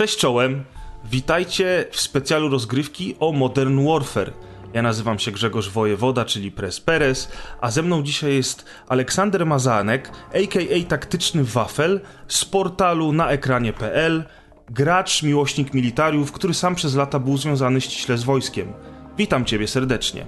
Cześć 0.00 0.16
czołem, 0.16 0.64
witajcie 1.04 1.84
w 1.90 2.00
specjalu 2.00 2.48
rozgrywki 2.48 3.16
o 3.18 3.32
Modern 3.32 3.86
Warfare. 3.86 4.32
Ja 4.74 4.82
nazywam 4.82 5.18
się 5.18 5.30
Grzegorz 5.30 5.70
Wojewoda, 5.70 6.24
czyli 6.24 6.50
Pres 6.50 6.80
Perez, 6.80 7.32
a 7.60 7.70
ze 7.70 7.82
mną 7.82 8.02
dzisiaj 8.02 8.34
jest 8.34 8.64
Aleksander 8.88 9.46
Mazanek, 9.46 10.10
a.k.a. 10.34 10.88
Taktyczny 10.88 11.44
Wafel 11.44 12.00
z 12.28 12.44
portalu 12.44 13.12
naekranie.pl, 13.12 14.24
gracz, 14.70 15.22
miłośnik 15.22 15.74
militariów, 15.74 16.32
który 16.32 16.54
sam 16.54 16.74
przez 16.74 16.94
lata 16.94 17.18
był 17.18 17.36
związany 17.36 17.80
ściśle 17.80 18.18
z 18.18 18.24
wojskiem. 18.24 18.72
Witam 19.18 19.44
ciebie 19.44 19.68
serdecznie. 19.68 20.26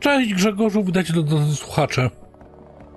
Cześć 0.00 0.34
Grzegorzu, 0.34 0.84
witajcie 0.84 1.12
do, 1.12 1.22
do, 1.22 1.38
do 1.38 1.54
słuchacze. 1.54 2.10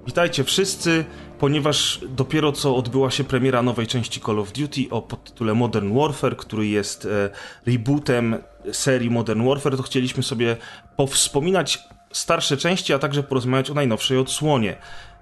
Witajcie 0.05 0.43
wszyscy, 0.43 1.05
ponieważ 1.41 1.99
dopiero 2.09 2.51
co 2.51 2.75
odbyła 2.75 3.11
się 3.11 3.23
premiera 3.23 3.61
nowej 3.61 3.87
części 3.87 4.21
Call 4.21 4.39
of 4.39 4.51
Duty 4.51 4.81
o 4.89 5.01
podtytule 5.01 5.53
Modern 5.53 5.99
Warfare, 5.99 6.37
który 6.37 6.67
jest 6.67 7.05
e, 7.05 7.29
rebootem 7.65 8.37
serii 8.71 9.09
Modern 9.09 9.47
Warfare, 9.47 9.77
to 9.77 9.83
chcieliśmy 9.83 10.23
sobie 10.23 10.57
powspominać 10.95 11.79
starsze 12.11 12.57
części, 12.57 12.93
a 12.93 12.99
także 12.99 13.23
porozmawiać 13.23 13.69
o 13.69 13.73
najnowszej 13.73 14.17
odsłonie. 14.17 14.77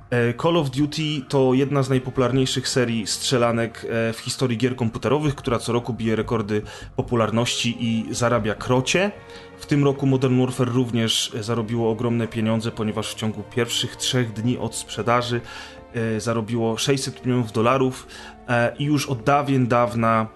E, 0.09 0.33
Call 0.33 0.57
of 0.57 0.69
Duty 0.69 1.21
to 1.29 1.53
jedna 1.53 1.83
z 1.83 1.89
najpopularniejszych 1.89 2.69
serii 2.69 3.07
strzelanek 3.07 3.85
e, 3.89 4.13
w 4.13 4.19
historii 4.19 4.57
gier 4.57 4.75
komputerowych, 4.75 5.35
która 5.35 5.59
co 5.59 5.73
roku 5.73 5.93
bije 5.93 6.15
rekordy 6.15 6.61
popularności 6.95 7.77
i 7.79 8.05
zarabia 8.11 8.55
krocie. 8.55 9.11
W 9.59 9.65
tym 9.65 9.83
roku 9.83 10.05
Modern 10.05 10.39
Warfare 10.39 10.69
również 10.69 11.31
zarobiło 11.39 11.91
ogromne 11.91 12.27
pieniądze, 12.27 12.71
ponieważ 12.71 13.11
w 13.11 13.15
ciągu 13.15 13.43
pierwszych 13.43 13.95
trzech 13.95 14.33
dni 14.33 14.57
od 14.57 14.75
sprzedaży 14.75 15.41
zarobiło 16.17 16.77
600 16.77 17.25
milionów 17.25 17.51
dolarów 17.51 18.07
i 18.79 18.83
już 18.83 19.09
od 19.09 19.23
dawien 19.23 19.67
dawna 19.67 20.27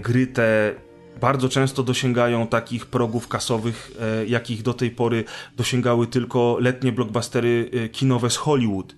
gry 0.00 0.26
te 0.26 0.74
bardzo 1.20 1.48
często 1.48 1.82
dosięgają 1.82 2.46
takich 2.46 2.86
progów 2.86 3.28
kasowych, 3.28 3.90
jakich 4.26 4.62
do 4.62 4.74
tej 4.74 4.90
pory 4.90 5.24
dosięgały 5.56 6.06
tylko 6.06 6.56
letnie 6.60 6.92
blockbustery 6.92 7.70
kinowe 7.92 8.30
z 8.30 8.36
Hollywood. 8.36 8.96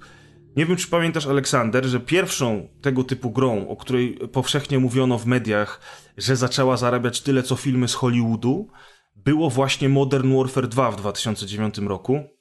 Nie 0.57 0.67
wiem, 0.67 0.77
czy 0.77 0.89
pamiętasz, 0.89 1.27
Aleksander, 1.27 1.87
że 1.87 2.01
pierwszą 2.01 2.69
tego 2.81 3.05
typu 3.05 3.31
grą, 3.31 3.69
o 3.69 3.77
której 3.77 4.19
powszechnie 4.33 4.79
mówiono 4.79 5.19
w 5.19 5.27
mediach, 5.27 5.81
że 6.17 6.37
zaczęła 6.37 6.77
zarabiać 6.77 7.21
tyle 7.21 7.43
co 7.43 7.57
filmy 7.57 7.89
z 7.89 7.95
Hollywoodu, 7.95 8.69
było 9.17 9.51
właśnie 9.51 9.89
Modern 9.89 10.37
Warfare 10.37 10.69
2 10.69 10.91
w 10.91 10.97
2009 10.97 11.79
roku. 11.79 12.36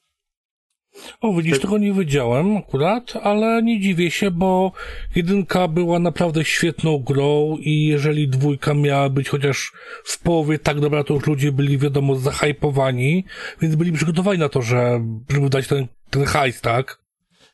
O, 1.22 1.34
widzisz, 1.34 1.54
Te... 1.54 1.60
tego 1.60 1.78
nie 1.78 1.94
wiedziałem 1.94 2.58
akurat, 2.58 3.14
ale 3.24 3.64
nie 3.64 3.80
dziwię 3.80 4.12
się, 4.12 4.32
bo 4.32 4.72
jedynka 5.16 5.68
była 5.68 6.00
naprawdę 6.00 6.46
świetną 6.46 7.00
grą 7.00 7.58
i 7.60 7.86
jeżeli 7.86 8.28
dwójka 8.28 8.74
miała 8.74 9.10
być 9.10 9.30
chociaż 9.30 9.72
w 10.04 10.20
połowie 10.20 10.60
tak 10.60 10.80
dobra, 10.80 11.04
to 11.04 11.14
już 11.14 11.28
ludzie 11.28 11.52
byli, 11.52 11.78
wiadomo, 11.78 12.16
zahajpowani, 12.16 13.26
więc 13.62 13.76
byli 13.76 13.92
przygotowani 13.92 14.40
na 14.40 14.50
to, 14.50 14.62
że, 14.62 15.06
żeby 15.30 15.50
dać 15.50 15.68
ten, 15.68 15.88
ten 16.10 16.26
hajs, 16.26 16.62
tak? 16.62 17.06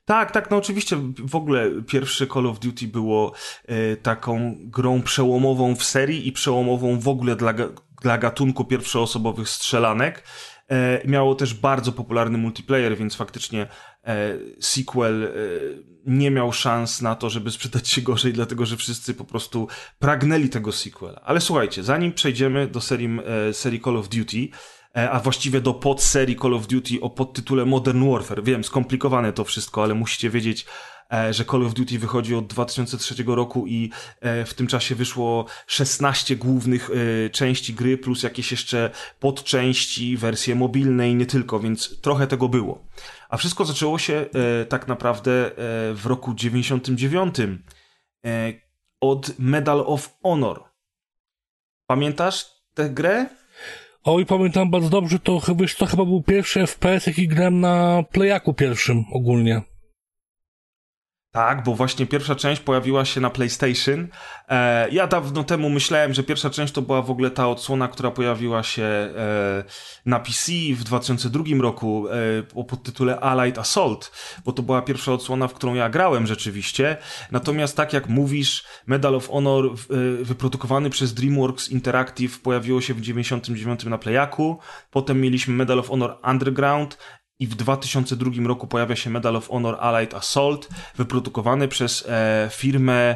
Tak, 0.05 0.31
tak, 0.31 0.52
no 0.52 0.58
oczywiście 0.58 0.98
w 1.20 1.36
ogóle 1.36 1.70
pierwszy 1.88 2.27
Call 2.27 2.48
of 2.48 2.60
Duty 2.60 2.88
było 2.88 3.33
e, 3.65 3.95
taką 3.95 4.55
grą 4.60 5.02
przełomową 5.02 5.76
w 5.76 5.83
serii 5.83 6.27
i 6.27 6.32
przełomową 6.32 6.99
w 6.99 7.08
ogóle 7.08 7.36
dla, 7.36 7.54
dla 8.02 8.17
gatunku 8.17 8.65
pierwszoosobowych 8.65 9.49
strzelanek. 9.49 10.23
E, 10.71 11.02
miało 11.08 11.36
też 11.36 11.54
bardzo 11.54 11.92
popularny 11.92 12.37
multiplayer, 12.37 12.98
więc 12.98 13.15
faktycznie 13.15 13.67
e, 14.04 14.37
sequel 14.59 15.23
e, 15.23 15.30
nie 16.05 16.32
miał 16.32 16.54
szans 16.54 17.02
na 17.02 17.15
to, 17.15 17.30
żeby 17.30 17.52
sprzedać 17.52 17.89
się 17.89 18.02
gorzej, 18.02 18.33
dlatego 18.33 18.65
że 18.65 18.77
wszyscy 18.77 19.14
po 19.14 19.23
prostu 19.23 19.67
pragnęli 19.99 20.49
tego 20.49 20.71
sequela. 20.71 21.21
Ale 21.23 21.42
słuchajcie, 21.42 21.83
zanim 21.83 22.14
przejdziemy 22.14 22.67
do 22.67 22.82
serii, 22.82 23.09
serii 23.52 23.82
Call 23.82 23.98
of 23.98 24.09
Duty, 24.09 24.48
a 24.93 25.20
właściwie 25.20 25.61
do 25.61 25.73
podserii 25.73 26.36
Call 26.36 26.54
of 26.54 26.67
Duty 26.67 27.02
o 27.02 27.09
podtytule 27.09 27.65
Modern 27.65 28.11
Warfare. 28.11 28.43
Wiem, 28.43 28.64
skomplikowane 28.64 29.33
to 29.33 29.43
wszystko, 29.43 29.83
ale 29.83 29.93
musicie 29.93 30.30
wiedzieć, 30.30 30.65
że 31.32 31.45
Call 31.45 31.66
of 31.66 31.73
Duty 31.73 31.99
wychodzi 31.99 32.36
od 32.36 32.48
2003 32.48 33.23
roku 33.27 33.67
i 33.67 33.92
e, 34.20 34.45
w 34.45 34.54
tym 34.54 34.67
czasie 34.67 34.95
wyszło 34.95 35.45
16 35.67 36.36
głównych 36.36 36.89
części 37.32 37.73
gry, 37.73 37.98
plus 37.98 38.23
jakieś 38.23 38.52
jeszcze 38.52 38.89
podczęści, 39.20 40.17
wersje 40.17 40.55
mobilne 40.55 41.10
i 41.10 41.16
nie 41.16 41.26
tylko, 41.26 41.60
więc 41.60 42.02
trochę 42.02 42.27
tego 42.27 42.50
było. 42.50 42.86
A 43.30 43.38
wszystko 43.38 43.66
zaczęło 43.66 44.00
się 44.00 44.26
tak 44.70 44.88
naprawdę 44.88 45.52
w 45.94 46.02
roku 46.05 46.33
99 46.33 47.36
od 49.02 49.39
Medal 49.39 49.83
of 49.86 50.17
Honor. 50.23 50.64
Pamiętasz 51.88 52.45
tę 52.73 52.89
grę? 52.89 53.26
Oj, 54.04 54.26
pamiętam 54.26 54.71
bardzo 54.71 54.89
dobrze, 54.89 55.20
to, 55.20 55.42
wiesz, 55.55 55.76
to 55.76 55.86
chyba 55.86 56.05
był 56.05 56.23
pierwszy 56.23 56.67
FPS, 56.67 57.08
jaki 57.08 57.27
grałem 57.27 57.60
na 57.60 58.04
Playaku 58.11 58.54
pierwszym 58.54 59.04
ogólnie. 59.14 59.70
Tak, 61.31 61.64
bo 61.64 61.75
właśnie 61.75 62.05
pierwsza 62.05 62.36
część 62.36 62.61
pojawiła 62.61 63.05
się 63.05 63.21
na 63.21 63.30
PlayStation. 63.30 64.08
E, 64.49 64.89
ja 64.89 65.08
dawno 65.08 65.43
temu 65.43 65.69
myślałem, 65.69 66.14
że 66.14 66.23
pierwsza 66.23 66.49
część 66.49 66.73
to 66.73 66.81
była 66.81 67.02
w 67.02 67.11
ogóle 67.11 67.31
ta 67.31 67.49
odsłona, 67.49 67.87
która 67.87 68.11
pojawiła 68.11 68.64
się 68.64 68.83
e, 68.83 69.64
na 70.05 70.20
PC 70.20 70.52
w 70.75 70.83
2002 70.83 71.43
roku 71.61 72.08
e, 72.09 72.14
o 72.55 72.64
podtytule 72.64 73.20
Allied 73.20 73.58
Assault, 73.58 74.11
bo 74.45 74.52
to 74.52 74.64
była 74.64 74.81
pierwsza 74.81 75.14
odsłona, 75.14 75.47
w 75.47 75.53
którą 75.53 75.73
ja 75.73 75.89
grałem 75.89 76.27
rzeczywiście. 76.27 76.97
Natomiast 77.31 77.77
tak 77.77 77.93
jak 77.93 78.09
mówisz, 78.09 78.64
Medal 78.87 79.15
of 79.15 79.30
Honor 79.30 79.65
e, 79.65 80.23
wyprodukowany 80.23 80.89
przez 80.89 81.14
DreamWorks 81.14 81.70
Interactive 81.70 82.39
pojawiło 82.39 82.81
się 82.81 82.93
w 82.93 83.02
99 83.02 83.83
na 83.83 83.97
Playaku. 83.97 84.59
Potem 84.89 85.21
mieliśmy 85.21 85.53
Medal 85.53 85.80
of 85.80 85.87
Honor 85.87 86.17
Underground, 86.23 86.97
i 87.41 87.47
w 87.47 87.55
2002 87.55 88.47
roku 88.47 88.67
pojawia 88.67 88.95
się 88.95 89.09
Medal 89.09 89.35
of 89.35 89.47
Honor 89.47 89.77
Allied 89.79 90.13
Assault, 90.13 90.69
wyprodukowany 90.95 91.67
przez 91.67 92.05
e, 92.09 92.49
firmę, 92.52 93.15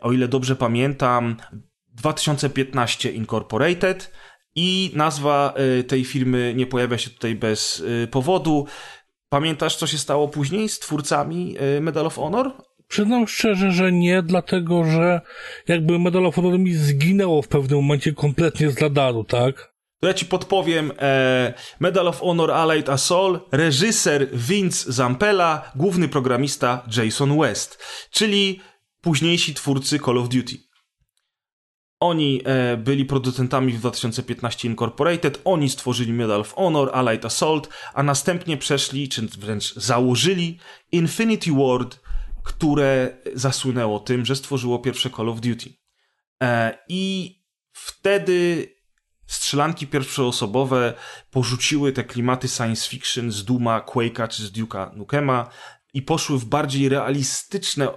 o 0.00 0.12
ile 0.12 0.28
dobrze 0.28 0.56
pamiętam, 0.56 1.36
2015 1.88 3.10
Incorporated 3.10 4.12
i 4.54 4.90
nazwa 4.94 5.54
e, 5.56 5.82
tej 5.82 6.04
firmy 6.04 6.54
nie 6.56 6.66
pojawia 6.66 6.98
się 6.98 7.10
tutaj 7.10 7.34
bez 7.34 7.82
e, 8.04 8.06
powodu. 8.06 8.66
Pamiętasz, 9.28 9.76
co 9.76 9.86
się 9.86 9.98
stało 9.98 10.28
później 10.28 10.68
z 10.68 10.78
twórcami 10.78 11.56
e, 11.58 11.80
Medal 11.80 12.06
of 12.06 12.14
Honor? 12.14 12.52
Przyznam 12.88 13.28
szczerze, 13.28 13.72
że 13.72 13.92
nie, 13.92 14.22
dlatego 14.22 14.84
że 14.84 15.20
jakby 15.68 15.98
Medal 15.98 16.26
of 16.26 16.34
Honor 16.34 16.58
mi 16.58 16.74
zginęło 16.74 17.42
w 17.42 17.48
pewnym 17.48 17.78
momencie 17.78 18.12
kompletnie 18.12 18.70
z 18.70 18.78
radaru, 18.78 19.24
tak? 19.24 19.73
To 20.04 20.08
ja 20.08 20.14
ci 20.14 20.26
podpowiem 20.26 20.92
e, 20.98 21.54
Medal 21.80 22.08
of 22.08 22.20
Honor 22.20 22.50
Allied 22.50 22.88
Assault, 22.88 23.42
reżyser 23.52 24.28
Vince 24.32 24.92
Zampella, 24.92 25.72
główny 25.74 26.08
programista 26.08 26.86
Jason 26.96 27.40
West, 27.40 27.78
czyli 28.10 28.60
późniejsi 29.00 29.54
twórcy 29.54 29.98
Call 29.98 30.18
of 30.18 30.28
Duty. 30.28 30.56
Oni 32.00 32.40
e, 32.44 32.76
byli 32.76 33.04
producentami 33.04 33.72
w 33.72 33.78
2015 33.78 34.68
Incorporated, 34.68 35.40
oni 35.44 35.68
stworzyli 35.68 36.12
Medal 36.12 36.40
of 36.40 36.54
Honor, 36.54 36.90
Allied 36.92 37.24
Assault, 37.24 37.68
a 37.94 38.02
następnie 38.02 38.56
przeszli, 38.56 39.08
czy 39.08 39.22
wręcz 39.22 39.74
założyli 39.74 40.58
Infinity 40.92 41.50
Ward, 41.52 42.00
które 42.42 43.16
zasłynęło 43.34 44.00
tym, 44.00 44.24
że 44.24 44.36
stworzyło 44.36 44.78
pierwsze 44.78 45.10
Call 45.10 45.28
of 45.28 45.40
Duty. 45.40 45.70
E, 46.42 46.78
I 46.88 47.34
wtedy 47.72 48.73
strzelanki 49.26 49.86
pierwszoosobowe 49.86 50.94
porzuciły 51.30 51.92
te 51.92 52.04
klimaty 52.04 52.48
science 52.48 52.88
fiction 52.88 53.32
z 53.32 53.44
Duma, 53.44 53.80
Quake'a 53.80 54.28
czy 54.28 54.42
z 54.46 54.52
Duke'a 54.52 54.96
Nukema 54.96 55.48
i 55.94 56.02
poszły 56.02 56.38
w 56.38 56.44
bardziej 56.44 56.88
realistyczne 56.88 57.88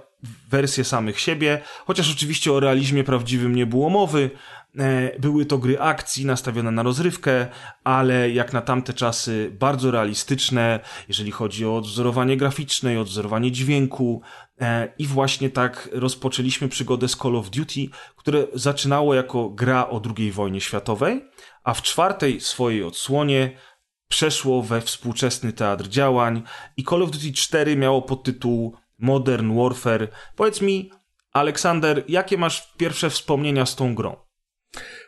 wersje 0.48 0.84
samych 0.84 1.20
siebie, 1.20 1.62
chociaż 1.86 2.10
oczywiście 2.10 2.52
o 2.52 2.60
realizmie 2.60 3.04
prawdziwym 3.04 3.56
nie 3.56 3.66
było 3.66 3.90
mowy. 3.90 4.30
E, 4.78 5.18
były 5.18 5.46
to 5.46 5.58
gry 5.58 5.80
akcji 5.80 6.26
nastawione 6.26 6.70
na 6.70 6.82
rozrywkę, 6.82 7.46
ale 7.84 8.30
jak 8.30 8.52
na 8.52 8.60
tamte 8.60 8.92
czasy 8.92 9.50
bardzo 9.58 9.90
realistyczne, 9.90 10.80
jeżeli 11.08 11.30
chodzi 11.30 11.66
o 11.66 11.76
odzorowanie 11.76 12.36
graficzne 12.36 12.94
i 12.94 12.98
odzorowanie 12.98 13.52
dźwięku. 13.52 14.22
E, 14.60 14.92
I 14.98 15.06
właśnie 15.06 15.50
tak 15.50 15.88
rozpoczęliśmy 15.92 16.68
przygodę 16.68 17.08
z 17.08 17.16
Call 17.16 17.36
of 17.36 17.50
Duty, 17.50 17.80
które 18.16 18.46
zaczynało 18.54 19.14
jako 19.14 19.50
gra 19.50 19.88
o 19.88 20.02
II 20.16 20.32
wojnie 20.32 20.60
światowej, 20.60 21.24
a 21.64 21.74
w 21.74 21.82
czwartej 21.82 22.40
swojej 22.40 22.84
odsłonie 22.84 23.58
przeszło 24.08 24.62
we 24.62 24.80
współczesny 24.80 25.52
teatr 25.52 25.88
działań 25.88 26.42
i 26.76 26.84
Call 26.84 27.02
of 27.02 27.10
Duty 27.10 27.32
4 27.32 27.76
miało 27.76 28.02
podtytuł 28.02 28.76
Modern 28.98 29.58
Warfare. 29.58 30.08
Powiedz 30.36 30.60
mi, 30.60 30.90
Aleksander, 31.32 32.04
jakie 32.08 32.38
masz 32.38 32.72
pierwsze 32.76 33.10
wspomnienia 33.10 33.66
z 33.66 33.76
tą 33.76 33.94
grą? 33.94 34.27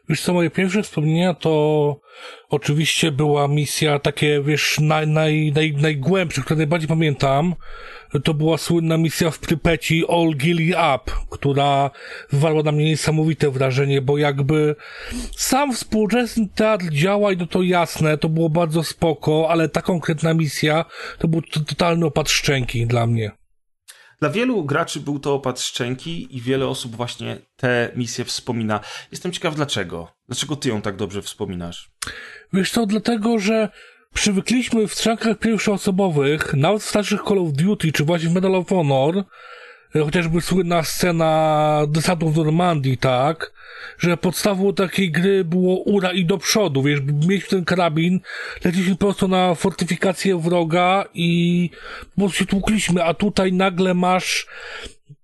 Wiesz 0.08 0.22
co, 0.22 0.32
moje 0.32 0.50
pierwsze 0.50 0.82
wspomnienia 0.82 1.34
to 1.34 2.00
oczywiście 2.48 3.12
była 3.12 3.48
misja 3.48 3.98
takie, 3.98 4.42
wiesz, 4.42 4.78
naj, 4.80 5.06
naj, 5.06 5.52
naj, 5.54 5.72
najgłębsze, 5.72 6.42
które 6.42 6.58
najbardziej 6.58 6.88
pamiętam. 6.88 7.54
to 8.24 8.34
była 8.34 8.58
słynna 8.58 8.96
misja 8.96 9.30
w 9.30 9.38
Prypeci 9.38 10.04
All 10.08 10.30
Gilly 10.36 10.74
Up, 10.94 11.12
która 11.30 11.90
wywarła 12.32 12.62
na 12.62 12.72
mnie 12.72 12.84
niesamowite 12.84 13.50
wrażenie, 13.50 14.02
bo 14.02 14.18
jakby 14.18 14.76
sam 15.36 15.72
współczesny 15.72 16.48
teatr 16.54 16.84
działa 16.90 17.32
i 17.32 17.36
no 17.36 17.46
to 17.46 17.62
jasne, 17.62 18.18
to 18.18 18.28
było 18.28 18.48
bardzo 18.48 18.84
spoko, 18.84 19.46
ale 19.50 19.68
ta 19.68 19.82
konkretna 19.82 20.34
misja 20.34 20.84
to 21.18 21.28
był 21.28 21.42
totalny 21.42 22.06
opad 22.06 22.30
szczęki 22.30 22.86
dla 22.86 23.06
mnie. 23.06 23.39
Dla 24.20 24.30
wielu 24.30 24.64
graczy 24.64 25.00
był 25.00 25.18
to 25.18 25.34
opad 25.34 25.60
szczęki 25.60 26.36
i 26.36 26.40
wiele 26.40 26.66
osób 26.68 26.96
właśnie 26.96 27.38
tę 27.56 27.92
misję 27.96 28.24
wspomina. 28.24 28.80
Jestem 29.10 29.32
ciekaw 29.32 29.54
dlaczego. 29.54 30.12
Dlaczego 30.28 30.56
ty 30.56 30.68
ją 30.68 30.82
tak 30.82 30.96
dobrze 30.96 31.22
wspominasz? 31.22 31.90
Wiesz 32.52 32.70
co, 32.70 32.86
dlatego, 32.86 33.38
że 33.38 33.68
przywykliśmy 34.14 34.86
w 34.86 34.94
strzałkach 34.94 35.38
pierwszoosobowych, 35.38 36.54
nawet 36.54 36.82
w 36.82 36.88
starszych 36.88 37.22
Call 37.28 37.38
of 37.38 37.52
Duty, 37.52 37.92
czy 37.92 38.04
właśnie 38.04 38.28
w 38.28 38.34
Medal 38.34 38.54
of 38.54 38.68
Honor, 38.68 39.24
chociażby 39.94 40.40
słynna 40.40 40.82
scena 40.82 41.82
desantu 41.88 42.30
w 42.30 42.36
Normandii, 42.36 42.98
tak, 42.98 43.52
że 43.98 44.16
podstawą 44.16 44.74
takiej 44.74 45.10
gry 45.10 45.44
było 45.44 45.82
ura 45.82 46.12
i 46.12 46.24
do 46.24 46.38
przodu, 46.38 46.82
wiesz, 46.82 47.00
mieliśmy 47.28 47.48
ten 47.48 47.64
karabin, 47.64 48.20
leciliśmy 48.64 48.96
prosto 48.96 49.28
na 49.28 49.54
fortyfikację 49.54 50.38
wroga 50.38 51.04
i 51.14 51.70
po 52.14 52.20
prostu 52.20 52.38
się 52.38 52.46
tłukliśmy, 52.46 53.04
a 53.04 53.14
tutaj 53.14 53.52
nagle 53.52 53.94
masz 53.94 54.46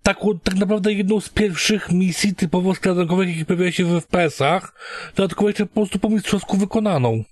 taką, 0.02 0.38
tak 0.38 0.54
naprawdę 0.54 0.92
jedną 0.92 1.20
z 1.20 1.28
pierwszych 1.28 1.90
misji 1.92 2.34
typowo 2.34 2.74
skradankowych, 2.74 3.28
jakie 3.28 3.44
pojawia 3.44 3.72
się 3.72 3.84
w 3.84 4.00
FPS-ach, 4.00 4.72
dodatkowo 5.16 5.48
jeszcze 5.48 5.66
po 5.66 5.74
prostu 5.74 5.98
po 5.98 6.08
mistrzowsku 6.08 6.56
wykonaną. 6.56 7.24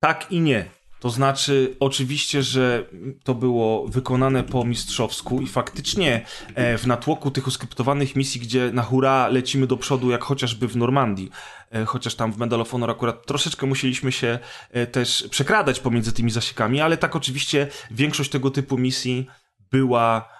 Tak 0.00 0.26
i 0.30 0.40
nie. 0.40 0.79
To 1.00 1.10
znaczy, 1.10 1.76
oczywiście, 1.80 2.42
że 2.42 2.84
to 3.24 3.34
było 3.34 3.88
wykonane 3.88 4.42
po 4.42 4.64
mistrzowsku 4.64 5.40
i 5.40 5.46
faktycznie 5.46 6.24
e, 6.54 6.78
w 6.78 6.86
natłoku 6.86 7.30
tych 7.30 7.48
oskryptowanych 7.48 8.16
misji, 8.16 8.40
gdzie 8.40 8.70
na 8.72 8.82
hura 8.82 9.28
lecimy 9.28 9.66
do 9.66 9.76
przodu, 9.76 10.10
jak 10.10 10.24
chociażby 10.24 10.68
w 10.68 10.76
Normandii, 10.76 11.30
e, 11.72 11.84
chociaż 11.84 12.14
tam 12.14 12.32
w 12.32 12.38
Medal 12.38 12.60
of 12.60 12.70
Honor 12.70 12.90
akurat 12.90 13.26
troszeczkę 13.26 13.66
musieliśmy 13.66 14.12
się 14.12 14.38
e, 14.70 14.86
też 14.86 15.28
przekradać 15.30 15.80
pomiędzy 15.80 16.12
tymi 16.12 16.30
zasiekami, 16.30 16.80
ale 16.80 16.96
tak 16.96 17.16
oczywiście 17.16 17.68
większość 17.90 18.30
tego 18.30 18.50
typu 18.50 18.78
misji 18.78 19.26
była 19.70 20.39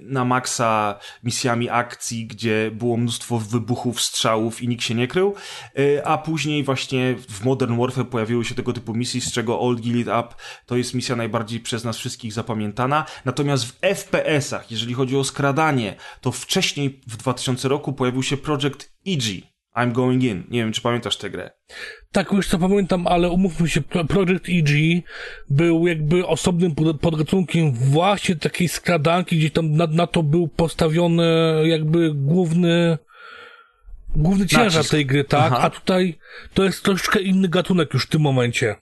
na 0.00 0.24
maksa 0.24 0.98
misjami 1.22 1.70
akcji, 1.70 2.26
gdzie 2.26 2.70
było 2.72 2.96
mnóstwo 2.96 3.38
wybuchów, 3.38 4.00
strzałów 4.00 4.62
i 4.62 4.68
nikt 4.68 4.84
się 4.84 4.94
nie 4.94 5.08
krył, 5.08 5.34
e, 5.78 6.06
a 6.06 6.18
później 6.18 6.64
właśnie 6.64 7.16
w 7.28 7.44
Modern 7.44 7.80
Warfare 7.80 8.08
pojawiły 8.08 8.44
się 8.44 8.54
tego 8.54 8.72
typu 8.72 8.94
misje, 8.94 9.20
z 9.20 9.32
czego 9.32 9.60
Old 9.60 9.80
Guild 9.80 10.08
Up 10.08 10.28
to 10.66 10.76
jest 10.76 10.94
misja 10.94 11.16
najbardziej 11.16 11.60
przez 11.60 11.84
nas 11.84 11.96
wszystkich 11.96 12.32
zapamiętana. 12.32 13.06
Natomiast 13.24 13.64
w 13.66 13.80
FPS-ach, 13.80 14.70
jeżeli 14.70 14.94
chodzi 14.94 15.16
o 15.16 15.24
skradanie, 15.24 15.96
to 16.20 16.32
wcześniej 16.32 17.00
w 17.06 17.16
2000 17.16 17.68
roku 17.68 17.92
pojawił 17.92 18.22
się 18.22 18.36
Project 18.36 18.92
EG, 19.06 19.22
I'm 19.76 19.92
Going 19.92 20.22
In. 20.22 20.44
Nie 20.48 20.58
wiem, 20.58 20.72
czy 20.72 20.80
pamiętasz 20.80 21.16
tę 21.16 21.30
grę. 21.30 21.50
Tak, 22.12 22.32
już 22.32 22.48
to 22.48 22.58
pamiętam, 22.58 23.06
ale 23.06 23.30
umówmy 23.30 23.68
się, 23.68 23.80
Project 23.82 24.48
EG 24.48 25.02
był 25.50 25.86
jakby 25.86 26.26
osobnym 26.26 26.74
podgatunkiem 27.00 27.72
właśnie 27.72 28.36
takiej 28.36 28.68
skradanki, 28.68 29.38
gdzie 29.38 29.50
tam 29.50 29.72
na, 29.72 29.86
na 29.86 30.06
to 30.06 30.22
był 30.22 30.48
postawiony 30.48 31.24
jakby 31.64 32.14
główny 32.14 32.98
główny 34.16 34.46
ciężar 34.46 34.74
Nacisk. 34.74 34.90
tej 34.90 35.06
gry, 35.06 35.24
tak? 35.24 35.52
Aha. 35.52 35.62
A 35.62 35.70
tutaj 35.70 36.18
to 36.54 36.64
jest 36.64 36.82
troszeczkę 36.82 37.20
inny 37.20 37.48
gatunek 37.48 37.94
już 37.94 38.06
w 38.06 38.08
tym 38.08 38.20
momencie. 38.22 38.76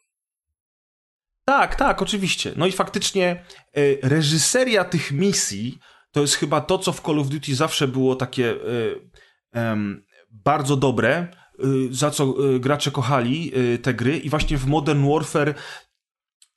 Tak, 1.44 1.76
tak, 1.76 2.02
oczywiście. 2.02 2.52
No 2.56 2.66
i 2.66 2.72
faktycznie 2.72 3.44
y, 3.78 3.98
reżyseria 4.02 4.84
tych 4.84 5.12
misji 5.12 5.78
to 6.12 6.20
jest 6.20 6.34
chyba 6.34 6.60
to, 6.60 6.78
co 6.78 6.92
w 6.92 7.00
Call 7.00 7.18
of 7.18 7.28
Duty 7.28 7.54
zawsze 7.54 7.88
było 7.88 8.16
takie 8.16 8.50
y, 8.50 9.00
bardzo 10.30 10.76
dobre, 10.76 11.22
y, 11.22 11.28
za 11.90 12.10
co 12.10 12.34
y, 12.54 12.60
gracze 12.60 12.90
kochali 12.90 13.52
y, 13.58 13.78
te 13.78 13.94
gry 13.94 14.18
i 14.18 14.30
właśnie 14.30 14.58
w 14.58 14.66
Modern 14.66 15.08
Warfare 15.12 15.54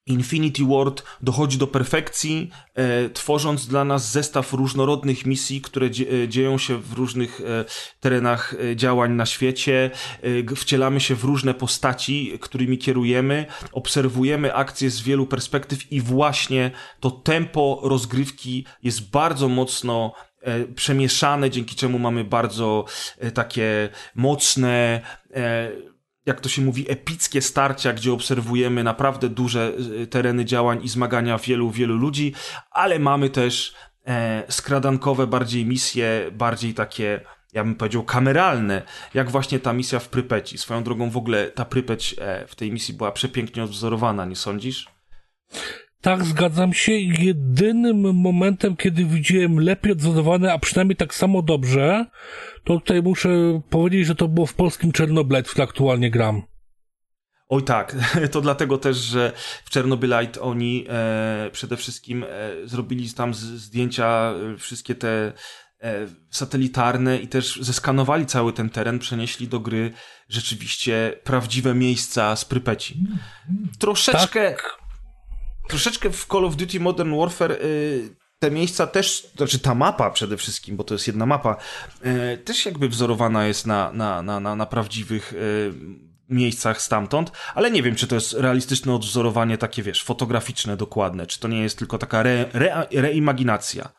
Infinity 0.07 0.65
Ward 0.65 1.03
dochodzi 1.21 1.57
do 1.57 1.67
perfekcji, 1.67 2.49
e, 2.75 3.09
tworząc 3.09 3.67
dla 3.67 3.85
nas 3.85 4.11
zestaw 4.11 4.53
różnorodnych 4.53 5.25
misji, 5.25 5.61
które 5.61 5.89
dzie 5.89 6.27
dzieją 6.29 6.57
się 6.57 6.77
w 6.77 6.93
różnych 6.93 7.41
e, 7.41 7.65
terenach 7.99 8.53
e, 8.53 8.75
działań 8.75 9.11
na 9.11 9.25
świecie. 9.25 9.91
E, 10.51 10.55
wcielamy 10.55 10.99
się 10.99 11.15
w 11.15 11.23
różne 11.23 11.53
postaci, 11.53 12.37
którymi 12.41 12.77
kierujemy, 12.77 13.45
obserwujemy 13.71 14.55
akcje 14.55 14.89
z 14.89 15.01
wielu 15.01 15.25
perspektyw 15.25 15.91
i 15.91 16.01
właśnie 16.01 16.71
to 16.99 17.11
tempo 17.11 17.79
rozgrywki 17.83 18.65
jest 18.83 19.09
bardzo 19.09 19.47
mocno 19.47 20.13
E, 20.13 20.26
przemieszane, 20.75 21.49
dzięki 21.49 21.75
czemu 21.75 21.99
mamy 21.99 22.23
bardzo 22.23 22.85
e, 23.17 23.31
takie 23.31 23.89
mocne, 24.15 25.01
e, 25.35 25.71
jak 26.25 26.41
to 26.41 26.49
się 26.49 26.61
mówi, 26.61 26.91
epickie 26.91 27.41
starcia, 27.41 27.93
gdzie 27.93 28.13
obserwujemy 28.13 28.83
naprawdę 28.83 29.29
duże 29.29 29.73
tereny 30.09 30.45
działań 30.45 30.83
i 30.83 30.89
zmagania 30.89 31.37
wielu, 31.37 31.71
wielu 31.71 31.97
ludzi, 31.97 32.33
ale 32.71 32.99
mamy 32.99 33.29
też 33.29 33.73
skradankowe 34.49 35.27
bardziej 35.27 35.65
misje, 35.65 36.31
bardziej 36.31 36.73
takie 36.73 37.21
ja 37.53 37.63
bym 37.63 37.75
powiedział, 37.75 38.03
kameralne, 38.03 38.81
jak 39.13 39.31
właśnie 39.31 39.59
ta 39.59 39.73
misja 39.73 39.99
w 39.99 40.09
Prypeci. 40.09 40.57
Swoją 40.57 40.83
drogą 40.83 41.09
w 41.09 41.17
ogóle 41.17 41.51
ta 41.51 41.65
Prypeć 41.65 42.15
w 42.47 42.55
tej 42.55 42.71
misji 42.71 42.93
była 42.93 43.11
przepięknie 43.11 43.63
odwzorowana, 43.63 44.25
nie 44.25 44.35
sądzisz? 44.35 44.87
Tak, 46.01 46.25
zgadzam 46.25 46.73
się. 46.73 46.91
Jedynym 46.91 48.15
momentem, 48.15 48.75
kiedy 48.75 49.05
widziałem 49.05 49.59
lepiej 49.59 49.91
odzorowane, 49.91 50.53
a 50.53 50.59
przynajmniej 50.59 50.95
tak 50.95 51.13
samo 51.13 51.41
dobrze, 51.41 52.05
to 52.63 52.73
tutaj 52.73 53.01
muszę 53.01 53.61
powiedzieć, 53.69 54.07
że 54.07 54.15
to 54.15 54.27
było 54.27 54.45
w 54.45 54.53
polskim 54.53 54.91
Czernobylite, 54.91 55.49
w 55.49 55.51
którym 55.51 55.69
aktualnie 55.69 56.11
gram. 56.11 56.41
Oj 57.49 57.63
tak, 57.63 57.95
to 58.31 58.41
dlatego 58.41 58.77
też, 58.77 58.97
że 58.97 59.31
w 59.65 59.69
Czernobylite 59.69 60.41
oni 60.41 60.85
e, 60.89 61.49
przede 61.51 61.77
wszystkim 61.77 62.23
e, 62.23 62.27
zrobili 62.63 63.13
tam 63.13 63.33
zdjęcia, 63.33 64.33
e, 64.53 64.57
wszystkie 64.57 64.95
te 64.95 65.33
e, 65.81 66.07
satelitarne 66.29 67.17
i 67.17 67.27
też 67.27 67.59
zeskanowali 67.61 68.25
cały 68.25 68.53
ten 68.53 68.69
teren, 68.69 68.99
przenieśli 68.99 69.47
do 69.47 69.59
gry 69.59 69.91
rzeczywiście 70.29 71.19
prawdziwe 71.23 71.73
miejsca 71.73 72.35
z 72.35 72.45
Prypeci. 72.45 73.03
Troszeczkę... 73.79 74.51
Tak 74.51 74.86
troszeczkę 75.67 76.09
w 76.09 76.25
Call 76.25 76.45
of 76.45 76.55
Duty 76.55 76.79
Modern 76.79 77.17
Warfare 77.17 77.51
y, 77.51 78.15
te 78.39 78.51
miejsca 78.51 78.87
też, 78.87 79.27
znaczy 79.37 79.59
ta 79.59 79.75
mapa 79.75 80.11
przede 80.11 80.37
wszystkim, 80.37 80.77
bo 80.77 80.83
to 80.83 80.93
jest 80.93 81.07
jedna 81.07 81.25
mapa, 81.25 81.57
y, 82.33 82.37
też 82.37 82.65
jakby 82.65 82.89
wzorowana 82.89 83.47
jest 83.47 83.67
na, 83.67 83.91
na, 83.91 84.21
na, 84.21 84.39
na, 84.39 84.55
na 84.55 84.65
prawdziwych 84.65 85.33
y, 85.33 85.73
miejscach 86.29 86.81
stamtąd, 86.81 87.31
ale 87.55 87.71
nie 87.71 87.83
wiem, 87.83 87.95
czy 87.95 88.07
to 88.07 88.15
jest 88.15 88.33
realistyczne 88.33 88.93
odwzorowanie 88.93 89.57
takie, 89.57 89.83
wiesz, 89.83 90.03
fotograficzne, 90.03 90.77
dokładne, 90.77 91.27
czy 91.27 91.39
to 91.39 91.47
nie 91.47 91.61
jest 91.61 91.77
tylko 91.77 91.97
taka 91.97 92.19
re, 92.19 92.45
re, 92.53 92.87
reimaginacja. 92.91 93.89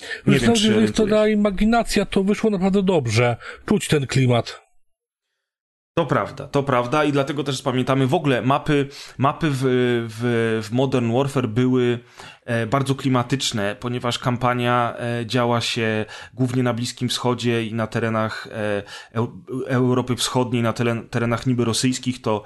Nie 0.00 0.32
Myślę, 0.32 0.46
wiem, 0.46 0.56
że 0.56 0.66
jeżeli 0.66 0.82
jest 0.82 0.96
to 0.96 1.06
reimaginacja, 1.06 2.04
to 2.04 2.24
wyszło 2.24 2.50
naprawdę 2.50 2.82
dobrze. 2.82 3.36
Czuć 3.66 3.88
ten 3.88 4.06
klimat. 4.06 4.69
To 6.00 6.06
prawda, 6.06 6.48
to 6.48 6.62
prawda 6.62 7.04
i 7.04 7.12
dlatego 7.12 7.44
też 7.44 7.62
pamiętamy 7.62 8.06
w 8.06 8.14
ogóle 8.14 8.42
mapy, 8.42 8.88
mapy 9.18 9.50
w, 9.50 9.58
w, 10.08 10.60
w 10.68 10.72
Modern 10.72 11.12
Warfare 11.12 11.48
były 11.48 11.98
E, 12.50 12.66
bardzo 12.66 12.94
klimatyczne, 12.94 13.76
ponieważ 13.80 14.18
kampania 14.18 14.94
e, 14.98 15.26
działa 15.26 15.60
się 15.60 16.04
głównie 16.34 16.62
na 16.62 16.74
Bliskim 16.74 17.08
Wschodzie 17.08 17.66
i 17.66 17.74
na 17.74 17.86
terenach 17.86 18.48
e, 18.52 18.82
Europy 19.66 20.16
Wschodniej, 20.16 20.62
na 20.62 20.72
terenach 21.10 21.46
niby 21.46 21.64
rosyjskich, 21.64 22.22
to, 22.22 22.42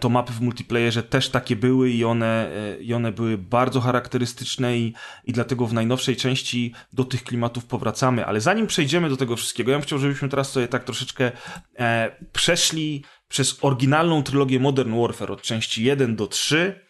to 0.00 0.08
mapy 0.08 0.32
w 0.32 0.40
multiplayerze 0.40 1.02
też 1.02 1.28
takie 1.28 1.56
były 1.56 1.90
i 1.90 2.04
one, 2.04 2.50
i 2.80 2.94
one 2.94 3.12
były 3.12 3.38
bardzo 3.38 3.80
charakterystyczne 3.80 4.78
i, 4.78 4.94
i 5.24 5.32
dlatego 5.32 5.66
w 5.66 5.72
najnowszej 5.72 6.16
części 6.16 6.74
do 6.92 7.04
tych 7.04 7.24
klimatów 7.24 7.64
powracamy. 7.64 8.26
Ale 8.26 8.40
zanim 8.40 8.66
przejdziemy 8.66 9.08
do 9.08 9.16
tego 9.16 9.36
wszystkiego, 9.36 9.70
ja 9.70 9.78
bym 9.78 9.86
chciał, 9.86 9.98
żebyśmy 9.98 10.28
teraz 10.28 10.52
sobie 10.52 10.68
tak 10.68 10.84
troszeczkę 10.84 11.32
przeszli 12.32 13.04
przez 13.28 13.58
oryginalną 13.62 14.22
trylogię 14.22 14.60
Modern 14.60 15.00
Warfare 15.00 15.32
od 15.32 15.42
części 15.42 15.84
1 15.84 16.16
do 16.16 16.26
3 16.26 16.80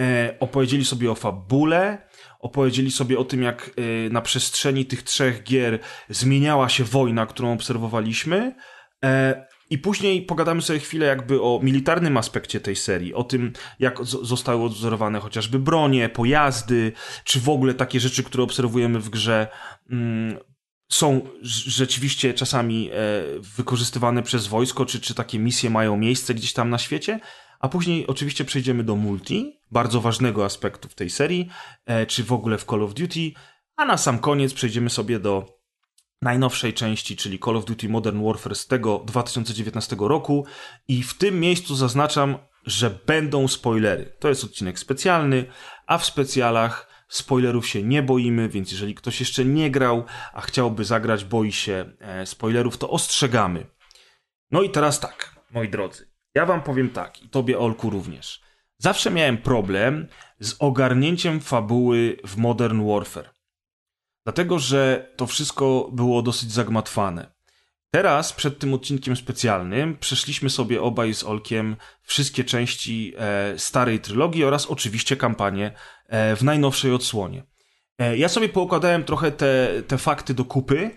e, 0.00 0.34
opowiedzieli 0.40 0.84
sobie 0.84 1.10
o 1.10 1.14
fabule, 1.14 2.08
opowiedzieli 2.40 2.90
sobie 2.90 3.18
o 3.18 3.24
tym, 3.24 3.42
jak 3.42 3.70
e, 3.76 4.10
na 4.10 4.20
przestrzeni 4.20 4.86
tych 4.86 5.02
trzech 5.02 5.42
gier 5.42 5.78
zmieniała 6.08 6.68
się 6.68 6.84
wojna, 6.84 7.26
którą 7.26 7.52
obserwowaliśmy. 7.52 8.54
I 9.70 9.78
później 9.78 10.22
pogadamy 10.22 10.62
sobie 10.62 10.78
chwilę 10.78 11.06
jakby 11.06 11.42
o 11.42 11.60
militarnym 11.62 12.16
aspekcie 12.16 12.60
tej 12.60 12.76
serii, 12.76 13.14
o 13.14 13.24
tym, 13.24 13.52
jak 13.78 14.04
zostały 14.04 14.64
odwzorowane 14.64 15.20
chociażby 15.20 15.58
bronie, 15.58 16.08
pojazdy, 16.08 16.92
czy 17.24 17.40
w 17.40 17.48
ogóle 17.48 17.74
takie 17.74 18.00
rzeczy, 18.00 18.22
które 18.22 18.42
obserwujemy 18.42 19.00
w 19.00 19.10
grze, 19.10 19.48
mm, 19.90 20.38
są 20.88 21.20
rzeczywiście 21.42 22.34
czasami 22.34 22.90
e, 22.90 22.94
wykorzystywane 23.56 24.22
przez 24.22 24.46
wojsko, 24.46 24.86
czy, 24.86 25.00
czy 25.00 25.14
takie 25.14 25.38
misje 25.38 25.70
mają 25.70 25.96
miejsce 25.96 26.34
gdzieś 26.34 26.52
tam 26.52 26.70
na 26.70 26.78
świecie, 26.78 27.20
a 27.60 27.68
później 27.68 28.06
oczywiście 28.06 28.44
przejdziemy 28.44 28.84
do 28.84 28.96
multi, 28.96 29.60
bardzo 29.70 30.00
ważnego 30.00 30.44
aspektu 30.44 30.88
w 30.88 30.94
tej 30.94 31.10
serii, 31.10 31.48
e, 31.86 32.06
czy 32.06 32.24
w 32.24 32.32
ogóle 32.32 32.58
w 32.58 32.64
Call 32.64 32.82
of 32.82 32.94
Duty, 32.94 33.32
a 33.76 33.84
na 33.84 33.96
sam 33.96 34.18
koniec 34.18 34.54
przejdziemy 34.54 34.90
sobie 34.90 35.18
do 35.18 35.59
najnowszej 36.22 36.74
części, 36.74 37.16
czyli 37.16 37.38
Call 37.38 37.56
of 37.56 37.64
Duty 37.64 37.88
Modern 37.88 38.24
Warfare 38.24 38.54
z 38.54 38.66
tego 38.66 39.02
2019 39.06 39.96
roku 40.00 40.44
i 40.88 41.02
w 41.02 41.14
tym 41.14 41.40
miejscu 41.40 41.74
zaznaczam, 41.74 42.38
że 42.66 42.90
będą 43.06 43.48
spoilery. 43.48 44.16
To 44.18 44.28
jest 44.28 44.44
odcinek 44.44 44.78
specjalny, 44.78 45.44
a 45.86 45.98
w 45.98 46.04
specjalach 46.04 47.04
spoilerów 47.08 47.68
się 47.68 47.82
nie 47.82 48.02
boimy, 48.02 48.48
więc 48.48 48.72
jeżeli 48.72 48.94
ktoś 48.94 49.20
jeszcze 49.20 49.44
nie 49.44 49.70
grał, 49.70 50.04
a 50.32 50.40
chciałby 50.40 50.84
zagrać, 50.84 51.24
boi 51.24 51.52
się 51.52 51.92
e, 52.00 52.26
spoilerów, 52.26 52.78
to 52.78 52.90
ostrzegamy. 52.90 53.66
No 54.50 54.62
i 54.62 54.70
teraz 54.70 55.00
tak, 55.00 55.40
moi 55.50 55.68
drodzy. 55.68 56.10
Ja 56.34 56.46
wam 56.46 56.62
powiem 56.62 56.90
tak, 56.90 57.22
i 57.22 57.28
tobie 57.28 57.58
Olku 57.58 57.90
również. 57.90 58.40
Zawsze 58.78 59.10
miałem 59.10 59.38
problem 59.38 60.08
z 60.40 60.56
ogarnięciem 60.58 61.40
fabuły 61.40 62.16
w 62.24 62.36
Modern 62.36 62.88
Warfare. 62.88 63.39
Dlatego, 64.24 64.58
że 64.58 65.12
to 65.16 65.26
wszystko 65.26 65.90
było 65.92 66.22
dosyć 66.22 66.52
zagmatwane. 66.52 67.32
Teraz, 67.90 68.32
przed 68.32 68.58
tym 68.58 68.74
odcinkiem 68.74 69.16
specjalnym, 69.16 69.98
przeszliśmy 69.98 70.50
sobie 70.50 70.82
obaj 70.82 71.14
z 71.14 71.24
Olkiem 71.24 71.76
wszystkie 72.02 72.44
części 72.44 73.14
e, 73.18 73.58
starej 73.58 74.00
trylogii 74.00 74.44
oraz 74.44 74.66
oczywiście 74.66 75.16
kampanię 75.16 75.72
e, 76.06 76.36
w 76.36 76.42
najnowszej 76.42 76.92
odsłonie. 76.92 77.44
E, 77.98 78.16
ja 78.16 78.28
sobie 78.28 78.48
poukładałem 78.48 79.04
trochę 79.04 79.32
te, 79.32 79.82
te 79.88 79.98
fakty 79.98 80.34
do 80.34 80.44
kupy. 80.44 80.90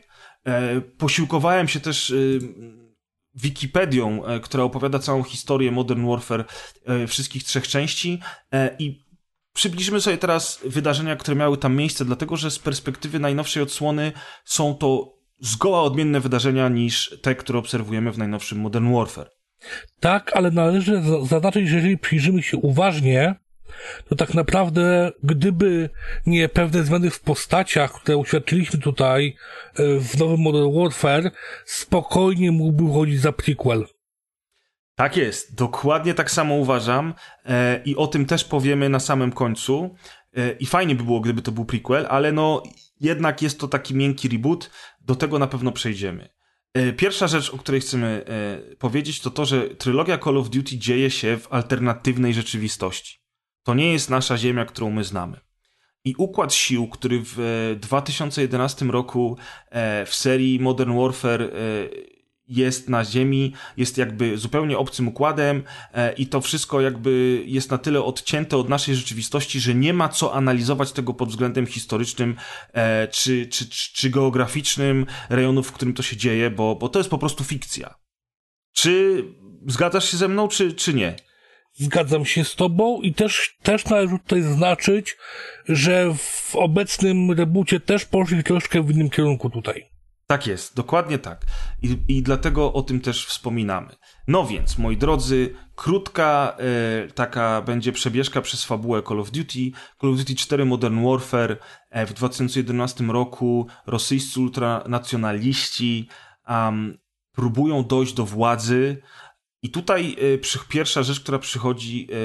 E, 0.46 0.82
posiłkowałem 0.82 1.68
się 1.68 1.80
też 1.80 2.12
e, 2.12 2.16
Wikipedią, 3.36 4.26
e, 4.26 4.40
która 4.40 4.64
opowiada 4.64 5.00
całą 5.00 5.24
historię 5.24 5.72
Modern 5.72 6.08
Warfare 6.08 6.46
wszystkich 7.08 7.44
trzech 7.44 7.68
części 7.68 8.20
i 8.80 9.03
Przybliżymy 9.54 10.02
sobie 10.02 10.18
teraz 10.18 10.60
wydarzenia, 10.66 11.16
które 11.16 11.36
miały 11.36 11.58
tam 11.58 11.76
miejsce, 11.76 12.06
dlatego 12.06 12.38
że 12.38 12.52
z 12.52 12.60
perspektywy 12.60 13.20
najnowszej 13.20 13.64
odsłony 13.64 14.12
są 14.46 14.76
to 14.76 15.14
zgoła 15.40 15.82
odmienne 15.82 16.20
wydarzenia 16.20 16.70
niż 16.70 17.18
te, 17.22 17.36
które 17.36 17.60
obserwujemy 17.60 18.12
w 18.12 18.18
najnowszym 18.18 18.60
Modern 18.60 18.94
Warfare. 18.94 19.30
Tak, 20.00 20.32
ale 20.36 20.52
należy 20.52 21.02
zaznaczyć, 21.30 21.68
że 21.70 21.76
jeżeli 21.76 21.98
przyjrzymy 21.98 22.44
się 22.44 22.58
uważnie, 22.58 23.36
to 24.10 24.16
tak 24.16 24.34
naprawdę, 24.34 25.12
gdyby 25.24 25.90
nie 26.26 26.50
pewne 26.50 26.84
zmiany 26.84 27.10
w 27.10 27.20
postaciach, 27.20 27.94
które 27.94 28.18
uświadczyliśmy 28.18 28.80
tutaj 28.80 29.36
e, 29.76 30.00
w 30.00 30.18
nowym 30.20 30.40
Modern 30.40 30.80
Warfare, 30.80 31.32
spokojnie 31.66 32.52
mógłby 32.52 32.84
uchodzić 32.84 33.22
za 33.22 33.32
prequel. 33.32 33.86
Tak 35.04 35.18
jest, 35.18 35.56
dokładnie 35.56 36.14
tak 36.14 36.32
samo 36.32 36.56
uważam 36.56 37.14
e, 37.46 37.82
i 37.86 37.96
o 37.96 38.08
tym 38.08 38.26
też 38.26 38.46
powiemy 38.46 38.90
na 38.90 39.00
samym 39.00 39.32
końcu. 39.32 39.96
E, 40.38 40.52
I 40.52 40.66
fajnie 40.66 40.96
by 40.96 41.04
było, 41.04 41.20
gdyby 41.20 41.42
to 41.42 41.52
był 41.52 41.66
prequel, 41.66 42.08
ale 42.10 42.32
no 42.32 42.64
jednak 43.00 43.42
jest 43.42 43.60
to 43.60 43.68
taki 43.68 43.96
miękki 43.96 44.30
reboot, 44.30 44.70
do 45.02 45.16
tego 45.16 45.40
na 45.40 45.48
pewno 45.48 45.72
przejdziemy. 45.72 46.30
E, 46.74 46.94
pierwsza 46.94 47.28
rzecz, 47.28 47.54
o 47.54 47.58
której 47.58 47.82
chcemy 47.82 48.26
e, 48.72 48.76
powiedzieć, 48.76 49.20
to 49.20 49.32
to, 49.32 49.46
że 49.46 49.70
trylogia 49.70 50.18
Call 50.18 50.38
of 50.38 50.50
Duty 50.50 50.78
dzieje 50.78 51.12
się 51.12 51.38
w 51.38 51.54
alternatywnej 51.54 52.34
rzeczywistości. 52.34 53.20
To 53.64 53.74
nie 53.74 53.94
jest 53.94 54.10
nasza 54.10 54.38
ziemia, 54.38 54.66
którą 54.66 54.92
my 54.92 55.04
znamy. 55.04 55.40
I 56.06 56.16
układ 56.18 56.54
sił, 56.54 56.88
który 56.88 57.22
w 57.24 57.76
2011 57.80 58.86
roku 58.86 59.38
w 60.06 60.16
serii 60.16 60.60
Modern 60.60 60.98
Warfare 60.98 61.50
jest 62.48 62.90
na 62.90 63.06
Ziemi, 63.06 63.54
jest 63.78 63.98
jakby 63.98 64.38
zupełnie 64.38 64.78
obcym 64.78 65.08
układem 65.08 65.64
e, 65.94 66.14
i 66.14 66.28
to 66.28 66.42
wszystko 66.42 66.82
jakby 66.82 67.44
jest 67.46 67.72
na 67.72 67.78
tyle 67.78 68.04
odcięte 68.04 68.58
od 68.58 68.70
naszej 68.70 68.96
rzeczywistości, 68.96 69.60
że 69.60 69.76
nie 69.76 69.94
ma 69.94 70.10
co 70.10 70.34
analizować 70.34 70.92
tego 70.92 71.14
pod 71.14 71.30
względem 71.30 71.66
historycznym 71.66 72.36
e, 72.74 73.08
czy, 73.08 73.48
czy, 73.48 73.70
czy, 73.70 73.94
czy 73.94 74.10
geograficznym 74.10 75.06
rejonu, 75.30 75.64
w 75.64 75.72
którym 75.72 75.94
to 75.94 76.04
się 76.04 76.18
dzieje, 76.18 76.50
bo, 76.50 76.76
bo 76.76 76.90
to 76.90 77.00
jest 77.00 77.10
po 77.10 77.18
prostu 77.18 77.44
fikcja. 77.44 77.96
Czy 78.74 79.24
zgadzasz 79.68 80.12
się 80.12 80.18
ze 80.18 80.28
mną, 80.28 80.48
czy, 80.48 80.74
czy 80.74 80.94
nie? 80.94 81.16
Zgadzam 81.74 82.26
się 82.26 82.44
z 82.44 82.56
tobą 82.56 83.02
i 83.02 83.14
też, 83.14 83.58
też 83.64 83.86
należy 83.86 84.20
tutaj 84.20 84.42
zaznaczyć, 84.42 85.18
że 85.70 86.14
w 86.18 86.56
obecnym 86.56 87.32
rebucie 87.32 87.80
też 87.80 88.06
poszli 88.06 88.44
troszkę 88.44 88.84
w 88.84 88.92
innym 88.92 89.10
kierunku 89.10 89.50
tutaj. 89.50 89.93
Tak 90.28 90.48
jest, 90.48 90.76
dokładnie 90.76 91.20
tak. 91.20 91.46
I, 91.82 91.98
I 92.08 92.24
dlatego 92.24 92.74
o 92.74 92.82
tym 92.82 93.00
też 93.00 93.26
wspominamy. 93.26 93.96
No 94.28 94.46
więc, 94.46 94.78
moi 94.78 94.98
drodzy, 94.98 95.56
krótka 95.76 96.58
e, 96.58 97.08
taka 97.08 97.62
będzie 97.62 97.92
przebieżka 97.92 98.42
przez 98.42 98.64
fabułę 98.64 99.04
Call 99.08 99.20
of 99.20 99.32
Duty. 99.32 99.72
Call 100.02 100.10
of 100.10 100.18
Duty 100.18 100.36
4 100.36 100.66
Modern 100.66 101.06
Warfare 101.06 101.58
e, 101.90 102.06
w 102.06 102.14
2011 102.14 103.04
roku 103.04 103.68
rosyjscy 103.88 104.40
ultranacjonaliści 104.40 106.10
um, 106.50 106.98
próbują 107.32 107.84
dojść 107.84 108.14
do 108.14 108.26
władzy. 108.26 109.02
I 109.62 109.70
tutaj 109.70 110.16
e, 110.20 110.38
przy, 110.38 110.60
pierwsza 110.70 111.04
rzecz, 111.04 111.20
która 111.20 111.40
przychodzi, 111.40 112.08
e, 112.12 112.16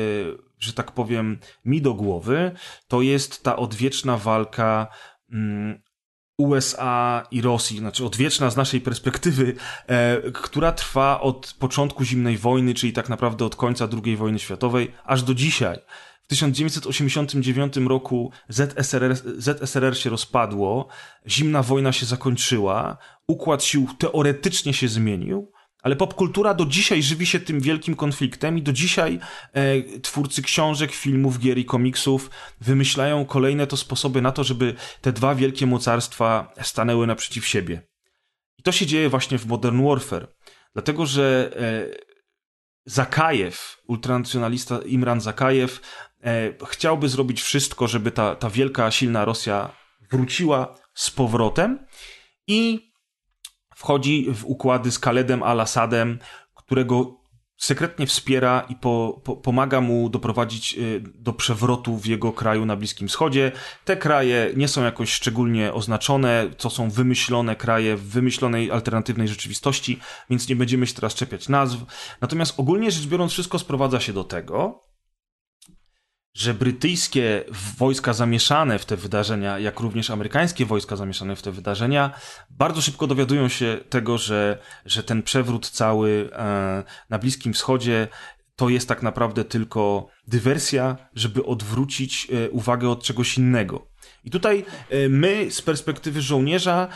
że 0.58 0.72
tak 0.72 0.92
powiem, 0.92 1.38
mi 1.64 1.82
do 1.82 1.94
głowy, 1.94 2.52
to 2.88 3.02
jest 3.02 3.42
ta 3.42 3.56
odwieczna 3.56 4.16
walka 4.16 4.86
mm, 5.32 5.82
USA 6.38 7.26
i 7.30 7.40
Rosji, 7.40 7.78
znaczy 7.78 8.04
odwieczna 8.04 8.50
z 8.50 8.56
naszej 8.56 8.80
perspektywy, 8.80 9.54
e, 9.86 10.30
która 10.30 10.72
trwa 10.72 11.20
od 11.20 11.54
początku 11.58 12.04
zimnej 12.04 12.38
wojny, 12.38 12.74
czyli 12.74 12.92
tak 12.92 13.08
naprawdę 13.08 13.44
od 13.44 13.56
końca 13.56 13.88
II 14.04 14.16
wojny 14.16 14.38
światowej, 14.38 14.92
aż 15.04 15.22
do 15.22 15.34
dzisiaj. 15.34 15.78
W 16.22 16.28
1989 16.28 17.76
roku 17.76 18.32
ZSRR, 18.48 19.16
ZSRR 19.38 19.98
się 19.98 20.10
rozpadło, 20.10 20.88
zimna 21.26 21.62
wojna 21.62 21.92
się 21.92 22.06
zakończyła, 22.06 22.96
układ 23.26 23.64
sił 23.64 23.88
teoretycznie 23.98 24.74
się 24.74 24.88
zmienił, 24.88 25.52
ale 25.88 25.96
popkultura 25.96 26.54
do 26.54 26.66
dzisiaj 26.66 27.02
żywi 27.02 27.26
się 27.26 27.40
tym 27.40 27.60
wielkim 27.60 27.96
konfliktem 27.96 28.58
i 28.58 28.62
do 28.62 28.72
dzisiaj 28.72 29.18
e, 29.52 29.82
twórcy 30.00 30.42
książek, 30.42 30.92
filmów, 30.92 31.38
gier 31.38 31.58
i 31.58 31.64
komiksów 31.64 32.30
wymyślają 32.60 33.24
kolejne 33.24 33.66
to 33.66 33.76
sposoby 33.76 34.22
na 34.22 34.32
to, 34.32 34.44
żeby 34.44 34.74
te 35.00 35.12
dwa 35.12 35.34
wielkie 35.34 35.66
mocarstwa 35.66 36.52
stanęły 36.62 37.06
naprzeciw 37.06 37.46
siebie. 37.46 37.82
I 38.58 38.62
to 38.62 38.72
się 38.72 38.86
dzieje 38.86 39.08
właśnie 39.08 39.38
w 39.38 39.46
Modern 39.46 39.88
Warfare. 39.88 40.28
Dlatego, 40.72 41.06
że 41.06 41.50
e, 41.56 41.86
Zakajew, 42.84 43.76
ultranacjonalista 43.86 44.78
Imran 44.78 45.20
Zakajew, 45.20 45.80
e, 46.24 46.52
chciałby 46.66 47.08
zrobić 47.08 47.42
wszystko, 47.42 47.88
żeby 47.88 48.10
ta, 48.10 48.36
ta 48.36 48.50
wielka, 48.50 48.90
silna 48.90 49.24
Rosja 49.24 49.70
wróciła 50.10 50.74
z 50.94 51.10
powrotem 51.10 51.86
i 52.46 52.87
wchodzi 53.78 54.26
w 54.34 54.44
układy 54.44 54.90
z 54.90 54.98
Khaledem 54.98 55.42
al-Assadem, 55.42 56.18
którego 56.54 57.18
sekretnie 57.56 58.06
wspiera 58.06 58.66
i 58.68 58.76
po, 58.76 59.20
po, 59.24 59.36
pomaga 59.36 59.80
mu 59.80 60.08
doprowadzić 60.08 60.78
y, 60.78 61.02
do 61.14 61.32
przewrotu 61.32 61.96
w 61.96 62.06
jego 62.06 62.32
kraju 62.32 62.66
na 62.66 62.76
Bliskim 62.76 63.08
Wschodzie. 63.08 63.52
Te 63.84 63.96
kraje 63.96 64.52
nie 64.56 64.68
są 64.68 64.84
jakoś 64.84 65.12
szczególnie 65.12 65.72
oznaczone, 65.72 66.50
to 66.56 66.70
są 66.70 66.90
wymyślone 66.90 67.56
kraje 67.56 67.96
w 67.96 68.02
wymyślonej 68.02 68.70
alternatywnej 68.70 69.28
rzeczywistości, 69.28 70.00
więc 70.30 70.48
nie 70.48 70.56
będziemy 70.56 70.86
się 70.86 70.94
teraz 70.94 71.14
czepiać 71.14 71.48
nazw. 71.48 71.78
Natomiast 72.20 72.60
ogólnie 72.60 72.90
rzecz 72.90 73.06
biorąc, 73.06 73.32
wszystko 73.32 73.58
sprowadza 73.58 74.00
się 74.00 74.12
do 74.12 74.24
tego, 74.24 74.87
że 76.38 76.54
brytyjskie 76.54 77.44
wojska 77.78 78.12
zamieszane 78.12 78.78
w 78.78 78.84
te 78.84 78.96
wydarzenia, 78.96 79.58
jak 79.58 79.80
również 79.80 80.10
amerykańskie 80.10 80.66
wojska 80.66 80.96
zamieszane 80.96 81.36
w 81.36 81.42
te 81.42 81.52
wydarzenia, 81.52 82.10
bardzo 82.50 82.82
szybko 82.82 83.06
dowiadują 83.06 83.48
się 83.48 83.78
tego, 83.88 84.18
że, 84.18 84.58
że 84.86 85.02
ten 85.02 85.22
przewrót 85.22 85.70
cały 85.70 86.30
e, 86.32 86.84
na 87.10 87.18
Bliskim 87.18 87.52
Wschodzie 87.52 88.08
to 88.56 88.68
jest 88.68 88.88
tak 88.88 89.02
naprawdę 89.02 89.44
tylko 89.44 90.08
dywersja, 90.28 90.96
żeby 91.14 91.44
odwrócić 91.44 92.28
e, 92.30 92.50
uwagę 92.50 92.88
od 92.88 93.02
czegoś 93.02 93.38
innego. 93.38 93.86
I 94.24 94.30
tutaj 94.30 94.64
e, 94.90 95.08
my 95.08 95.50
z 95.50 95.62
perspektywy 95.62 96.22
żołnierza 96.22 96.88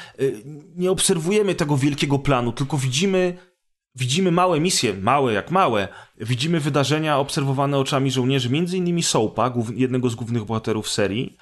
nie 0.77 0.91
obserwujemy 0.91 1.55
tego 1.55 1.77
wielkiego 1.77 2.19
planu, 2.19 2.53
tylko 2.53 2.79
widzimy 2.79 3.52
Widzimy 3.95 4.31
małe 4.31 4.61
misje, 4.61 4.95
małe 4.95 5.33
jak 5.33 5.51
małe. 5.51 5.89
Widzimy 6.21 6.61
wydarzenia 6.61 7.19
obserwowane 7.19 7.79
oczami 7.79 8.11
żołnierzy, 8.11 8.51
między 8.51 8.77
innymi 8.77 9.03
Soapa, 9.03 9.55
jednego 9.75 10.11
z 10.11 10.15
głównych 10.15 10.45
bohaterów 10.45 10.89
serii, 10.89 11.37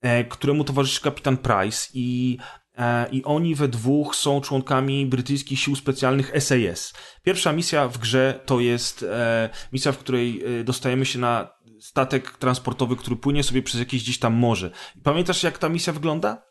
e, 0.00 0.24
któremu 0.24 0.64
towarzyszy 0.64 1.00
kapitan 1.00 1.36
Price 1.36 1.88
i, 1.94 2.38
e, 2.78 3.08
i 3.10 3.24
oni 3.24 3.54
we 3.54 3.68
dwóch 3.68 4.16
są 4.16 4.40
członkami 4.40 5.06
brytyjskich 5.06 5.60
sił 5.60 5.76
specjalnych 5.76 6.32
SAS. 6.42 6.94
Pierwsza 7.22 7.52
misja 7.52 7.88
w 7.88 7.98
grze 7.98 8.40
to 8.46 8.60
jest 8.60 9.02
e, 9.02 9.50
misja, 9.72 9.92
w 9.92 9.98
której 9.98 10.42
dostajemy 10.64 11.06
się 11.06 11.18
na 11.18 11.56
statek 11.80 12.30
transportowy, 12.30 12.96
który 12.96 13.16
płynie 13.16 13.42
sobie 13.42 13.62
przez 13.62 13.80
jakieś 13.80 14.02
gdzieś 14.02 14.18
tam 14.18 14.34
morze. 14.34 14.70
Pamiętasz 15.02 15.42
jak 15.42 15.58
ta 15.58 15.68
misja 15.68 15.92
wygląda? 15.92 16.42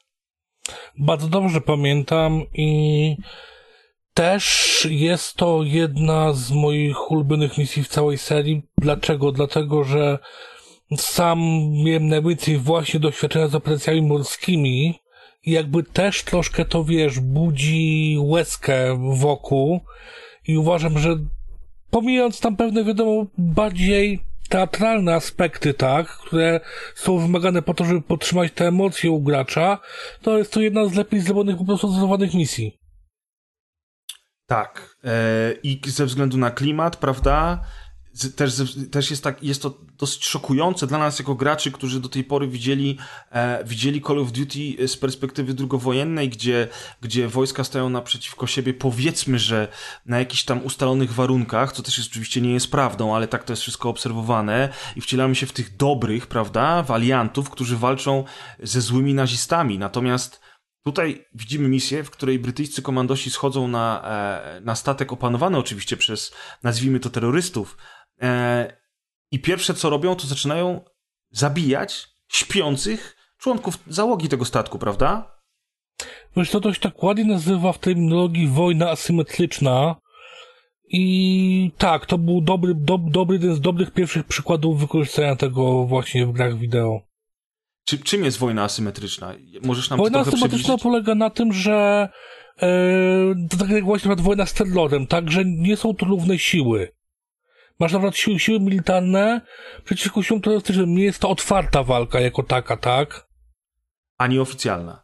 Bardzo 0.97 1.27
dobrze 1.27 1.61
pamiętam 1.61 2.41
i 2.53 3.17
też 4.15 4.87
jest 4.89 5.35
to 5.35 5.63
jedna 5.63 6.33
z 6.33 6.51
moich 6.51 7.11
ulubionych 7.11 7.57
misji 7.57 7.83
w 7.83 7.87
całej 7.87 8.17
serii. 8.17 8.61
Dlaczego? 8.77 9.31
Dlatego, 9.31 9.83
że 9.83 10.19
sam 10.97 11.39
miałem 11.85 12.07
najwięcej 12.07 12.57
właśnie 12.57 12.99
doświadczenia 12.99 13.47
z 13.47 13.55
operacjami 13.55 14.01
morskimi 14.01 14.99
i 15.43 15.51
jakby 15.51 15.83
też 15.83 16.23
troszkę 16.23 16.65
to, 16.65 16.83
wiesz, 16.83 17.19
budzi 17.19 18.17
łezkę 18.19 18.97
wokół 19.17 19.79
i 20.47 20.57
uważam, 20.57 20.99
że 20.99 21.17
pomijając 21.89 22.39
tam 22.39 22.55
pewne, 22.55 22.83
wiadomo, 22.83 23.25
bardziej 23.37 24.19
teatralne 24.49 25.15
aspekty, 25.15 25.73
tak, 25.73 26.07
które 26.07 26.59
są 26.95 27.17
wymagane 27.17 27.61
po 27.61 27.73
to, 27.73 27.85
żeby 27.85 28.01
podtrzymać 28.01 28.51
te 28.51 28.67
emocje 28.67 29.11
u 29.11 29.21
gracza, 29.21 29.79
to 30.21 30.37
jest 30.37 30.53
to 30.53 30.61
jedna 30.61 30.85
z 30.85 30.95
lepiej 30.95 31.21
zrobionych 31.21 31.57
po 31.57 31.65
prostu 31.65 31.87
zrealizowanych 31.87 32.33
misji. 32.33 32.84
Tak. 34.47 34.97
E, 35.03 35.53
I 35.63 35.81
ze 35.87 36.05
względu 36.05 36.37
na 36.37 36.51
klimat, 36.51 36.97
prawda? 36.97 37.65
też, 38.35 38.53
też 38.91 39.09
jest, 39.11 39.23
tak, 39.23 39.43
jest 39.43 39.61
to 39.61 39.77
dosyć 39.97 40.25
szokujące 40.25 40.87
dla 40.87 40.97
nas 40.97 41.19
jako 41.19 41.35
graczy, 41.35 41.71
którzy 41.71 41.99
do 41.99 42.09
tej 42.09 42.23
pory 42.23 42.47
widzieli, 42.47 42.97
e, 43.31 43.63
widzieli 43.63 44.01
Call 44.01 44.19
of 44.19 44.31
Duty 44.31 44.87
z 44.87 44.97
perspektywy 44.97 45.53
drugowojennej, 45.53 46.29
gdzie, 46.29 46.67
gdzie 47.01 47.27
wojska 47.27 47.63
stoją 47.63 47.89
naprzeciwko 47.89 48.47
siebie, 48.47 48.73
powiedzmy, 48.73 49.39
że 49.39 49.67
na 50.05 50.19
jakichś 50.19 50.43
tam 50.43 50.65
ustalonych 50.65 51.13
warunkach, 51.13 51.71
co 51.73 51.83
też 51.83 51.97
jest, 51.97 52.09
oczywiście 52.09 52.41
nie 52.41 52.53
jest 52.53 52.71
prawdą, 52.71 53.15
ale 53.15 53.27
tak 53.27 53.43
to 53.43 53.53
jest 53.53 53.61
wszystko 53.61 53.89
obserwowane 53.89 54.69
i 54.95 55.01
wcielamy 55.01 55.35
się 55.35 55.45
w 55.45 55.53
tych 55.53 55.77
dobrych, 55.77 56.27
prawda, 56.27 56.83
waliantów, 56.83 57.49
którzy 57.49 57.77
walczą 57.77 58.23
ze 58.63 58.81
złymi 58.81 59.13
nazistami. 59.13 59.79
Natomiast 59.79 60.44
Tutaj 60.85 61.25
widzimy 61.33 61.69
misję, 61.69 62.03
w 62.03 62.11
której 62.11 62.39
brytyjscy 62.39 62.81
komandosi 62.81 63.31
schodzą 63.31 63.67
na, 63.67 64.01
e, 64.05 64.61
na 64.61 64.75
statek 64.75 65.13
opanowany 65.13 65.57
oczywiście 65.57 65.97
przez, 65.97 66.35
nazwijmy 66.63 66.99
to, 66.99 67.09
terrorystów, 67.09 67.77
E, 68.21 68.77
I 69.31 69.39
pierwsze 69.39 69.73
co 69.73 69.89
robią, 69.89 70.15
to 70.15 70.27
zaczynają 70.27 70.81
zabijać 71.31 72.07
śpiących 72.27 73.15
członków 73.37 73.79
załogi 73.87 74.29
tego 74.29 74.45
statku, 74.45 74.79
prawda? 74.79 75.35
Wiesz, 76.37 76.51
to 76.51 76.59
dość 76.59 76.81
tak 76.81 77.03
ładnie 77.03 77.25
nazywa 77.25 77.73
w 77.73 77.79
terminologii 77.79 78.47
wojna 78.47 78.89
asymetryczna. 78.89 79.95
I 80.89 81.71
tak, 81.77 82.05
to 82.05 82.17
był 82.17 82.41
dobry, 82.41 82.75
do, 82.75 82.97
dobry, 82.97 83.35
jeden 83.35 83.55
z 83.55 83.61
dobrych 83.61 83.91
pierwszych 83.91 84.25
przykładów 84.25 84.79
wykorzystania 84.79 85.35
tego 85.35 85.85
właśnie 85.85 86.25
w 86.25 86.31
grach 86.31 86.57
wideo. 86.57 87.01
Czy, 87.85 87.97
czym 87.97 88.25
jest 88.25 88.37
wojna 88.37 88.63
asymetryczna? 88.63 89.33
Możesz 89.61 89.89
nam 89.89 89.99
wojna 89.99 90.19
asymetryczna 90.19 90.77
polega 90.77 91.15
na 91.15 91.29
tym, 91.29 91.53
że 91.53 92.09
e, 92.61 92.67
to 93.49 93.57
tak 93.57 93.69
jak 93.69 93.83
właśnie 93.83 94.09
na 94.09 94.15
wojna 94.15 94.45
z 94.45 94.53
terrorem, 94.53 95.07
tak, 95.07 95.31
że 95.31 95.45
nie 95.45 95.77
są 95.77 95.95
to 95.95 96.05
równe 96.05 96.39
siły. 96.39 96.91
Masz 97.79 97.91
na 97.91 97.99
przykład 97.99 98.17
siły, 98.17 98.39
siły 98.39 98.59
militarne 98.59 99.41
przeciwko 99.83 100.23
siłom 100.23 100.41
terrorystycznym. 100.41 100.95
Nie 100.95 101.03
jest 101.03 101.19
to 101.19 101.29
otwarta 101.29 101.83
walka 101.83 102.19
jako 102.19 102.43
taka, 102.43 102.77
tak? 102.77 103.27
Ani 104.17 104.39
oficjalna. 104.39 105.03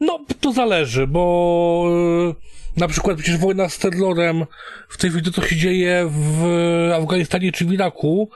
No, 0.00 0.20
to 0.40 0.52
zależy, 0.52 1.06
bo 1.06 1.84
yy, 1.90 2.34
na 2.76 2.88
przykład 2.88 3.18
przecież 3.18 3.36
wojna 3.36 3.68
z 3.68 3.78
terrorem 3.78 4.44
w 4.88 4.96
tej 4.96 5.10
chwili 5.10 5.24
to, 5.24 5.40
co 5.40 5.48
się 5.48 5.56
dzieje 5.56 6.10
w 6.10 6.44
Afganistanie 6.94 7.52
czy 7.52 7.64
w 7.64 7.72
Iraku, 7.72 8.30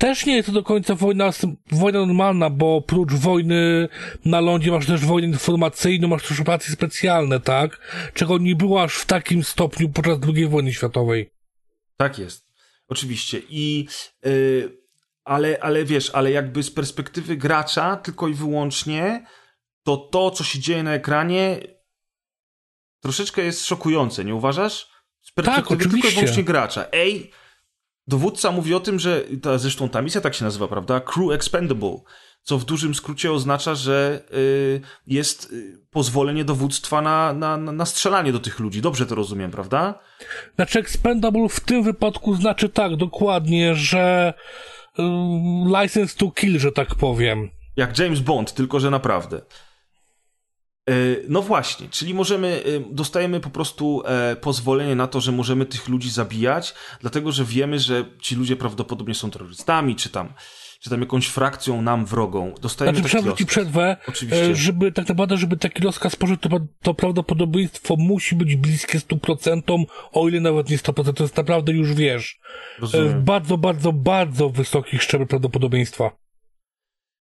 też 0.00 0.26
nie 0.26 0.36
jest 0.36 0.46
to 0.46 0.52
do 0.52 0.62
końca 0.62 0.94
wojna, 0.94 1.30
wojna 1.72 1.98
normalna, 2.06 2.50
bo 2.50 2.76
oprócz 2.76 3.12
wojny 3.12 3.88
na 4.24 4.40
lądzie 4.40 4.70
masz 4.70 4.86
też 4.86 5.04
wojnę 5.04 5.28
informacyjną, 5.28 6.08
masz 6.08 6.28
też 6.28 6.40
operacje 6.40 6.74
specjalne, 6.74 7.40
tak? 7.40 7.80
Czego 8.14 8.38
nie 8.38 8.56
było 8.56 8.82
aż 8.82 8.94
w 8.94 9.06
takim 9.06 9.44
stopniu 9.44 9.88
podczas 9.88 10.18
II 10.34 10.46
wojny 10.46 10.72
światowej. 10.72 11.30
Tak 11.96 12.18
jest. 12.18 12.46
Oczywiście. 12.88 13.40
I, 13.48 13.88
yy, 14.24 14.78
ale, 15.24 15.58
ale 15.60 15.84
wiesz, 15.84 16.10
ale 16.10 16.30
jakby 16.30 16.62
z 16.62 16.70
perspektywy 16.70 17.36
gracza 17.36 17.96
tylko 17.96 18.28
i 18.28 18.34
wyłącznie, 18.34 19.26
to 19.82 19.96
to, 19.96 20.30
co 20.30 20.44
się 20.44 20.58
dzieje 20.58 20.82
na 20.82 20.94
ekranie, 20.94 21.60
troszeczkę 23.00 23.42
jest 23.42 23.66
szokujące, 23.66 24.24
nie 24.24 24.34
uważasz? 24.34 24.86
Z 25.22 25.32
perspektywy 25.32 25.68
tak, 25.68 25.90
tylko 25.90 26.08
i 26.08 26.10
wyłącznie 26.10 26.44
gracza. 26.44 26.86
Ej, 26.92 27.30
dowódca 28.06 28.50
mówi 28.50 28.74
o 28.74 28.80
tym, 28.80 28.98
że, 28.98 29.24
ta, 29.42 29.58
zresztą 29.58 29.88
ta 29.88 30.02
misja 30.02 30.20
tak 30.20 30.34
się 30.34 30.44
nazywa, 30.44 30.68
prawda? 30.68 31.00
Crew 31.00 31.30
Expendable 31.32 32.00
co 32.42 32.58
w 32.58 32.64
dużym 32.64 32.94
skrócie 32.94 33.32
oznacza, 33.32 33.74
że 33.74 34.22
y, 34.34 34.80
jest 35.06 35.52
y, 35.52 35.78
pozwolenie 35.90 36.44
dowództwa 36.44 37.02
na, 37.02 37.32
na, 37.32 37.56
na 37.56 37.86
strzelanie 37.86 38.32
do 38.32 38.40
tych 38.40 38.58
ludzi. 38.58 38.82
Dobrze 38.82 39.06
to 39.06 39.14
rozumiem, 39.14 39.50
prawda? 39.50 39.98
Znaczy 40.56 40.78
expendable 40.78 41.48
w 41.48 41.60
tym 41.60 41.82
wypadku 41.82 42.34
znaczy 42.34 42.68
tak, 42.68 42.96
dokładnie, 42.96 43.74
że 43.74 44.34
y, 44.98 45.02
license 45.80 46.16
to 46.16 46.30
kill, 46.30 46.58
że 46.58 46.72
tak 46.72 46.94
powiem. 46.94 47.50
Jak 47.76 47.98
James 47.98 48.20
Bond, 48.20 48.54
tylko 48.54 48.80
że 48.80 48.90
naprawdę. 48.90 49.42
No 51.28 51.42
właśnie, 51.42 51.88
czyli 51.88 52.14
możemy, 52.14 52.62
dostajemy 52.90 53.40
po 53.40 53.50
prostu 53.50 54.02
e, 54.06 54.36
pozwolenie 54.36 54.96
na 54.96 55.06
to, 55.06 55.20
że 55.20 55.32
możemy 55.32 55.66
tych 55.66 55.88
ludzi 55.88 56.10
zabijać, 56.10 56.74
dlatego 57.00 57.32
że 57.32 57.44
wiemy, 57.44 57.78
że 57.78 58.04
ci 58.20 58.36
ludzie 58.36 58.56
prawdopodobnie 58.56 59.14
są 59.14 59.30
terrorystami, 59.30 59.96
czy 59.96 60.08
tam 60.08 60.32
czy 60.80 60.90
tam 60.90 61.00
jakąś 61.00 61.26
frakcją 61.26 61.82
nam 61.82 62.06
wrogą. 62.06 62.54
Dostajemy 62.60 62.98
znaczy, 62.98 63.16
taki 63.16 63.36
ci 63.36 63.46
przerwę, 63.46 63.96
Oczywiście. 64.08 64.44
E, 64.44 64.54
żeby 64.54 64.92
tak 64.92 65.08
naprawdę, 65.08 65.36
żeby 65.36 65.56
taki 65.56 65.82
rozkaz 65.82 66.16
poszedł, 66.16 66.48
to, 66.48 66.60
to 66.82 66.94
prawdopodobieństwo 66.94 67.96
musi 67.98 68.36
być 68.36 68.56
bliskie 68.56 68.98
100%, 68.98 69.84
o 70.12 70.28
ile 70.28 70.40
nawet 70.40 70.70
nie 70.70 70.78
100%, 70.78 71.12
to 71.12 71.24
jest 71.24 71.36
naprawdę 71.36 71.72
już 71.72 71.94
wiesz, 71.94 72.38
e, 72.78 72.80
Rozumiem. 72.80 73.24
bardzo, 73.24 73.58
bardzo, 73.58 73.92
bardzo 73.92 74.50
wysoki 74.50 74.98
szczebel 74.98 75.26
prawdopodobieństwa. 75.26 76.10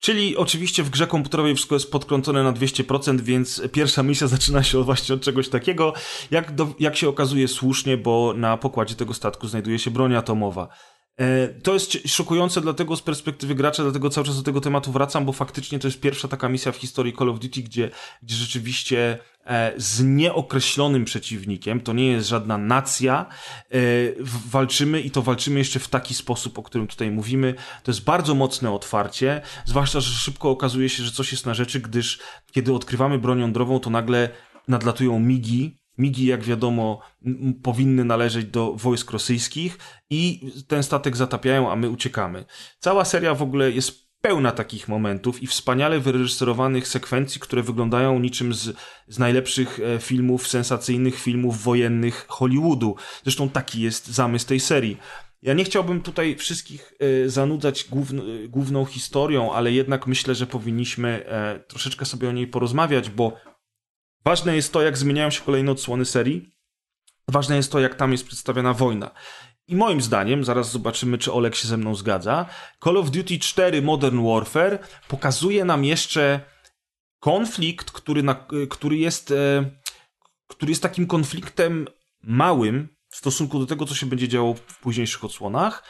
Czyli 0.04 0.38
oczywiście 0.38 0.84
w 0.84 0.89
grze 0.89 1.08
komputerowej 1.08 1.56
wszystko 1.56 1.76
jest 1.76 1.92
podkręcone 1.92 2.44
na 2.44 2.54
200%, 2.54 3.22
więc 3.22 3.62
pierwsza 3.72 4.04
misja 4.04 4.28
zaczyna 4.38 4.63
się 4.63 4.84
właśnie 4.84 5.16
od 5.16 5.22
czegoś 5.22 5.50
takiego, 5.50 5.94
jak, 6.32 6.56
do, 6.56 6.68
jak 6.80 6.96
się 6.96 7.10
okazuje 7.10 7.48
słusznie, 7.48 7.98
bo 7.98 8.34
na 8.38 8.58
pokładzie 8.58 8.96
tego 8.96 9.13
statku 9.13 9.48
znajduje 9.48 9.80
się 9.80 9.92
broń 9.92 10.16
atomowa. 10.16 10.68
E, 11.20 11.48
to 11.48 11.74
jest 11.74 11.92
szokujące 12.08 12.62
dlatego 12.62 12.96
z 12.96 13.02
perspektywy 13.02 13.56
gracza, 13.56 13.84
dlatego 13.84 14.10
cały 14.10 14.28
czas 14.28 14.38
do 14.38 14.44
tego 14.44 14.62
tematu 14.62 14.92
wracam, 14.92 15.26
bo 15.26 15.32
faktycznie 15.32 15.80
to 15.80 15.88
jest 15.88 16.00
pierwsza 16.00 16.28
taka 16.28 16.50
misja 16.50 16.72
w 16.72 16.78
historii 16.78 17.13
Call 17.13 17.30
of 17.30 17.39
Duty, 17.39 17.62
gdzie, 17.62 17.89
gdzie 18.24 18.36
rzeczywiście 18.36 19.18
z 19.77 20.03
nieokreślonym 20.03 21.06
przeciwnikiem, 21.06 21.82
to 21.82 21.93
nie 21.93 22.08
jest 22.08 22.27
żadna 22.27 22.58
nacja, 22.58 23.25
e, 23.71 23.77
walczymy 24.45 25.01
i 25.01 25.12
to 25.12 25.21
walczymy 25.21 25.60
jeszcze 25.60 25.79
w 25.79 25.88
taki 25.88 26.13
sposób, 26.13 26.60
o 26.60 26.63
którym 26.63 26.88
tutaj 26.88 27.12
mówimy. 27.12 27.56
To 27.84 27.91
jest 27.91 28.03
bardzo 28.03 28.36
mocne 28.36 28.71
otwarcie, 28.71 29.41
zwłaszcza, 29.65 29.99
że 29.99 30.12
szybko 30.12 30.49
okazuje 30.49 30.89
się, 30.89 31.03
że 31.03 31.12
coś 31.12 31.32
jest 31.32 31.45
na 31.45 31.53
rzeczy, 31.53 31.79
gdyż 31.79 32.19
kiedy 32.51 32.73
odkrywamy 32.73 33.19
broń 33.19 33.39
jądrową, 33.39 33.79
to 33.79 33.89
nagle 33.89 34.29
nadlatują 34.67 35.19
migi, 35.19 35.84
Migi, 35.97 36.25
jak 36.25 36.43
wiadomo, 36.43 36.99
powinny 37.63 38.06
należeć 38.06 38.45
do 38.45 38.73
wojsk 38.73 39.12
rosyjskich 39.12 39.77
i 40.10 40.51
ten 40.67 40.84
statek 40.84 41.17
zatapiają, 41.17 41.71
a 41.71 41.75
my 41.75 41.89
uciekamy. 41.89 42.45
Cała 42.79 43.06
seria 43.06 43.36
w 43.36 43.41
ogóle 43.41 43.71
jest 43.71 44.12
pełna 44.25 44.51
takich 44.51 44.88
momentów 44.88 45.43
i 45.43 45.47
wspaniale 45.47 45.99
wyreżyserowanych 45.99 46.88
sekwencji, 46.88 47.41
które 47.41 47.63
wyglądają 47.63 48.19
niczym 48.19 48.53
z, 48.53 48.77
z 49.07 49.19
najlepszych 49.19 49.79
e, 49.79 49.99
filmów, 49.99 50.47
sensacyjnych 50.47 51.19
filmów 51.19 51.63
wojennych 51.63 52.25
Hollywoodu. 52.29 52.95
Zresztą 53.23 53.49
taki 53.49 53.81
jest 53.81 54.07
zamysł 54.07 54.47
tej 54.47 54.59
serii. 54.59 54.97
Ja 55.41 55.53
nie 55.53 55.63
chciałbym 55.63 56.01
tutaj 56.01 56.36
wszystkich 56.36 56.93
e, 56.99 57.29
zanudzać 57.29 57.81
e, 57.81 57.86
główną 58.47 58.86
historią, 58.86 59.53
ale 59.53 59.71
jednak 59.71 60.07
myślę, 60.07 60.36
że 60.36 60.47
powinniśmy 60.47 61.25
troszeczkę 61.67 62.05
sobie 62.05 62.29
o 62.29 62.31
niej 62.31 62.47
porozmawiać, 62.47 63.09
bo 63.09 63.38
Ważne 64.25 64.55
jest 64.55 64.73
to, 64.73 64.81
jak 64.81 64.97
zmieniają 64.97 65.29
się 65.29 65.41
kolejne 65.41 65.71
odsłony 65.71 66.05
serii. 66.05 66.49
Ważne 67.27 67.55
jest 67.55 67.71
to, 67.71 67.79
jak 67.79 67.95
tam 67.95 68.12
jest 68.12 68.25
przedstawiona 68.25 68.73
wojna. 68.73 69.12
I 69.67 69.76
moim 69.76 70.02
zdaniem, 70.02 70.43
zaraz 70.43 70.71
zobaczymy, 70.71 71.17
czy 71.17 71.34
Olek 71.34 71.56
się 71.56 71.67
ze 71.67 71.78
mną 71.78 71.95
zgadza, 71.95 72.45
Call 72.84 72.97
of 72.97 73.12
Duty 73.12 73.39
4 73.39 73.82
Modern 73.82 74.28
Warfare 74.28 74.80
pokazuje 75.08 75.65
nam 75.65 75.86
jeszcze 75.86 76.41
konflikt, 77.19 77.91
który, 77.91 78.23
na, 78.23 78.47
który, 78.69 78.97
jest, 78.97 79.32
e, 79.32 79.69
który 80.47 80.71
jest 80.71 80.84
takim 80.84 81.08
konfliktem 81.08 81.88
małym 82.23 82.88
w 83.10 83.15
stosunku 83.15 83.60
do 83.60 83.65
tego, 83.65 83.86
co 83.86 83.95
się 83.95 84.06
będzie 84.06 84.28
działo 84.28 84.54
w 84.54 84.80
późniejszych 84.80 85.23
odsłonach. 85.23 85.84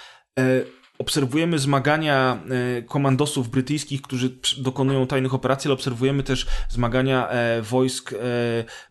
Obserwujemy 0.99 1.59
zmagania 1.59 2.43
e, 2.77 2.81
komandosów 2.81 3.49
brytyjskich, 3.49 4.01
którzy 4.01 4.37
dokonują 4.57 5.07
tajnych 5.07 5.33
operacji, 5.33 5.67
ale 5.67 5.73
obserwujemy 5.73 6.23
też 6.23 6.47
zmagania 6.69 7.29
e, 7.29 7.61
wojsk 7.61 8.13
e, 8.13 8.17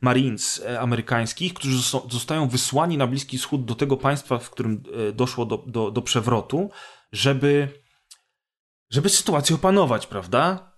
Marines 0.00 0.62
amerykańskich, 0.80 1.54
którzy 1.54 1.98
zostają 2.10 2.48
wysłani 2.48 2.98
na 2.98 3.06
Bliski 3.06 3.38
Wschód 3.38 3.64
do 3.64 3.74
tego 3.74 3.96
państwa, 3.96 4.38
w 4.38 4.50
którym 4.50 4.82
doszło 5.14 5.46
do, 5.46 5.64
do, 5.66 5.90
do 5.90 6.02
przewrotu, 6.02 6.70
żeby, 7.12 7.68
żeby 8.90 9.08
sytuację 9.08 9.56
opanować, 9.56 10.06
prawda? 10.06 10.72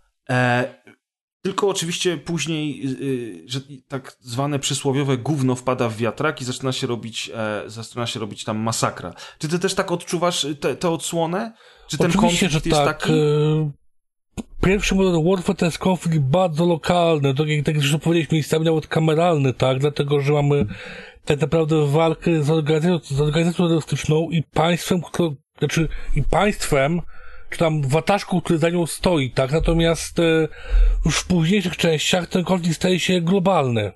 Tylko 1.45 1.69
oczywiście 1.69 2.19
później, 2.19 2.79
yy, 3.01 3.43
że 3.47 3.61
tak 3.89 4.17
zwane 4.21 4.59
przysłowiowe 4.59 5.19
gówno 5.19 5.55
wpada 5.55 5.89
w 5.89 5.97
wiatrak 5.97 6.41
i 6.41 6.45
zaczyna 6.45 6.73
się 6.73 6.87
robić, 6.87 7.31
e, 7.35 7.63
zaczyna 7.67 8.07
się 8.07 8.21
robić 8.21 8.45
tam 8.45 8.59
masakra. 8.59 9.15
Czy 9.39 9.49
ty 9.49 9.59
też 9.59 9.75
tak 9.75 9.93
odczuwasz 9.93 10.47
tę 10.81 10.91
odsłonę? 10.91 11.53
Czy 11.89 11.99
ten 11.99 12.07
Oczywiście, 12.07 12.47
konflikt 12.47 12.53
że 12.53 12.71
jest 12.71 12.85
tak. 12.85 13.01
taki? 13.01 13.13
E, 13.13 13.71
pierwszy 14.63 14.95
Modern 14.95 15.31
Warfare 15.31 15.57
to 15.57 15.65
jest 15.65 15.79
konflikt 15.79 16.19
bardzo 16.19 16.67
lokalny, 16.67 17.35
tak 17.35 17.49
jak 17.49 17.67
tak 17.67 17.79
zresztą 17.79 17.99
powiedzieliśmy, 17.99 18.35
miejscami 18.35 18.65
nawet 18.65 18.87
kameralny, 18.87 19.53
tak? 19.53 19.79
Dlatego, 19.79 20.21
że 20.21 20.33
mamy 20.33 20.67
tak 21.25 21.41
naprawdę 21.41 21.87
walkę 21.87 22.43
z 22.43 22.51
organizacją, 22.51 23.17
z 23.17 23.21
organizacją 23.21 23.65
terrorystyczną 23.65 24.31
i 24.31 24.43
państwem, 24.43 25.01
które, 25.03 25.31
znaczy 25.59 25.89
i 26.17 26.23
państwem, 26.23 27.01
tam 27.57 27.83
wataszką, 27.83 28.41
który 28.41 28.59
za 28.59 28.71
nią 28.71 28.87
stoi, 28.87 29.31
tak? 29.31 29.53
Natomiast 29.53 30.19
e, 30.19 30.49
już 31.05 31.19
w 31.19 31.27
późniejszych 31.27 31.77
częściach 31.77 32.27
ten 32.27 32.45
konflikt 32.45 32.77
staje 32.77 33.01
się 33.01 33.21
globalny. 33.21 33.93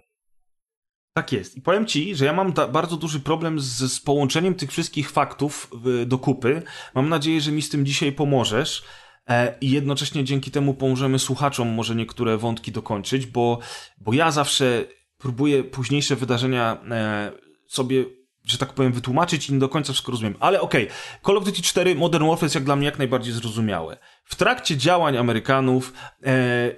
Tak 1.15 1.33
jest. 1.33 1.57
I 1.57 1.63
powiem 1.63 1.87
ci, 1.87 2.15
że 2.15 2.25
ja 2.25 2.33
mam 2.33 2.53
bardzo 2.53 2.97
duży 2.97 3.21
problem 3.21 3.61
z, 3.61 3.93
z 3.93 4.01
połączeniem 4.01 4.55
tych 4.55 4.71
wszystkich 4.71 5.11
faktów 5.11 5.71
do 6.07 6.19
kupy. 6.19 6.63
Mam 6.95 7.09
nadzieję, 7.09 7.41
że 7.41 7.53
mi 7.53 7.63
z 7.63 7.69
tym 7.69 7.87
dzisiaj 7.87 8.13
pomożesz. 8.13 8.85
E, 9.29 9.55
I 9.61 9.71
jednocześnie 9.71 10.25
dzięki 10.25 10.51
temu 10.51 10.75
pomożemy 10.75 11.19
słuchaczom 11.19 11.69
może 11.69 11.95
niektóre 11.95 12.37
wątki 12.37 12.73
dokończyć, 12.73 13.27
bo, 13.27 13.59
bo 14.01 14.13
ja 14.13 14.31
zawsze 14.31 14.85
próbuję 15.19 15.65
późniejsze 15.65 16.17
wydarzenia 16.17 16.79
e, 16.91 17.33
sobie 17.67 18.05
że 18.49 18.59
tak 18.59 18.73
powiem, 18.73 18.93
wytłumaczyć 18.93 19.49
i 19.49 19.53
nie 19.53 19.59
do 19.59 19.69
końca 19.69 19.93
wszystko 19.93 20.13
rozumiem. 20.13 20.35
Ale 20.41 20.61
okej, 20.61 20.85
okay. 20.85 21.23
Call 21.27 21.37
of 21.37 21.45
Duty 21.45 21.63
4 21.63 21.95
Modern 21.95 22.27
Warfare 22.27 22.45
jest 22.45 22.55
jak 22.55 22.65
dla 22.65 22.77
mnie 22.77 22.87
jak 22.87 22.99
najbardziej 22.99 23.33
zrozumiałe. 23.33 23.97
W 24.25 24.37
trakcie 24.37 24.77
działań 24.77 25.17
Amerykanów 25.17 25.93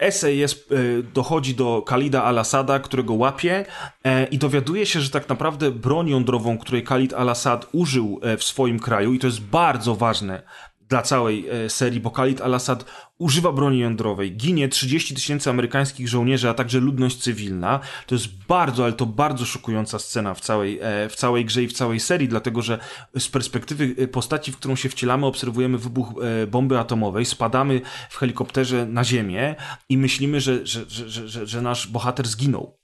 e, 0.01 0.13
SAS 0.13 0.53
e, 0.53 0.57
dochodzi 1.03 1.55
do 1.55 1.83
Khalida 1.83 2.25
al-Assada, 2.25 2.79
którego 2.79 3.15
łapie 3.15 3.67
e, 4.05 4.25
i 4.25 4.39
dowiaduje 4.39 4.87
się, 4.87 5.01
że 5.01 5.11
tak 5.11 5.29
naprawdę 5.29 5.71
broń 5.71 6.09
jądrową, 6.09 6.59
której 6.59 6.83
Khalid 6.83 7.13
al-Assad 7.13 7.67
użył 7.73 8.21
e, 8.23 8.37
w 8.37 8.45
swoim 8.45 8.81
kraju, 8.81 9.13
i 9.13 9.19
to 9.19 9.27
jest 9.27 9.41
bardzo 9.41 9.95
ważne, 9.95 10.43
dla 10.91 11.03
całej 11.03 11.49
e, 11.49 11.71
serii, 11.71 12.01
bo 12.01 12.11
Khalid 12.11 12.41
al-Assad 12.41 12.85
używa 13.19 13.53
broni 13.53 13.79
jądrowej, 13.79 14.37
ginie 14.37 14.69
30 14.69 15.15
tysięcy 15.15 15.51
amerykańskich 15.51 16.09
żołnierzy, 16.09 16.49
a 16.49 16.55
także 16.55 16.81
ludność 16.81 17.17
cywilna. 17.17 17.81
To 18.07 18.15
jest 18.15 18.27
bardzo, 18.49 18.85
ale 18.85 18.93
to 18.93 19.07
bardzo 19.07 19.45
szokująca 19.47 19.99
scena 19.99 20.35
w 20.35 20.41
całej, 20.41 20.79
e, 20.83 21.09
w 21.09 21.17
całej 21.17 21.45
grze 21.45 21.63
i 21.63 21.69
w 21.69 21.73
całej 21.73 22.01
serii, 22.01 22.29
dlatego 22.29 22.63
że 22.63 22.79
z 23.19 23.29
perspektywy 23.29 23.95
e, 23.99 24.09
postaci, 24.09 24.53
w 24.53 24.57
którą 24.57 24.77
się 24.77 24.89
wcielamy, 24.89 25.27
obserwujemy 25.27 25.79
wybuch 25.79 26.15
bomby 26.49 26.79
atomowej, 26.79 27.25
spadamy 27.25 27.81
w 28.11 28.17
helikopterze 28.17 28.87
na 28.87 29.05
ziemię 29.05 29.57
i 29.89 29.99
myślimy, 29.99 30.41
że, 30.41 30.67
że, 30.67 30.85
że, 30.89 31.29
że, 31.29 31.47
że 31.47 31.63
nasz 31.63 31.87
bohater 31.87 32.29
zginął. 32.29 32.80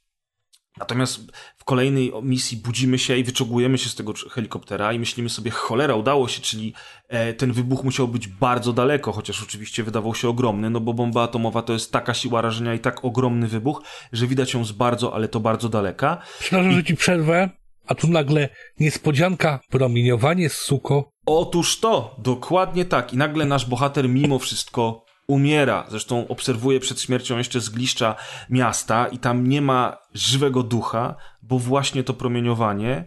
Natomiast 0.79 1.33
w 1.57 1.65
kolejnej 1.65 2.13
misji 2.23 2.57
budzimy 2.57 2.99
się 2.99 3.17
i 3.17 3.25
wyczogujemy 3.25 3.79
się 3.79 3.89
z 3.89 3.95
tego 3.95 4.13
helikoptera 4.31 4.93
i 4.93 4.99
myślimy 4.99 5.29
sobie, 5.29 5.51
cholera, 5.51 5.95
udało 5.95 6.29
się, 6.29 6.41
czyli 6.41 6.75
e, 7.09 7.35
ten 7.35 7.53
wybuch 7.53 7.85
musiał 7.85 8.09
być 8.09 8.29
bardzo 8.29 8.73
daleko, 8.73 9.13
chociaż 9.13 9.43
oczywiście 9.43 9.83
wydawał 9.83 10.15
się 10.15 10.29
ogromny, 10.29 10.71
no 10.71 10.81
bo 10.81 10.95
bomba 10.95 11.23
atomowa 11.23 11.63
to 11.63 11.73
jest 11.73 11.93
taka 11.93 12.15
siła 12.15 12.41
rażenia 12.41 12.75
i 12.75 12.79
tak 12.79 13.05
ogromny 13.05 13.49
wybuch, 13.49 13.83
że 14.13 14.27
widać 14.27 14.55
ją 14.55 14.65
z 14.65 14.73
bardzo, 14.73 15.15
ale 15.15 15.29
to 15.29 15.41
bardzo 15.41 15.69
daleka. 15.69 16.23
Przepraszam, 16.39 16.73
I... 16.73 16.75
że 16.75 16.85
ci 16.85 16.97
przerwę, 16.97 17.51
a 17.87 17.95
tu 17.95 18.09
nagle 18.09 18.49
niespodzianka, 18.81 19.61
promieniowanie, 19.71 20.49
suko. 20.49 21.13
Otóż 21.27 21.81
to, 21.81 22.17
dokładnie 22.19 22.85
tak. 22.85 23.13
I 23.13 23.17
nagle 23.17 23.45
nasz 23.45 23.67
bohater 23.67 24.09
mimo 24.09 24.39
wszystko 24.39 25.06
umiera. 25.27 25.87
Zresztą 25.89 26.29
obserwuję 26.29 26.81
przed 26.81 27.01
śmiercią 27.01 27.39
jeszcze 27.39 27.61
zgliszcza 27.61 28.17
miasta 28.51 29.07
i 29.07 29.19
tam 29.19 29.47
nie 29.47 29.63
ma 29.63 29.97
żywego 30.15 30.63
ducha, 30.63 31.15
bo 31.43 31.59
właśnie 31.59 32.05
to 32.05 32.15
promieniowanie. 32.15 33.05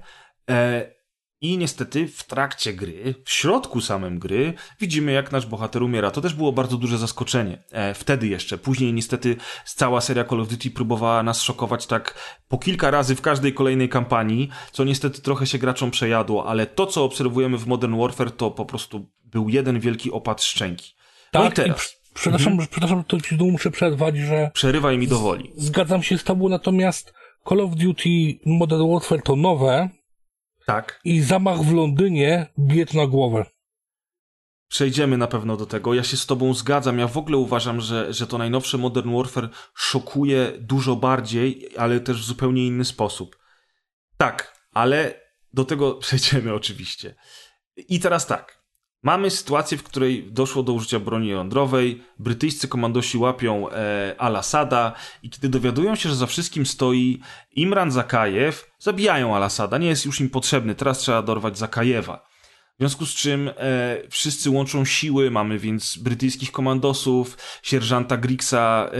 E, 0.49 0.91
I 1.41 1.57
niestety 1.57 2.07
w 2.07 2.23
trakcie 2.23 2.73
gry, 2.73 3.15
w 3.25 3.31
środku 3.31 3.81
samym 3.81 4.19
gry, 4.19 4.53
widzimy 4.79 5.11
jak 5.11 5.31
nasz 5.31 5.45
bohater 5.45 5.83
umiera. 5.83 6.11
To 6.11 6.21
też 6.21 6.33
było 6.33 6.51
bardzo 6.51 6.77
duże 6.77 6.97
zaskoczenie. 6.97 7.63
E, 7.71 7.93
wtedy 7.93 8.27
jeszcze. 8.27 8.57
Później 8.57 8.93
niestety 8.93 9.35
cała 9.65 10.01
seria 10.01 10.23
Call 10.23 10.41
of 10.41 10.47
Duty 10.47 10.71
próbowała 10.71 11.23
nas 11.23 11.41
szokować 11.41 11.87
tak 11.87 12.13
po 12.47 12.57
kilka 12.57 12.91
razy 12.91 13.15
w 13.15 13.21
każdej 13.21 13.53
kolejnej 13.53 13.89
kampanii, 13.89 14.49
co 14.71 14.83
niestety 14.83 15.21
trochę 15.21 15.47
się 15.47 15.57
graczom 15.57 15.91
przejadło, 15.91 16.45
ale 16.45 16.65
to 16.65 16.85
co 16.85 17.03
obserwujemy 17.03 17.57
w 17.57 17.67
Modern 17.67 17.99
Warfare 17.99 18.31
to 18.31 18.51
po 18.51 18.65
prostu 18.65 19.09
był 19.23 19.49
jeden 19.49 19.79
wielki 19.79 20.11
opad 20.11 20.43
szczęki. 20.43 20.93
No 21.33 21.43
tak, 21.43 21.51
i 21.51 21.55
teraz. 21.55 21.98
Przepraszam, 22.19 22.53
mhm. 22.53 22.69
przepraszam, 22.71 23.03
to 23.03 23.21
ci 23.21 23.35
muszę 23.35 23.71
przerwać, 23.71 24.17
że... 24.17 24.51
Przerywaj 24.53 24.97
mi 24.97 25.07
dowoli. 25.07 25.51
Zgadzam 25.57 26.03
się 26.03 26.17
z 26.17 26.23
tobą, 26.23 26.49
natomiast 26.49 27.13
Call 27.49 27.61
of 27.61 27.75
Duty 27.75 28.39
Modern 28.45 28.93
Warfare 28.93 29.21
to 29.23 29.35
nowe. 29.35 29.89
Tak. 30.65 31.01
I 31.03 31.21
zamach 31.21 31.61
w 31.61 31.73
Londynie 31.73 32.47
bije 32.59 32.85
na 32.93 33.07
głowę. 33.07 33.45
Przejdziemy 34.67 35.17
na 35.17 35.27
pewno 35.27 35.57
do 35.57 35.65
tego. 35.65 35.93
Ja 35.93 36.03
się 36.03 36.17
z 36.17 36.25
tobą 36.25 36.53
zgadzam. 36.53 36.99
Ja 36.99 37.07
w 37.07 37.17
ogóle 37.17 37.37
uważam, 37.37 37.81
że, 37.81 38.13
że 38.13 38.27
to 38.27 38.37
najnowsze 38.37 38.77
Modern 38.77 39.15
Warfare 39.15 39.49
szokuje 39.75 40.51
dużo 40.59 40.95
bardziej, 40.95 41.69
ale 41.77 41.99
też 41.99 42.21
w 42.21 42.25
zupełnie 42.25 42.67
inny 42.67 42.85
sposób. 42.85 43.37
Tak, 44.17 44.65
ale 44.71 45.21
do 45.53 45.65
tego 45.65 45.93
przejdziemy 46.03 46.53
oczywiście. 46.53 47.15
I 47.75 47.99
teraz 47.99 48.27
tak. 48.27 48.58
Mamy 49.03 49.29
sytuację, 49.29 49.77
w 49.77 49.83
której 49.83 50.31
doszło 50.31 50.63
do 50.63 50.73
użycia 50.73 50.99
broni 50.99 51.27
jądrowej, 51.27 52.03
brytyjscy 52.19 52.67
komandosi 52.67 53.17
łapią 53.17 53.69
e, 53.69 54.15
Al-Assada 54.17 54.93
i 55.23 55.29
kiedy 55.29 55.49
dowiadują 55.49 55.95
się, 55.95 56.09
że 56.09 56.15
za 56.15 56.25
wszystkim 56.25 56.65
stoi 56.65 57.19
Imran 57.55 57.91
Zakajew, 57.91 58.71
zabijają 58.79 59.35
Al-Assada, 59.35 59.77
nie 59.77 59.87
jest 59.87 60.05
już 60.05 60.21
im 60.21 60.29
potrzebny, 60.29 60.75
teraz 60.75 60.97
trzeba 60.97 61.21
dorwać 61.21 61.57
Zakajewa. 61.57 62.29
W 62.79 62.81
związku 62.81 63.05
z 63.05 63.15
czym 63.15 63.49
e, 63.57 63.97
wszyscy 64.09 64.49
łączą 64.49 64.85
siły, 64.85 65.31
mamy 65.31 65.59
więc 65.59 65.97
brytyjskich 65.97 66.51
komandosów, 66.51 67.37
sierżanta 67.63 68.17
Grixa 68.17 68.55
e, 68.55 68.91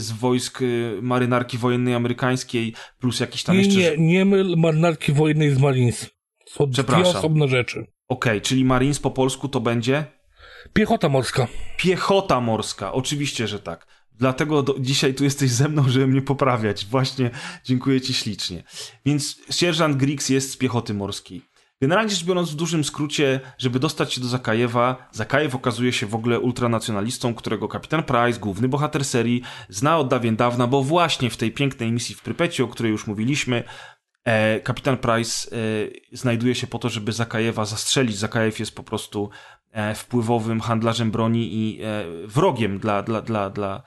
z 0.00 0.12
wojsk 0.12 0.62
e, 0.62 0.64
marynarki 1.02 1.58
wojennej 1.58 1.94
amerykańskiej, 1.94 2.74
plus 3.00 3.20
jakiś 3.20 3.42
tam 3.42 3.56
nie, 3.56 3.62
jeszcze... 3.62 3.80
Nie, 3.80 4.06
nie 4.06 4.24
myl 4.24 4.54
marynarki 4.56 5.12
wojennej 5.12 5.50
z 5.50 5.58
Marines. 5.58 6.10
To 6.56 6.66
dwie 6.66 6.96
osobne 6.96 7.48
rzeczy. 7.48 7.78
Okej, 7.80 7.92
okay, 8.08 8.40
czyli 8.40 8.64
Marines 8.64 8.98
po 8.98 9.10
polsku 9.10 9.48
to 9.48 9.60
będzie? 9.60 10.04
Piechota 10.72 11.08
morska. 11.08 11.46
Piechota 11.76 12.40
morska, 12.40 12.92
oczywiście, 12.92 13.48
że 13.48 13.58
tak. 13.60 13.86
Dlatego 14.12 14.62
do, 14.62 14.74
dzisiaj 14.80 15.14
tu 15.14 15.24
jesteś 15.24 15.50
ze 15.50 15.68
mną, 15.68 15.88
żeby 15.88 16.06
mnie 16.06 16.22
poprawiać. 16.22 16.86
Właśnie 16.86 17.30
dziękuję 17.64 18.00
Ci 18.00 18.14
ślicznie. 18.14 18.62
Więc 19.06 19.36
sierżant 19.50 19.96
Griggs 19.96 20.28
jest 20.28 20.52
z 20.52 20.56
piechoty 20.56 20.94
morskiej. 20.94 21.42
Generalnie 21.82 22.10
rzecz 22.10 22.24
biorąc, 22.24 22.50
w 22.50 22.54
dużym 22.54 22.84
skrócie, 22.84 23.40
żeby 23.58 23.78
dostać 23.78 24.14
się 24.14 24.20
do 24.20 24.26
Zakajewa, 24.26 25.08
Zakajew 25.12 25.54
okazuje 25.54 25.92
się 25.92 26.06
w 26.06 26.14
ogóle 26.14 26.40
ultranacjonalistą, 26.40 27.34
którego 27.34 27.68
kapitan 27.68 28.02
Price, 28.02 28.40
główny 28.40 28.68
bohater 28.68 29.04
serii, 29.04 29.42
zna 29.68 29.98
od 29.98 30.08
dawien 30.08 30.36
dawna, 30.36 30.66
bo 30.66 30.82
właśnie 30.82 31.30
w 31.30 31.36
tej 31.36 31.52
pięknej 31.52 31.92
misji 31.92 32.14
w 32.14 32.22
Prypeci, 32.22 32.62
o 32.62 32.68
której 32.68 32.92
już 32.92 33.06
mówiliśmy, 33.06 33.64
kapitan 34.64 34.96
Price 34.98 35.56
e, 35.56 35.56
znajduje 36.12 36.54
się 36.54 36.66
po 36.66 36.78
to, 36.78 36.88
żeby 36.88 37.12
Zakajewa 37.12 37.64
zastrzelić. 37.64 38.16
Zakajew 38.16 38.60
jest 38.60 38.74
po 38.74 38.82
prostu 38.82 39.30
e, 39.70 39.94
wpływowym 39.94 40.60
handlarzem 40.60 41.10
broni 41.10 41.48
i 41.52 41.80
wrogiem 42.26 42.78
dla, 42.78 43.02
dla, 43.02 43.22
dla, 43.22 43.50
dla 43.50 43.82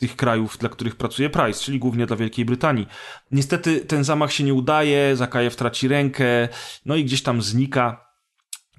tych 0.00 0.16
krajów, 0.16 0.58
dla 0.58 0.68
których 0.68 0.96
pracuje 0.96 1.30
Price, 1.30 1.64
czyli 1.64 1.78
głównie 1.78 2.06
dla 2.06 2.16
Wielkiej 2.16 2.44
Brytanii. 2.44 2.86
Niestety 3.30 3.80
ten 3.80 4.04
zamach 4.04 4.32
się 4.32 4.44
nie 4.44 4.54
udaje, 4.54 5.16
Zakajew 5.16 5.56
traci 5.56 5.88
rękę, 5.88 6.48
no 6.86 6.96
i 6.96 7.04
gdzieś 7.04 7.22
tam 7.22 7.42
znika. 7.42 8.06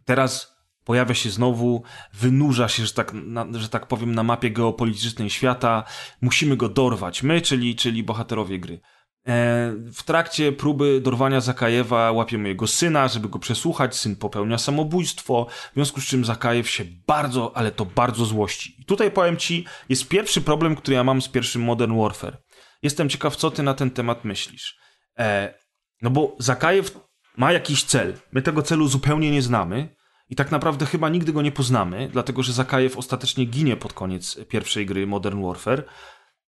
Teraz 0.05 0.55
pojawia 0.83 1.15
się 1.15 1.29
znowu, 1.29 1.83
wynurza 2.13 2.67
się, 2.67 2.85
że 2.85 2.93
tak, 2.93 3.13
na, 3.13 3.47
że 3.53 3.69
tak 3.69 3.87
powiem, 3.87 4.15
na 4.15 4.23
mapie 4.23 4.51
geopolitycznej 4.51 5.29
świata. 5.29 5.83
Musimy 6.21 6.57
go 6.57 6.69
dorwać, 6.69 7.23
my, 7.23 7.41
czyli, 7.41 7.75
czyli 7.75 8.03
bohaterowie 8.03 8.59
gry. 8.59 8.81
E, 9.27 9.71
w 9.93 10.03
trakcie 10.03 10.51
próby 10.51 11.01
dorwania 11.01 11.41
Zakajewa 11.41 12.11
łapiemy 12.11 12.49
jego 12.49 12.67
syna, 12.67 13.07
żeby 13.07 13.29
go 13.29 13.39
przesłuchać. 13.39 13.95
Syn 13.95 14.15
popełnia 14.15 14.57
samobójstwo, 14.57 15.47
w 15.71 15.73
związku 15.73 16.01
z 16.01 16.05
czym 16.05 16.25
Zakajew 16.25 16.69
się 16.69 16.85
bardzo, 17.07 17.57
ale 17.57 17.71
to 17.71 17.85
bardzo 17.85 18.25
złości. 18.25 18.75
I 18.79 18.85
tutaj 18.85 19.11
powiem 19.11 19.37
ci, 19.37 19.65
jest 19.89 20.07
pierwszy 20.07 20.41
problem, 20.41 20.75
który 20.75 20.95
ja 20.95 21.03
mam 21.03 21.21
z 21.21 21.27
pierwszym 21.27 21.61
Modern 21.61 22.01
Warfare. 22.01 22.37
Jestem 22.81 23.09
ciekaw, 23.09 23.35
co 23.35 23.51
ty 23.51 23.63
na 23.63 23.73
ten 23.73 23.91
temat 23.91 24.25
myślisz. 24.25 24.77
E, 25.19 25.53
no 26.01 26.09
bo 26.09 26.35
Zakajew 26.39 26.99
ma 27.37 27.51
jakiś 27.51 27.83
cel. 27.83 28.13
My 28.31 28.41
tego 28.41 28.61
celu 28.61 28.87
zupełnie 28.87 29.31
nie 29.31 29.41
znamy. 29.41 29.95
I 30.29 30.35
tak 30.35 30.51
naprawdę 30.51 30.85
chyba 30.85 31.09
nigdy 31.09 31.33
go 31.33 31.41
nie 31.41 31.51
poznamy, 31.51 32.09
dlatego 32.11 32.43
że 32.43 32.53
Zakajew 32.53 32.97
ostatecznie 32.97 33.45
ginie 33.45 33.77
pod 33.77 33.93
koniec 33.93 34.39
pierwszej 34.49 34.85
gry 34.85 35.07
Modern 35.07 35.41
Warfare. 35.41 35.83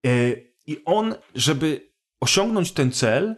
E, 0.07 0.11
I 0.67 0.85
on, 0.85 1.15
żeby 1.35 1.88
osiągnąć 2.21 2.73
ten 2.73 2.91
cel, 2.93 3.37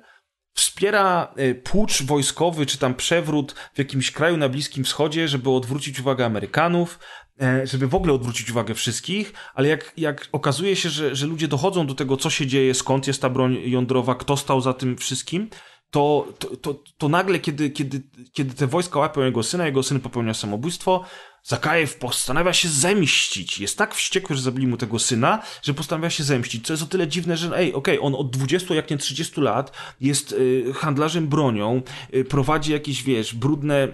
wspiera 0.54 1.34
e, 1.36 1.54
pucz 1.54 2.02
wojskowy, 2.02 2.66
czy 2.66 2.78
tam 2.78 2.94
przewrót 2.94 3.52
w 3.74 3.78
jakimś 3.78 4.10
kraju 4.10 4.36
na 4.36 4.48
Bliskim 4.48 4.84
Wschodzie, 4.84 5.28
żeby 5.28 5.50
odwrócić 5.50 6.00
uwagę 6.00 6.26
Amerykanów, 6.26 6.98
e, 7.42 7.66
żeby 7.66 7.88
w 7.88 7.94
ogóle 7.94 8.12
odwrócić 8.12 8.50
uwagę 8.50 8.74
wszystkich, 8.74 9.32
ale 9.54 9.68
jak, 9.68 9.92
jak 9.96 10.28
okazuje 10.32 10.76
się, 10.76 10.88
że, 10.88 11.16
że 11.16 11.26
ludzie 11.26 11.48
dochodzą 11.48 11.86
do 11.86 11.94
tego, 11.94 12.16
co 12.16 12.30
się 12.30 12.46
dzieje, 12.46 12.74
skąd 12.74 13.06
jest 13.06 13.22
ta 13.22 13.30
broń 13.30 13.58
jądrowa, 13.64 14.14
kto 14.14 14.36
stał 14.36 14.60
za 14.60 14.74
tym 14.74 14.96
wszystkim, 14.96 15.50
to, 15.90 16.26
to, 16.38 16.56
to, 16.56 16.82
to 16.98 17.08
nagle, 17.08 17.38
kiedy, 17.38 17.70
kiedy, 17.70 18.02
kiedy 18.32 18.54
te 18.54 18.66
wojska 18.66 18.98
łapią 18.98 19.20
jego 19.20 19.42
syna, 19.42 19.66
jego 19.66 19.82
syn 19.82 20.00
popełnia 20.00 20.34
samobójstwo, 20.34 21.04
Zakajew 21.44 21.96
postanawia 21.96 22.52
się 22.52 22.68
zemścić. 22.68 23.58
Jest 23.58 23.78
tak 23.78 23.94
wściekły, 23.94 24.36
że 24.36 24.42
zabili 24.42 24.66
mu 24.66 24.76
tego 24.76 24.98
syna, 24.98 25.42
że 25.62 25.74
postanawia 25.74 26.10
się 26.10 26.24
zemścić. 26.24 26.66
Co 26.66 26.72
jest 26.72 26.82
o 26.82 26.86
tyle 26.86 27.08
dziwne, 27.08 27.36
że 27.36 27.46
ej, 27.46 27.74
okej, 27.74 27.98
okay, 27.98 28.06
on 28.06 28.14
od 28.14 28.30
20, 28.30 28.74
jak 28.74 28.90
nie 28.90 28.98
30 28.98 29.40
lat 29.40 29.72
jest 30.00 30.32
y, 30.32 30.72
handlarzem 30.74 31.28
bronią, 31.28 31.82
y, 32.14 32.24
prowadzi 32.24 32.72
jakieś, 32.72 33.02
wiesz, 33.02 33.34
brudne 33.34 33.88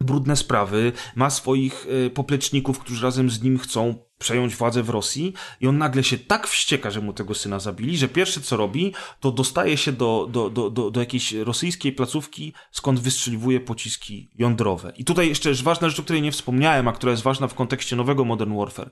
brudne 0.00 0.36
sprawy, 0.36 0.92
ma 1.14 1.30
swoich 1.30 1.86
y, 2.06 2.10
popleczników, 2.10 2.78
którzy 2.78 3.02
razem 3.02 3.30
z 3.30 3.42
nim 3.42 3.58
chcą 3.58 4.03
przejąć 4.18 4.56
władzę 4.56 4.82
w 4.82 4.90
Rosji 4.90 5.34
i 5.60 5.66
on 5.66 5.78
nagle 5.78 6.04
się 6.04 6.18
tak 6.18 6.46
wścieka, 6.46 6.90
że 6.90 7.00
mu 7.00 7.12
tego 7.12 7.34
syna 7.34 7.58
zabili, 7.58 7.98
że 7.98 8.08
pierwsze 8.08 8.40
co 8.40 8.56
robi, 8.56 8.94
to 9.20 9.32
dostaje 9.32 9.76
się 9.76 9.92
do, 9.92 10.28
do, 10.30 10.50
do, 10.50 10.70
do, 10.70 10.90
do 10.90 11.00
jakiejś 11.00 11.32
rosyjskiej 11.32 11.92
placówki, 11.92 12.52
skąd 12.72 13.00
wystrzeliwuje 13.00 13.60
pociski 13.60 14.30
jądrowe. 14.34 14.92
I 14.96 15.04
tutaj 15.04 15.28
jeszcze 15.28 15.54
ważna 15.54 15.88
rzecz, 15.88 16.00
o 16.00 16.02
której 16.02 16.22
nie 16.22 16.32
wspomniałem, 16.32 16.88
a 16.88 16.92
która 16.92 17.10
jest 17.10 17.22
ważna 17.22 17.48
w 17.48 17.54
kontekście 17.54 17.96
nowego 17.96 18.24
Modern 18.24 18.56
Warfare. 18.56 18.90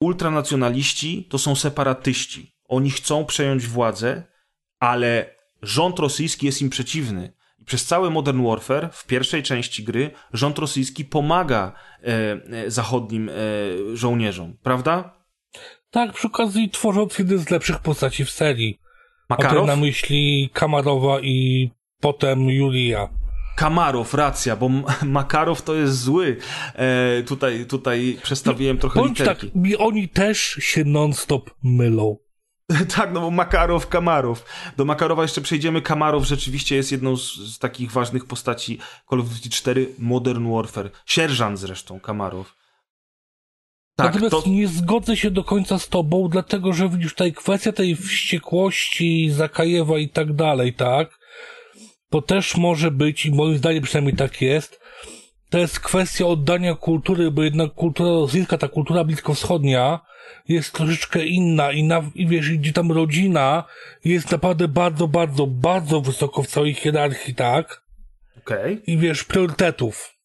Ultranacjonaliści 0.00 1.26
to 1.30 1.38
są 1.38 1.54
separatyści. 1.56 2.56
Oni 2.68 2.90
chcą 2.90 3.24
przejąć 3.24 3.66
władzę, 3.66 4.22
ale 4.80 5.36
rząd 5.62 5.98
rosyjski 5.98 6.46
jest 6.46 6.62
im 6.62 6.70
przeciwny 6.70 7.35
przez 7.66 7.84
cały 7.84 8.10
Modern 8.10 8.46
Warfare 8.46 8.88
w 8.92 9.06
pierwszej 9.06 9.42
części 9.42 9.84
gry 9.84 10.10
rząd 10.32 10.58
rosyjski 10.58 11.04
pomaga 11.04 11.72
e, 12.02 12.06
e, 12.64 12.70
zachodnim 12.70 13.28
e, 13.28 13.32
żołnierzom, 13.96 14.56
prawda? 14.62 15.16
Tak, 15.90 16.12
przy 16.12 16.26
okazji 16.26 16.70
tworząc 16.70 17.18
jeden 17.18 17.38
z 17.38 17.50
lepszych 17.50 17.78
postaci 17.78 18.24
w 18.24 18.30
serii. 18.30 18.78
Makarow? 19.30 19.66
Na 19.66 19.76
myśli 19.76 20.50
Kamarowa 20.52 21.20
i 21.20 21.70
potem 22.00 22.50
Julia. 22.50 23.08
Kamarow, 23.56 24.14
racja, 24.14 24.56
bo 24.56 24.68
Makarow 25.18 25.62
to 25.62 25.74
jest 25.74 26.00
zły. 26.00 26.36
E, 26.74 27.22
tutaj, 27.22 27.66
tutaj 27.66 28.18
przestawiłem 28.22 28.78
trochę 28.78 29.00
Bądź 29.00 29.18
literki. 29.18 29.50
tak, 29.50 29.80
oni 29.80 30.08
też 30.08 30.38
się 30.60 30.84
non-stop 30.84 31.50
mylą. 31.62 32.16
Tak, 32.96 33.12
no 33.12 33.20
bo 33.20 33.30
Makarow, 33.30 33.88
Kamarow. 33.88 34.44
Do 34.76 34.84
Makarowa 34.84 35.22
jeszcze 35.22 35.40
przejdziemy. 35.40 35.82
Kamarow 35.82 36.24
rzeczywiście 36.24 36.76
jest 36.76 36.92
jedną 36.92 37.16
z, 37.16 37.34
z, 37.34 37.58
takich 37.58 37.92
ważnych 37.92 38.24
postaci 38.24 38.78
Call 39.10 39.20
of 39.20 39.28
Duty 39.28 39.50
4 39.50 39.94
Modern 39.98 40.52
Warfare. 40.52 40.90
Sierżant 41.06 41.58
zresztą, 41.58 42.00
Kamarow. 42.00 42.54
Tak, 43.96 44.06
Natomiast 44.06 44.44
to... 44.44 44.50
nie 44.50 44.68
zgodzę 44.68 45.16
się 45.16 45.30
do 45.30 45.44
końca 45.44 45.78
z 45.78 45.88
tobą, 45.88 46.28
dlatego 46.28 46.72
że 46.72 46.88
widzisz 46.88 47.12
tutaj 47.12 47.32
kwestia 47.32 47.72
tej 47.72 47.96
wściekłości 47.96 49.30
Zakajewa 49.30 49.98
i 49.98 50.08
tak 50.08 50.32
dalej, 50.32 50.74
tak? 50.74 51.18
To 52.10 52.22
też 52.22 52.56
może 52.56 52.90
być, 52.90 53.26
i 53.26 53.32
moim 53.32 53.58
zdaniem 53.58 53.82
przynajmniej 53.82 54.16
tak 54.16 54.42
jest, 54.42 54.80
to 55.50 55.58
jest 55.58 55.80
kwestia 55.80 56.26
oddania 56.26 56.74
kultury, 56.74 57.30
bo 57.30 57.42
jednak 57.42 57.74
kultura 57.74 58.10
rosyjska, 58.10 58.58
ta 58.58 58.68
kultura 58.68 59.04
bliskowschodnia 59.04 60.00
jest 60.48 60.72
troszeczkę 60.72 61.26
inna 61.26 61.72
i, 61.72 61.84
na, 61.84 62.02
i 62.14 62.26
wiesz, 62.26 62.50
gdzie 62.50 62.72
tam 62.72 62.92
rodzina 62.92 63.64
jest 64.04 64.30
naprawdę 64.30 64.68
bardzo, 64.68 65.08
bardzo, 65.08 65.46
bardzo 65.46 66.00
wysoko 66.00 66.42
w 66.42 66.46
całej 66.46 66.74
hierarchii, 66.74 67.34
tak? 67.34 67.82
Okej. 68.38 68.72
Okay. 68.72 68.82
I 68.86 68.98
wiesz, 68.98 69.24
priorytetów. 69.24 70.15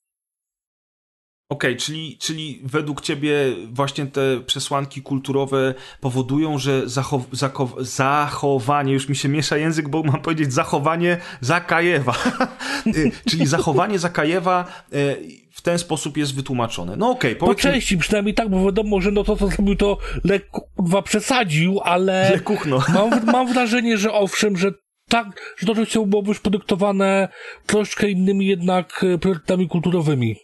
Okej, 1.52 1.72
okay, 1.72 1.82
czyli, 1.82 2.18
czyli 2.18 2.60
według 2.64 3.02
ciebie 3.02 3.34
właśnie 3.72 4.06
te 4.06 4.22
przesłanki 4.46 5.02
kulturowe 5.02 5.74
powodują, 6.02 6.58
że 6.58 6.90
zachow, 6.90 7.22
zachow, 7.32 7.74
zachowanie, 7.80 8.94
już 8.94 9.10
mi 9.10 9.16
się 9.16 9.30
miesza 9.30 9.58
język, 9.58 9.90
bo 9.90 10.04
mam 10.04 10.22
powiedzieć 10.22 10.54
zachowanie 10.54 11.18
Zakajewa, 11.42 12.14
y, 12.88 13.12
czyli 13.30 13.46
zachowanie 13.46 14.00
Zakajewa 14.00 14.66
y, 14.94 15.18
w 15.52 15.62
ten 15.62 15.80
sposób 15.80 16.18
jest 16.18 16.36
wytłumaczone. 16.36 16.96
No 16.96 17.10
okej, 17.10 17.38
okay, 17.38 17.48
Po 17.48 17.56
części 17.56 17.98
przynajmniej 17.98 18.34
tak, 18.34 18.50
bo 18.50 18.66
wiadomo, 18.66 19.02
że 19.02 19.12
no 19.12 19.24
to, 19.24 19.36
co 19.36 19.48
zrobił, 19.48 19.76
to 19.76 19.98
lekko 20.24 20.68
przesadził, 21.04 21.80
ale 21.84 22.32
Lekuchno. 22.32 22.84
Mam, 22.96 23.26
mam 23.26 23.54
wrażenie, 23.54 23.98
że 23.98 24.14
owszem, 24.14 24.58
że 24.58 24.72
tak, 25.10 25.56
że 25.58 25.68
to 25.68 25.74
rzeczywiście 25.74 26.06
byłoby 26.06 26.30
już 26.30 26.40
podyktowane 26.40 27.30
troszkę 27.66 28.10
innymi 28.10 28.48
jednak 28.48 29.06
e, 29.14 29.18
priorytetami 29.18 29.68
kulturowymi. 29.68 30.36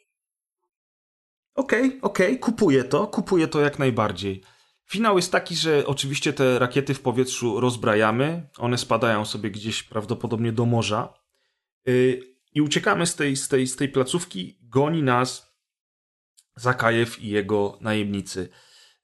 Okej, 1.57 1.87
okay, 1.87 2.01
okej, 2.01 2.27
okay, 2.27 2.39
kupuję 2.39 2.83
to, 2.83 3.07
kupuję 3.07 3.47
to 3.47 3.61
jak 3.61 3.79
najbardziej. 3.79 4.43
Finał 4.89 5.15
jest 5.15 5.31
taki, 5.31 5.55
że 5.55 5.85
oczywiście 5.85 6.33
te 6.33 6.59
rakiety 6.59 6.93
w 6.93 7.01
powietrzu 7.01 7.59
rozbrajamy, 7.59 8.49
one 8.57 8.77
spadają 8.77 9.25
sobie 9.25 9.51
gdzieś 9.51 9.83
prawdopodobnie 9.83 10.51
do 10.51 10.65
morza 10.65 11.13
yy, 11.85 12.19
i 12.53 12.61
uciekamy 12.61 13.05
z 13.05 13.15
tej, 13.15 13.35
z, 13.35 13.47
tej, 13.47 13.67
z 13.67 13.75
tej 13.75 13.89
placówki, 13.89 14.59
goni 14.61 15.03
nas 15.03 15.57
Zakajew 16.55 17.21
i 17.21 17.29
jego 17.29 17.77
najemnicy. 17.81 18.49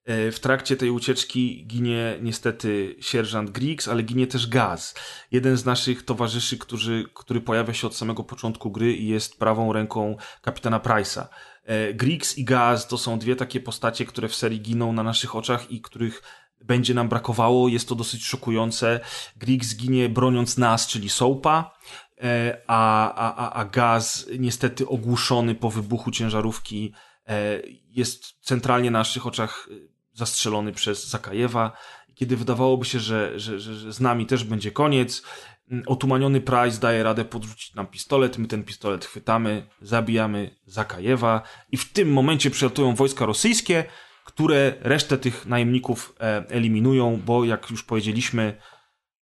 Yy, 0.07 0.31
w 0.31 0.39
trakcie 0.39 0.77
tej 0.77 0.89
ucieczki 0.89 1.65
ginie 1.67 2.17
niestety 2.21 2.95
sierżant 2.99 3.49
Griggs, 3.49 3.87
ale 3.87 4.03
ginie 4.03 4.27
też 4.27 4.47
Gaz. 4.47 4.95
Jeden 5.31 5.57
z 5.57 5.65
naszych 5.65 6.05
towarzyszy, 6.05 6.57
który, 6.57 7.05
który 7.13 7.41
pojawia 7.41 7.73
się 7.73 7.87
od 7.87 7.95
samego 7.95 8.23
początku 8.23 8.71
gry 8.71 8.93
i 8.93 9.07
jest 9.07 9.39
prawą 9.39 9.73
ręką 9.73 10.17
kapitana 10.41 10.79
Price'a. 10.79 11.27
E, 11.63 11.93
Griggs 11.93 12.37
i 12.37 12.45
Gaz 12.45 12.87
to 12.87 12.97
są 12.97 13.19
dwie 13.19 13.35
takie 13.35 13.59
postacie, 13.59 14.05
które 14.05 14.27
w 14.27 14.35
serii 14.35 14.61
giną 14.61 14.93
na 14.93 15.03
naszych 15.03 15.35
oczach 15.35 15.71
i 15.71 15.81
których 15.81 16.23
będzie 16.63 16.93
nam 16.93 17.09
brakowało. 17.09 17.67
Jest 17.67 17.89
to 17.89 17.95
dosyć 17.95 18.25
szokujące. 18.25 18.99
Griggs 19.35 19.75
ginie 19.75 20.09
broniąc 20.09 20.57
nas, 20.57 20.87
czyli 20.87 21.09
Soapa, 21.09 21.77
e, 22.21 22.61
a, 22.67 23.13
a, 23.13 23.53
a 23.53 23.65
Gaz 23.65 24.27
niestety 24.39 24.87
ogłuszony 24.87 25.55
po 25.55 25.69
wybuchu 25.69 26.11
ciężarówki 26.11 26.93
e, 27.27 27.61
jest 27.89 28.39
centralnie 28.41 28.91
na 28.91 28.99
naszych 28.99 29.27
oczach 29.27 29.69
zastrzelony 30.13 30.71
przez 30.71 31.09
Zakajewa. 31.09 31.77
Kiedy 32.15 32.37
wydawałoby 32.37 32.85
się, 32.85 32.99
że, 32.99 33.39
że, 33.39 33.59
że 33.59 33.93
z 33.93 33.99
nami 33.99 34.25
też 34.25 34.43
będzie 34.43 34.71
koniec, 34.71 35.23
Mm, 35.71 35.83
otumaniony 35.87 36.41
Price 36.41 36.79
daje 36.79 37.03
radę 37.03 37.25
podrzucić 37.25 37.73
nam 37.73 37.87
pistolet, 37.87 38.37
my 38.37 38.47
ten 38.47 38.63
pistolet 38.63 39.05
chwytamy, 39.05 39.67
zabijamy 39.81 40.55
Zakajewa 40.65 41.41
i 41.71 41.77
w 41.77 41.91
tym 41.91 42.13
momencie 42.13 42.51
przylatują 42.51 42.95
wojska 42.95 43.25
rosyjskie, 43.25 43.83
które 44.25 44.73
resztę 44.79 45.17
tych 45.17 45.45
najemników 45.45 46.15
e, 46.19 46.43
eliminują, 46.49 47.21
bo 47.25 47.45
jak 47.45 47.69
już 47.69 47.83
powiedzieliśmy, 47.83 48.57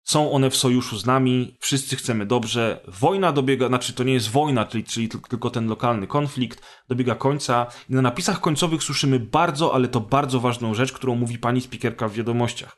są 0.07 0.33
one 0.33 0.51
w 0.51 0.57
sojuszu 0.57 0.99
z 0.99 1.07
nami, 1.07 1.57
wszyscy 1.61 1.97
chcemy 1.97 2.27
dobrze, 2.27 2.81
wojna 2.89 3.33
dobiega, 3.33 3.69
znaczy 3.69 3.93
to 3.93 4.05
nie 4.05 4.13
jest 4.13 4.31
wojna, 4.31 4.65
czyli, 4.65 4.85
czyli 4.85 5.09
tylko 5.09 5.51
ten 5.51 5.67
lokalny 5.69 6.07
konflikt, 6.07 6.63
dobiega 6.89 7.15
końca. 7.15 7.67
I 7.91 7.95
na 7.95 8.03
napisach 8.03 8.41
końcowych 8.41 8.83
słyszymy 8.83 9.21
bardzo, 9.21 9.75
ale 9.75 9.89
to 9.89 10.01
bardzo 10.01 10.41
ważną 10.41 10.75
rzecz, 10.75 10.93
którą 10.93 11.15
mówi 11.15 11.39
pani 11.39 11.61
spikerka 11.61 12.09
w 12.09 12.13
wiadomościach 12.13 12.77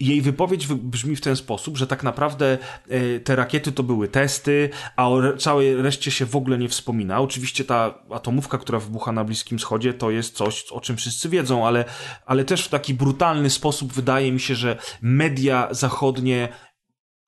jej 0.00 0.22
wypowiedź 0.22 0.66
brzmi 0.66 1.16
w 1.16 1.20
ten 1.20 1.36
sposób, 1.36 1.76
że 1.76 1.86
tak 1.86 2.02
naprawdę 2.02 2.58
e, 2.88 3.20
te 3.20 3.36
rakiety 3.36 3.72
to 3.72 3.82
były 3.82 4.08
testy, 4.08 4.70
a 4.96 5.08
o 5.08 5.36
całej 5.36 5.76
reszcie 5.82 6.10
się 6.10 6.26
w 6.26 6.36
ogóle 6.36 6.58
nie 6.58 6.68
wspomina. 6.68 7.20
Oczywiście 7.20 7.64
ta 7.64 7.94
atomówka, 8.10 8.58
która 8.58 8.78
wybucha 8.78 9.12
na 9.12 9.24
Bliskim 9.24 9.58
Wschodzie, 9.58 9.94
to 9.94 10.10
jest 10.10 10.36
coś, 10.36 10.64
o 10.70 10.80
czym 10.80 10.96
wszyscy 10.96 11.28
wiedzą, 11.28 11.66
ale, 11.66 11.84
ale 12.26 12.44
też 12.44 12.64
w 12.64 12.68
taki 12.68 12.94
brutalny 12.94 13.50
sposób 13.50 13.92
wydaje 13.92 14.32
mi 14.32 14.40
się, 14.40 14.54
że 14.54 14.78
media 15.02 15.68
zachodnie 15.70 16.48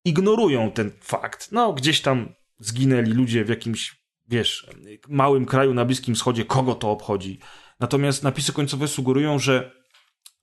ignorują 0.04 0.70
ten 0.70 0.90
fakt. 1.00 1.52
No, 1.52 1.72
gdzieś 1.72 2.00
tam 2.00 2.34
zginęli 2.58 3.10
ludzie 3.10 3.44
w 3.44 3.48
jakimś, 3.48 4.02
wiesz, 4.28 4.66
małym 5.08 5.46
kraju 5.46 5.74
na 5.74 5.84
Bliskim 5.84 6.14
Wschodzie, 6.14 6.44
kogo 6.44 6.74
to 6.74 6.90
obchodzi. 6.90 7.38
Natomiast 7.80 8.22
napisy 8.22 8.52
końcowe 8.52 8.88
sugerują, 8.88 9.38
że 9.38 9.81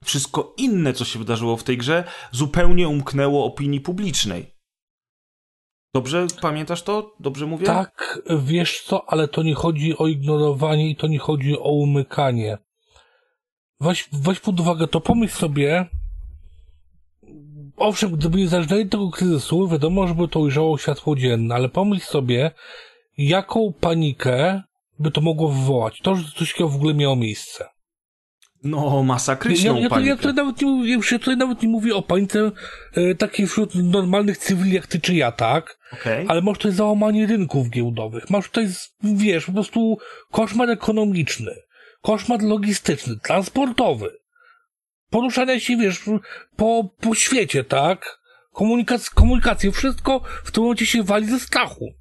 wszystko 0.03 0.53
inne, 0.57 0.93
co 0.93 1.05
się 1.05 1.19
wydarzyło 1.19 1.57
w 1.57 1.63
tej 1.63 1.77
grze, 1.77 2.03
zupełnie 2.31 2.87
umknęło 2.87 3.45
opinii 3.45 3.81
publicznej. 3.81 4.59
Dobrze 5.93 6.27
pamiętasz 6.41 6.81
to? 6.83 7.15
Dobrze 7.19 7.45
mówię? 7.45 7.65
Tak, 7.65 8.21
wiesz 8.39 8.83
co, 8.83 9.09
ale 9.09 9.27
to 9.27 9.43
nie 9.43 9.55
chodzi 9.55 9.97
o 9.97 10.07
ignorowanie 10.07 10.89
i 10.89 10.95
to 10.95 11.07
nie 11.07 11.19
chodzi 11.19 11.59
o 11.59 11.71
umykanie. 11.71 12.57
Weź, 13.79 14.09
weź 14.11 14.39
pod 14.39 14.59
uwagę 14.59 14.87
to, 14.87 15.01
pomyśl 15.01 15.37
sobie, 15.37 15.89
owszem, 17.77 18.11
gdyby 18.11 18.37
nie 18.37 18.47
zażynali 18.47 18.89
tego 18.89 19.09
kryzysu, 19.09 19.67
wiadomo, 19.67 20.07
żeby 20.07 20.27
to 20.27 20.39
ujrzało 20.39 20.77
światło 20.77 21.15
dzienne, 21.15 21.55
ale 21.55 21.69
pomyśl 21.69 22.05
sobie, 22.05 22.51
jaką 23.17 23.73
panikę 23.79 24.63
by 24.99 25.11
to 25.11 25.21
mogło 25.21 25.49
wywołać. 25.49 25.99
To, 26.03 26.15
że 26.15 26.23
coś 26.35 26.51
takiego 26.51 26.69
w 26.69 26.75
ogóle 26.75 26.93
miało 26.93 27.15
miejsce. 27.15 27.69
No, 28.63 29.03
masakryczną 29.03 29.75
ja, 29.75 29.81
ja, 29.81 29.89
panikę. 29.89 30.09
Ja 30.09 30.15
tutaj, 30.15 30.33
nawet 30.33 30.61
nie 30.61 30.67
mówię, 30.67 30.93
ja 31.11 31.19
tutaj 31.19 31.37
nawet 31.37 31.61
nie 31.61 31.69
mówię 31.69 31.95
o 31.95 32.01
panice 32.01 32.51
e, 32.93 33.15
takiej 33.15 33.47
wśród 33.47 33.75
normalnych 33.75 34.37
cywili 34.37 34.71
jak 34.75 34.87
ty 34.87 35.01
czy 35.01 35.15
ja, 35.15 35.31
tak? 35.31 35.79
Okay. 35.93 36.25
Ale 36.27 36.41
masz 36.41 36.57
tutaj 36.57 36.71
załamanie 36.71 37.27
rynków 37.27 37.69
giełdowych. 37.69 38.29
Masz 38.29 38.45
tutaj, 38.45 38.67
wiesz, 39.03 39.45
po 39.45 39.51
prostu 39.51 39.97
koszmar 40.31 40.69
ekonomiczny, 40.69 41.55
koszmar 42.01 42.41
logistyczny, 42.41 43.15
transportowy. 43.23 44.19
Poruszania 45.09 45.59
się, 45.59 45.77
wiesz, 45.77 46.03
po, 46.55 46.89
po 47.01 47.15
świecie, 47.15 47.63
tak? 47.63 48.19
Komunikac 48.53 49.09
komunikację, 49.09 49.71
wszystko 49.71 50.21
w 50.43 50.51
tym 50.51 50.63
momencie 50.63 50.85
się 50.85 51.03
wali 51.03 51.25
ze 51.25 51.39
strachu. 51.39 51.93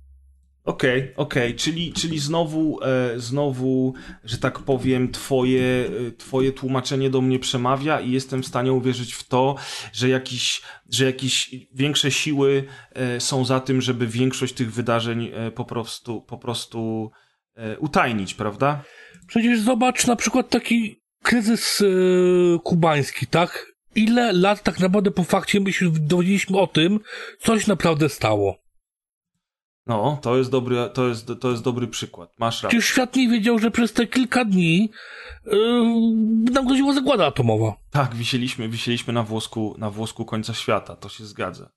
Okej, 0.68 1.00
okay, 1.00 1.16
okej, 1.16 1.46
okay. 1.46 1.59
czyli, 1.59 1.92
czyli 1.92 2.18
znowu, 2.18 2.81
e, 2.83 3.20
znowu, 3.20 3.94
że 4.24 4.38
tak 4.38 4.59
powiem, 4.59 5.12
twoje, 5.12 5.90
e, 6.09 6.12
twoje 6.12 6.52
tłumaczenie 6.52 7.11
do 7.11 7.20
mnie 7.20 7.38
przemawia 7.38 8.00
i 8.00 8.11
jestem 8.11 8.42
w 8.42 8.46
stanie 8.46 8.72
uwierzyć 8.72 9.14
w 9.14 9.28
to, 9.28 9.57
że, 9.92 10.09
jakiś, 10.09 10.62
że 10.90 11.04
jakieś 11.04 11.54
większe 11.74 12.11
siły 12.11 12.64
e, 12.92 13.20
są 13.20 13.44
za 13.44 13.61
tym, 13.61 13.81
żeby 13.81 14.07
większość 14.07 14.54
tych 14.54 14.72
wydarzeń 14.72 15.31
e, 15.35 15.50
po 15.50 15.64
prostu, 15.64 16.22
po 16.22 16.38
prostu 16.38 17.11
e, 17.54 17.78
utajnić, 17.78 18.35
prawda? 18.35 18.85
Przecież 19.26 19.61
zobacz 19.61 20.07
na 20.07 20.16
przykład 20.16 20.48
taki 20.48 21.02
kryzys 21.22 21.81
e, 21.81 21.85
kubański, 22.59 23.26
tak? 23.26 23.66
Ile 23.94 24.33
lat 24.33 24.62
tak 24.62 24.81
naprawdę 24.81 25.11
po 25.11 25.24
fakcie 25.24 25.61
my 25.61 25.72
się 25.72 25.90
dowiedzieliśmy 25.90 26.59
o 26.59 26.66
tym, 26.66 27.00
coś 27.40 27.66
naprawdę 27.66 28.09
stało. 28.09 28.67
No, 29.88 30.18
to 30.22 30.37
jest 30.37 30.51
dobry, 30.51 30.77
to 30.94 31.09
jest, 31.09 31.33
to 31.40 31.51
jest 31.51 31.62
dobry 31.62 31.87
przykład. 31.87 32.31
Masz 32.38 32.62
rację. 32.62 32.79
Przecież 32.79 32.92
świat 32.92 33.16
nie 33.16 33.29
wiedział, 33.29 33.59
że 33.59 33.70
przez 33.70 33.92
te 33.92 34.07
kilka 34.07 34.44
dni 34.44 34.90
yy, 35.46 35.53
nam 36.53 36.66
groziła 36.66 36.92
zagłada 36.92 37.27
atomowa. 37.27 37.74
Tak, 37.90 38.14
wisieliśmy, 38.14 38.68
wisieliśmy 38.68 39.12
na 39.12 39.22
włosku, 39.22 39.74
na 39.79 39.90
włosku 39.90 40.24
końca 40.24 40.55
świata, 40.55 40.96
to 40.96 41.09
się 41.09 41.24
zgadza. 41.24 41.70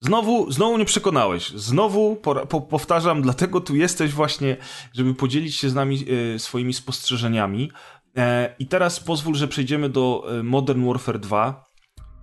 Znowu, 0.00 0.52
znowu 0.52 0.78
nie 0.78 0.84
przekonałeś. 0.84 1.48
Znowu 1.48 2.16
po, 2.16 2.34
po, 2.46 2.60
powtarzam, 2.60 3.22
dlatego 3.22 3.60
tu 3.60 3.76
jesteś 3.76 4.12
właśnie, 4.12 4.56
żeby 4.92 5.14
podzielić 5.14 5.56
się 5.56 5.70
z 5.70 5.74
nami 5.74 6.04
e, 6.34 6.38
swoimi 6.38 6.74
spostrzeżeniami. 6.74 7.70
E, 8.16 8.54
I 8.58 8.66
teraz 8.66 9.00
pozwól, 9.00 9.34
że 9.34 9.48
przejdziemy 9.48 9.88
do 9.88 10.26
e, 10.38 10.42
Modern 10.42 10.86
Warfare 10.86 11.18
2. 11.18 11.69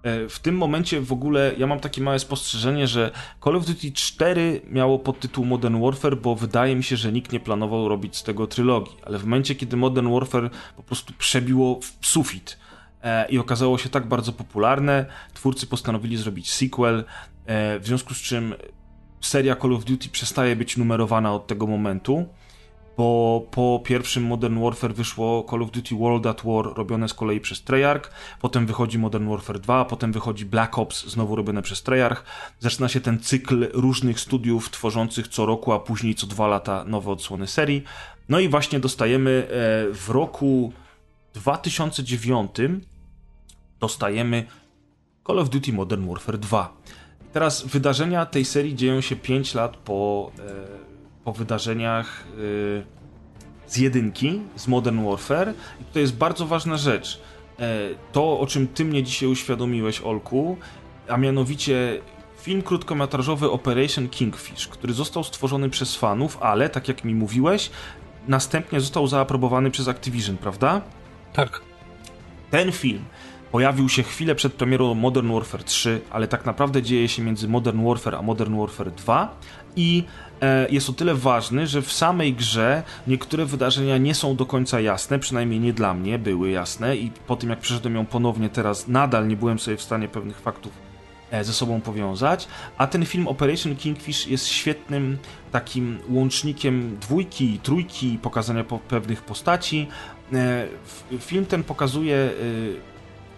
E, 0.08 0.30
w 0.30 0.40
tym 0.40 0.58
momencie 0.58 1.02
w 1.02 1.12
ogóle 1.12 1.54
ja 1.58 1.68
mam 1.68 1.80
takie 1.80 2.02
małe 2.02 2.20
spostrzeżenie, 2.20 2.88
że 2.88 3.12
Call 3.44 3.56
of 3.56 3.66
Duty 3.66 3.92
4 3.92 4.62
miało 4.70 5.00
podtytuł 5.00 5.46
Modern 5.46 5.82
Warfare, 5.82 6.18
bo 6.18 6.36
wydaje 6.36 6.76
mi 6.76 6.84
się, 6.84 6.98
że 6.98 7.12
nikt 7.12 7.32
nie 7.32 7.40
planował 7.40 7.88
robić 7.90 8.18
z 8.18 8.24
tego 8.24 8.48
trylogii, 8.48 8.98
ale 9.06 9.18
w 9.18 9.24
momencie, 9.24 9.56
kiedy 9.56 9.78
Modern 9.78 10.14
Warfare 10.14 10.50
po 10.76 10.84
prostu 10.84 11.14
przebiło 11.14 11.80
w 11.82 12.08
sufit 12.08 12.58
e, 13.04 13.30
i 13.30 13.38
okazało 13.38 13.78
się 13.78 13.90
tak 13.90 14.08
bardzo 14.08 14.34
popularne, 14.34 15.06
twórcy 15.34 15.68
postanowili 15.68 16.18
zrobić 16.18 16.52
sequel, 16.52 17.04
e, 17.46 17.80
w 17.80 17.86
związku 17.88 18.14
z 18.14 18.18
czym 18.18 18.56
seria 19.22 19.56
Call 19.56 19.74
of 19.74 19.86
Duty 19.86 20.10
przestaje 20.10 20.56
być 20.56 20.78
numerowana 20.78 21.34
od 21.34 21.48
tego 21.48 21.68
momentu 21.68 22.26
bo 22.98 23.42
po 23.52 23.82
pierwszym 23.86 24.24
Modern 24.24 24.64
Warfare 24.64 24.94
wyszło 24.94 25.46
Call 25.50 25.64
of 25.64 25.72
Duty 25.72 25.96
World 25.96 26.26
at 26.26 26.42
War 26.46 26.66
robione 26.76 27.10
z 27.10 27.14
kolei 27.14 27.40
przez 27.40 27.64
Treyarch, 27.64 28.12
potem 28.42 28.66
wychodzi 28.66 28.98
Modern 28.98 29.30
Warfare 29.30 29.60
2, 29.60 29.86
potem 29.86 30.12
wychodzi 30.12 30.46
Black 30.46 30.78
Ops 30.78 31.08
znowu 31.08 31.36
robione 31.36 31.62
przez 31.62 31.84
Treyarch. 31.84 32.24
Zaczyna 32.60 32.88
się 32.88 33.02
ten 33.02 33.20
cykl 33.20 33.68
różnych 33.74 34.20
studiów 34.20 34.70
tworzących 34.70 35.28
co 35.28 35.46
roku, 35.46 35.72
a 35.72 35.80
później 35.80 36.16
co 36.16 36.28
dwa 36.28 36.48
lata 36.48 36.84
nowe 36.88 37.12
odsłony 37.12 37.48
serii. 37.48 37.84
No 38.30 38.40
i 38.40 38.50
właśnie 38.50 38.80
dostajemy 38.80 39.32
e, 39.32 39.48
w 39.94 40.10
roku 40.10 40.74
2009 41.34 42.52
dostajemy 43.80 44.46
Call 45.28 45.40
of 45.40 45.50
Duty 45.50 45.74
Modern 45.74 46.08
Warfare 46.08 46.38
2. 46.38 46.78
Teraz 47.34 47.66
wydarzenia 47.66 48.26
tej 48.26 48.46
serii 48.46 48.76
dzieją 48.76 49.02
się 49.02 49.16
5 49.16 49.54
lat 49.54 49.78
po 49.78 50.32
e, 50.40 50.87
po 51.28 51.34
wydarzeniach 51.34 52.24
yy, 52.38 52.84
z 53.68 53.78
jedynki, 53.78 54.42
z 54.56 54.68
Modern 54.68 55.06
Warfare. 55.06 55.54
I 55.82 55.84
to 55.94 56.00
jest 56.00 56.16
bardzo 56.16 56.48
ważna 56.48 56.78
rzecz. 56.78 57.22
E, 57.60 57.80
to, 58.12 58.40
o 58.40 58.48
czym 58.48 58.68
ty 58.68 58.86
mnie 58.86 59.04
dzisiaj 59.04 59.30
uświadomiłeś, 59.30 60.02
Olku, 60.02 60.58
a 61.08 61.18
mianowicie 61.18 62.02
film 62.42 62.62
krótkometrażowy 62.62 63.52
Operation 63.52 64.10
Kingfish, 64.10 64.68
który 64.68 64.94
został 64.94 65.24
stworzony 65.24 65.70
przez 65.70 65.96
fanów, 65.96 66.38
ale, 66.42 66.70
tak 66.70 66.88
jak 66.88 67.04
mi 67.04 67.16
mówiłeś, 67.16 67.70
następnie 68.28 68.80
został 68.80 69.08
zaaprobowany 69.08 69.72
przez 69.72 69.88
Activision, 69.88 70.38
prawda? 70.38 70.82
Tak. 71.34 71.62
Ten 72.52 72.72
film 72.72 73.06
pojawił 73.52 73.90
się 73.90 74.04
chwilę 74.04 74.36
przed 74.36 74.54
premierą 74.54 74.94
Modern 74.94 75.34
Warfare 75.34 75.64
3, 75.64 76.02
ale 76.10 76.28
tak 76.28 76.46
naprawdę 76.46 76.82
dzieje 76.82 77.08
się 77.08 77.24
między 77.24 77.48
Modern 77.48 77.88
Warfare 77.88 78.16
a 78.16 78.22
Modern 78.22 78.60
Warfare 78.60 78.92
2 78.92 79.38
i 79.78 80.04
E, 80.42 80.68
jest 80.70 80.90
o 80.90 80.94
tyle 80.94 81.16
ważny, 81.16 81.68
że 81.68 81.82
w 81.82 81.92
samej 81.92 82.34
grze 82.34 82.84
niektóre 83.08 83.46
wydarzenia 83.46 83.98
nie 83.98 84.16
są 84.16 84.36
do 84.36 84.46
końca 84.46 84.80
jasne, 84.80 85.20
przynajmniej 85.20 85.60
nie 85.60 85.74
dla 85.74 85.94
mnie 85.94 86.20
były 86.20 86.50
jasne 86.50 86.98
i 86.98 87.12
po 87.28 87.36
tym 87.36 87.50
jak 87.50 87.60
przeszedłem 87.60 87.96
ją 87.96 88.06
ponownie 88.06 88.50
teraz 88.50 88.88
nadal 88.88 89.28
nie 89.28 89.36
byłem 89.36 89.60
sobie 89.60 89.78
w 89.78 89.82
stanie 89.82 90.08
pewnych 90.08 90.40
faktów 90.40 90.72
e, 91.32 91.44
ze 91.44 91.54
sobą 91.54 91.82
powiązać, 91.82 92.48
a 92.78 92.88
ten 92.88 93.06
film 93.06 93.28
Operation 93.28 93.76
Kingfish 93.76 94.28
jest 94.28 94.48
świetnym 94.48 95.18
takim 95.52 96.00
łącznikiem 96.10 96.98
dwójki 97.02 97.54
i 97.54 97.60
trójki, 97.60 98.20
pokazania 98.22 98.64
pewnych 98.64 99.22
postaci. 99.22 99.88
E, 100.34 100.68
film 101.20 101.46
ten 101.46 101.64
pokazuje 101.64 102.30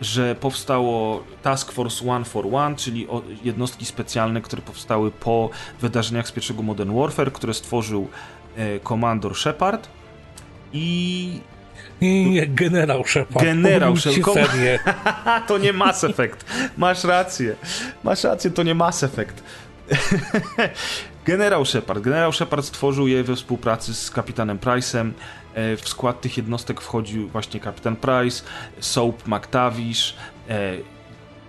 że 0.01 0.35
powstało 0.35 1.23
Task 1.43 1.71
Force 1.71 2.09
One 2.09 2.25
for 2.25 2.45
One, 2.55 2.75
czyli 2.75 3.07
jednostki 3.43 3.85
specjalne, 3.85 4.41
które 4.41 4.61
powstały 4.61 5.11
po 5.11 5.49
wydarzeniach 5.81 6.27
z 6.27 6.31
pierwszego 6.31 6.63
Modern 6.63 6.99
Warfare, 6.99 7.31
które 7.31 7.53
stworzył 7.53 8.07
e, 8.55 8.79
Commander 8.79 9.35
Shepard 9.35 9.89
i 10.73 11.39
nie, 12.01 12.29
nie, 12.29 12.47
generał 12.47 13.05
Shepard. 13.05 13.45
Generał 13.45 13.97
Shepard. 13.97 14.51
to 15.47 15.57
nie 15.57 15.73
Mass 15.73 16.03
Effect. 16.03 16.45
Masz 16.77 17.03
rację. 17.03 17.55
Masz 18.03 18.23
rację, 18.23 18.51
to 18.51 18.63
nie 18.63 18.75
Mass 18.75 19.03
Effect. 19.03 19.43
Generał 21.25 21.65
Shepard. 21.65 22.03
Generał 22.03 22.33
Shepard 22.33 22.65
stworzył 22.65 23.07
je 23.07 23.23
we 23.23 23.35
współpracy 23.35 23.93
z 23.93 24.11
kapitanem 24.11 24.57
Price'em. 24.59 25.11
E, 25.59 25.77
w 25.77 25.89
skład 25.89 26.21
tych 26.21 26.37
jednostek 26.37 26.81
wchodził 26.81 27.27
właśnie 27.27 27.59
kapitan 27.59 27.95
Price, 27.95 28.43
Soap 28.79 29.27
McTavish, 29.27 30.15
e, 30.49 30.77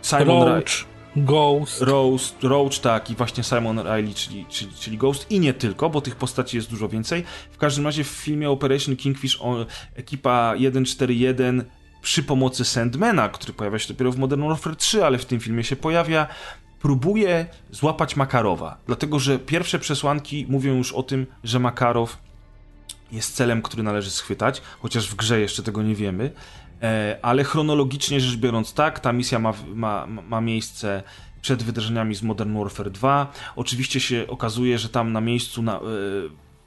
Simon 0.02 0.42
Roach. 0.42 0.90
Ghost. 1.16 1.82
Rose, 1.82 2.34
Roach, 2.42 2.78
tak, 2.78 3.10
i 3.10 3.14
właśnie 3.14 3.44
Simon 3.44 3.78
Riley, 3.78 4.14
czyli, 4.14 4.46
czyli, 4.48 4.72
czyli 4.74 4.98
Ghost, 4.98 5.30
i 5.30 5.40
nie 5.40 5.54
tylko, 5.54 5.90
bo 5.90 6.00
tych 6.00 6.16
postaci 6.16 6.56
jest 6.56 6.70
dużo 6.70 6.88
więcej. 6.88 7.24
W 7.50 7.58
każdym 7.58 7.84
razie 7.84 8.04
w 8.04 8.08
filmie 8.08 8.50
Operation 8.50 8.96
Kingfish 8.96 9.38
on, 9.40 9.66
ekipa 9.94 10.54
141 10.56 11.64
przy 12.02 12.22
pomocy 12.22 12.64
Sandmana, 12.64 13.28
który 13.28 13.52
pojawia 13.52 13.78
się 13.78 13.88
dopiero 13.88 14.12
w 14.12 14.18
Modern 14.18 14.48
Warfare 14.48 14.76
3, 14.76 15.04
ale 15.04 15.18
w 15.18 15.24
tym 15.24 15.40
filmie 15.40 15.64
się 15.64 15.76
pojawia, 15.76 16.26
próbuje 16.80 17.46
złapać 17.70 18.16
Makarowa. 18.16 18.76
Dlatego, 18.86 19.18
że 19.18 19.38
pierwsze 19.38 19.78
przesłanki 19.78 20.46
mówią 20.48 20.74
już 20.74 20.92
o 20.92 21.02
tym, 21.02 21.26
że 21.44 21.58
Makarow 21.58 22.18
jest 23.12 23.34
celem, 23.34 23.62
który 23.62 23.82
należy 23.82 24.10
schwytać, 24.10 24.62
chociaż 24.80 25.10
w 25.10 25.14
grze 25.14 25.40
jeszcze 25.40 25.62
tego 25.62 25.82
nie 25.82 25.94
wiemy. 25.94 26.32
E, 26.82 27.18
ale 27.22 27.44
chronologicznie 27.44 28.20
rzecz 28.20 28.36
biorąc, 28.36 28.74
tak, 28.74 29.00
ta 29.00 29.12
misja 29.12 29.38
ma, 29.38 29.52
ma, 29.74 30.06
ma 30.06 30.40
miejsce 30.40 31.02
przed 31.42 31.62
wydarzeniami 31.62 32.14
z 32.14 32.22
Modern 32.22 32.58
Warfare 32.58 32.90
2. 32.90 33.32
Oczywiście 33.56 34.00
się 34.00 34.24
okazuje, 34.28 34.78
że 34.78 34.88
tam 34.88 35.12
na 35.12 35.20
miejscu 35.20 35.62
na, 35.62 35.76
e, 35.76 35.80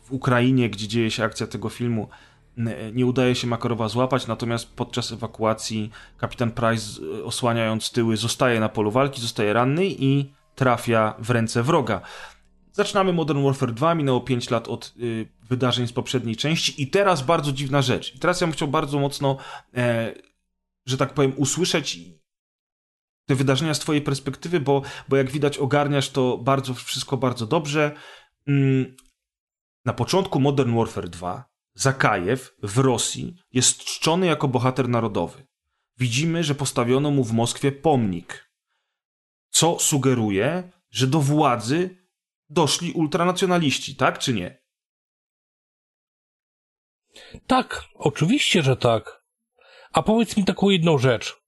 w 0.03 0.11
Ukrainie, 0.11 0.69
gdzie 0.69 0.87
dzieje 0.87 1.11
się 1.11 1.23
akcja 1.23 1.47
tego 1.47 1.69
filmu, 1.69 2.09
nie 2.93 3.05
udaje 3.05 3.35
się 3.35 3.47
Makarowa 3.47 3.89
złapać, 3.89 4.27
natomiast 4.27 4.75
podczas 4.75 5.11
ewakuacji 5.11 5.91
kapitan 6.17 6.51
Price, 6.51 7.01
e, 7.19 7.23
osłaniając 7.23 7.91
tyły, 7.91 8.17
zostaje 8.17 8.59
na 8.59 8.69
polu 8.69 8.91
walki, 8.91 9.21
zostaje 9.21 9.53
ranny 9.53 9.85
i 9.85 10.33
trafia 10.55 11.13
w 11.19 11.29
ręce 11.29 11.63
wroga. 11.63 12.01
Zaczynamy 12.73 13.13
Modern 13.13 13.43
Warfare 13.43 13.73
2, 13.73 13.95
minęło 13.95 14.21
5 14.21 14.49
lat 14.49 14.67
od 14.67 14.93
y, 14.99 15.29
wydarzeń 15.49 15.87
z 15.87 15.93
poprzedniej 15.93 16.35
części 16.35 16.83
i 16.83 16.87
teraz 16.87 17.21
bardzo 17.21 17.51
dziwna 17.51 17.81
rzecz. 17.81 18.15
I 18.15 18.19
teraz 18.19 18.41
ja 18.41 18.47
bym 18.47 18.53
chciał 18.53 18.67
bardzo 18.67 18.99
mocno, 18.99 19.37
e, 19.73 20.13
że 20.85 20.97
tak 20.97 21.13
powiem, 21.13 21.33
usłyszeć 21.37 21.99
te 23.25 23.35
wydarzenia 23.35 23.73
z 23.73 23.79
twojej 23.79 24.01
perspektywy, 24.01 24.59
bo, 24.59 24.81
bo 25.09 25.17
jak 25.17 25.31
widać 25.31 25.57
ogarniasz 25.57 26.09
to 26.09 26.37
bardzo, 26.37 26.73
wszystko 26.73 27.17
bardzo 27.17 27.45
dobrze. 27.45 27.95
Mm, 28.47 28.95
na 29.85 29.93
początku 29.93 30.39
Modern 30.39 30.75
Warfare 30.75 31.09
2 31.09 31.53
Zakajew 31.75 32.55
w 32.63 32.77
Rosji 32.77 33.35
jest 33.51 33.83
czczony 33.83 34.25
jako 34.25 34.47
bohater 34.47 34.89
narodowy. 34.89 35.47
Widzimy, 35.97 36.43
że 36.43 36.55
postawiono 36.55 37.11
mu 37.11 37.23
w 37.23 37.33
Moskwie 37.33 37.71
pomnik, 37.71 38.51
co 39.49 39.79
sugeruje, 39.79 40.71
że 40.91 41.07
do 41.07 41.19
władzy 41.19 42.02
doszli 42.53 42.91
ultranacjonaliści, 42.91 43.95
tak 43.95 44.19
czy 44.19 44.33
nie? 44.33 44.63
Tak, 47.47 47.83
oczywiście, 47.93 48.63
że 48.63 48.75
tak. 48.75 49.23
A 49.91 50.03
powiedz 50.03 50.37
mi 50.37 50.45
taką 50.45 50.69
jedną 50.69 50.97
rzecz. 50.97 51.43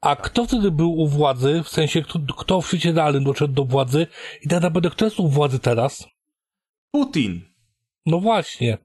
A 0.00 0.16
kto 0.16 0.46
wtedy 0.46 0.70
był 0.70 0.92
u 0.92 1.08
władzy, 1.08 1.62
w 1.64 1.68
sensie 1.68 2.02
kto, 2.02 2.18
kto 2.38 2.60
w 2.60 2.66
świecie 2.66 2.92
realnym 2.92 3.24
doszedł 3.24 3.54
do 3.54 3.64
władzy 3.64 4.06
i 4.42 4.48
tak 4.48 4.62
naprawdę 4.62 4.90
kto 4.90 5.04
jest 5.04 5.20
u 5.20 5.28
władzy 5.28 5.58
teraz? 5.58 6.04
Putin. 6.90 7.40
No 8.06 8.20
właśnie. 8.20 8.78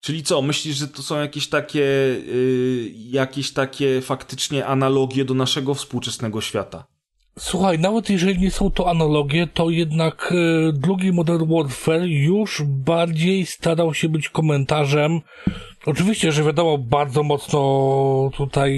Czyli 0.00 0.22
co, 0.22 0.42
myślisz, 0.42 0.76
że 0.76 0.88
to 0.88 1.02
są 1.02 1.20
jakieś 1.20 1.48
takie, 1.48 1.80
yy, 1.80 2.90
jakieś 2.94 3.52
takie 3.52 4.00
faktycznie 4.00 4.66
analogie 4.66 5.24
do 5.24 5.34
naszego 5.34 5.74
współczesnego 5.74 6.40
świata? 6.40 6.89
Słuchaj, 7.40 7.78
nawet 7.78 8.10
jeżeli 8.10 8.38
nie 8.38 8.50
są 8.50 8.70
to 8.70 8.90
analogie, 8.90 9.46
to 9.46 9.70
jednak 9.70 10.32
y, 10.32 10.72
drugi 10.72 11.12
Modern 11.12 11.54
Warfare 11.54 12.06
już 12.06 12.62
bardziej 12.66 13.46
starał 13.46 13.94
się 13.94 14.08
być 14.08 14.28
komentarzem. 14.28 15.20
Oczywiście, 15.86 16.32
że 16.32 16.44
wiadomo, 16.44 16.78
bardzo 16.78 17.22
mocno 17.22 17.60
tutaj 18.36 18.72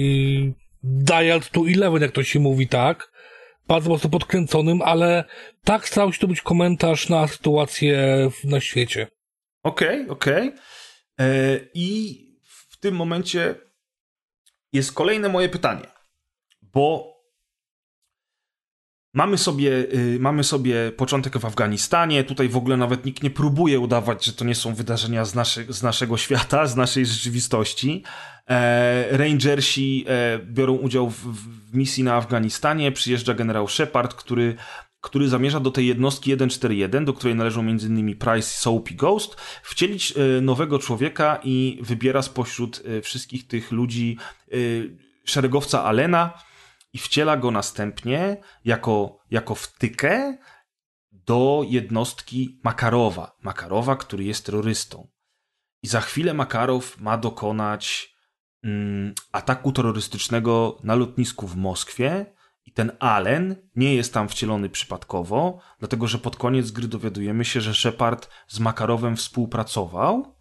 dialed 0.83 1.49
to 1.49 1.65
11, 1.65 1.99
jak 2.05 2.11
to 2.11 2.23
się 2.23 2.39
mówi, 2.39 2.67
tak? 2.67 3.11
Bardzo 3.67 3.89
mocno 3.89 4.09
podkręconym, 4.09 4.81
ale 4.81 5.23
tak 5.63 5.87
starał 5.87 6.13
się 6.13 6.19
to 6.19 6.27
być 6.27 6.41
komentarz 6.41 7.09
na 7.09 7.27
sytuację 7.27 8.29
na 8.43 8.59
świecie. 8.59 9.07
Okej, 9.63 10.01
okay, 10.01 10.11
okej. 10.11 10.47
Okay. 10.47 10.59
E, 11.19 11.59
I 11.73 12.17
w 12.43 12.77
tym 12.79 12.95
momencie 12.95 13.55
jest 14.73 14.93
kolejne 14.93 15.29
moje 15.29 15.49
pytanie, 15.49 15.87
bo 16.61 17.12
Mamy 19.13 19.37
sobie, 19.37 19.71
y, 19.71 20.17
mamy 20.19 20.43
sobie 20.43 20.91
początek 20.91 21.37
w 21.37 21.45
Afganistanie. 21.45 22.23
Tutaj 22.23 22.49
w 22.49 22.57
ogóle 22.57 22.77
nawet 22.77 23.05
nikt 23.05 23.23
nie 23.23 23.29
próbuje 23.29 23.79
udawać, 23.79 24.25
że 24.25 24.33
to 24.33 24.45
nie 24.45 24.55
są 24.55 24.75
wydarzenia 24.75 25.25
z, 25.25 25.35
naszy, 25.35 25.65
z 25.69 25.83
naszego 25.83 26.17
świata, 26.17 26.67
z 26.67 26.75
naszej 26.75 27.05
rzeczywistości. 27.05 28.03
E, 28.49 29.17
Rangersi 29.17 30.05
e, 30.07 30.39
biorą 30.39 30.73
udział 30.73 31.09
w, 31.09 31.15
w, 31.15 31.75
misji 31.75 32.03
na 32.03 32.15
Afganistanie. 32.15 32.91
Przyjeżdża 32.91 33.33
generał 33.33 33.67
Shepard, 33.67 34.13
który 34.13 34.55
który 35.01 35.29
zamierza 35.29 35.59
do 35.59 35.71
tej 35.71 35.87
jednostki 35.87 36.33
141, 36.33 37.05
do 37.05 37.13
której 37.13 37.35
należą 37.35 37.61
m.in. 37.61 38.17
Price, 38.17 38.49
Soap 38.57 38.91
i 38.91 38.95
Ghost, 38.95 39.35
wcielić 39.63 40.13
e, 40.17 40.41
nowego 40.41 40.79
człowieka 40.79 41.39
i 41.43 41.79
wybiera 41.81 42.21
spośród 42.21 42.83
e, 42.85 43.01
wszystkich 43.01 43.47
tych 43.47 43.71
ludzi 43.71 44.17
e, 44.51 44.55
szeregowca 45.25 45.83
Alena 45.83 46.33
i 46.93 46.97
wciela 46.97 47.37
go 47.37 47.51
następnie 47.51 48.37
jako, 48.65 49.19
jako 49.31 49.55
wtykę 49.55 50.37
do 51.11 51.65
jednostki 51.67 52.59
Makarowa. 52.63 53.37
Makarowa, 53.41 53.95
który 53.95 54.23
jest 54.23 54.45
terrorystą. 54.45 55.07
I 55.83 55.87
za 55.87 56.01
chwilę 56.01 56.33
Makarow 56.33 56.97
ma 56.97 57.17
dokonać 57.17 58.15
mm, 58.63 59.13
ataku 59.31 59.71
terrorystycznego 59.71 60.79
na 60.83 60.95
lotnisku 60.95 61.47
w 61.47 61.55
Moskwie, 61.55 62.33
i 62.65 62.71
ten 62.71 62.91
Allen 62.99 63.55
nie 63.75 63.95
jest 63.95 64.13
tam 64.13 64.29
wcielony 64.29 64.69
przypadkowo, 64.69 65.59
dlatego 65.79 66.07
że 66.07 66.19
pod 66.19 66.35
koniec 66.35 66.71
gry 66.71 66.87
dowiadujemy 66.87 67.45
się, 67.45 67.61
że 67.61 67.73
Shepard 67.73 68.29
z 68.47 68.59
Makarowem 68.59 69.17
współpracował 69.17 70.35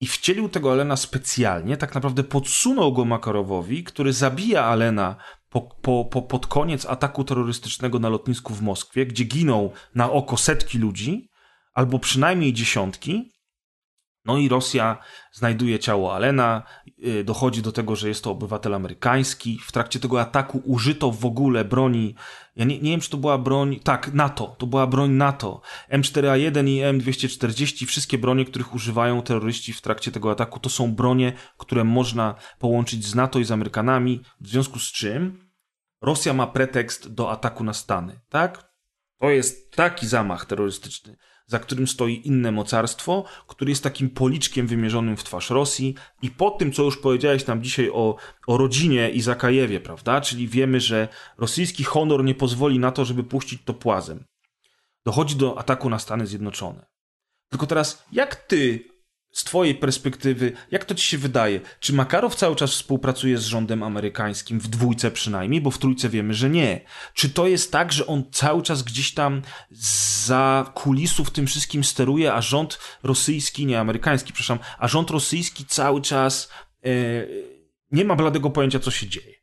i 0.00 0.06
wcielił 0.06 0.48
tego 0.48 0.72
Alena 0.72 0.96
specjalnie, 0.96 1.76
tak 1.76 1.94
naprawdę 1.94 2.24
podsunął 2.24 2.92
go 2.92 3.04
Makarowowi, 3.04 3.84
który 3.84 4.12
zabija 4.12 4.64
Alena 4.64 5.16
po, 5.48 5.60
po, 5.60 6.04
po, 6.04 6.22
pod 6.22 6.46
koniec 6.46 6.86
ataku 6.86 7.24
terrorystycznego 7.24 7.98
na 7.98 8.08
lotnisku 8.08 8.54
w 8.54 8.62
Moskwie, 8.62 9.06
gdzie 9.06 9.24
giną 9.24 9.70
na 9.94 10.10
oko 10.10 10.36
setki 10.36 10.78
ludzi, 10.78 11.30
albo 11.74 11.98
przynajmniej 11.98 12.52
dziesiątki, 12.52 13.32
no 14.24 14.38
i 14.38 14.48
Rosja 14.48 14.98
znajduje 15.32 15.78
ciało 15.78 16.14
Alena, 16.14 16.62
dochodzi 17.24 17.62
do 17.62 17.72
tego, 17.72 17.96
że 17.96 18.08
jest 18.08 18.24
to 18.24 18.30
obywatel 18.30 18.74
amerykański. 18.74 19.58
W 19.58 19.72
trakcie 19.72 20.00
tego 20.00 20.20
ataku 20.20 20.62
użyto 20.64 21.10
w 21.10 21.24
ogóle 21.24 21.64
broni, 21.64 22.14
ja 22.56 22.64
nie, 22.64 22.78
nie 22.80 22.90
wiem 22.90 23.00
czy 23.00 23.10
to 23.10 23.16
była 23.16 23.38
broń, 23.38 23.80
tak, 23.84 24.14
NATO, 24.14 24.56
to 24.58 24.66
była 24.66 24.86
broń 24.86 25.10
NATO. 25.10 25.60
M4A1 25.92 26.68
i 26.68 26.80
M240, 26.80 27.86
wszystkie 27.86 28.18
bronie, 28.18 28.44
których 28.44 28.74
używają 28.74 29.22
terroryści 29.22 29.72
w 29.72 29.80
trakcie 29.80 30.10
tego 30.10 30.30
ataku, 30.30 30.60
to 30.60 30.70
są 30.70 30.94
bronie, 30.94 31.32
które 31.58 31.84
można 31.84 32.34
połączyć 32.58 33.06
z 33.06 33.14
NATO 33.14 33.38
i 33.38 33.44
z 33.44 33.50
Amerykanami, 33.50 34.22
w 34.40 34.48
związku 34.48 34.78
z 34.78 34.92
czym 34.92 35.48
Rosja 36.02 36.32
ma 36.32 36.46
pretekst 36.46 37.14
do 37.14 37.30
ataku 37.30 37.64
na 37.64 37.72
Stany, 37.72 38.20
tak? 38.28 38.72
To 39.20 39.30
jest 39.30 39.72
taki 39.72 40.06
zamach 40.06 40.46
terrorystyczny 40.46 41.16
za 41.48 41.58
którym 41.58 41.88
stoi 41.88 42.22
inne 42.24 42.52
mocarstwo, 42.52 43.24
który 43.46 43.70
jest 43.70 43.82
takim 43.82 44.10
policzkiem 44.10 44.66
wymierzonym 44.66 45.16
w 45.16 45.24
twarz 45.24 45.50
Rosji 45.50 45.94
i 46.22 46.30
po 46.30 46.50
tym, 46.50 46.72
co 46.72 46.82
już 46.82 46.96
powiedziałeś 46.96 47.46
nam 47.46 47.62
dzisiaj 47.62 47.90
o, 47.90 48.16
o 48.46 48.56
rodzinie 48.56 49.10
i 49.10 49.20
Zakajewie, 49.20 49.80
prawda? 49.80 50.20
Czyli 50.20 50.48
wiemy, 50.48 50.80
że 50.80 51.08
rosyjski 51.38 51.84
honor 51.84 52.24
nie 52.24 52.34
pozwoli 52.34 52.78
na 52.78 52.92
to, 52.92 53.04
żeby 53.04 53.24
puścić 53.24 53.62
to 53.64 53.74
płazem. 53.74 54.24
Dochodzi 55.06 55.36
do 55.36 55.58
ataku 55.58 55.90
na 55.90 55.98
Stany 55.98 56.26
Zjednoczone. 56.26 56.86
Tylko 57.48 57.66
teraz, 57.66 58.04
jak 58.12 58.36
ty 58.36 58.84
z 59.30 59.44
Twojej 59.44 59.74
perspektywy, 59.74 60.52
jak 60.70 60.84
to 60.84 60.94
Ci 60.94 61.06
się 61.06 61.18
wydaje? 61.18 61.60
Czy 61.80 61.92
Makarow 61.92 62.34
cały 62.34 62.56
czas 62.56 62.70
współpracuje 62.70 63.38
z 63.38 63.44
rządem 63.44 63.82
amerykańskim, 63.82 64.60
w 64.60 64.68
dwójce 64.68 65.10
przynajmniej, 65.10 65.60
bo 65.60 65.70
w 65.70 65.78
trójce 65.78 66.08
wiemy, 66.08 66.34
że 66.34 66.50
nie? 66.50 66.80
Czy 67.14 67.30
to 67.30 67.46
jest 67.46 67.72
tak, 67.72 67.92
że 67.92 68.06
on 68.06 68.24
cały 68.32 68.62
czas 68.62 68.82
gdzieś 68.82 69.14
tam 69.14 69.42
za 70.24 70.72
kulisów 70.74 71.30
tym 71.30 71.46
wszystkim 71.46 71.84
steruje, 71.84 72.34
a 72.34 72.40
rząd 72.40 72.78
rosyjski, 73.02 73.66
nie 73.66 73.80
amerykański, 73.80 74.32
przepraszam, 74.32 74.58
a 74.78 74.88
rząd 74.88 75.10
rosyjski 75.10 75.64
cały 75.64 76.02
czas 76.02 76.52
e, 76.84 76.90
nie 77.92 78.04
ma 78.04 78.16
bladego 78.16 78.50
pojęcia, 78.50 78.78
co 78.78 78.90
się 78.90 79.08
dzieje? 79.08 79.34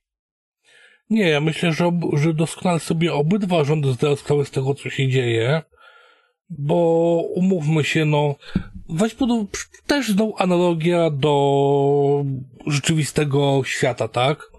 Nie, 1.10 1.30
ja 1.30 1.42
myślę, 1.42 1.74
że, 1.74 1.92
że 2.14 2.34
doskonale 2.34 2.80
sobie 2.80 3.14
obydwa 3.14 3.64
rządy 3.64 3.94
zdają 3.94 4.16
sprawę 4.16 4.46
z 4.46 4.52
tego, 4.52 4.76
co 4.76 4.90
się 4.90 5.10
dzieje 5.10 5.62
bo 6.50 7.22
umówmy 7.36 7.84
się, 7.84 8.06
no, 8.06 8.36
weź 8.90 9.16
pod 9.16 9.30
też 9.88 10.10
znowu 10.10 10.36
analogia 10.38 11.10
do 11.10 12.26
rzeczywistego 12.68 13.62
świata, 13.66 14.08
tak? 14.08 14.52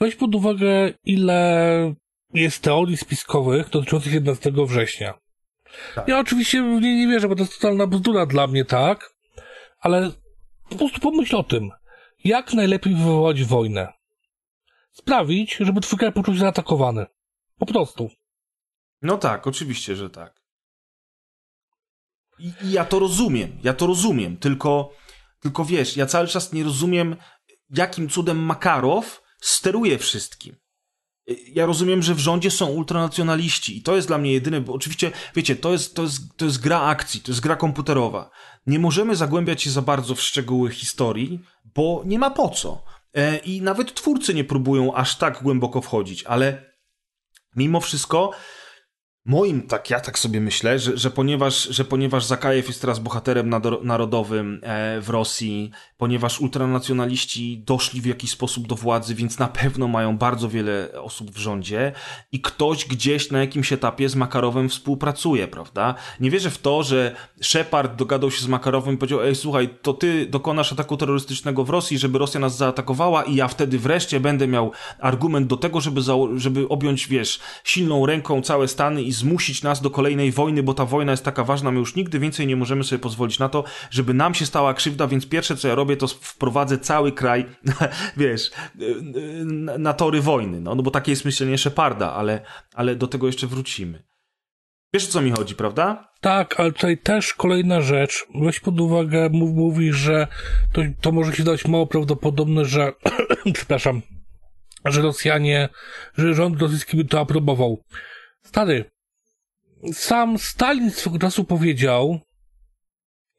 Weź 0.00 0.16
pod 0.16 0.34
uwagę, 0.34 0.92
ile 1.04 1.94
jest 2.34 2.62
teorii 2.62 2.96
spiskowych 2.96 3.70
dotyczących 3.70 4.12
11 4.12 4.52
września. 4.66 5.14
Tak. 5.94 6.08
Ja 6.08 6.18
oczywiście 6.18 6.62
w 6.62 6.80
nie 6.80 6.96
nie 6.96 7.08
wierzę, 7.08 7.28
bo 7.28 7.36
to 7.36 7.42
jest 7.42 7.54
totalna 7.54 7.86
bzdura 7.86 8.26
dla 8.26 8.46
mnie, 8.46 8.64
tak? 8.64 9.14
Ale 9.80 10.10
po 10.68 10.76
prostu 10.76 11.00
pomyśl 11.00 11.36
o 11.36 11.42
tym. 11.42 11.70
Jak 12.24 12.52
najlepiej 12.52 12.94
wywołać 12.94 13.44
wojnę? 13.44 13.92
Sprawić, 14.92 15.56
żeby 15.60 15.80
twój 15.80 15.98
kraj 15.98 16.12
poczuł 16.12 16.34
się 16.34 16.40
zaatakowany. 16.40 17.06
Po 17.58 17.66
prostu. 17.66 18.10
No 19.02 19.18
tak, 19.18 19.46
oczywiście, 19.46 19.96
że 19.96 20.10
tak. 20.10 20.43
I, 22.38 22.52
I, 22.62 22.72
ja 22.72 22.84
to 22.84 22.98
rozumiem, 22.98 23.58
ja 23.64 23.74
to 23.74 23.86
rozumiem, 23.86 24.36
tylko, 24.36 24.92
tylko 25.40 25.64
wiesz, 25.64 25.96
ja 25.96 26.06
cały 26.06 26.28
czas 26.28 26.52
nie 26.52 26.64
rozumiem, 26.64 27.16
jakim 27.70 28.08
cudem 28.08 28.38
Makarow 28.38 29.22
steruje 29.40 29.98
wszystkim. 29.98 30.56
Ja 31.52 31.66
rozumiem, 31.66 32.02
że 32.02 32.14
w 32.14 32.18
rządzie 32.18 32.50
są 32.50 32.66
ultranacjonaliści 32.66 33.78
i 33.78 33.82
to 33.82 33.96
jest 33.96 34.08
dla 34.08 34.18
mnie 34.18 34.32
jedyne, 34.32 34.60
bo 34.60 34.72
oczywiście, 34.72 35.12
wiecie, 35.34 35.56
to 35.56 35.72
jest, 35.72 35.94
to, 35.94 36.02
jest, 36.02 36.36
to 36.36 36.44
jest 36.44 36.60
gra 36.60 36.80
akcji, 36.80 37.20
to 37.20 37.30
jest 37.30 37.40
gra 37.40 37.56
komputerowa. 37.56 38.30
Nie 38.66 38.78
możemy 38.78 39.16
zagłębiać 39.16 39.62
się 39.62 39.70
za 39.70 39.82
bardzo 39.82 40.14
w 40.14 40.20
szczegóły 40.20 40.70
historii, 40.70 41.40
bo 41.74 42.02
nie 42.06 42.18
ma 42.18 42.30
po 42.30 42.48
co. 42.48 42.84
E, 43.14 43.36
I 43.36 43.62
nawet 43.62 43.94
twórcy 43.94 44.34
nie 44.34 44.44
próbują 44.44 44.94
aż 44.94 45.18
tak 45.18 45.42
głęboko 45.42 45.80
wchodzić, 45.82 46.24
ale 46.24 46.74
mimo 47.56 47.80
wszystko 47.80 48.30
Moim, 49.26 49.62
tak 49.62 49.90
ja 49.90 50.00
tak 50.00 50.18
sobie 50.18 50.40
myślę, 50.40 50.78
że, 50.78 50.96
że, 50.96 51.10
ponieważ, 51.10 51.62
że 51.62 51.84
ponieważ 51.84 52.24
Zakajew 52.24 52.68
jest 52.68 52.80
teraz 52.80 52.98
bohaterem 52.98 53.50
narodowym 53.82 54.60
e, 54.62 55.00
w 55.00 55.10
Rosji, 55.10 55.70
ponieważ 55.96 56.40
ultranacjonaliści 56.40 57.62
doszli 57.66 58.00
w 58.00 58.06
jakiś 58.06 58.30
sposób 58.30 58.66
do 58.66 58.74
władzy, 58.74 59.14
więc 59.14 59.38
na 59.38 59.48
pewno 59.48 59.88
mają 59.88 60.18
bardzo 60.18 60.48
wiele 60.48 60.88
osób 61.02 61.30
w 61.30 61.38
rządzie 61.38 61.92
i 62.32 62.40
ktoś 62.40 62.84
gdzieś 62.84 63.30
na 63.30 63.40
jakimś 63.40 63.72
etapie 63.72 64.08
z 64.08 64.16
Makarowem 64.16 64.68
współpracuje, 64.68 65.48
prawda? 65.48 65.94
Nie 66.20 66.30
wierzę 66.30 66.50
w 66.50 66.58
to, 66.58 66.82
że 66.82 67.16
Shepard 67.40 67.96
dogadał 67.96 68.30
się 68.30 68.42
z 68.42 68.48
Makarowem 68.48 68.94
i 68.94 68.98
powiedział, 68.98 69.22
ej 69.22 69.34
słuchaj, 69.34 69.68
to 69.82 69.92
ty 69.92 70.26
dokonasz 70.26 70.72
ataku 70.72 70.96
terrorystycznego 70.96 71.64
w 71.64 71.70
Rosji, 71.70 71.98
żeby 71.98 72.18
Rosja 72.18 72.40
nas 72.40 72.56
zaatakowała 72.56 73.22
i 73.22 73.34
ja 73.34 73.48
wtedy 73.48 73.78
wreszcie 73.78 74.20
będę 74.20 74.48
miał 74.48 74.72
argument 75.00 75.46
do 75.46 75.56
tego, 75.56 75.80
żeby, 75.80 76.00
żeby 76.36 76.68
objąć, 76.68 77.08
wiesz, 77.08 77.40
silną 77.64 78.06
ręką 78.06 78.42
całe 78.42 78.68
Stany 78.68 79.02
i 79.02 79.13
zmusić 79.14 79.62
nas 79.62 79.80
do 79.80 79.90
kolejnej 79.90 80.32
wojny, 80.32 80.62
bo 80.62 80.74
ta 80.74 80.84
wojna 80.84 81.12
jest 81.12 81.24
taka 81.24 81.44
ważna, 81.44 81.70
my 81.70 81.78
już 81.78 81.94
nigdy 81.94 82.18
więcej 82.18 82.46
nie 82.46 82.56
możemy 82.56 82.84
sobie 82.84 82.98
pozwolić 82.98 83.38
na 83.38 83.48
to, 83.48 83.64
żeby 83.90 84.14
nam 84.14 84.34
się 84.34 84.46
stała 84.46 84.74
krzywda, 84.74 85.06
więc 85.06 85.26
pierwsze 85.28 85.56
co 85.56 85.68
ja 85.68 85.74
robię, 85.74 85.96
to 85.96 86.06
wprowadzę 86.08 86.78
cały 86.78 87.12
kraj, 87.12 87.46
wiesz, 88.16 88.50
na 89.78 89.92
tory 89.92 90.20
wojny, 90.20 90.60
no, 90.60 90.74
no 90.74 90.82
bo 90.82 90.90
takie 90.90 91.12
jest 91.12 91.24
myślenie 91.24 91.58
Sheparda, 91.58 92.12
ale, 92.12 92.40
ale 92.74 92.96
do 92.96 93.06
tego 93.06 93.26
jeszcze 93.26 93.46
wrócimy. 93.46 94.02
Wiesz 94.94 95.08
o 95.08 95.12
co 95.12 95.22
mi 95.22 95.30
chodzi, 95.30 95.54
prawda? 95.54 96.08
Tak, 96.20 96.60
ale 96.60 96.72
tutaj 96.72 96.98
też 96.98 97.34
kolejna 97.34 97.80
rzecz. 97.80 98.26
Weź 98.34 98.60
pod 98.60 98.80
uwagę, 98.80 99.28
mów, 99.32 99.76
że 99.90 100.26
to, 100.72 100.82
to 101.00 101.12
może 101.12 101.32
się 101.32 101.44
dać 101.44 101.64
mało 101.64 101.86
prawdopodobne, 101.86 102.64
że, 102.64 102.92
przepraszam, 103.54 104.02
że 104.84 105.02
Rosjanie, 105.02 105.68
że 106.16 106.34
rząd 106.34 106.62
rosyjski 106.62 106.96
by 106.96 107.04
to 107.04 107.20
aprobował. 107.20 107.82
Stary, 108.42 108.90
sam 109.92 110.38
Stalin 110.38 110.90
swego 110.90 111.18
czasu 111.18 111.44
powiedział, 111.44 112.20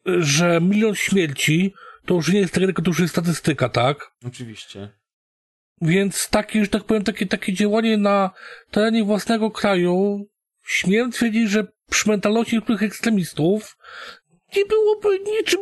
że 0.05 0.61
milion 0.61 0.95
śmierci 0.95 1.73
to 2.05 2.13
już 2.13 2.33
nie 2.33 2.39
jest 2.39 2.53
tragedja, 2.53 2.83
to 2.83 2.89
już 2.89 2.99
jest 2.99 3.13
statystyka, 3.13 3.69
tak? 3.69 4.11
Oczywiście. 4.25 4.89
Więc 5.81 6.29
takie, 6.29 6.61
że 6.61 6.69
tak 6.69 6.83
powiem, 6.83 7.03
takie, 7.03 7.25
takie 7.25 7.53
działanie 7.53 7.97
na 7.97 8.31
terenie 8.71 9.03
własnego 9.03 9.51
kraju, 9.51 10.25
śmiem 10.65 11.11
twierdzić, 11.11 11.49
że 11.49 11.67
przy 11.89 12.09
mentalności 12.09 12.55
niektórych 12.55 12.83
ekstremistów 12.83 13.77
nie 14.55 14.65
byłoby 14.65 15.19
niczym, 15.19 15.61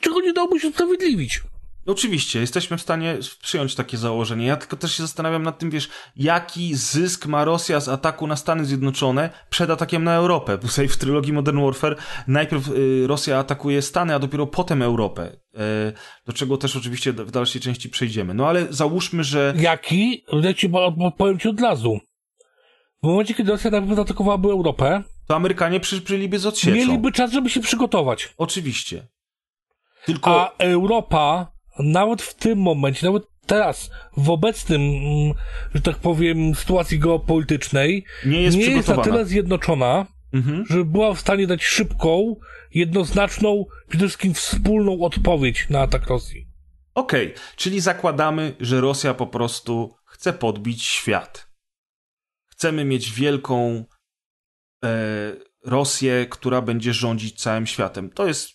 czego 0.00 0.20
nie 0.20 0.32
dałoby 0.32 0.60
się 0.60 0.68
usprawiedliwić. 0.68 1.40
Oczywiście, 1.86 2.40
jesteśmy 2.40 2.76
w 2.78 2.82
stanie 2.82 3.18
przyjąć 3.42 3.74
takie 3.74 3.96
założenie. 3.96 4.46
Ja 4.46 4.56
tylko 4.56 4.76
też 4.76 4.96
się 4.96 5.02
zastanawiam 5.02 5.42
nad 5.42 5.58
tym, 5.58 5.70
wiesz, 5.70 5.88
jaki 6.16 6.74
zysk 6.74 7.26
ma 7.26 7.44
Rosja 7.44 7.80
z 7.80 7.88
ataku 7.88 8.26
na 8.26 8.36
Stany 8.36 8.64
Zjednoczone 8.64 9.30
przed 9.50 9.70
atakiem 9.70 10.04
na 10.04 10.14
Europę. 10.14 10.58
Bo 10.58 10.68
tutaj 10.68 10.88
w 10.88 10.96
trylogii 10.96 11.32
Modern 11.32 11.64
Warfare 11.64 11.96
najpierw 12.26 12.68
y, 12.68 13.06
Rosja 13.06 13.38
atakuje 13.38 13.82
Stany, 13.82 14.14
a 14.14 14.18
dopiero 14.18 14.46
potem 14.46 14.82
Europę. 14.82 15.32
Y, 15.32 15.92
do 16.26 16.32
czego 16.32 16.56
też 16.56 16.76
oczywiście 16.76 17.12
w 17.12 17.30
dalszej 17.30 17.60
części 17.60 17.90
przejdziemy. 17.90 18.34
No 18.34 18.48
ale 18.48 18.66
załóżmy, 18.70 19.24
że... 19.24 19.54
Jaki? 19.56 20.24
Ja 20.42 20.54
ci 20.54 20.70
powiem 21.18 21.38
ci 21.38 21.48
od 21.48 21.60
razu. 21.60 21.98
W 23.02 23.06
momencie, 23.06 23.34
kiedy 23.34 23.50
Rosja 23.50 23.70
zaatakowałaby 23.94 24.48
Europę, 24.48 25.02
to 25.26 25.36
Amerykanie 25.36 25.80
przybyliby 25.80 26.38
z 26.38 26.46
odsieczą. 26.46 26.76
Mieliby 26.76 27.12
czas, 27.12 27.32
żeby 27.32 27.50
się 27.50 27.60
przygotować. 27.60 28.34
Oczywiście. 28.36 29.06
Tylko... 30.06 30.40
A 30.40 30.56
Europa 30.58 31.53
nawet 31.78 32.22
w 32.22 32.34
tym 32.34 32.58
momencie, 32.58 33.06
nawet 33.06 33.22
teraz, 33.46 33.90
w 34.16 34.30
obecnym, 34.30 34.80
mm, 34.80 35.34
że 35.74 35.82
tak 35.82 35.96
powiem, 35.96 36.54
sytuacji 36.54 36.98
geopolitycznej, 36.98 38.04
nie 38.26 38.42
jest, 38.42 38.56
nie 38.56 38.64
jest 38.64 38.88
na 38.88 38.96
tyle 38.96 39.24
zjednoczona, 39.24 40.06
mhm. 40.32 40.64
żeby 40.66 40.84
była 40.84 41.14
w 41.14 41.20
stanie 41.20 41.46
dać 41.46 41.64
szybką, 41.64 42.36
jednoznaczną, 42.74 43.64
przede 43.88 44.04
wszystkim 44.04 44.34
wspólną 44.34 45.00
odpowiedź 45.00 45.66
na 45.70 45.80
atak 45.80 46.06
Rosji. 46.06 46.46
Okej, 46.94 47.26
okay, 47.26 47.40
czyli 47.56 47.80
zakładamy, 47.80 48.56
że 48.60 48.80
Rosja 48.80 49.14
po 49.14 49.26
prostu 49.26 49.94
chce 50.04 50.32
podbić 50.32 50.84
świat. 50.84 51.48
Chcemy 52.46 52.84
mieć 52.84 53.12
wielką 53.12 53.84
e, 54.84 54.88
Rosję, 55.64 56.26
która 56.30 56.62
będzie 56.62 56.92
rządzić 56.92 57.40
całym 57.40 57.66
światem. 57.66 58.10
To 58.10 58.26
jest 58.26 58.53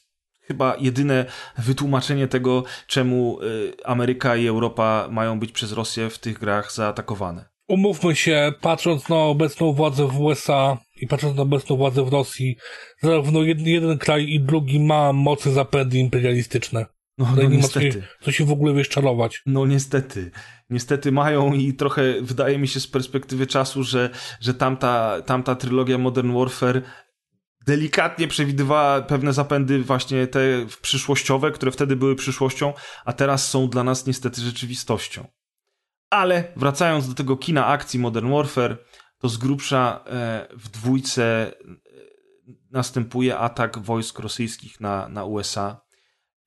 chyba 0.52 0.76
jedyne 0.80 1.26
wytłumaczenie 1.58 2.28
tego, 2.28 2.64
czemu 2.88 3.40
y, 3.42 3.74
Ameryka 3.86 4.36
i 4.36 4.48
Europa 4.48 5.08
mają 5.12 5.40
być 5.40 5.52
przez 5.52 5.72
Rosję 5.72 6.10
w 6.10 6.20
tych 6.20 6.40
grach 6.40 6.74
zaatakowane. 6.74 7.46
Umówmy 7.68 8.16
się, 8.16 8.54
patrząc 8.62 9.10
na 9.10 9.16
obecną 9.16 9.74
władzę 9.74 10.08
w 10.08 10.20
USA 10.20 10.78
i 11.02 11.08
patrząc 11.08 11.36
na 11.36 11.42
obecną 11.42 11.78
władzę 11.78 12.06
w 12.06 12.08
Rosji, 12.08 12.58
zarówno 13.02 13.44
jeden, 13.44 13.66
jeden 13.66 13.98
kraj 13.98 14.30
i 14.30 14.40
drugi 14.40 14.80
ma 14.80 15.14
mocy 15.14 15.52
zapędy 15.52 15.98
imperialistyczne. 15.98 16.86
No, 17.18 17.28
no 17.36 17.44
nie 17.44 17.58
niestety. 17.58 18.02
Co, 18.20 18.26
co 18.26 18.32
się 18.32 18.46
w 18.46 18.52
ogóle 18.52 18.74
wyszczarować. 18.74 19.42
No 19.46 19.66
niestety. 19.66 20.32
Niestety 20.70 21.12
mają 21.12 21.54
i 21.54 21.74
trochę 21.74 22.22
wydaje 22.22 22.58
mi 22.58 22.68
się 22.68 22.80
z 22.80 22.88
perspektywy 22.88 23.48
czasu, 23.48 23.84
że, 23.84 24.10
że 24.42 24.54
tamta, 24.54 25.22
tamta 25.26 25.56
trylogia 25.56 25.98
Modern 25.98 26.34
Warfare 26.34 26.82
delikatnie 27.70 28.28
przewidywała 28.28 29.02
pewne 29.02 29.34
zapędy 29.34 29.84
właśnie 29.84 30.28
te 30.28 30.40
przyszłościowe, 30.82 31.52
które 31.52 31.72
wtedy 31.72 31.96
były 31.96 32.16
przyszłością, 32.16 32.74
a 33.06 33.14
teraz 33.14 33.50
są 33.50 33.70
dla 33.70 33.84
nas 33.84 34.06
niestety 34.06 34.42
rzeczywistością. 34.42 35.28
Ale 36.10 36.54
wracając 36.56 37.08
do 37.08 37.14
tego 37.14 37.38
kina 37.38 37.66
akcji 37.66 38.00
Modern 38.00 38.32
Warfare, 38.32 38.78
to 39.18 39.30
z 39.30 39.38
grubsza 39.38 40.04
e, 40.06 40.48
w 40.58 40.70
dwójce 40.70 41.24
e, 41.24 41.54
następuje 42.72 43.38
atak 43.38 43.80
wojsk 43.80 44.20
rosyjskich 44.20 44.80
na, 44.80 45.10
na 45.10 45.24
USA. 45.24 45.82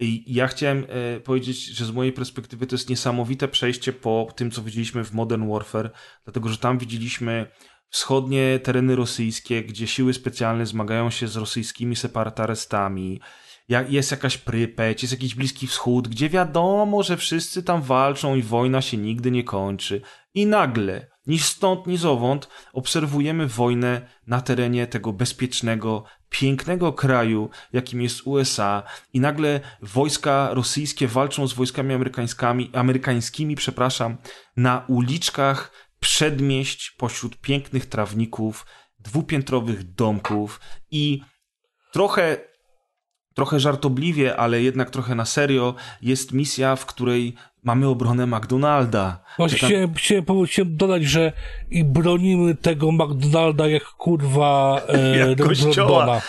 I 0.00 0.34
ja 0.34 0.46
chciałem 0.46 0.86
e, 0.88 1.20
powiedzieć, 1.20 1.64
że 1.64 1.84
z 1.84 1.90
mojej 1.90 2.12
perspektywy 2.12 2.66
to 2.66 2.74
jest 2.74 2.88
niesamowite 2.88 3.48
przejście 3.48 3.92
po 3.92 4.28
tym, 4.36 4.50
co 4.50 4.62
widzieliśmy 4.62 5.04
w 5.04 5.12
Modern 5.12 5.50
Warfare, 5.52 5.90
dlatego 6.24 6.48
że 6.48 6.58
tam 6.58 6.78
widzieliśmy 6.78 7.46
wschodnie 7.92 8.60
tereny 8.62 8.96
rosyjskie, 8.96 9.62
gdzie 9.62 9.86
siły 9.86 10.14
specjalne 10.14 10.66
zmagają 10.66 11.10
się 11.10 11.28
z 11.28 11.36
rosyjskimi 11.36 11.96
separatarystami. 11.96 13.20
Jest 13.88 14.10
jakaś 14.10 14.38
Prypeć, 14.38 15.02
jest 15.02 15.12
jakiś 15.12 15.34
Bliski 15.34 15.66
Wschód, 15.66 16.08
gdzie 16.08 16.28
wiadomo, 16.28 17.02
że 17.02 17.16
wszyscy 17.16 17.62
tam 17.62 17.82
walczą 17.82 18.34
i 18.34 18.42
wojna 18.42 18.82
się 18.82 18.96
nigdy 18.96 19.30
nie 19.30 19.44
kończy. 19.44 20.00
I 20.34 20.46
nagle, 20.46 21.06
ni 21.26 21.38
stąd, 21.38 21.86
ni 21.86 21.96
zowąd, 21.96 22.48
obserwujemy 22.72 23.46
wojnę 23.46 24.08
na 24.26 24.40
terenie 24.40 24.86
tego 24.86 25.12
bezpiecznego, 25.12 26.04
pięknego 26.30 26.92
kraju, 26.92 27.50
jakim 27.72 28.02
jest 28.02 28.20
USA, 28.24 28.82
i 29.12 29.20
nagle 29.20 29.60
wojska 29.82 30.48
rosyjskie 30.52 31.08
walczą 31.08 31.48
z 31.48 31.52
wojskami 31.52 31.94
amerykańskimi, 31.94 32.70
amerykańskimi 32.72 33.56
przepraszam, 33.56 34.16
na 34.56 34.84
uliczkach 34.88 35.72
przedmieść 36.02 36.90
pośród 36.90 37.36
pięknych 37.36 37.86
trawników, 37.86 38.66
dwupiętrowych 38.98 39.94
domków 39.94 40.60
i 40.90 41.20
trochę, 41.92 42.36
trochę 43.34 43.60
żartobliwie, 43.60 44.36
ale 44.36 44.62
jednak 44.62 44.90
trochę 44.90 45.14
na 45.14 45.24
serio 45.24 45.74
jest 46.02 46.32
misja, 46.32 46.76
w 46.76 46.86
której 46.86 47.34
mamy 47.62 47.88
obronę 47.88 48.26
McDonalda. 48.26 49.24
Właśnie 49.36 49.58
tam... 49.58 49.68
chciałem, 49.68 49.94
chciałem, 49.94 50.46
chciałem 50.46 50.76
dodać, 50.76 51.04
że 51.04 51.32
i 51.70 51.84
bronimy 51.84 52.54
tego 52.54 52.92
McDonalda 52.92 53.68
jak 53.68 53.84
kurwa 53.84 54.80
e, 54.88 55.16
jak 55.28 55.38
kościoła. 55.38 56.22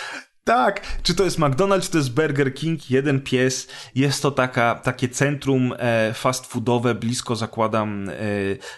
Tak, 0.44 1.02
czy 1.04 1.16
to 1.16 1.24
jest 1.24 1.40
McDonald's, 1.40 1.82
czy 1.82 1.92
to 1.92 1.98
jest 1.98 2.14
Burger 2.14 2.54
King, 2.54 2.92
jeden 2.92 3.22
pies. 3.22 3.68
Jest 3.96 4.22
to 4.22 4.32
taka, 4.32 4.76
takie 4.76 5.10
centrum 5.10 5.74
e, 5.78 6.14
fast 6.14 6.46
foodowe, 6.46 6.96
blisko 6.96 7.36
zakładam 7.36 8.10
e, 8.10 8.14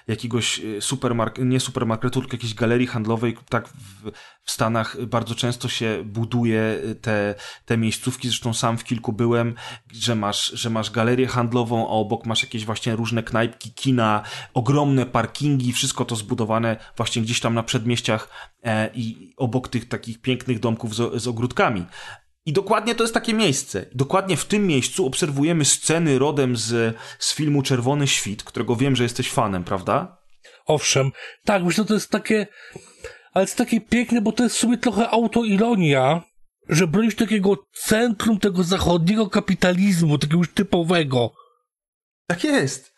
jakiegoś 0.08 0.60
e, 0.60 0.82
supermarketu, 0.82 1.48
nie 1.48 1.60
supermarketu, 1.60 2.22
tylko 2.22 2.36
jakiejś 2.36 2.54
galerii 2.54 2.88
handlowej. 2.88 3.38
Tak 3.50 3.68
w, 3.68 4.12
w 4.44 4.52
Stanach 4.52 5.06
bardzo 5.06 5.36
często 5.36 5.70
się 5.70 6.04
buduje 6.04 6.80
te, 7.02 7.36
te 7.66 7.78
miejscówki, 7.78 8.28
zresztą 8.28 8.54
sam 8.54 8.78
w 8.78 8.84
kilku 8.84 9.14
byłem, 9.14 9.56
że 9.94 10.16
masz, 10.16 10.46
że 10.46 10.70
masz 10.70 10.92
galerię 10.92 11.28
handlową, 11.28 11.88
a 11.88 11.90
obok 11.90 12.26
masz 12.26 12.44
jakieś 12.44 12.66
właśnie 12.66 12.96
różne 12.96 13.24
knajpki, 13.24 13.74
kina, 13.74 14.24
ogromne 14.54 15.06
parkingi, 15.06 15.74
wszystko 15.74 16.06
to 16.06 16.16
zbudowane 16.16 16.78
właśnie 16.98 17.22
gdzieś 17.22 17.40
tam 17.40 17.54
na 17.54 17.64
przedmieściach 17.64 18.30
i 18.94 19.34
obok 19.38 19.68
tych 19.68 19.88
takich 19.88 20.22
pięknych 20.22 20.60
domków 20.60 20.96
z, 20.96 21.22
z 21.22 21.28
ogródkami. 21.28 21.86
I 22.46 22.54
dokładnie 22.54 22.96
to 22.96 23.04
jest 23.04 23.14
takie 23.14 23.34
miejsce. 23.34 23.86
Dokładnie 23.96 24.38
w 24.38 24.46
tym 24.46 24.68
miejscu 24.68 25.06
obserwujemy 25.06 25.66
sceny 25.66 26.20
rodem 26.20 26.58
z, 26.58 26.98
z 27.20 27.34
filmu 27.34 27.62
Czerwony 27.62 28.08
Świt, 28.08 28.44
którego 28.44 28.76
wiem, 28.76 28.96
że 28.96 29.04
jesteś 29.04 29.32
fanem, 29.32 29.64
prawda? 29.64 30.18
Owszem. 30.66 31.12
Tak, 31.46 31.64
myślę, 31.64 31.84
że 31.84 31.88
to 31.88 31.94
jest 31.94 32.10
takie 32.10 32.48
ale 33.36 33.44
jest 33.44 33.58
takie 33.58 33.82
piękne, 33.82 34.22
bo 34.22 34.32
to 34.32 34.44
jest 34.44 34.56
w 34.56 34.60
sumie 34.60 34.78
trochę 34.78 35.10
autoironia, 35.10 36.22
że 36.70 36.88
bronisz 36.88 37.16
takiego 37.16 37.58
centrum 37.74 38.40
tego 38.40 38.64
zachodniego 38.64 39.30
kapitalizmu, 39.30 40.18
takiego 40.18 40.38
już 40.38 40.54
typowego. 40.54 41.32
Tak 42.28 42.44
jest. 42.44 42.95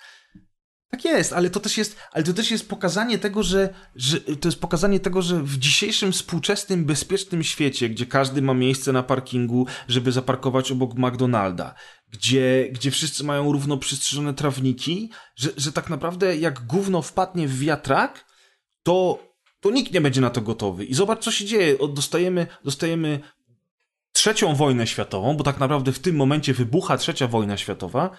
Tak 0.89 1.05
jest, 1.05 1.33
ale 1.33 1.49
to 1.49 1.59
też 1.59 1.77
jest, 1.77 1.97
ale 2.11 2.23
to 2.23 2.33
też 2.33 2.51
jest 2.51 2.69
pokazanie 2.69 3.17
tego, 3.17 3.43
że, 3.43 3.73
że 3.95 4.21
to 4.21 4.47
jest 4.47 4.61
pokazanie 4.61 4.99
tego, 4.99 5.21
że 5.21 5.43
w 5.43 5.57
dzisiejszym 5.57 6.11
współczesnym, 6.11 6.85
bezpiecznym 6.85 7.43
świecie, 7.43 7.89
gdzie 7.89 8.05
każdy 8.05 8.41
ma 8.41 8.53
miejsce 8.53 8.91
na 8.91 9.03
parkingu, 9.03 9.67
żeby 9.87 10.11
zaparkować 10.11 10.71
obok 10.71 10.93
McDonalda, 10.95 11.75
gdzie, 12.09 12.69
gdzie 12.71 12.91
wszyscy 12.91 13.23
mają 13.23 13.51
równo 13.51 13.77
przystrzyżone 13.77 14.33
trawniki, 14.33 15.11
że, 15.35 15.49
że 15.57 15.71
tak 15.71 15.89
naprawdę 15.89 16.37
jak 16.37 16.65
gówno 16.65 17.01
wpadnie 17.01 17.47
w 17.47 17.59
wiatrak, 17.59 18.25
to 18.83 19.27
to 19.59 19.71
nikt 19.71 19.93
nie 19.93 20.01
będzie 20.01 20.21
na 20.21 20.29
to 20.29 20.41
gotowy. 20.41 20.85
I 20.85 20.93
zobacz, 20.93 21.23
co 21.23 21.31
się 21.31 21.45
dzieje. 21.45 21.77
Dostajemy, 21.93 22.47
dostajemy 22.63 23.19
trzecią 24.11 24.55
wojnę 24.55 24.87
światową, 24.87 25.37
bo 25.37 25.43
tak 25.43 25.59
naprawdę 25.59 25.91
w 25.91 25.99
tym 25.99 26.15
momencie 26.15 26.53
wybucha 26.53 26.97
trzecia 26.97 27.27
wojna 27.27 27.57
światowa 27.57 28.09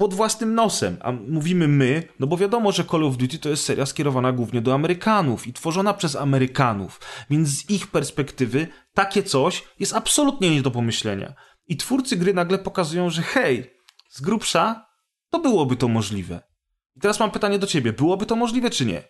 pod 0.00 0.14
własnym 0.14 0.54
nosem. 0.54 0.96
A 1.00 1.12
mówimy 1.12 1.68
my, 1.68 2.02
no 2.20 2.26
bo 2.26 2.36
wiadomo, 2.36 2.72
że 2.72 2.84
Call 2.84 3.04
of 3.04 3.16
Duty 3.16 3.38
to 3.38 3.48
jest 3.48 3.64
seria 3.64 3.86
skierowana 3.86 4.32
głównie 4.32 4.60
do 4.60 4.74
Amerykanów 4.74 5.46
i 5.46 5.52
tworzona 5.52 5.94
przez 5.94 6.16
Amerykanów. 6.16 7.00
Więc 7.30 7.48
z 7.48 7.70
ich 7.70 7.86
perspektywy 7.86 8.66
takie 8.94 9.22
coś 9.22 9.64
jest 9.78 9.94
absolutnie 9.94 10.50
nie 10.50 10.62
do 10.62 10.70
pomyślenia. 10.70 11.34
I 11.66 11.76
twórcy 11.76 12.16
gry 12.16 12.34
nagle 12.34 12.58
pokazują, 12.58 13.10
że 13.10 13.22
hej, 13.22 13.70
z 14.10 14.20
grubsza 14.20 14.86
to 15.30 15.38
byłoby 15.38 15.76
to 15.76 15.88
możliwe. 15.88 16.40
I 16.96 17.00
teraz 17.00 17.20
mam 17.20 17.30
pytanie 17.30 17.58
do 17.58 17.66
ciebie. 17.66 17.92
Byłoby 17.92 18.26
to 18.26 18.36
możliwe 18.36 18.70
czy 18.70 18.86
nie? 18.86 19.02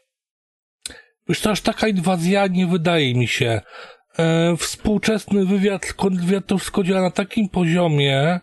To 1.43 1.51
aż 1.51 1.61
taka 1.61 1.89
inwazja 1.89 2.47
nie 2.47 2.67
wydaje 2.67 3.15
mi 3.15 3.29
się. 3.29 3.61
E, 4.19 4.57
współczesny 4.57 5.47
wywiad, 5.47 5.93
kontrwywiad 5.93 6.47
to 6.47 6.59
wszystko 6.59 6.85
działa 6.85 7.03
na 7.03 7.11
takim 7.11 7.49
poziomie, 7.49 8.41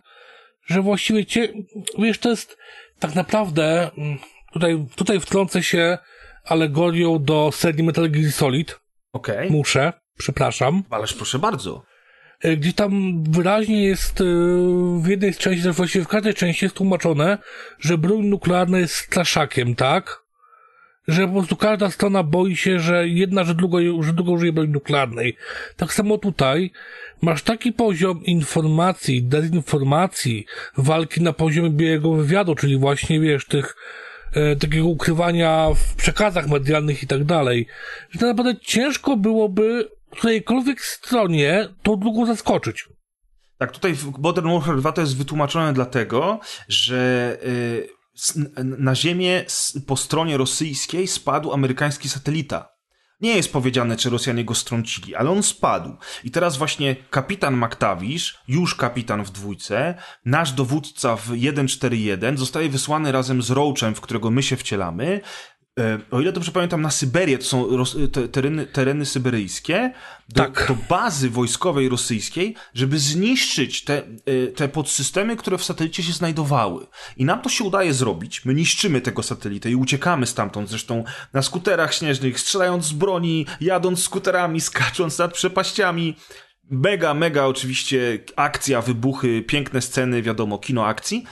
że 0.68 0.82
właściwie 0.82 1.26
cię, 1.26 1.52
wiesz, 1.98 2.18
to 2.18 2.30
jest 2.30 2.56
tak 2.98 3.14
naprawdę, 3.14 3.90
mm, 3.98 4.18
tutaj, 4.52 4.86
tutaj 4.96 5.20
wtrącę 5.20 5.62
się 5.62 5.98
alegorią 6.44 7.24
do 7.24 7.50
serii 7.52 7.82
Metal 7.82 8.10
Gear 8.10 8.32
Solid. 8.32 8.80
Okej. 9.12 9.36
Okay. 9.36 9.50
Muszę, 9.50 9.92
przepraszam. 10.18 10.82
Ależ 10.90 11.14
proszę 11.14 11.38
bardzo. 11.38 11.84
E, 12.40 12.56
gdzie 12.56 12.72
tam 12.72 13.22
wyraźnie 13.22 13.84
jest 13.84 14.20
e, 14.20 14.24
w 15.02 15.06
jednej 15.08 15.34
z 15.34 15.38
części, 15.38 15.70
właściwie 15.70 16.04
w 16.04 16.08
każdej 16.08 16.34
części 16.34 16.64
jest 16.64 16.76
tłumaczone, 16.76 17.38
że 17.78 17.98
broń 17.98 18.26
nuklearna 18.26 18.78
jest 18.78 18.94
straszakiem, 18.94 19.74
tak? 19.74 20.22
Że 21.08 21.26
po 21.26 21.32
prostu 21.32 21.56
każda 21.56 21.90
strona 21.90 22.22
boi 22.22 22.56
się, 22.56 22.80
że 22.80 23.08
jedna, 23.08 23.44
że 23.44 23.54
druga, 23.54 23.78
że 24.00 24.12
druga 24.12 24.32
użyje 24.32 24.52
broni 24.52 24.70
nuklearnej. 24.70 25.36
Tak 25.76 25.92
samo 25.92 26.18
tutaj 26.18 26.70
masz 27.22 27.42
taki 27.42 27.72
poziom 27.72 28.24
informacji, 28.24 29.22
dezinformacji, 29.22 30.46
walki 30.76 31.22
na 31.22 31.32
poziomie 31.32 31.70
białego 31.70 32.12
wywiadu, 32.12 32.54
czyli 32.54 32.78
właśnie, 32.78 33.20
wiesz, 33.20 33.46
tych 33.46 33.76
e, 34.32 34.56
takiego 34.56 34.86
ukrywania 34.86 35.68
w 35.74 35.94
przekazach 35.94 36.48
medialnych 36.48 37.02
i 37.02 37.06
tak 37.06 37.24
dalej, 37.24 37.66
że 38.10 38.26
naprawdę 38.26 38.56
ciężko 38.60 39.16
byłoby 39.16 39.88
którejkolwiek 40.10 40.80
stronie 40.80 41.68
tą 41.82 41.96
drugą 41.96 42.26
zaskoczyć. 42.26 42.88
Tak, 43.58 43.72
tutaj 43.72 43.94
w 43.94 44.18
Modern 44.18 44.50
Warfare 44.50 44.78
2 44.78 44.92
to 44.92 45.00
jest 45.00 45.16
wytłumaczone 45.16 45.72
dlatego, 45.72 46.40
że 46.68 47.36
y, 47.46 47.88
na 48.78 48.94
ziemię 48.94 49.44
po 49.86 49.96
stronie 49.96 50.36
rosyjskiej 50.36 51.06
spadł 51.06 51.52
amerykański 51.52 52.08
satelita. 52.08 52.77
Nie 53.20 53.36
jest 53.36 53.52
powiedziane, 53.52 53.96
czy 53.96 54.10
Rosjanie 54.10 54.44
go 54.44 54.54
strącili, 54.54 55.14
ale 55.14 55.30
on 55.30 55.42
spadł. 55.42 55.96
I 56.24 56.30
teraz 56.30 56.56
właśnie 56.56 56.96
kapitan 57.10 57.56
McTavish, 57.56 58.38
już 58.48 58.74
kapitan 58.74 59.24
w 59.24 59.30
dwójce, 59.30 59.94
nasz 60.24 60.52
dowódca 60.52 61.16
w 61.16 61.22
141 61.22 62.36
zostaje 62.36 62.68
wysłany 62.68 63.12
razem 63.12 63.42
z 63.42 63.50
Roachem, 63.50 63.94
w 63.94 64.00
którego 64.00 64.30
my 64.30 64.42
się 64.42 64.56
wcielamy, 64.56 65.20
o 66.10 66.20
ile 66.20 66.32
dobrze 66.32 66.52
pamiętam, 66.52 66.82
na 66.82 66.90
Syberię, 66.90 67.38
to 67.38 67.44
są 67.44 67.66
tereny, 68.32 68.66
tereny 68.66 69.06
syberyjskie, 69.06 69.92
do, 70.28 70.42
tak. 70.42 70.68
do 70.68 70.76
bazy 70.88 71.30
wojskowej 71.30 71.88
rosyjskiej, 71.88 72.54
żeby 72.74 72.98
zniszczyć 72.98 73.84
te, 73.84 74.02
e, 74.26 74.46
te 74.46 74.68
podsystemy, 74.68 75.36
które 75.36 75.58
w 75.58 75.64
satelicie 75.64 76.02
się 76.02 76.12
znajdowały. 76.12 76.86
I 77.16 77.24
nam 77.24 77.42
to 77.42 77.48
się 77.48 77.64
udaje 77.64 77.94
zrobić. 77.94 78.44
My 78.44 78.54
niszczymy 78.54 79.00
tego 79.00 79.22
satelitę 79.22 79.70
i 79.70 79.76
uciekamy 79.76 80.26
stamtąd, 80.26 80.68
zresztą 80.68 81.04
na 81.32 81.42
skuterach 81.42 81.94
śnieżnych, 81.94 82.40
strzelając 82.40 82.84
z 82.84 82.92
broni, 82.92 83.46
jadąc 83.60 84.02
skuterami, 84.02 84.60
skacząc 84.60 85.18
nad 85.18 85.32
przepaściami. 85.32 86.16
Mega, 86.70 87.14
mega 87.14 87.46
oczywiście 87.46 88.18
akcja, 88.36 88.82
wybuchy, 88.82 89.42
piękne 89.42 89.82
sceny, 89.82 90.22
wiadomo, 90.22 90.58
kino 90.58 90.86
akcji 90.86 91.24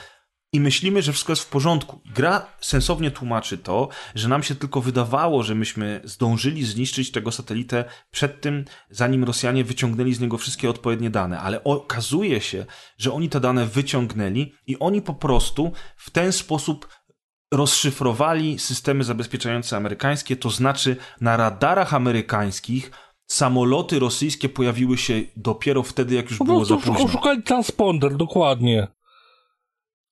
i 0.53 0.59
myślimy, 0.59 1.01
że 1.01 1.13
wszystko 1.13 1.31
jest 1.31 1.43
w 1.43 1.49
porządku. 1.49 2.01
Gra 2.15 2.45
sensownie 2.61 3.11
tłumaczy 3.11 3.57
to, 3.57 3.89
że 4.15 4.29
nam 4.29 4.43
się 4.43 4.55
tylko 4.55 4.81
wydawało, 4.81 5.43
że 5.43 5.55
myśmy 5.55 6.01
zdążyli 6.03 6.63
zniszczyć 6.63 7.11
tego 7.11 7.31
satelitę 7.31 7.85
przed 8.11 8.41
tym, 8.41 8.65
zanim 8.89 9.23
Rosjanie 9.23 9.63
wyciągnęli 9.63 10.13
z 10.13 10.19
niego 10.19 10.37
wszystkie 10.37 10.69
odpowiednie 10.69 11.09
dane, 11.09 11.39
ale 11.39 11.63
okazuje 11.63 12.41
się, 12.41 12.65
że 12.97 13.13
oni 13.13 13.29
te 13.29 13.39
dane 13.39 13.65
wyciągnęli 13.65 14.53
i 14.67 14.79
oni 14.79 15.01
po 15.01 15.13
prostu 15.13 15.71
w 15.97 16.09
ten 16.09 16.31
sposób 16.31 16.87
rozszyfrowali 17.51 18.59
systemy 18.59 19.03
zabezpieczające 19.03 19.77
amerykańskie, 19.77 20.35
to 20.35 20.49
znaczy 20.49 20.95
na 21.21 21.37
radarach 21.37 21.93
amerykańskich 21.93 22.91
samoloty 23.27 23.99
rosyjskie 23.99 24.49
pojawiły 24.49 24.97
się 24.97 25.21
dopiero 25.35 25.83
wtedy, 25.83 26.15
jak 26.15 26.29
już 26.29 26.39
po 26.39 26.45
było 26.45 26.65
za 26.65 26.77
późno. 26.77 27.05
Oszukali 27.05 27.43
transponder, 27.43 28.17
dokładnie. 28.17 28.87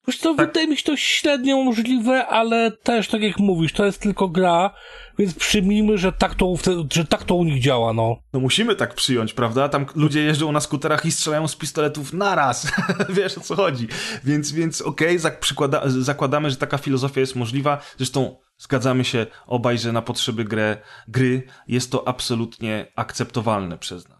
Wiesz 0.08 0.18
co, 0.18 0.34
tak. 0.34 0.46
wydaje 0.46 0.68
mi 0.68 0.76
się 0.76 0.82
to 0.82 0.96
średnio 0.96 1.64
możliwe, 1.64 2.26
ale 2.26 2.70
też 2.70 3.08
tak 3.08 3.22
jak 3.22 3.38
mówisz, 3.38 3.72
to 3.72 3.86
jest 3.86 4.00
tylko 4.00 4.28
gra, 4.28 4.70
więc 5.18 5.34
przyjmijmy, 5.34 5.98
że 5.98 6.12
tak 6.12 6.34
to, 6.34 6.54
że 6.92 7.04
tak 7.04 7.24
to 7.24 7.34
u 7.34 7.44
nich 7.44 7.62
działa, 7.62 7.92
no. 7.92 8.16
No 8.32 8.40
musimy 8.40 8.76
tak 8.76 8.94
przyjąć, 8.94 9.32
prawda? 9.32 9.68
Tam 9.68 9.86
ludzie 9.94 10.22
jeżdżą 10.22 10.52
na 10.52 10.60
skuterach 10.60 11.06
i 11.06 11.12
strzelają 11.12 11.48
z 11.48 11.56
pistoletów 11.56 12.12
naraz. 12.12 12.72
Wiesz 13.08 13.38
o 13.38 13.40
co 13.40 13.56
chodzi. 13.56 13.88
Więc, 14.24 14.52
więc 14.52 14.82
okej, 14.82 15.18
okay, 15.18 16.02
zakładamy, 16.02 16.50
że 16.50 16.56
taka 16.56 16.78
filozofia 16.78 17.20
jest 17.20 17.36
możliwa. 17.36 17.78
Zresztą 17.96 18.36
zgadzamy 18.58 19.04
się 19.04 19.26
obaj, 19.46 19.78
że 19.78 19.92
na 19.92 20.02
potrzeby 20.02 20.44
grę, 20.44 20.76
gry 21.08 21.42
jest 21.68 21.90
to 21.90 22.08
absolutnie 22.08 22.92
akceptowalne 22.96 23.78
przez 23.78 24.08
nas. 24.08 24.15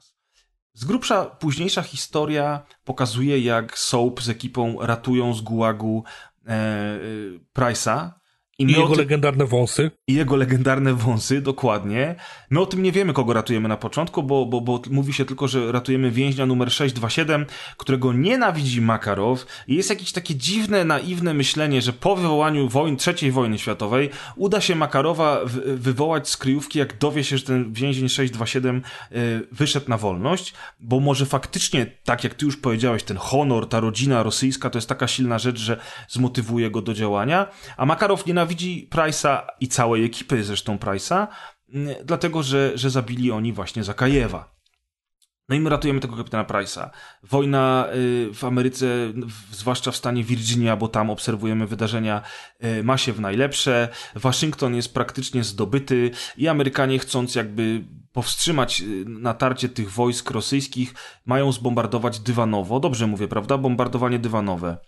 Z 0.77 0.85
grubsza 0.85 1.24
późniejsza 1.24 1.83
historia 1.83 2.62
pokazuje, 2.85 3.41
jak 3.41 3.79
Soap 3.79 4.22
z 4.22 4.29
ekipą 4.29 4.77
ratują 4.81 5.35
z 5.35 5.41
gułagu 5.41 6.05
e, 6.47 6.51
e, 6.51 6.59
Price'a, 7.55 8.11
i, 8.59 8.65
I 8.65 8.73
jego 8.73 8.89
tym... 8.89 8.99
legendarne 8.99 9.47
wąsy. 9.47 9.91
I 10.09 10.15
jego 10.15 10.37
legendarne 10.37 10.95
wąsy, 10.95 11.41
dokładnie. 11.41 12.15
My 12.51 12.61
o 12.61 12.67
tym 12.67 12.83
nie 12.83 12.93
wiemy, 12.93 13.13
kogo 13.13 13.33
ratujemy 13.33 13.69
na 13.69 13.77
początku, 13.77 14.23
bo, 14.23 14.47
bo, 14.47 14.61
bo 14.61 14.83
mówi 14.91 15.13
się 15.13 15.25
tylko, 15.25 15.49
że 15.49 15.73
ratujemy 15.73 16.11
więźnia 16.11 16.47
numer 16.47 16.73
627, 16.73 17.47
którego 17.77 18.13
nienawidzi 18.13 18.81
Makarow 18.81 19.47
i 19.69 19.75
jest 19.75 19.91
jakieś 19.91 20.13
takie 20.13 20.35
dziwne, 20.35 20.85
naiwne 20.85 21.35
myślenie, 21.35 21.83
że 21.83 21.93
po 21.93 22.17
wywołaniu 22.17 22.69
wojny, 22.69 22.99
III 23.07 23.33
wojny 23.33 23.59
światowej 23.59 24.11
uda 24.37 24.61
się 24.61 24.75
Makarowa 24.75 25.41
wywołać 25.67 26.29
z 26.29 26.37
kryjówki, 26.37 26.79
jak 26.79 26.99
dowie 26.99 27.25
się, 27.25 27.39
że 27.39 27.45
ten 27.45 27.73
więzień 27.73 28.09
627 28.09 28.83
y, 29.13 29.47
wyszedł 29.53 29.91
na 29.91 29.99
wolność, 29.99 30.55
bo 30.81 31.01
może 31.01 31.27
faktycznie, 31.27 31.87
tak 32.05 32.25
jak 32.25 32.35
ty 32.35 32.47
już 32.47 32.57
powiedziałeś, 32.57 33.03
ten 33.03 33.17
honor, 33.17 33.69
ta 33.69 33.81
rodzina 33.81 34.23
rosyjska 34.23 34.71
to 34.71 34.79
jest 34.79 34.89
taka 34.89 35.07
silna 35.07 35.39
rzecz, 35.39 35.59
że 35.59 35.81
zmotywuje 36.09 36.71
go 36.71 36.83
do 36.83 36.95
działania, 36.95 37.47
a 37.77 37.87
Makarow 37.87 38.27
nienawidzi 38.27 38.45
nienawidzi 38.47 38.88
Price'a 38.90 39.47
i 39.61 39.68
całej 39.68 40.05
ekipy 40.05 40.44
zresztą 40.44 40.76
Price'a, 40.76 41.26
dlatego 42.05 42.42
że, 42.42 42.72
że 42.74 42.90
zabili 42.90 43.30
oni 43.30 43.53
właśnie 43.53 43.84
Zakajewa. 43.84 44.57
No 45.49 45.57
i 45.57 45.61
my 45.61 45.70
ratujemy 45.70 46.01
tego 46.01 46.16
kapitana 46.16 46.44
Price'a. 46.44 46.90
Wojna 47.22 47.86
y, 47.94 48.34
w 48.34 48.44
Ameryce, 48.44 48.86
zwłaszcza 49.53 49.90
w 49.90 49.97
stanie 49.97 50.24
Virginia, 50.24 50.76
bo 50.76 50.88
tam 50.88 51.11
obserwujemy 51.11 51.66
wydarzenia, 51.66 52.22
y, 52.64 52.84
ma 52.84 52.99
się 52.99 53.12
w 53.12 53.20
najlepsze. 53.20 53.88
Waszyngton 54.14 54.74
jest 54.74 54.94
praktycznie 54.94 55.44
zdobyty 55.44 56.11
i 56.36 56.49
Amerykanie 56.49 56.99
chcąc 56.99 57.34
jakby 57.34 57.84
powstrzymać 58.12 58.80
y, 58.80 59.05
natarcie 59.07 59.68
tych 59.68 59.90
wojsk 59.90 60.30
rosyjskich, 60.30 60.94
mają 61.26 61.53
zbombardować 61.53 62.20
dywanowo. 62.20 62.80
Dobrze 62.80 63.07
mówię, 63.07 63.28
prawda? 63.28 63.59
Bombardowanie 63.59 64.18
dywanowe. 64.18 64.78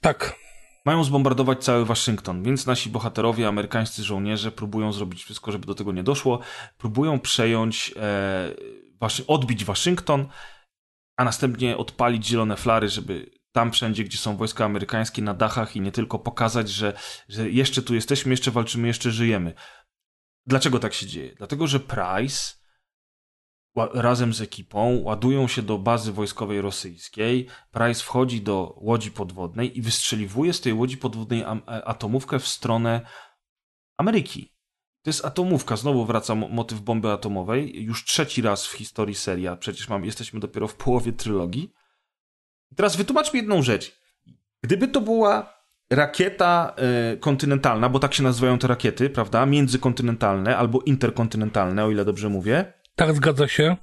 Tak 0.00 0.45
mają 0.86 1.04
zbombardować 1.04 1.64
cały 1.64 1.84
Waszyngton, 1.84 2.42
więc 2.42 2.66
nasi 2.66 2.90
bohaterowie, 2.90 3.48
amerykańscy 3.48 4.02
żołnierze 4.04 4.52
próbują 4.52 4.92
zrobić 4.92 5.24
wszystko, 5.24 5.52
żeby 5.52 5.66
do 5.66 5.74
tego 5.74 5.92
nie 5.92 6.02
doszło. 6.02 6.40
Próbują 6.78 7.20
przejąć, 7.20 7.94
e, 7.96 9.26
odbić 9.26 9.64
Waszyngton, 9.64 10.26
a 11.16 11.24
następnie 11.24 11.76
odpalić 11.76 12.26
zielone 12.26 12.56
flary, 12.56 12.88
żeby 12.88 13.30
tam 13.52 13.72
wszędzie, 13.72 14.04
gdzie 14.04 14.18
są 14.18 14.36
wojska 14.36 14.64
amerykańskie 14.64 15.22
na 15.22 15.34
dachach 15.34 15.76
i 15.76 15.80
nie 15.80 15.92
tylko 15.92 16.18
pokazać, 16.18 16.70
że, 16.70 16.92
że 17.28 17.50
jeszcze 17.50 17.82
tu 17.82 17.94
jesteśmy, 17.94 18.30
jeszcze 18.30 18.50
walczymy, 18.50 18.88
jeszcze 18.88 19.10
żyjemy. 19.10 19.54
Dlaczego 20.46 20.78
tak 20.78 20.94
się 20.94 21.06
dzieje? 21.06 21.34
Dlatego, 21.34 21.66
że 21.66 21.80
Price 21.80 22.54
razem 23.76 24.34
z 24.34 24.40
ekipą 24.40 25.00
ładują 25.02 25.48
się 25.48 25.62
do 25.62 25.78
bazy 25.78 26.12
wojskowej 26.12 26.60
rosyjskiej. 26.60 27.46
Price 27.70 28.02
wchodzi 28.02 28.42
do 28.42 28.74
łodzi 28.80 29.10
podwodnej 29.10 29.78
i 29.78 29.82
wystrzeliwuje 29.82 30.52
z 30.52 30.60
tej 30.60 30.72
łodzi 30.72 30.96
podwodnej 30.96 31.40
e, 31.40 31.46
atomówkę 31.84 32.38
w 32.38 32.48
stronę 32.48 33.00
Ameryki. 33.96 34.56
To 35.02 35.10
jest 35.10 35.24
atomówka, 35.24 35.76
znowu 35.76 36.04
wraca 36.04 36.34
motyw 36.34 36.80
bomby 36.80 37.10
atomowej, 37.10 37.84
już 37.84 38.04
trzeci 38.04 38.42
raz 38.42 38.66
w 38.66 38.72
historii 38.72 39.14
seria, 39.14 39.56
przecież 39.56 39.88
mam, 39.88 40.04
jesteśmy 40.04 40.40
dopiero 40.40 40.68
w 40.68 40.74
połowie 40.74 41.12
trylogii. 41.12 41.72
Teraz 42.76 42.96
wytłumaczmy 42.96 43.38
jedną 43.38 43.62
rzecz. 43.62 44.00
Gdyby 44.62 44.88
to 44.88 45.00
była 45.00 45.56
rakieta 45.90 46.74
y, 47.14 47.18
kontynentalna, 47.18 47.88
bo 47.88 47.98
tak 47.98 48.14
się 48.14 48.22
nazywają 48.22 48.58
te 48.58 48.66
rakiety, 48.66 49.10
prawda? 49.10 49.46
Międzykontynentalne 49.46 50.56
albo 50.56 50.80
interkontynentalne, 50.80 51.84
o 51.84 51.90
ile 51.90 52.04
dobrze 52.04 52.28
mówię. 52.28 52.72
Tak, 52.96 53.16
zgadza 53.16 53.48
się. 53.48 53.76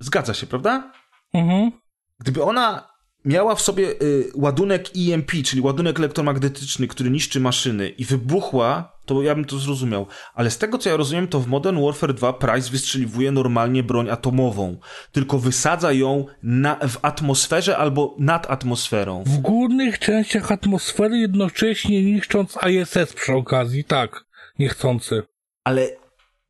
Zgadza 0.00 0.34
się, 0.34 0.46
prawda? 0.46 0.92
Mhm. 1.34 1.72
Gdyby 2.20 2.42
ona 2.42 2.90
miała 3.24 3.54
w 3.54 3.60
sobie 3.60 3.84
y, 4.02 4.30
ładunek 4.34 4.86
EMP, 4.96 5.30
czyli 5.44 5.62
ładunek 5.62 5.98
elektromagnetyczny, 5.98 6.88
który 6.88 7.10
niszczy 7.10 7.40
maszyny 7.40 7.88
i 7.88 8.04
wybuchła, 8.04 8.92
to 9.06 9.22
ja 9.22 9.34
bym 9.34 9.44
to 9.44 9.58
zrozumiał. 9.58 10.06
Ale 10.34 10.50
z 10.50 10.58
tego, 10.58 10.78
co 10.78 10.90
ja 10.90 10.96
rozumiem, 10.96 11.28
to 11.28 11.40
w 11.40 11.46
Modern 11.46 11.84
Warfare 11.84 12.14
2 12.14 12.32
Price 12.32 12.70
wystrzeliwuje 12.70 13.32
normalnie 13.32 13.82
broń 13.82 14.10
atomową. 14.10 14.76
Tylko 15.12 15.38
wysadza 15.38 15.92
ją 15.92 16.26
na, 16.42 16.74
w 16.88 16.98
atmosferze 17.02 17.76
albo 17.76 18.16
nad 18.18 18.50
atmosferą. 18.50 19.24
W 19.26 19.38
górnych 19.38 19.98
częściach 19.98 20.52
atmosfery, 20.52 21.18
jednocześnie 21.18 22.04
niszcząc 22.04 22.58
ISS 22.70 23.12
przy 23.12 23.32
okazji, 23.32 23.84
tak. 23.84 24.24
Niechcący. 24.58 25.22
Ale 25.64 25.99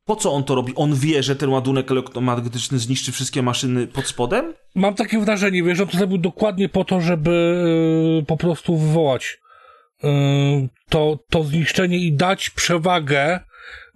Po 0.05 0.15
co 0.15 0.33
on 0.33 0.43
to 0.43 0.55
robi? 0.55 0.73
On 0.75 0.95
wie, 0.95 1.23
że 1.23 1.35
ten 1.35 1.49
ładunek 1.49 1.91
elektromagnetyczny 1.91 2.79
zniszczy 2.79 3.11
wszystkie 3.11 3.41
maszyny 3.41 3.87
pod 3.87 4.07
spodem? 4.07 4.53
Mam 4.75 4.95
takie 4.95 5.19
wrażenie, 5.19 5.63
wiesz, 5.63 5.77
że 5.77 5.83
on 5.83 5.89
to 5.89 5.97
zrobił 5.97 6.17
dokładnie 6.17 6.69
po 6.69 6.85
to, 6.85 7.01
żeby 7.01 7.63
yy, 8.17 8.25
po 8.25 8.37
prostu 8.37 8.77
wywołać 8.77 9.39
yy, 10.03 10.09
to, 10.89 11.19
to 11.29 11.43
zniszczenie 11.43 11.97
i 11.97 12.13
dać 12.13 12.49
przewagę 12.49 13.39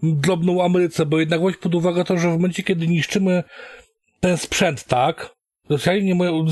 drobną 0.04 0.64
Ameryce, 0.64 1.06
bo 1.06 1.20
jednak 1.20 1.42
weź 1.44 1.58
pod 1.58 1.76
uwagę 1.76 2.04
to, 2.04 2.18
że 2.18 2.30
w 2.30 2.32
momencie, 2.32 2.64
kiedy 2.64 2.88
niszczymy 2.88 3.44
ten 4.20 4.38
sprzęt, 4.38 4.84
tak, 4.84 5.36
Rosjanie 5.70 6.02
nie 6.02 6.16
mają, 6.16 6.46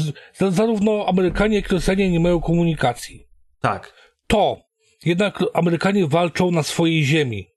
zarówno 0.50 1.06
Amerykanie, 1.08 1.56
jak 1.56 1.72
i 1.72 1.74
Rosjanie 1.74 2.12
nie 2.12 2.20
mają 2.20 2.42
komunikacji. 2.42 3.28
Tak. 3.62 3.94
To 4.28 4.58
jednak 5.06 5.40
Amerykanie 5.54 6.08
walczą 6.08 6.52
na 6.52 6.64
swojej 6.64 7.04
ziemi, 7.04 7.48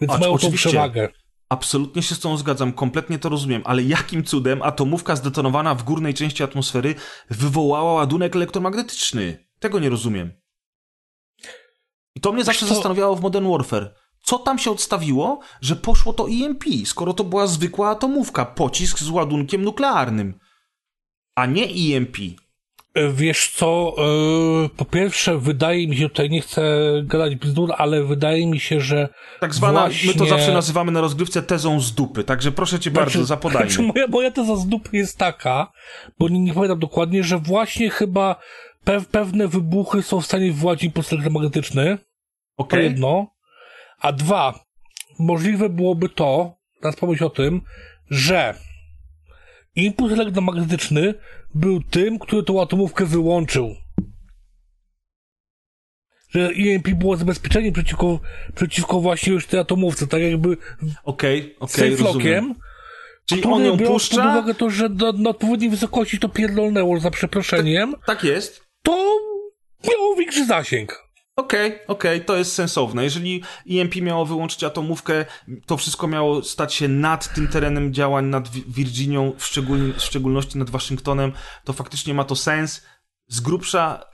więc 0.00 0.12
A, 0.12 0.18
mają 0.18 0.38
tą 0.38 0.52
przewagę. 0.52 1.08
Absolutnie 1.48 2.02
się 2.02 2.14
z 2.14 2.20
tą 2.20 2.36
zgadzam, 2.36 2.72
kompletnie 2.72 3.18
to 3.18 3.28
rozumiem, 3.28 3.62
ale 3.64 3.82
jakim 3.82 4.24
cudem 4.24 4.62
atomówka 4.62 5.16
zdetonowana 5.16 5.74
w 5.74 5.82
górnej 5.82 6.14
części 6.14 6.42
atmosfery 6.42 6.94
wywołała 7.30 7.92
ładunek 7.92 8.36
elektromagnetyczny? 8.36 9.48
Tego 9.58 9.78
nie 9.78 9.90
rozumiem. 9.90 10.32
I 12.14 12.20
to 12.20 12.32
mnie 12.32 12.44
zawsze 12.44 12.66
to... 12.66 12.74
zastanawiało 12.74 13.16
w 13.16 13.20
Modern 13.20 13.50
Warfare. 13.50 13.94
Co 14.22 14.38
tam 14.38 14.58
się 14.58 14.70
odstawiło, 14.70 15.40
że 15.60 15.76
poszło 15.76 16.12
to 16.12 16.26
EMP, 16.30 16.64
skoro 16.84 17.14
to 17.14 17.24
była 17.24 17.46
zwykła 17.46 17.90
atomówka, 17.90 18.44
pocisk 18.46 18.98
z 18.98 19.08
ładunkiem 19.08 19.62
nuklearnym, 19.62 20.38
a 21.34 21.46
nie 21.46 21.64
EMP? 21.64 22.16
E, 22.98 23.12
wiesz 23.12 23.50
co, 23.50 23.94
yy, 24.62 24.68
po 24.68 24.84
pierwsze 24.84 25.38
wydaje 25.38 25.88
mi 25.88 25.96
się, 25.96 26.08
tutaj 26.08 26.30
nie 26.30 26.40
chcę 26.40 26.62
gadać 27.02 27.36
bzdur, 27.36 27.74
ale 27.78 28.04
wydaje 28.04 28.46
mi 28.46 28.60
się, 28.60 28.80
że 28.80 29.08
Tak 29.40 29.54
zwana, 29.54 29.80
właśnie... 29.80 30.08
my 30.08 30.18
to 30.18 30.26
zawsze 30.26 30.52
nazywamy 30.52 30.92
na 30.92 31.00
rozgrywce 31.00 31.42
tezą 31.42 31.80
z 31.80 31.94
dupy, 31.94 32.24
także 32.24 32.52
proszę 32.52 32.80
cię 32.80 32.90
znaczy, 32.90 33.04
bardzo, 33.04 33.24
zapodajmy. 33.24 33.70
Znaczy 33.70 33.82
moja, 33.82 34.06
moja 34.06 34.30
teza 34.30 34.56
z 34.56 34.66
dupy 34.66 34.96
jest 34.96 35.18
taka, 35.18 35.72
bo 36.18 36.28
nie, 36.28 36.40
nie 36.40 36.54
pamiętam 36.54 36.78
dokładnie, 36.78 37.24
że 37.24 37.38
właśnie 37.38 37.90
chyba 37.90 38.36
pe 38.84 39.00
pewne 39.00 39.48
wybuchy 39.48 40.02
są 40.02 40.20
w 40.20 40.26
stanie 40.26 40.52
wywołać 40.52 40.84
impuls 40.84 41.12
elektromagnetyczny. 41.12 41.98
Okay. 42.56 42.80
To 42.80 42.84
jedno. 42.84 43.26
A 44.00 44.12
dwa, 44.12 44.64
możliwe 45.18 45.68
byłoby 45.68 46.08
to, 46.08 46.56
teraz 46.80 46.96
pomyśl 46.96 47.24
o 47.24 47.30
tym, 47.30 47.60
że 48.10 48.54
impuls 49.76 50.12
elektromagnetyczny 50.12 51.14
był 51.54 51.82
tym, 51.82 52.18
który 52.18 52.42
tą 52.42 52.62
atomówkę 52.62 53.06
wyłączył. 53.06 53.74
Że 56.30 56.50
EMP 56.56 56.88
było 56.88 57.16
zabezpieczeniem 57.16 57.72
przeciwko, 57.72 58.20
przeciwko 58.54 59.00
właśnie 59.00 59.32
już 59.32 59.46
tej 59.46 59.60
atomówce, 59.60 60.06
tak 60.06 60.22
jakby 60.22 60.56
okay, 61.04 61.54
okay, 61.60 61.96
safe 61.96 62.44
Czyli 63.26 63.44
on 63.44 63.64
ją 63.64 63.78
puszcza? 63.78 64.16
pod 64.16 64.24
uwagę 64.24 64.54
to, 64.54 64.70
że 64.70 64.88
do, 64.88 65.12
na 65.12 65.30
odpowiedniej 65.30 65.70
wysokości 65.70 66.18
to 66.18 66.28
pierdolnęło 66.28 67.00
za 67.00 67.10
przeproszeniem. 67.10 67.92
Tak, 67.92 68.06
tak 68.06 68.24
jest. 68.24 68.62
To 68.82 69.18
miało 69.88 70.16
większy 70.16 70.46
zasięg. 70.46 71.07
Okej, 71.38 71.66
okay, 71.66 71.86
okej, 71.86 72.16
okay, 72.16 72.26
to 72.26 72.36
jest 72.36 72.54
sensowne. 72.54 73.04
Jeżeli 73.04 73.42
EMP 73.70 73.96
miało 73.96 74.26
wyłączyć 74.26 74.64
atomówkę, 74.64 75.24
to 75.66 75.76
wszystko 75.76 76.08
miało 76.08 76.42
stać 76.42 76.74
się 76.74 76.88
nad 76.88 77.34
tym 77.34 77.48
terenem 77.48 77.94
działań, 77.94 78.26
nad 78.26 78.48
Virginią, 78.48 79.32
w, 79.38 79.46
szczegól, 79.46 79.92
w 79.92 80.02
szczególności 80.02 80.58
nad 80.58 80.70
Waszyngtonem, 80.70 81.32
to 81.64 81.72
faktycznie 81.72 82.14
ma 82.14 82.24
to 82.24 82.36
sens. 82.36 82.82
Z 83.28 83.40
grubsza 83.40 84.04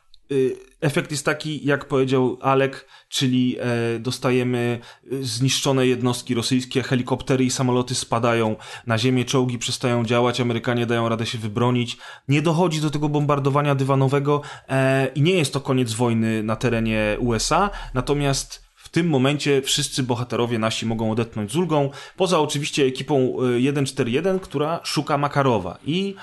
efekt 0.84 1.10
jest 1.10 1.24
taki, 1.24 1.66
jak 1.66 1.84
powiedział 1.84 2.38
Alek, 2.40 2.86
czyli 3.08 3.56
e, 3.60 3.98
dostajemy 3.98 4.80
y, 5.12 5.24
zniszczone 5.24 5.86
jednostki 5.86 6.34
rosyjskie, 6.34 6.82
helikoptery 6.82 7.44
i 7.44 7.50
samoloty 7.50 7.94
spadają 7.94 8.56
na 8.86 8.98
ziemię, 8.98 9.24
czołgi 9.24 9.58
przestają 9.58 10.04
działać, 10.04 10.40
Amerykanie 10.40 10.86
dają 10.86 11.08
radę 11.08 11.26
się 11.26 11.38
wybronić. 11.38 11.96
Nie 12.28 12.42
dochodzi 12.42 12.80
do 12.80 12.90
tego 12.90 13.08
bombardowania 13.08 13.74
dywanowego 13.74 14.42
e, 14.68 15.06
i 15.14 15.22
nie 15.22 15.32
jest 15.32 15.52
to 15.52 15.60
koniec 15.60 15.92
wojny 15.92 16.42
na 16.42 16.56
terenie 16.56 17.16
USA, 17.20 17.70
natomiast 17.94 18.64
w 18.76 18.88
tym 18.88 19.08
momencie 19.08 19.62
wszyscy 19.62 20.02
bohaterowie 20.02 20.58
nasi 20.58 20.86
mogą 20.86 21.10
odetchnąć 21.10 21.52
z 21.52 21.56
ulgą, 21.56 21.90
poza 22.16 22.40
oczywiście 22.40 22.84
ekipą 22.84 23.36
141, 23.60 24.36
e, 24.36 24.40
która 24.40 24.80
szuka 24.84 25.18
Makarowa. 25.18 25.78
I 25.86 26.14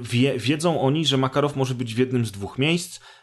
wie, 0.00 0.38
wiedzą 0.38 0.80
oni, 0.80 1.06
że 1.06 1.16
Makarow 1.16 1.56
może 1.56 1.74
być 1.74 1.94
w 1.94 1.98
jednym 1.98 2.26
z 2.26 2.32
dwóch 2.32 2.58
miejsc, 2.58 3.00
E, 3.00 3.21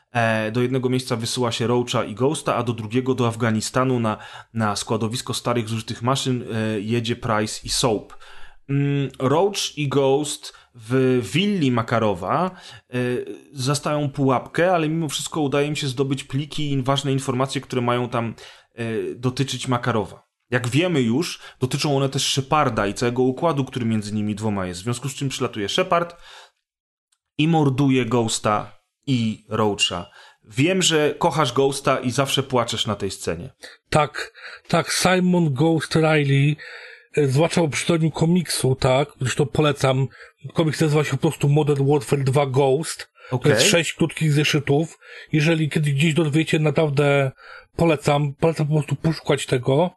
do 0.52 0.62
jednego 0.62 0.90
miejsca 0.90 1.16
wysyła 1.16 1.52
się 1.52 1.68
Roacha 1.68 2.04
i 2.04 2.16
Ghosta, 2.16 2.56
a 2.56 2.64
do 2.64 2.74
drugiego 2.74 3.16
do 3.16 3.28
Afganistanu 3.28 4.00
na, 4.00 4.18
na 4.54 4.76
składowisko 4.76 5.34
starych 5.34 5.70
zużytych 5.70 6.02
maszyn 6.02 6.44
e, 6.44 6.80
jedzie 6.80 7.16
Price 7.16 7.62
i 7.64 7.70
Soap. 7.70 8.14
Mm, 8.70 9.10
Roach 9.20 9.78
i 9.78 9.88
Ghost 9.88 10.54
w 10.76 11.20
willi 11.34 11.72
Makarowa 11.72 12.52
e, 12.90 12.96
zastają 13.54 14.10
pułapkę, 14.10 14.74
ale 14.74 14.90
mimo 14.90 15.10
wszystko 15.10 15.42
udaje 15.42 15.68
im 15.68 15.76
się 15.76 15.88
zdobyć 15.88 16.24
pliki 16.24 16.72
i 16.72 16.82
ważne 16.82 17.12
informacje, 17.12 17.62
które 17.62 17.82
mają 17.82 18.10
tam 18.10 18.36
dotyczyć 19.16 19.68
Makarowa. 19.68 20.28
Jak 20.50 20.68
wiemy 20.68 21.02
już, 21.02 21.40
dotyczą 21.60 21.98
one 21.98 22.10
też 22.10 22.34
Sheparda 22.34 22.88
i 22.88 22.94
całego 22.94 23.24
układu, 23.24 23.66
który 23.66 23.86
między 23.86 24.14
nimi 24.14 24.36
dwoma 24.36 24.66
jest. 24.66 24.80
W 24.80 24.84
związku 24.84 25.10
z 25.10 25.16
czym 25.16 25.30
przylatuje 25.30 25.70
Shepard 25.70 26.16
i 27.38 27.48
morduje 27.48 28.06
Ghosta 28.06 28.79
i 29.10 29.46
Roacha. 29.50 30.10
Wiem, 30.50 30.82
że 30.82 31.16
kochasz 31.18 31.54
Ghosta 31.54 32.00
i 32.00 32.12
zawsze 32.12 32.44
płaczesz 32.44 32.86
na 32.86 32.96
tej 32.96 33.12
scenie. 33.12 33.50
Tak, 33.90 34.34
tak, 34.68 34.92
Simon 34.92 35.54
Ghost 35.54 35.96
Riley, 35.96 36.56
e, 37.18 37.28
zwłaszcza 37.28 37.62
o 37.62 37.68
przydaniu 37.68 38.12
komiksu, 38.12 38.76
tak, 38.76 39.10
zresztą 39.22 39.46
polecam, 39.46 40.08
komiks 40.54 40.82
nazywa 40.82 41.04
się 41.04 41.12
po 41.12 41.18
prostu 41.18 41.50
Modern 41.50 41.92
Warfare 41.92 42.24
2 42.24 42.46
Ghost, 42.46 43.10
okay. 43.32 43.52
to 43.52 43.58
jest 43.58 43.72
sześć 43.72 43.94
krótkich 43.94 44.34
zeszytów, 44.34 44.98
jeżeli 45.32 45.70
kiedyś 45.70 45.94
gdzieś 45.94 46.14
dowiecie, 46.14 46.60
naprawdę 46.60 47.32
polecam, 47.76 48.34
polecam 48.34 48.68
po 48.68 48.74
prostu 48.74 48.96
poszukać 48.96 49.46
tego, 49.46 49.92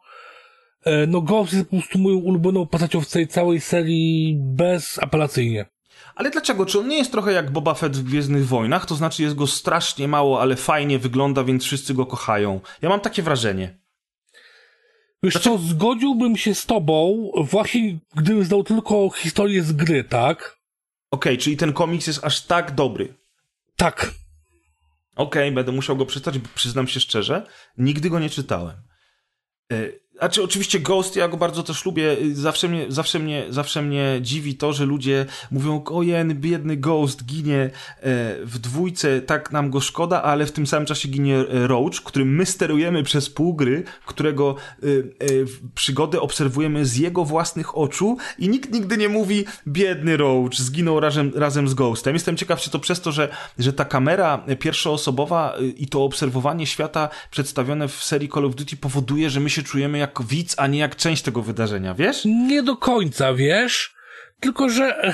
e, 0.85 1.07
no 1.07 1.21
Ghost 1.21 1.53
jest 1.53 1.65
po 1.65 1.77
prostu 1.77 1.99
moją 1.99 2.17
ulubioną 2.17 2.67
postacią 2.67 3.01
w 3.01 3.11
tej 3.11 3.27
całej 3.27 3.61
serii 3.61 4.37
bezapelacyjnie. 4.39 5.72
Ale 6.15 6.29
dlaczego? 6.29 6.65
Czy 6.65 6.79
on 6.79 6.87
nie 6.87 6.97
jest 6.97 7.11
trochę 7.11 7.31
jak 7.31 7.51
Boba 7.51 7.73
Fett 7.73 7.97
w 7.97 8.03
Gwiezdnych 8.03 8.47
Wojnach? 8.47 8.85
To 8.85 8.95
znaczy 8.95 9.23
jest 9.23 9.35
go 9.35 9.47
strasznie 9.47 10.07
mało, 10.07 10.41
ale 10.41 10.55
fajnie 10.55 10.99
wygląda, 10.99 11.43
więc 11.43 11.63
wszyscy 11.63 11.93
go 11.93 12.05
kochają. 12.05 12.61
Ja 12.81 12.89
mam 12.89 12.99
takie 12.99 13.23
wrażenie. 13.23 13.77
Wiesz 15.23 15.39
co, 15.39 15.57
zgodziłbym 15.57 16.37
się 16.37 16.55
z 16.55 16.65
tobą 16.65 17.31
właśnie, 17.37 17.97
gdybym 18.15 18.43
znał 18.45 18.63
tylko 18.63 19.09
historię 19.09 19.63
z 19.63 19.71
gry, 19.71 20.03
tak? 20.03 20.57
Okej, 21.11 21.33
okay, 21.33 21.37
czyli 21.37 21.57
ten 21.57 21.73
komiks 21.73 22.07
jest 22.07 22.23
aż 22.23 22.41
tak 22.41 22.71
dobry. 22.71 23.13
Tak. 23.75 24.11
Okej, 25.15 25.43
okay, 25.43 25.51
będę 25.51 25.71
musiał 25.71 25.97
go 25.97 26.05
przeczytać, 26.05 26.39
bo 26.39 26.49
przyznam 26.55 26.87
się 26.87 26.99
szczerze, 26.99 27.47
nigdy 27.77 28.09
go 28.09 28.19
nie 28.19 28.29
czytałem. 28.29 28.75
E, 29.71 29.75
znaczy, 30.23 30.43
oczywiście 30.43 30.79
Ghost, 30.79 31.15
ja 31.15 31.27
go 31.27 31.37
bardzo 31.37 31.63
też 31.63 31.85
lubię. 31.85 32.17
Zawsze 32.33 32.67
mnie, 32.67 32.85
zawsze 32.89 33.19
mnie, 33.19 33.45
zawsze 33.49 33.81
mnie 33.81 34.19
dziwi 34.21 34.55
to, 34.55 34.73
że 34.73 34.85
ludzie 34.85 35.25
mówią, 35.51 35.83
ojen, 35.85 36.35
biedny 36.39 36.77
Ghost 36.77 37.25
ginie 37.25 37.59
e, 37.59 37.69
w 38.45 38.59
dwójce, 38.59 39.21
tak 39.21 39.51
nam 39.51 39.69
go 39.69 39.81
szkoda, 39.81 40.23
ale 40.23 40.45
w 40.45 40.51
tym 40.51 40.67
samym 40.67 40.85
czasie 40.85 41.09
ginie 41.09 41.37
e, 41.37 41.67
Roach, 41.67 42.03
którym 42.03 42.35
my 42.35 42.45
sterujemy 42.45 43.03
przez 43.03 43.29
pół 43.29 43.53
gry, 43.53 43.83
którego 44.05 44.55
e, 44.83 44.85
przygody 45.75 46.21
obserwujemy 46.21 46.85
z 46.85 46.97
jego 46.97 47.25
własnych 47.25 47.77
oczu 47.77 48.17
i 48.39 48.49
nikt 48.49 48.71
nigdy 48.71 48.97
nie 48.97 49.09
mówi, 49.09 49.45
biedny 49.67 50.17
Roach, 50.17 50.53
zginął 50.53 50.99
razem, 50.99 51.31
razem 51.35 51.67
z 51.67 51.73
Ghostem. 51.73 52.13
Jestem 52.13 52.37
ciekaw, 52.37 52.61
czy 52.61 52.69
to 52.69 52.79
przez 52.79 53.01
to, 53.01 53.11
że, 53.11 53.29
że 53.59 53.73
ta 53.73 53.85
kamera 53.85 54.45
pierwszoosobowa 54.59 55.55
i 55.77 55.87
to 55.87 56.03
obserwowanie 56.03 56.67
świata 56.67 57.09
przedstawione 57.31 57.87
w 57.87 58.03
serii 58.03 58.29
Call 58.29 58.45
of 58.45 58.55
Duty 58.55 58.77
powoduje, 58.77 59.29
że 59.29 59.39
my 59.39 59.49
się 59.49 59.63
czujemy 59.63 59.97
jak 59.97 60.12
widz, 60.21 60.55
a 60.57 60.67
nie 60.67 60.79
jak 60.79 60.95
część 60.95 61.21
tego 61.21 61.41
wydarzenia, 61.41 61.93
wiesz? 61.93 62.25
Nie 62.25 62.63
do 62.63 62.77
końca, 62.77 63.33
wiesz? 63.33 63.93
Tylko, 64.43 64.69
że 64.69 65.13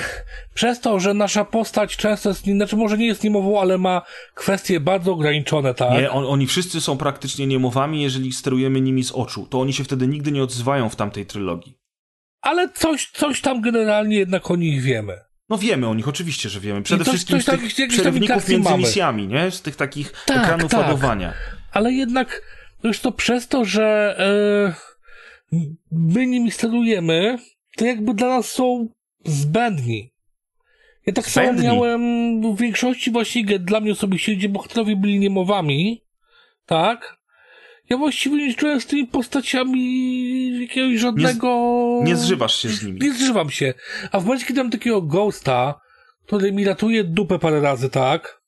przez 0.54 0.80
to, 0.80 1.00
że 1.00 1.14
nasza 1.14 1.44
postać 1.44 1.96
często 1.96 2.28
jest, 2.28 2.44
znaczy 2.44 2.76
może 2.76 2.98
nie 2.98 3.06
jest 3.06 3.24
niemową, 3.24 3.60
ale 3.60 3.78
ma 3.78 4.02
kwestie 4.34 4.80
bardzo 4.80 5.12
ograniczone, 5.12 5.74
tak? 5.74 5.92
Nie, 5.92 6.10
on, 6.10 6.24
oni 6.26 6.46
wszyscy 6.46 6.80
są 6.80 6.96
praktycznie 6.96 7.46
niemowami, 7.46 8.02
jeżeli 8.02 8.32
sterujemy 8.32 8.80
nimi 8.80 9.04
z 9.04 9.12
oczu. 9.12 9.46
To 9.50 9.60
oni 9.60 9.72
się 9.72 9.84
wtedy 9.84 10.06
nigdy 10.06 10.32
nie 10.32 10.42
odzywają 10.42 10.88
w 10.88 10.96
tamtej 10.96 11.26
trylogii. 11.26 11.78
Ale 12.40 12.68
coś, 12.68 13.10
coś 13.10 13.40
tam 13.40 13.60
generalnie 13.60 14.16
jednak 14.16 14.50
o 14.50 14.56
nich 14.56 14.82
wiemy. 14.82 15.20
No 15.48 15.58
wiemy 15.58 15.88
o 15.88 15.94
nich, 15.94 16.08
oczywiście, 16.08 16.48
że 16.48 16.60
wiemy. 16.60 16.82
Przede 16.82 17.04
wszystkim 17.04 17.40
coś 17.40 17.72
z 17.72 17.74
tych 17.74 17.88
przerywników 17.88 18.48
między 18.48 18.70
mamy. 18.70 18.82
misjami, 18.82 19.26
nie? 19.26 19.50
Z 19.50 19.62
tych 19.62 19.76
takich 19.76 20.12
tak, 20.26 20.44
ekranów 20.44 20.70
tak. 20.70 20.80
ładowania. 20.80 21.32
Ale 21.72 21.92
jednak, 21.92 22.42
już 22.82 23.00
to 23.00 23.12
przez 23.12 23.48
to, 23.48 23.64
że... 23.64 24.16
Yy 24.68 24.89
my 25.92 26.26
nimi 26.26 26.50
sterujemy, 26.50 27.38
to 27.76 27.84
jakby 27.84 28.14
dla 28.14 28.28
nas 28.28 28.52
są 28.52 28.88
zbędni. 29.24 30.12
Ja 31.06 31.12
tak 31.12 31.26
samo 31.26 31.52
miałem 31.52 32.02
w 32.56 32.60
większości 32.60 33.10
właśnie 33.10 33.58
dla 33.58 33.80
mnie 33.80 33.92
osobiście, 33.92 34.36
gdzie 34.36 34.48
bohaterowie 34.48 34.96
byli 34.96 35.18
niemowami, 35.18 36.04
tak? 36.66 37.20
ja 37.90 37.96
właściwie 37.96 38.46
nie 38.46 38.54
czułem 38.54 38.80
z 38.80 38.86
tymi 38.86 39.06
postaciami 39.06 40.60
jakiegoś 40.60 41.00
żadnego... 41.00 41.48
Nie, 42.02 42.10
nie 42.10 42.16
zżywasz 42.16 42.54
się 42.54 42.68
z 42.68 42.82
nimi. 42.82 43.00
Nie 43.00 43.14
zżywam 43.14 43.50
się. 43.50 43.74
A 44.12 44.20
w 44.20 44.24
momencie, 44.24 44.46
kiedy 44.46 44.62
mam 44.62 44.70
takiego 44.70 45.02
ghosta, 45.02 45.80
który 46.26 46.52
mi 46.52 46.64
ratuje 46.64 47.04
dupę 47.04 47.38
parę 47.38 47.60
razy, 47.60 47.90
tak? 47.90 48.42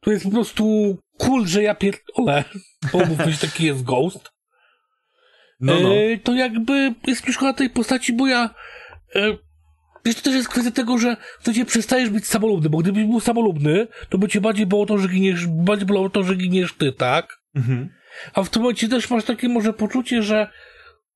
To 0.00 0.10
jest 0.10 0.24
po 0.24 0.30
prostu 0.30 0.96
cool, 1.18 1.46
że 1.46 1.62
ja 1.62 1.74
pierdolę. 1.74 2.44
Bo 2.92 2.98
mówisz, 3.06 3.38
taki 3.38 3.64
jest 3.64 3.82
ghost. 3.82 4.30
No, 5.60 5.80
no. 5.80 5.94
E, 5.94 6.18
to 6.18 6.34
jakby 6.34 6.94
jest 7.06 7.26
mi 7.26 7.32
szkoda 7.32 7.52
tej 7.52 7.70
postaci, 7.70 8.12
bo 8.12 8.26
ja... 8.26 8.54
E, 9.14 9.36
Wiesz, 10.04 10.16
to 10.16 10.22
też 10.22 10.34
jest 10.34 10.48
kwestia 10.48 10.70
tego, 10.70 10.98
że 10.98 11.16
wtedy 11.40 11.64
przestajesz 11.64 12.10
być 12.10 12.26
samolubny, 12.26 12.70
bo 12.70 12.78
gdybyś 12.78 13.04
był 13.04 13.20
samolubny, 13.20 13.86
to 14.08 14.18
by 14.18 14.28
cię 14.28 14.40
bardziej 14.40 14.66
było 14.66 14.86
to, 14.86 14.98
że 14.98 15.08
giniesz, 15.08 15.46
bardziej 15.46 15.86
było 15.86 16.10
to, 16.10 16.22
że 16.22 16.36
giniesz 16.36 16.72
ty, 16.72 16.92
tak? 16.92 17.40
Mhm. 17.54 17.88
A 18.34 18.42
w 18.42 18.50
tym 18.50 18.62
momencie 18.62 18.88
też 18.88 19.10
masz 19.10 19.24
takie 19.24 19.48
może 19.48 19.72
poczucie, 19.72 20.22
że 20.22 20.48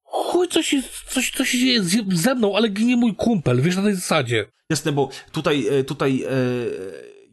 chuj, 0.02 0.48
coś, 0.48 0.74
coś, 1.06 1.30
coś 1.30 1.48
się 1.48 1.58
dzieje 1.58 1.80
ze 2.12 2.34
mną, 2.34 2.56
ale 2.56 2.68
ginie 2.68 2.96
mój 2.96 3.14
kumpel, 3.14 3.60
wiesz, 3.60 3.76
na 3.76 3.82
tej 3.82 3.94
zasadzie. 3.94 4.46
Jasne, 4.70 4.92
bo 4.92 5.10
tutaj, 5.32 5.66
e, 5.68 5.84
tutaj 5.84 6.22
e, 6.22 6.28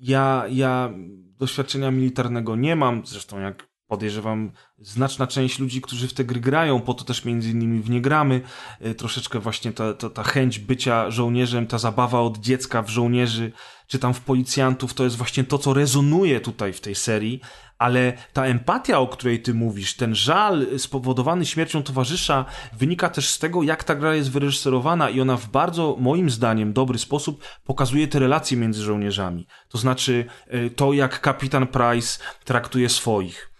ja, 0.01 0.45
ja 0.49 0.93
doświadczenia 1.39 1.91
militarnego 1.91 2.55
nie 2.55 2.75
mam, 2.75 3.05
zresztą 3.05 3.39
jak 3.39 3.67
podejrzewam, 3.95 4.51
znaczna 4.79 5.27
część 5.27 5.59
ludzi, 5.59 5.81
którzy 5.81 6.07
w 6.07 6.13
te 6.13 6.23
gry 6.23 6.39
grają, 6.39 6.81
po 6.81 6.93
to 6.93 7.05
też 7.05 7.25
między 7.25 7.49
innymi 7.49 7.81
w 7.81 7.89
nie 7.89 8.01
gramy, 8.01 8.41
e, 8.81 8.95
troszeczkę 8.95 9.39
właśnie 9.39 9.71
ta, 9.71 9.93
ta, 9.93 10.09
ta 10.09 10.23
chęć 10.23 10.59
bycia 10.59 11.11
żołnierzem, 11.11 11.67
ta 11.67 11.77
zabawa 11.77 12.21
od 12.21 12.37
dziecka 12.37 12.81
w 12.81 12.89
żołnierzy, 12.89 13.51
czy 13.87 13.99
tam 13.99 14.13
w 14.13 14.21
policjantów, 14.21 14.93
to 14.93 15.03
jest 15.03 15.15
właśnie 15.15 15.43
to, 15.43 15.57
co 15.57 15.73
rezonuje 15.73 16.41
tutaj 16.41 16.73
w 16.73 16.81
tej 16.81 16.95
serii, 16.95 17.41
ale 17.77 18.13
ta 18.33 18.45
empatia, 18.45 18.99
o 18.99 19.07
której 19.07 19.41
ty 19.41 19.53
mówisz, 19.53 19.95
ten 19.95 20.15
żal 20.15 20.67
spowodowany 20.77 21.45
śmiercią 21.45 21.83
towarzysza, 21.83 22.45
wynika 22.73 23.09
też 23.09 23.29
z 23.29 23.39
tego, 23.39 23.63
jak 23.63 23.83
ta 23.83 23.95
gra 23.95 24.15
jest 24.15 24.31
wyreżyserowana 24.31 25.09
i 25.09 25.21
ona 25.21 25.37
w 25.37 25.49
bardzo, 25.49 25.95
moim 25.99 26.29
zdaniem, 26.29 26.73
dobry 26.73 26.99
sposób 26.99 27.43
pokazuje 27.63 28.07
te 28.07 28.19
relacje 28.19 28.57
między 28.57 28.83
żołnierzami. 28.83 29.47
To 29.69 29.77
znaczy 29.77 30.25
e, 30.47 30.69
to, 30.69 30.93
jak 30.93 31.21
kapitan 31.21 31.67
Price 31.67 32.19
traktuje 32.45 32.89
swoich 32.89 33.54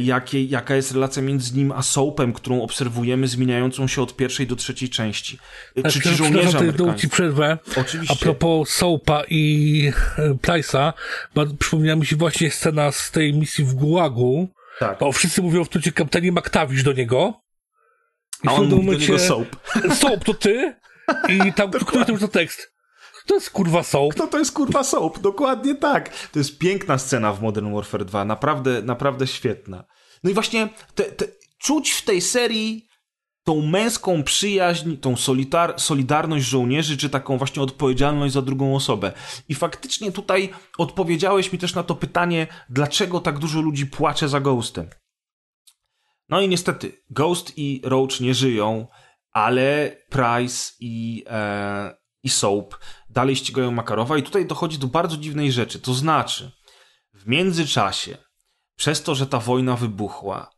jakie, 0.00 0.44
jaka 0.44 0.74
jest 0.74 0.92
relacja 0.92 1.22
między 1.22 1.56
nim 1.56 1.72
a 1.72 1.82
Soapem, 1.82 2.32
którą 2.32 2.62
obserwujemy 2.62 3.28
zmieniającą 3.28 3.86
się 3.86 4.02
od 4.02 4.16
pierwszej 4.16 4.46
do 4.46 4.56
trzeciej 4.56 4.88
części. 4.88 5.38
E, 5.76 5.90
czy 5.90 6.00
ci 6.00 6.08
żołnierze 6.08 6.58
amerykańscy. 6.58 7.00
ci 7.00 7.08
przerwę. 7.08 7.58
Oczywiście. 7.76 8.14
A 8.20 8.22
propos 8.22 8.70
Soapa 8.70 9.22
i 9.30 9.92
e, 10.18 10.30
Price'a, 10.30 10.92
przypomniała 11.58 11.96
mi 11.96 12.06
się 12.06 12.16
właśnie 12.16 12.50
scena 12.50 12.92
z 12.92 13.10
tej 13.10 13.34
misji 13.34 13.64
w 13.64 13.74
Gułagu. 13.74 14.48
Tak. 14.78 14.98
Bo 14.98 15.12
wszyscy 15.12 15.42
mówią 15.42 15.64
w 15.64 15.68
tucie 15.68 15.92
kapitanie 15.92 16.32
McTavish 16.32 16.82
do 16.82 16.92
niego. 16.92 17.40
I 18.44 18.48
a 18.48 18.52
on 18.52 18.68
mówi 18.68 18.76
momencie, 18.76 19.06
do 19.06 19.12
niego 19.12 19.18
Soap. 19.18 19.56
Soap, 20.00 20.24
to 20.24 20.34
ty? 20.34 20.74
I 21.28 21.52
tam, 21.52 21.70
który 21.86 22.04
to 22.04 22.12
już 22.12 22.20
to 22.20 22.28
tekst? 22.28 22.72
To 23.30 23.34
jest 23.34 23.50
kurwa 23.50 23.82
soap. 23.82 24.14
Kto 24.14 24.26
to 24.26 24.38
jest 24.38 24.52
kurwa 24.52 24.84
soap? 24.84 25.18
Dokładnie 25.18 25.74
tak. 25.74 26.28
To 26.32 26.38
jest 26.38 26.58
piękna 26.58 26.98
scena 26.98 27.32
w 27.32 27.42
Modern 27.42 27.74
Warfare 27.74 28.04
2. 28.04 28.24
Naprawdę, 28.24 28.82
naprawdę 28.82 29.26
świetna. 29.26 29.84
No 30.24 30.30
i 30.30 30.34
właśnie 30.34 30.68
te, 30.94 31.04
te, 31.04 31.26
czuć 31.58 31.90
w 31.90 32.04
tej 32.04 32.20
serii 32.20 32.88
tą 33.44 33.62
męską 33.62 34.22
przyjaźń, 34.22 34.96
tą 34.96 35.14
solidarność 35.76 36.44
żołnierzy, 36.46 36.96
czy 36.96 37.10
taką 37.10 37.38
właśnie 37.38 37.62
odpowiedzialność 37.62 38.34
za 38.34 38.42
drugą 38.42 38.76
osobę. 38.76 39.12
I 39.48 39.54
faktycznie 39.54 40.12
tutaj 40.12 40.50
odpowiedziałeś 40.78 41.52
mi 41.52 41.58
też 41.58 41.74
na 41.74 41.82
to 41.82 41.94
pytanie, 41.94 42.46
dlaczego 42.70 43.20
tak 43.20 43.38
dużo 43.38 43.60
ludzi 43.60 43.86
płacze 43.86 44.28
za 44.28 44.40
Ghostem. 44.40 44.90
No 46.28 46.40
i 46.40 46.48
niestety, 46.48 46.92
Ghost 47.10 47.58
i 47.58 47.80
Roach 47.84 48.20
nie 48.20 48.34
żyją, 48.34 48.86
ale 49.32 49.96
Price 50.08 50.72
i, 50.80 51.24
e, 51.26 51.99
i 52.22 52.28
Soap 52.28 52.74
dalej 53.10 53.36
ścigają 53.36 53.70
Makarowa 53.70 54.18
i 54.18 54.22
tutaj 54.22 54.46
dochodzi 54.46 54.78
do 54.78 54.86
bardzo 54.86 55.16
dziwnej 55.16 55.52
rzeczy. 55.52 55.80
To 55.80 55.94
znaczy, 55.94 56.50
w 57.14 57.26
międzyczasie, 57.26 58.16
przez 58.76 59.02
to, 59.02 59.14
że 59.14 59.26
ta 59.26 59.38
wojna 59.38 59.76
wybuchła 59.76 60.50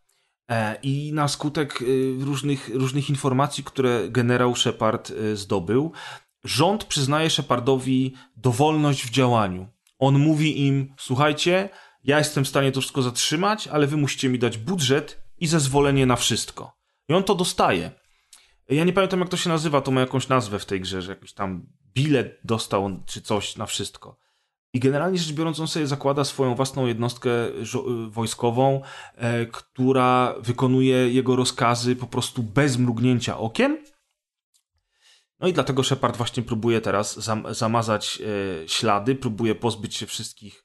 e, 0.50 0.76
i 0.82 1.12
na 1.12 1.28
skutek 1.28 1.82
e, 1.82 1.84
różnych, 2.24 2.70
różnych 2.74 3.10
informacji, 3.10 3.64
które 3.64 4.08
generał 4.08 4.56
Shepard 4.56 5.10
e, 5.10 5.36
zdobył, 5.36 5.92
rząd 6.44 6.84
przyznaje 6.84 7.30
Shepardowi 7.30 8.14
dowolność 8.36 9.06
w 9.06 9.10
działaniu. 9.10 9.68
On 9.98 10.18
mówi 10.18 10.66
im, 10.66 10.94
słuchajcie, 10.98 11.68
ja 12.04 12.18
jestem 12.18 12.44
w 12.44 12.48
stanie 12.48 12.72
to 12.72 12.80
wszystko 12.80 13.02
zatrzymać, 13.02 13.68
ale 13.68 13.86
wy 13.86 13.96
musicie 13.96 14.28
mi 14.28 14.38
dać 14.38 14.58
budżet 14.58 15.22
i 15.38 15.46
zezwolenie 15.46 16.06
na 16.06 16.16
wszystko. 16.16 16.76
I 17.08 17.14
on 17.14 17.24
to 17.24 17.34
dostaje. 17.34 17.90
Ja 18.74 18.84
nie 18.84 18.92
pamiętam, 18.92 19.20
jak 19.20 19.28
to 19.28 19.36
się 19.36 19.50
nazywa, 19.50 19.80
to 19.80 19.90
ma 19.90 20.00
jakąś 20.00 20.28
nazwę 20.28 20.58
w 20.58 20.66
tej 20.66 20.80
grze, 20.80 21.02
że 21.02 21.12
jakiś 21.12 21.32
tam 21.32 21.66
bilet 21.94 22.40
dostał 22.44 23.00
czy 23.06 23.22
coś 23.22 23.56
na 23.56 23.66
wszystko. 23.66 24.16
I 24.74 24.80
generalnie 24.80 25.18
rzecz 25.18 25.32
biorąc, 25.32 25.60
on 25.60 25.68
sobie 25.68 25.86
zakłada 25.86 26.24
swoją 26.24 26.54
własną 26.54 26.86
jednostkę 26.86 27.30
wojskową, 28.08 28.82
e, 29.14 29.46
która 29.46 30.34
wykonuje 30.40 31.12
jego 31.12 31.36
rozkazy 31.36 31.96
po 31.96 32.06
prostu 32.06 32.42
bez 32.42 32.78
mrugnięcia 32.78 33.38
okiem. 33.38 33.78
No 35.40 35.48
i 35.48 35.52
dlatego 35.52 35.82
Shepard 35.82 36.16
właśnie 36.16 36.42
próbuje 36.42 36.80
teraz 36.80 37.20
zam 37.20 37.54
zamazać 37.54 38.22
e, 38.64 38.68
ślady, 38.68 39.14
próbuje 39.14 39.54
pozbyć 39.54 39.96
się 39.96 40.06
wszystkich, 40.06 40.64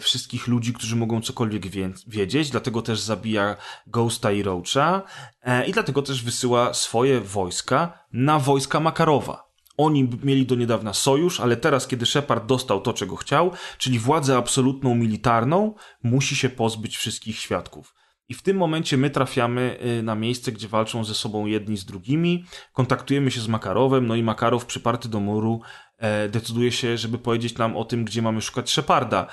wszystkich 0.00 0.46
ludzi, 0.46 0.72
którzy 0.72 0.96
mogą 0.96 1.20
cokolwiek 1.20 1.66
wie 1.66 1.90
wiedzieć, 2.06 2.50
dlatego 2.50 2.82
też 2.82 3.00
zabija 3.00 3.56
Ghosta 3.86 4.32
i 4.32 4.42
Roacha 4.42 5.02
e, 5.42 5.66
i 5.66 5.72
dlatego 5.72 6.02
też 6.02 6.22
wysyła 6.22 6.74
swoje 6.74 7.20
wojska 7.20 7.98
na 8.12 8.38
wojska 8.38 8.80
Makarowa. 8.80 9.46
Oni 9.76 10.08
mieli 10.22 10.46
do 10.46 10.54
niedawna 10.54 10.92
sojusz, 10.94 11.40
ale 11.40 11.56
teraz, 11.56 11.86
kiedy 11.86 12.06
Shepard 12.06 12.46
dostał 12.46 12.80
to, 12.80 12.92
czego 12.92 13.16
chciał, 13.16 13.50
czyli 13.78 13.98
władzę 13.98 14.36
absolutną 14.36 14.94
militarną, 14.94 15.74
musi 16.02 16.36
się 16.36 16.48
pozbyć 16.48 16.96
wszystkich 16.96 17.38
świadków. 17.38 17.94
I 18.28 18.34
w 18.34 18.42
tym 18.42 18.56
momencie 18.56 18.96
my 18.96 19.10
trafiamy 19.10 19.78
y, 19.98 20.02
na 20.02 20.14
miejsce, 20.14 20.52
gdzie 20.52 20.68
walczą 20.68 21.04
ze 21.04 21.14
sobą 21.14 21.46
jedni 21.46 21.76
z 21.76 21.84
drugimi, 21.84 22.44
kontaktujemy 22.72 23.30
się 23.30 23.40
z 23.40 23.48
Makarowem, 23.48 24.06
no 24.06 24.14
i 24.14 24.22
Makarow 24.22 24.66
przyparty 24.66 25.08
do 25.08 25.20
muru 25.20 25.60
e, 25.60 25.85
decyduje 26.28 26.72
się, 26.72 26.98
żeby 26.98 27.18
powiedzieć 27.18 27.58
nam 27.58 27.76
o 27.76 27.84
tym, 27.84 28.04
gdzie 28.04 28.22
mamy 28.22 28.40
szukać 28.40 28.70
Sheparda. 28.70 29.26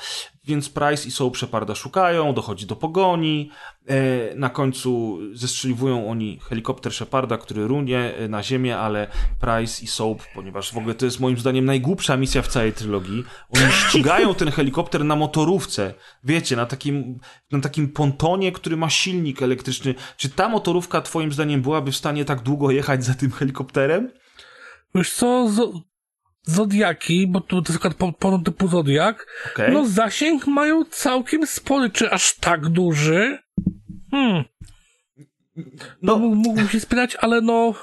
Więc 0.46 0.70
Price 0.70 1.08
i 1.08 1.12
Soap 1.12 1.38
Sheparda 1.38 1.76
szukają, 1.76 2.34
dochodzi 2.34 2.66
do 2.66 2.76
pogoni, 2.76 3.52
e, 3.88 4.36
na 4.36 4.50
końcu 4.50 5.20
zestrzeliwują 5.34 6.10
oni 6.10 6.40
helikopter 6.50 6.94
Sheparda, 6.94 7.38
który 7.38 7.68
runie 7.68 8.16
e, 8.16 8.28
na 8.28 8.44
ziemię, 8.44 8.78
ale 8.78 9.08
Price 9.40 9.84
i 9.84 9.88
Soap, 9.88 10.24
ponieważ 10.36 10.74
w 10.74 10.78
ogóle 10.78 10.96
to 10.96 11.06
jest 11.06 11.20
moim 11.20 11.38
zdaniem 11.38 11.66
najgłupsza 11.66 12.18
misja 12.18 12.42
w 12.42 12.48
całej 12.48 12.74
trylogii, 12.74 13.24
oni 13.50 13.72
ścigają 13.82 14.36
ten 14.36 14.52
helikopter 14.52 15.06
na 15.06 15.16
motorówce, 15.16 15.94
wiecie, 16.24 16.56
na 16.56 16.66
takim, 16.66 17.20
na 17.52 17.60
takim 17.60 17.90
pontonie, 17.90 18.52
który 18.52 18.78
ma 18.78 18.90
silnik 18.90 19.42
elektryczny. 19.42 19.96
Czy 20.18 20.30
ta 20.30 20.50
motorówka 20.50 21.02
twoim 21.02 21.32
zdaniem 21.32 21.62
byłaby 21.62 21.92
w 21.92 21.98
stanie 21.98 22.26
tak 22.26 22.42
długo 22.42 22.72
jechać 22.72 23.06
za 23.06 23.14
tym 23.14 23.32
helikopterem? 23.32 24.12
Wiesz 24.96 25.14
co, 25.14 25.50
Zodiaki, 26.44 27.28
bo 27.28 27.42
to, 27.42 27.62
to 27.62 27.74
jest 27.74 27.96
ponad 28.20 28.44
typu 28.46 28.68
Zodiak, 28.68 29.28
okay. 29.52 29.72
no 29.72 29.86
zasięg 29.86 30.48
mają 30.48 30.86
całkiem 30.86 31.48
spory. 31.48 31.90
Czy 31.90 32.12
aż 32.12 32.36
tak 32.36 32.70
duży? 32.70 33.40
Hmm. 34.12 34.44
No, 35.56 35.64
no 36.02 36.18
mógłbym 36.18 36.70
się 36.70 36.80
spierać, 36.80 37.16
ale 37.16 37.42
no 37.42 37.74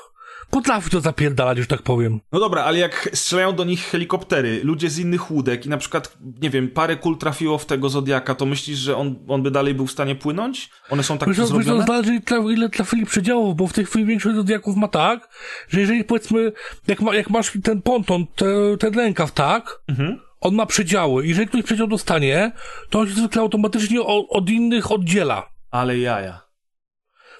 potrafi 0.50 0.90
to 0.90 1.00
zapierdalać, 1.00 1.58
już 1.58 1.66
tak 1.66 1.82
powiem. 1.82 2.20
No 2.32 2.40
dobra, 2.40 2.64
ale 2.64 2.78
jak 2.78 3.10
strzelają 3.12 3.52
do 3.52 3.64
nich 3.64 3.84
helikoptery, 3.84 4.60
ludzie 4.64 4.90
z 4.90 4.98
innych 4.98 5.30
łódek 5.30 5.66
i 5.66 5.68
na 5.68 5.76
przykład, 5.76 6.16
nie 6.42 6.50
wiem, 6.50 6.68
parę 6.68 6.96
kul 6.96 7.18
trafiło 7.18 7.58
w 7.58 7.66
tego 7.66 7.88
Zodiaka, 7.88 8.34
to 8.34 8.46
myślisz, 8.46 8.78
że 8.78 8.96
on, 8.96 9.14
on 9.28 9.42
by 9.42 9.50
dalej 9.50 9.74
był 9.74 9.86
w 9.86 9.92
stanie 9.92 10.14
płynąć? 10.14 10.70
One 10.90 11.02
są 11.02 11.18
tak 11.18 11.28
wiesz, 11.28 11.36
zrobione? 11.36 11.78
Wiesz, 11.78 11.86
zależy 11.86 12.20
ile 12.52 12.68
trafili 12.68 13.06
przedziałów, 13.06 13.56
bo 13.56 13.66
w 13.66 13.72
tej 13.72 13.84
chwili 13.84 14.04
większość 14.04 14.36
Zodiaków 14.36 14.76
ma 14.76 14.88
tak, 14.88 15.28
że 15.68 15.80
jeżeli 15.80 16.04
powiedzmy, 16.04 16.52
jak, 16.86 17.00
ma, 17.00 17.14
jak 17.14 17.30
masz 17.30 17.52
ten 17.62 17.82
ponton, 17.82 18.26
te, 18.26 18.46
ten 18.78 18.94
rękaw, 18.94 19.32
tak? 19.32 19.82
Mhm. 19.88 20.20
On 20.40 20.54
ma 20.54 20.66
przedziały. 20.66 21.26
Jeżeli 21.26 21.48
ktoś 21.48 21.62
przedział 21.62 21.86
dostanie, 21.86 22.52
to 22.90 23.00
on 23.00 23.08
się 23.08 23.14
zwykle 23.14 23.42
automatycznie 23.42 24.02
od, 24.02 24.26
od 24.28 24.50
innych 24.50 24.92
oddziela. 24.92 25.50
Ale 25.70 25.98
jaja. 25.98 26.49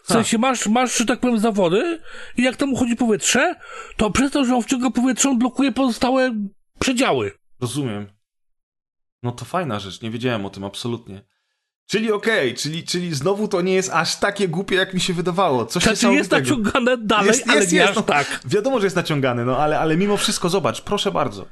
W 0.03 0.13
sensie 0.13 0.39
masz, 0.39 0.67
masz, 0.67 0.99
że 0.99 1.07
tak 1.07 1.21
powiem, 1.21 1.39
zawody 1.39 2.01
i 2.37 2.43
jak 2.43 2.57
tam 2.57 2.73
uchodzi 2.73 2.97
powietrze, 2.97 3.55
to 3.97 4.11
przez 4.11 4.33
to, 4.33 4.45
że 4.45 4.55
on 4.55 4.63
wciąga 4.63 4.91
powietrze, 4.91 5.29
on 5.29 5.39
blokuje 5.39 5.73
pozostałe 5.73 6.35
przedziały. 6.79 7.33
Rozumiem. 7.61 8.07
No 9.23 9.33
to 9.33 9.45
fajna 9.45 9.79
rzecz, 9.79 10.03
nie 10.03 10.11
wiedziałem 10.11 10.47
o 10.47 10.51
tym 10.51 10.65
absolutnie. 10.65 11.25
Czyli 11.87 12.13
okej, 12.13 12.49
okay, 12.49 12.59
czyli, 12.63 12.85
czyli 12.85 13.15
znowu 13.15 13.49
to 13.49 13.61
nie 13.61 13.75
jest 13.75 13.91
aż 13.93 14.17
takie 14.17 14.49
głupie, 14.49 14.77
jak 14.77 14.95
mi 14.95 15.01
się 15.01 15.15
wydawało. 15.15 15.67
Coś 15.67 15.83
znaczy 15.83 16.15
jest 16.15 16.31
naciągane 16.31 16.97
dalej, 16.99 17.27
jest, 17.27 17.49
ale 17.49 17.61
jest, 17.61 17.73
nie 17.73 17.79
jest, 17.79 17.97
no, 17.97 18.03
tak. 18.03 18.41
Wiadomo, 18.45 18.81
że 18.81 18.87
jest 18.87 18.97
naciągane, 18.97 19.45
no 19.45 19.59
ale, 19.59 19.79
ale 19.79 19.97
mimo 19.97 20.17
wszystko 20.17 20.49
zobacz, 20.49 20.81
proszę 20.81 21.13
bardzo. 21.13 21.47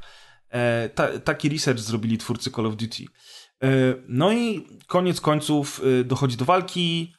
E, 0.51 0.89
ta, 0.89 1.19
taki 1.19 1.49
research 1.49 1.81
zrobili 1.81 2.19
twórcy 2.19 2.51
Call 2.51 2.67
of 2.67 2.77
Duty. 2.77 3.05
E, 3.63 3.69
no 4.09 4.33
i 4.33 4.67
koniec 4.87 5.21
końców 5.21 5.81
e, 6.01 6.05
dochodzi 6.05 6.37
do 6.37 6.45
walki, 6.45 7.15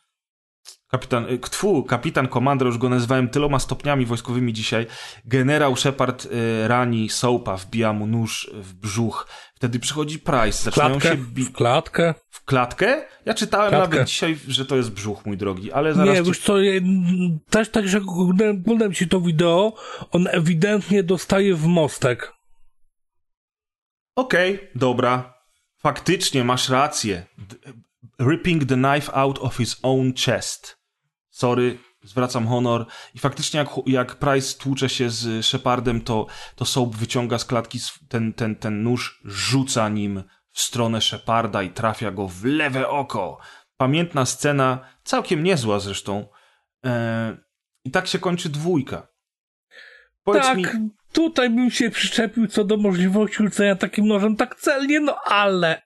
kapitan, 0.91 1.25
y, 1.29 1.39
tfu, 1.39 1.83
kapitan 1.83 2.27
komandor, 2.27 2.67
już 2.67 2.77
go 2.77 2.89
nazywałem 2.89 3.29
tyloma 3.29 3.59
stopniami 3.59 4.05
wojskowymi 4.05 4.53
dzisiaj, 4.53 4.87
generał 5.25 5.75
Shepard 5.75 6.25
y, 6.25 6.67
rani 6.67 7.09
Soapa, 7.09 7.57
wbija 7.57 7.93
mu 7.93 8.07
nóż 8.07 8.49
w 8.53 8.73
brzuch, 8.73 9.27
wtedy 9.55 9.79
przychodzi 9.79 10.19
Price, 10.19 10.63
zaczynają 10.63 10.91
Klatkę, 10.99 11.09
się 11.09 11.17
bić. 11.17 11.49
w 11.49 11.51
klatkę. 11.51 12.13
W 12.29 12.45
klatkę? 12.45 13.05
Ja 13.25 13.33
czytałem 13.33 13.69
Klatkę. 13.69 13.89
nawet 13.95 14.07
dzisiaj, 14.07 14.37
że 14.47 14.65
to 14.65 14.75
jest 14.75 14.91
brzuch, 14.91 15.25
mój 15.25 15.37
drogi, 15.37 15.71
ale 15.71 15.93
zaraz... 15.93 16.15
Nie, 16.15 16.21
ci- 16.23 16.27
wiesz 16.27 16.39
co, 16.39 16.61
ja- 16.61 16.81
też 17.49 17.69
tak, 17.69 17.87
że 17.87 17.97
oglądałem 17.97 18.93
ci 18.93 19.07
to 19.07 19.21
wideo, 19.21 19.73
on 20.11 20.27
ewidentnie 20.31 21.03
dostaje 21.03 21.55
w 21.55 21.65
mostek. 21.65 22.33
Okej, 24.15 24.69
dobra. 24.75 25.33
Faktycznie 25.77 26.43
masz 26.43 26.69
rację. 26.69 27.25
D- 27.37 27.55
ripping 28.29 28.65
the 28.65 28.75
knife 28.75 29.13
out 29.13 29.39
of 29.39 29.57
his 29.57 29.79
own 29.83 30.13
chest. 30.25 30.78
Sorry, 31.39 31.77
zwracam 32.03 32.47
honor. 32.47 32.85
I 33.15 33.19
faktycznie 33.19 33.57
jak, 33.57 33.69
jak 33.85 34.15
Price 34.15 34.57
tłucze 34.57 34.89
się 34.89 35.09
z 35.09 35.45
Shepardem, 35.45 36.01
to, 36.01 36.25
to 36.55 36.65
Soap 36.65 36.95
wyciąga 36.95 37.37
z 37.37 37.45
klatki 37.45 37.79
ten, 38.09 38.33
ten, 38.33 38.55
ten 38.55 38.83
nóż, 38.83 39.21
rzuca 39.25 39.89
nim 39.89 40.23
w 40.51 40.61
stronę 40.61 41.01
Sheparda 41.01 41.63
i 41.63 41.69
trafia 41.69 42.11
go 42.11 42.27
w 42.27 42.45
lewe 42.45 42.89
oko. 42.89 43.37
Pamiętna 43.77 44.25
scena, 44.25 44.79
całkiem 45.03 45.43
niezła 45.43 45.79
zresztą. 45.79 46.27
E, 46.85 47.37
I 47.85 47.91
tak 47.91 48.07
się 48.07 48.19
kończy 48.19 48.49
dwójka. 48.49 49.07
Powiedz 50.23 50.43
tak, 50.43 50.57
mi, 50.57 50.65
tutaj 51.11 51.49
bym 51.49 51.71
się 51.71 51.89
przyczepił 51.89 52.47
co 52.47 52.63
do 52.63 52.77
możliwości 52.77 53.37
rzucenia 53.37 53.75
takim 53.75 54.07
nożem 54.07 54.35
tak 54.35 54.55
celnie, 54.55 54.99
no 54.99 55.15
ale... 55.25 55.81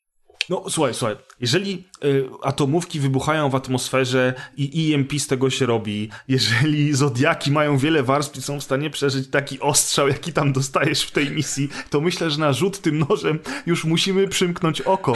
No 0.50 0.70
słuchaj, 0.70 0.94
słuchaj, 0.94 1.16
jeżeli 1.44 1.84
y, 2.06 2.26
atomówki 2.44 3.00
wybuchają 3.00 3.50
w 3.50 3.56
atmosferze 3.56 4.34
i 4.58 4.94
EMP 4.94 5.14
z 5.20 5.28
tego 5.28 5.50
się 5.50 5.66
robi, 5.66 6.10
jeżeli 6.28 6.94
zodiaki 6.94 7.52
mają 7.52 7.78
wiele 7.78 8.04
warstw 8.04 8.38
i 8.38 8.42
są 8.42 8.60
w 8.60 8.64
stanie 8.64 8.90
przeżyć 8.90 9.28
taki 9.28 9.60
ostrzał, 9.60 10.08
jaki 10.08 10.34
tam 10.34 10.54
dostajesz 10.54 11.02
w 11.04 11.12
tej 11.12 11.32
misji, 11.32 11.70
to 11.90 12.02
myślę, 12.02 12.32
że 12.32 12.40
na 12.40 12.54
rzut 12.54 12.82
tym 12.82 13.06
nożem 13.10 13.40
już 13.66 13.86
musimy 13.86 14.28
przymknąć 14.28 14.82
oko. 14.82 15.14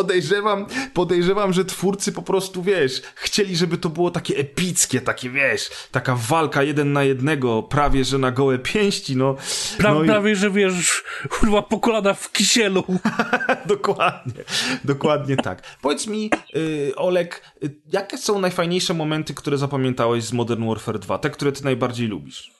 Podejrzewam, 0.00 0.66
podejrzewam, 0.94 1.52
że 1.52 1.64
twórcy 1.64 2.12
po 2.12 2.22
prostu, 2.22 2.62
wiesz, 2.62 3.02
chcieli, 3.14 3.56
żeby 3.56 3.78
to 3.78 3.88
było 3.88 4.10
takie 4.10 4.36
epickie, 4.36 5.00
takie, 5.00 5.30
wiesz, 5.30 5.70
taka 5.90 6.16
walka 6.16 6.62
jeden 6.62 6.92
na 6.92 7.04
jednego, 7.04 7.62
prawie, 7.62 8.04
że 8.04 8.18
na 8.18 8.30
gołe 8.30 8.58
pięści, 8.58 9.16
no. 9.16 9.36
Pra, 9.78 9.94
no 9.94 10.04
i- 10.04 10.06
Prawie, 10.06 10.36
że 10.36 10.50
wiesz, 10.50 11.04
kurwa 11.30 11.62
po 11.62 11.78
kolana 11.80 12.14
w 12.14 12.32
kisielu. 12.32 12.84
dokładnie, 13.66 14.44
dokładnie 14.84 15.36
tak. 15.36 15.62
Powiedz 15.82 16.06
mi, 16.06 16.30
y, 16.56 16.92
Olek, 16.96 17.42
y, 17.64 17.74
jakie 17.92 18.18
są 18.18 18.40
najfajniejsze 18.40 18.94
momenty, 18.94 19.34
które 19.34 19.58
zapamiętałeś 19.58 20.24
z 20.24 20.32
Modern 20.32 20.68
Warfare 20.68 20.98
2? 20.98 21.18
Te, 21.18 21.30
które 21.30 21.52
ty 21.52 21.64
najbardziej 21.64 22.08
lubisz? 22.08 22.50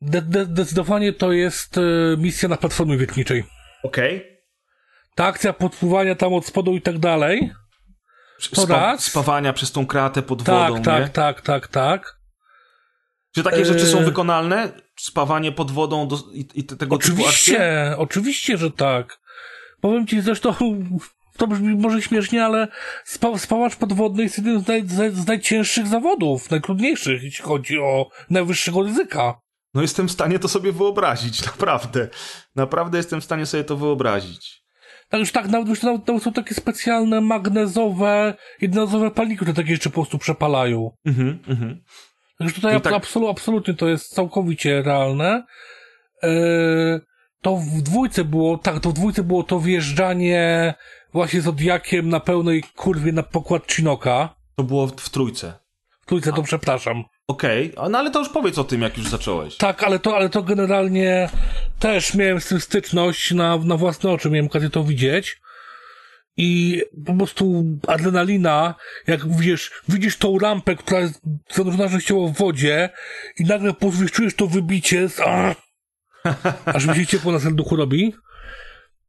De, 0.00 0.22
de, 0.22 0.44
zdecydowanie 0.44 1.12
to 1.12 1.32
jest 1.32 1.78
e, 1.78 1.80
misja 2.18 2.48
na 2.48 2.56
platformie 2.56 2.96
wiertniczej. 2.96 3.44
Okej. 3.82 4.35
Ta 5.16 5.24
akcja 5.26 5.52
podpływania 5.52 6.14
tam 6.14 6.34
od 6.34 6.46
spodu 6.46 6.72
i 6.76 6.82
tak 6.82 6.98
dalej. 6.98 7.50
To 8.54 8.66
raz. 8.66 9.04
Spawania 9.04 9.52
przez 9.52 9.72
tą 9.72 9.86
kratę 9.86 10.22
pod 10.22 10.44
Tak, 10.44 10.70
wodą, 10.70 10.82
tak, 10.82 11.02
nie? 11.02 11.08
tak, 11.08 11.40
tak, 11.40 11.68
tak. 11.68 12.16
Czy 13.34 13.42
takie 13.42 13.64
rzeczy 13.64 13.86
są 13.86 13.98
Yy. 13.98 14.04
wykonalne? 14.04 14.72
Spawanie 15.00 15.52
pod 15.52 15.70
wodą 15.70 16.08
do, 16.08 16.18
i, 16.32 16.48
i 16.54 16.64
te- 16.64 16.76
tego 16.76 16.98
typu 16.98 17.12
akcje? 17.26 17.26
Oczywiście, 17.28 17.94
oczywiście, 17.98 18.58
że 18.58 18.70
tak. 18.70 19.20
Powiem 19.80 20.06
ci 20.06 20.20
zresztą, 20.20 20.54
to 21.36 21.46
brzmi 21.46 21.74
może 21.76 22.02
śmiesznie, 22.02 22.44
ale 22.44 22.68
spa, 23.04 23.38
spawacz 23.38 23.76
podwodny 23.76 24.22
jest 24.22 24.36
jednym 24.36 24.60
z, 24.60 24.68
naj, 24.68 24.82
z 25.12 25.26
najcięższych 25.26 25.86
zawodów, 25.86 26.50
najtrudniejszych, 26.50 27.22
jeśli 27.22 27.44
chodzi 27.44 27.78
o 27.78 28.08
najwyższego 28.30 28.82
ryzyka. 28.82 29.40
No 29.74 29.82
jestem 29.82 30.08
w 30.08 30.12
stanie 30.12 30.38
to 30.38 30.48
sobie 30.48 30.72
wyobrazić, 30.72 31.44
naprawdę. 31.46 32.08
Naprawdę 32.54 32.96
jestem 32.98 33.20
w 33.20 33.24
stanie 33.24 33.46
sobie 33.46 33.64
to 33.64 33.76
wyobrazić. 33.76 34.65
Tak 35.08 35.20
już 35.20 35.32
tak, 35.32 35.48
nawet, 35.48 35.82
nawet, 35.82 36.08
nawet 36.08 36.22
są 36.22 36.32
takie 36.32 36.54
specjalne 36.54 37.20
magnezowe, 37.20 38.34
jednorazowe 38.60 39.10
palniki, 39.10 39.36
które 39.36 39.54
takie 39.54 39.72
rzeczy 39.72 39.90
po 39.90 39.94
prostu 39.94 40.18
przepalają. 40.18 40.90
Mhm, 41.04 41.38
mhm. 41.48 41.82
Także 42.38 42.54
tutaj 42.54 42.76
I 42.76 42.80
tak- 42.80 42.92
absolu, 42.92 43.28
absolutnie 43.28 43.74
to 43.74 43.88
jest 43.88 44.14
całkowicie 44.14 44.82
realne. 44.82 45.44
Eee, 46.22 47.00
to 47.42 47.56
w 47.56 47.82
dwójce 47.82 48.24
było, 48.24 48.58
tak, 48.58 48.80
to 48.80 48.90
w 48.90 48.92
dwójce 48.92 49.22
było 49.22 49.42
to 49.42 49.60
wjeżdżanie 49.60 50.74
właśnie 51.12 51.40
Zodiakiem 51.40 52.08
na 52.08 52.20
pełnej 52.20 52.62
kurwie 52.62 53.12
na 53.12 53.22
pokład 53.22 53.72
Chinoka. 53.72 54.34
To 54.56 54.62
było 54.62 54.86
w, 54.86 54.92
w 55.00 55.10
trójce. 55.10 55.52
W 56.02 56.06
trójce 56.06 56.32
to 56.32 56.42
przepraszam. 56.42 57.04
Okej, 57.28 57.72
a 57.76 57.88
no 57.88 57.98
ale 57.98 58.10
to 58.10 58.18
już 58.18 58.28
powiedz 58.28 58.58
o 58.58 58.64
tym, 58.64 58.82
jak 58.82 58.98
już 58.98 59.08
zacząłeś. 59.08 59.56
Tak, 59.56 59.82
ale 59.82 59.98
to, 59.98 60.16
ale 60.16 60.28
to 60.28 60.42
generalnie 60.42 61.28
też 61.78 62.14
miałem 62.14 62.40
z 62.40 62.48
tym 62.48 62.60
styczność 62.60 63.32
na, 63.32 63.56
na 63.56 63.76
własne 63.76 64.10
oczy, 64.10 64.30
miałem 64.30 64.46
okazję 64.46 64.70
to 64.70 64.84
widzieć. 64.84 65.40
I 66.36 66.82
po 67.06 67.14
prostu 67.14 67.64
adrenalina, 67.86 68.74
jak 69.06 69.36
widzisz, 69.36 69.70
widzisz 69.88 70.16
tą 70.16 70.38
rampę, 70.38 70.76
która 70.76 71.00
jest 71.00 71.20
zanurzona 71.54 71.88
częściowo 71.88 72.28
w 72.28 72.36
wodzie 72.36 72.90
i 73.38 73.44
nagle 73.44 73.74
po 73.74 73.90
czujesz 74.12 74.34
to 74.34 74.46
wybicie, 74.46 75.08
z, 75.08 75.20
Arr! 75.20 75.56
aż 76.64 76.86
mi 76.86 76.94
się 76.94 77.06
ciepło 77.06 77.32
na 77.32 77.40
serduchu 77.40 77.76
robi. 77.76 78.14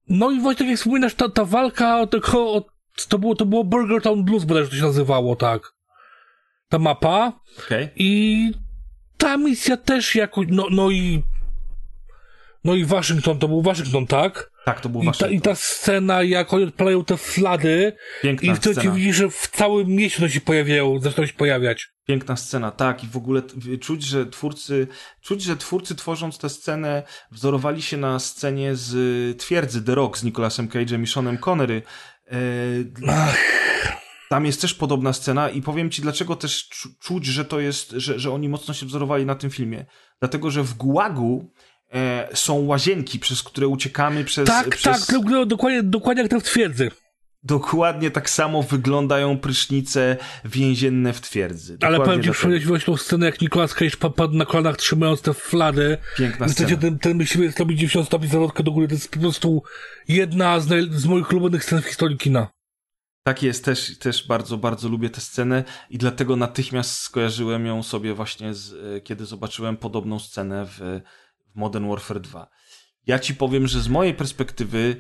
No 0.10 0.32
i 0.32 0.40
właśnie 0.40 0.60
tak 0.60 0.68
jak 0.68 0.78
wspominasz, 0.78 1.16
ta, 1.16 1.30
ta 1.30 1.46
walka 1.46 2.00
o 2.00 2.08
tego, 2.08 2.54
o, 2.54 2.66
to 3.10 3.20
było, 3.20 3.36
to 3.36 3.46
było 3.46 3.64
Burger 3.64 4.02
Town 4.02 4.24
Blues, 4.24 4.46
bodajże 4.46 4.70
to 4.70 4.76
się 4.76 4.82
nazywało, 4.82 5.36
tak. 5.36 5.77
Ta 6.70 6.80
mapa. 6.80 7.40
Okej. 7.66 7.90
I 7.96 8.52
ta 9.18 9.38
misja 9.38 9.78
też 9.78 10.16
jakoś, 10.16 10.48
no, 10.50 10.68
no 10.72 10.92
i 10.92 11.24
no 12.64 12.76
i 12.76 12.86
Waszyngton, 12.86 13.40
to 13.40 13.48
był 13.48 13.62
Waszyngton, 13.62 14.08
tak? 14.08 14.52
Tak, 14.66 14.82
to 14.82 14.90
był 14.90 15.04
I 15.04 15.12
ta. 15.12 15.28
I 15.28 15.42
ta 15.42 15.56
scena, 15.56 16.24
jak 16.24 16.54
oni 16.54 16.64
odpalają 16.64 17.06
te 17.06 17.18
flady 17.18 17.94
Piękna 18.22 18.54
i 18.54 18.56
wtedy 18.56 18.76
scena. 18.76 18.96
widzisz, 18.96 19.16
że 19.16 19.30
w 19.30 19.48
całym 19.48 19.88
mieście 19.88 20.20
to 20.20 20.30
się 20.30 20.42
pojawiają, 20.42 21.00
zaczynają 21.00 21.28
się 21.28 21.34
pojawiać. 21.34 21.90
Piękna 22.08 22.36
scena, 22.36 22.72
tak. 22.72 23.04
I 23.04 23.08
w 23.08 23.18
ogóle 23.18 23.42
czuć, 23.82 24.04
że 24.04 24.26
twórcy, 24.26 24.88
czuć, 25.22 25.44
że 25.44 25.58
twórcy 25.58 25.96
tworząc 25.96 26.38
tę 26.38 26.50
scenę 26.50 27.04
wzorowali 27.32 27.82
się 27.82 27.98
na 27.98 28.20
scenie 28.20 28.76
z 28.76 29.38
Twierdzy 29.38 29.84
The 29.84 29.96
Rock 29.96 30.18
z 30.18 30.24
Nicolasem 30.24 30.68
Cage'em 30.68 31.04
i 31.04 31.08
Seanem 31.08 31.38
Connery. 31.38 31.82
E, 32.28 32.36
tam 34.30 34.46
jest 34.46 34.62
też 34.62 34.74
podobna 34.74 35.14
scena 35.14 35.50
i 35.50 35.62
powiem 35.62 35.90
ci, 35.90 36.02
dlaczego 36.02 36.36
też 36.36 36.70
czu- 36.70 36.90
czuć, 37.00 37.26
że 37.26 37.46
to 37.46 37.60
jest, 37.60 37.92
że, 37.92 38.20
że 38.20 38.32
oni 38.32 38.50
mocno 38.50 38.74
się 38.74 38.86
wzorowali 38.86 39.26
na 39.26 39.36
tym 39.36 39.50
filmie. 39.50 39.86
Dlatego, 40.20 40.52
że 40.52 40.64
w 40.64 40.74
Gułagu 40.74 41.52
e, 41.94 42.30
są 42.34 42.66
łazienki, 42.66 43.20
przez 43.20 43.44
które 43.44 43.68
uciekamy 43.68 44.24
przez... 44.24 44.48
Tak, 44.48 44.70
przez... 44.70 45.08
tak, 45.08 45.18
to, 45.18 45.30
to, 45.30 45.46
dokładnie, 45.46 45.84
dokładnie 45.84 46.24
jak 46.24 46.32
to 46.32 46.40
w 46.40 46.44
twierdzy. 46.44 46.92
Dokładnie 47.44 48.12
tak 48.12 48.30
samo 48.30 48.64
wyglądają 48.64 49.38
prysznice 49.38 50.18
więzienne 50.46 51.14
w 51.14 51.22
twierdzy. 51.22 51.78
Ale 51.82 51.98
Dokładnie 51.98 52.34
powiem 52.34 52.60
ci, 52.60 52.66
właśnie 52.66 52.86
tą 52.86 52.98
scenę, 52.98 53.26
jak 53.26 53.42
Nicolas 53.42 53.74
Cage 53.74 53.98
pa- 54.00 54.10
padł 54.10 54.34
na 54.34 54.46
kolanach 54.46 54.78
trzymając 54.78 55.22
te 55.22 55.34
flady. 55.34 55.98
Piękna 56.18 56.50
scena. 56.50 56.78
ten, 56.78 57.00
ten 57.00 57.18
myśliwiec 57.18 57.60
robi 57.60 57.76
90 57.76 58.08
stopni 58.08 58.28
zawrotkę 58.28 58.64
do 58.64 58.72
góry. 58.72 58.88
To 58.88 58.94
jest 58.94 59.12
po 59.12 59.20
prostu 59.20 59.64
jedna 60.08 60.60
z, 60.60 60.70
naj, 60.70 60.88
z 60.92 61.06
moich 61.06 61.32
ulubionych 61.32 61.64
scen 61.64 61.82
w 61.82 61.86
historii 61.86 62.18
kina. 62.18 62.48
Tak 63.28 63.44
jest, 63.44 63.66
też, 63.66 63.98
też 64.00 64.28
bardzo, 64.28 64.58
bardzo 64.58 64.90
lubię 64.90 65.10
tę 65.10 65.22
scenę 65.22 65.64
i 65.90 65.98
dlatego 65.98 66.36
natychmiast 66.36 66.92
skojarzyłem 66.92 67.66
ją 67.66 67.84
sobie 67.84 68.14
właśnie 68.14 68.54
z, 68.54 68.74
e, 68.98 69.02
kiedy 69.02 69.26
zobaczyłem 69.26 69.78
podobną 69.78 70.20
scenę 70.20 70.66
w, 70.66 71.02
w 71.48 71.56
Modern 71.56 71.90
Warfare 71.90 72.20
2. 72.20 72.48
Ja 73.08 73.20
ci 73.20 73.36
powiem, 73.36 73.68
że 73.68 73.82
z 73.82 73.88
mojej 73.88 74.14
perspektywy 74.14 74.96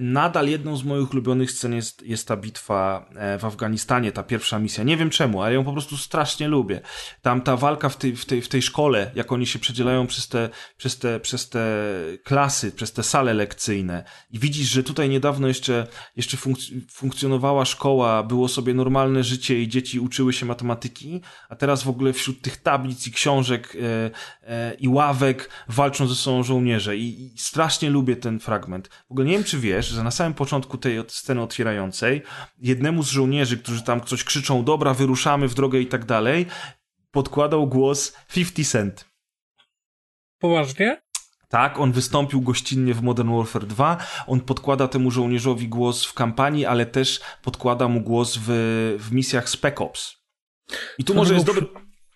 nadal 0.00 0.48
jedną 0.48 0.76
z 0.76 0.84
moich 0.84 1.12
ulubionych 1.12 1.50
scen 1.50 1.74
jest, 1.74 2.02
jest 2.02 2.28
ta 2.28 2.36
bitwa 2.36 3.08
e, 3.14 3.38
w 3.38 3.44
Afganistanie, 3.44 4.12
ta 4.12 4.22
pierwsza 4.22 4.58
misja. 4.58 4.84
Nie 4.84 4.96
wiem 4.96 5.10
czemu, 5.10 5.42
ale 5.42 5.54
ją 5.54 5.64
po 5.64 5.72
prostu 5.72 5.96
strasznie 5.96 6.48
lubię. 6.48 6.80
Tam 7.22 7.40
ta 7.40 7.56
walka 7.56 7.88
w 7.88 7.96
tej, 7.96 8.16
w 8.16 8.24
tej, 8.24 8.42
w 8.42 8.48
tej 8.48 8.62
szkole, 8.62 9.10
jak 9.14 9.32
oni 9.32 9.46
się 9.46 9.58
przedzielają 9.58 10.06
przez 10.06 10.28
te, 10.28 10.48
przez, 10.76 10.98
te, 10.98 11.20
przez 11.20 11.48
te 11.48 11.86
klasy, 12.24 12.72
przez 12.72 12.92
te 12.92 13.02
sale 13.02 13.34
lekcyjne 13.34 14.04
i 14.30 14.38
widzisz, 14.38 14.68
że 14.68 14.82
tutaj 14.82 15.08
niedawno 15.08 15.48
jeszcze, 15.48 15.86
jeszcze 16.16 16.36
funkc- 16.36 16.90
funkcjonowała 16.90 17.64
szkoła, 17.64 18.22
było 18.22 18.48
sobie 18.48 18.74
normalne 18.74 19.24
życie 19.24 19.62
i 19.62 19.68
dzieci 19.68 20.00
uczyły 20.00 20.32
się 20.32 20.46
matematyki, 20.46 21.20
a 21.48 21.56
teraz 21.56 21.82
w 21.82 21.88
ogóle 21.88 22.12
wśród 22.12 22.42
tych 22.42 22.56
tablic 22.56 23.06
i 23.06 23.12
książek 23.12 23.76
e, 23.76 24.10
e, 24.48 24.74
i 24.74 24.88
ławek 24.88 25.50
walczą 25.68 26.06
ze 26.06 26.14
sobą 26.14 26.42
żołnierze 26.42 26.96
I, 26.96 27.34
i 27.34 27.38
strasznie 27.38 27.90
lubię 27.90 28.16
ten 28.16 28.40
fragment. 28.40 28.88
W 28.88 29.12
ogóle 29.12 29.26
nie 29.26 29.32
wiem, 29.32 29.44
czy 29.52 29.58
wiesz, 29.58 29.88
że 29.88 30.02
na 30.02 30.10
samym 30.10 30.34
początku 30.34 30.78
tej 30.78 31.04
sceny 31.08 31.42
otwierającej 31.42 32.22
jednemu 32.58 33.02
z 33.02 33.08
żołnierzy, 33.08 33.58
którzy 33.58 33.82
tam 33.82 34.00
coś 34.00 34.24
krzyczą, 34.24 34.64
dobra, 34.64 34.94
wyruszamy 34.94 35.48
w 35.48 35.54
drogę 35.54 35.80
i 35.80 35.86
tak 35.86 36.04
dalej, 36.04 36.46
podkładał 37.10 37.66
głos 37.66 38.16
50 38.34 38.68
Cent. 38.68 39.04
Poważnie? 40.38 41.02
Tak, 41.48 41.80
on 41.80 41.92
wystąpił 41.92 42.40
gościnnie 42.40 42.94
w 42.94 43.02
Modern 43.02 43.36
Warfare 43.36 43.66
2. 43.66 43.96
On 44.26 44.40
podkłada 44.40 44.88
temu 44.88 45.10
żołnierzowi 45.10 45.68
głos 45.68 46.04
w 46.04 46.14
kampanii, 46.14 46.66
ale 46.66 46.86
też 46.86 47.20
podkłada 47.42 47.88
mu 47.88 48.00
głos 48.00 48.38
w, 48.46 48.46
w 48.98 49.12
misjach 49.12 49.48
Spec 49.48 49.80
Ops. 49.80 50.16
I 50.98 51.04
tu 51.04 51.14
może 51.14 51.34
jest 51.34 51.46
dobry... 51.46 51.66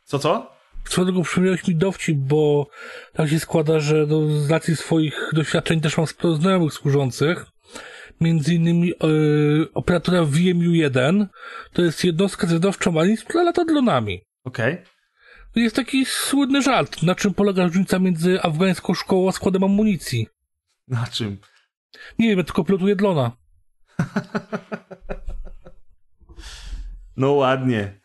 Co, 0.05 0.19
co? 0.19 0.56
Co 0.89 1.05
tego 1.05 1.23
przypomniałeś 1.23 1.69
mi 1.69 1.77
dowcip, 1.77 2.19
bo 2.19 2.69
tak 3.13 3.29
się 3.29 3.41
składa, 3.41 3.81
że 3.81 4.07
no, 4.07 4.41
z 4.41 4.51
racji 4.51 4.77
swoich 4.77 5.31
doświadczeń 5.33 5.81
też 5.81 5.97
mam 5.97 6.07
sporo 6.07 6.35
znajomych 6.35 6.73
służących. 6.73 7.47
Między 8.21 8.55
innymi 8.55 8.89
yy, 8.89 9.69
operatora 9.75 10.23
VMU-1 10.23 11.27
to 11.73 11.83
jest 11.83 12.05
jednostka 12.05 12.47
zwiadowcza 12.47 12.91
Marines, 12.91 13.25
która 13.25 13.43
lata 13.43 13.65
dronami. 13.65 14.23
Okej. 14.45 14.73
Okay. 14.73 15.63
Jest 15.63 15.77
taki 15.77 16.07
słynny 16.07 16.63
żart, 16.63 17.03
na 17.03 17.15
czym 17.15 17.35
polega 17.35 17.65
różnica 17.65 17.99
między 17.99 18.43
afgańską 18.43 18.95
szkołą 18.95 19.29
a 19.29 19.33
składem 19.33 19.65
amunicji. 19.65 20.29
Na 20.89 21.07
czym? 21.07 21.39
Nie 22.19 22.29
wiem, 22.29 22.39
ja 22.39 22.45
tylko 22.45 22.65
pilotuję 22.65 22.97
drona. 22.97 23.33
no 27.17 27.33
ładnie. 27.33 27.93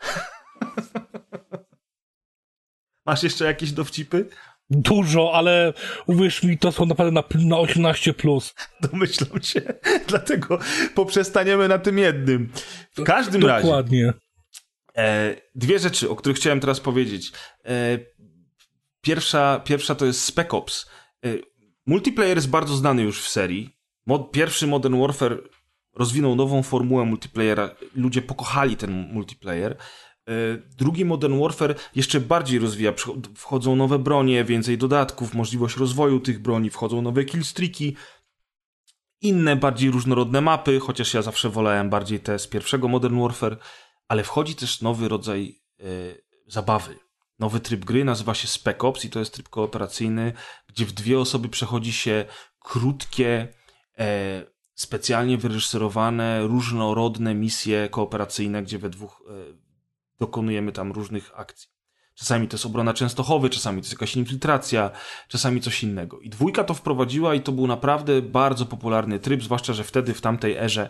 Masz 3.06 3.24
jeszcze 3.24 3.46
jakieś 3.46 3.72
dowcipy? 3.72 4.30
Dużo, 4.70 5.34
ale 5.34 5.74
uwierz 6.08 6.44
mi, 6.44 6.58
to 6.58 6.72
są 6.72 6.86
naprawdę 6.86 7.12
na, 7.12 7.24
na 7.50 7.60
18 7.60 8.14
plus. 8.14 8.54
Domyślam 8.92 9.42
się. 9.42 9.62
Dlatego 10.08 10.60
poprzestaniemy 10.96 11.68
na 11.68 11.80
tym 11.80 11.98
jednym. 11.98 12.52
W 12.92 13.04
każdym 13.04 13.42
Dokładnie. 13.42 13.48
razie. 13.48 13.68
Dokładnie. 13.68 14.14
E, 14.98 15.36
dwie 15.56 15.80
rzeczy, 15.80 16.10
o 16.10 16.16
których 16.16 16.38
chciałem 16.38 16.60
teraz 16.60 16.80
powiedzieć. 16.80 17.32
E, 17.66 18.00
pierwsza, 19.02 19.62
pierwsza 19.66 19.96
to 19.96 20.06
jest 20.06 20.24
Spec 20.24 20.54
Ops. 20.54 20.90
E, 21.26 21.30
multiplayer 21.86 22.38
jest 22.38 22.50
bardzo 22.50 22.76
znany 22.76 23.02
już 23.02 23.22
w 23.22 23.30
serii. 23.30 23.70
Mod, 24.06 24.32
pierwszy 24.32 24.68
Modern 24.68 25.02
Warfare 25.02 25.38
rozwinął 25.96 26.36
nową 26.36 26.64
formułę 26.64 27.06
multiplayera. 27.06 27.76
Ludzie 27.96 28.22
pokochali 28.22 28.78
ten 28.78 28.92
multiplayer. 29.14 29.78
E, 30.32 30.58
drugi 30.78 31.06
Modern 31.06 31.40
Warfare 31.40 31.76
jeszcze 31.96 32.20
bardziej 32.20 32.60
rozwija. 32.60 32.94
Wchodzą 33.36 33.76
nowe 33.76 34.00
bronie, 34.00 34.44
więcej 34.44 34.78
dodatków, 34.78 35.34
możliwość 35.34 35.78
rozwoju 35.78 36.20
tych 36.20 36.40
broni, 36.40 36.70
wchodzą 36.70 37.02
nowe 37.02 37.26
killstreaki, 37.26 37.96
inne 39.22 39.56
bardziej 39.56 39.92
różnorodne 39.92 40.42
mapy, 40.42 40.80
chociaż 40.80 41.14
ja 41.14 41.22
zawsze 41.22 41.50
wolałem 41.50 41.90
bardziej 41.90 42.20
te 42.20 42.40
z 42.40 42.48
pierwszego 42.48 42.88
Modern 42.88 43.22
Warfare, 43.22 43.58
ale 44.08 44.24
wchodzi 44.24 44.56
też 44.56 44.82
nowy 44.82 45.08
rodzaj 45.08 45.62
e, 45.80 45.84
zabawy. 46.48 46.96
Nowy 47.40 47.60
tryb 47.60 47.86
gry 47.86 48.04
nazywa 48.04 48.34
się 48.34 48.48
Spec 48.48 48.84
Ops 48.84 49.06
i 49.06 49.10
to 49.10 49.20
jest 49.20 49.34
tryb 49.34 49.50
kooperacyjny, 49.50 50.34
gdzie 50.68 50.86
w 50.86 50.92
dwie 50.92 51.20
osoby 51.20 51.50
przechodzi 51.50 51.94
się 51.94 52.26
krótkie, 52.60 53.48
e, 54.00 54.46
specjalnie 54.74 55.38
wyreżyserowane, 55.38 56.42
różnorodne 56.48 57.36
misje 57.36 57.90
kooperacyjne, 57.90 58.64
gdzie 58.64 58.80
we 58.80 58.90
dwóch 58.90 59.24
dokonujemy 60.22 60.72
tam 60.72 60.92
różnych 60.92 61.32
akcji. 61.36 61.70
Czasami 62.16 62.48
to 62.48 62.56
jest 62.56 62.66
obrona 62.66 62.94
Częstochowy, 62.94 63.50
czasami 63.50 63.82
to 63.82 63.86
jest 63.86 63.92
jakaś 63.92 64.16
infiltracja, 64.16 64.92
czasami 65.28 65.62
coś 65.62 65.84
innego. 65.84 66.20
I 66.20 66.30
dwójka 66.30 66.64
to 66.64 66.74
wprowadziła 66.74 67.36
i 67.36 67.42
to 67.42 67.52
był 67.52 67.68
naprawdę 67.68 68.22
bardzo 68.22 68.66
popularny 68.66 69.20
tryb, 69.20 69.44
zwłaszcza, 69.44 69.74
że 69.74 69.84
wtedy 69.84 70.14
w 70.14 70.22
tamtej 70.22 70.58
erze 70.58 70.90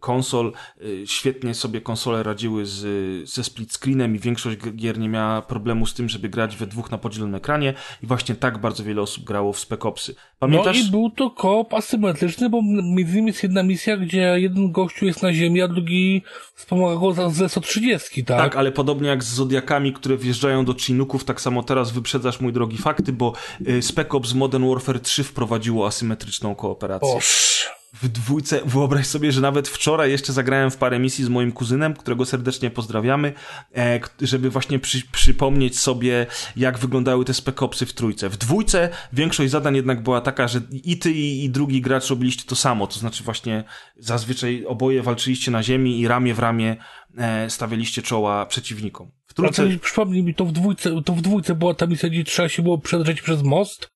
konsol. 0.00 0.52
Y, 0.82 1.02
świetnie 1.06 1.54
sobie 1.54 1.80
konsole 1.80 2.22
radziły 2.22 2.66
z, 2.66 3.28
ze 3.28 3.44
split 3.44 3.72
screenem 3.72 4.16
i 4.16 4.18
większość 4.18 4.58
gier 4.58 4.98
nie 4.98 5.08
miała 5.08 5.42
problemu 5.42 5.86
z 5.86 5.94
tym, 5.94 6.08
żeby 6.08 6.28
grać 6.28 6.56
we 6.56 6.66
dwóch 6.66 6.90
na 6.90 6.98
podzielonym 6.98 7.34
ekranie 7.34 7.74
i 8.02 8.06
właśnie 8.06 8.34
tak 8.34 8.58
bardzo 8.58 8.84
wiele 8.84 9.02
osób 9.02 9.24
grało 9.24 9.52
w 9.52 9.58
Spec 9.58 9.84
Opsy. 9.84 10.14
Pamiętasz? 10.38 10.78
No 10.80 10.88
i 10.88 10.90
był 10.90 11.10
to 11.10 11.30
koop 11.30 11.74
asymetryczny, 11.74 12.50
bo 12.50 12.62
między 12.62 13.12
innymi 13.12 13.26
jest 13.26 13.42
jedna 13.42 13.62
misja, 13.62 13.96
gdzie 13.96 14.40
jeden 14.40 14.72
gościu 14.72 15.06
jest 15.06 15.22
na 15.22 15.32
ziemi, 15.32 15.62
a 15.62 15.68
drugi 15.68 16.22
wspomaga 16.54 16.96
go 16.96 17.30
z 17.30 17.52
SO-30, 17.52 18.24
tak? 18.24 18.38
Tak, 18.38 18.56
ale 18.56 18.72
podobnie 18.72 19.08
jak 19.08 19.24
z 19.24 19.34
Zodiakami, 19.34 19.92
które 19.92 20.16
wjeżdżają 20.16 20.64
do 20.64 20.74
Chinuków, 20.74 21.24
tak 21.24 21.40
samo 21.40 21.62
teraz 21.62 21.90
wyprzedzasz, 21.90 22.40
mój 22.40 22.52
drogi, 22.52 22.76
fakty, 22.76 23.12
bo 23.12 23.32
y, 23.68 23.82
Spec 23.82 24.14
Ops 24.14 24.34
Modern 24.34 24.68
Warfare 24.68 25.00
3 25.00 25.24
wprowadziło 25.24 25.86
asymetryczną 25.86 26.54
kooperację. 26.54 27.16
Oż 27.16 27.77
w 28.02 28.08
dwójce, 28.08 28.60
wyobraź 28.64 29.06
sobie, 29.06 29.32
że 29.32 29.40
nawet 29.40 29.68
wczoraj 29.68 30.10
jeszcze 30.10 30.32
zagrałem 30.32 30.70
w 30.70 30.76
parę 30.76 30.98
misji 30.98 31.24
z 31.24 31.28
moim 31.28 31.52
kuzynem, 31.52 31.94
którego 31.94 32.26
serdecznie 32.26 32.70
pozdrawiamy, 32.70 33.32
e, 33.76 34.00
żeby 34.20 34.50
właśnie 34.50 34.78
przy, 34.78 35.02
przypomnieć 35.12 35.78
sobie, 35.78 36.26
jak 36.56 36.78
wyglądały 36.78 37.24
te 37.24 37.34
spekopsy 37.34 37.86
w 37.86 37.92
trójce. 37.92 38.28
W 38.28 38.36
dwójce 38.36 38.88
większość 39.12 39.50
zadań 39.50 39.76
jednak 39.76 40.02
była 40.02 40.20
taka, 40.20 40.48
że 40.48 40.60
i 40.70 40.98
ty, 40.98 41.12
i, 41.12 41.44
i 41.44 41.50
drugi 41.50 41.80
gracz 41.80 42.10
robiliście 42.10 42.44
to 42.44 42.56
samo, 42.56 42.86
to 42.86 42.98
znaczy 42.98 43.24
właśnie 43.24 43.64
zazwyczaj 43.96 44.64
oboje 44.66 45.02
walczyliście 45.02 45.50
na 45.50 45.62
ziemi 45.62 46.00
i 46.00 46.08
ramię 46.08 46.34
w 46.34 46.38
ramię 46.38 46.76
e, 47.18 47.50
stawialiście 47.50 48.02
czoła 48.02 48.46
przeciwnikom. 48.46 49.10
W 49.26 49.34
trójce... 49.34 49.62
A 49.62 49.78
przypomnij 49.78 50.22
mi, 50.22 50.34
to 50.34 50.44
w 50.44 50.52
dwójce, 50.52 51.02
to 51.02 51.12
w 51.12 51.20
dwójce 51.20 51.54
była 51.54 51.74
ta 51.74 51.86
misja, 51.86 52.08
gdzie 52.08 52.24
trzeba 52.24 52.48
się 52.48 52.62
było 52.62 52.78
przedrzeć 52.78 53.22
przez 53.22 53.42
most? 53.42 53.90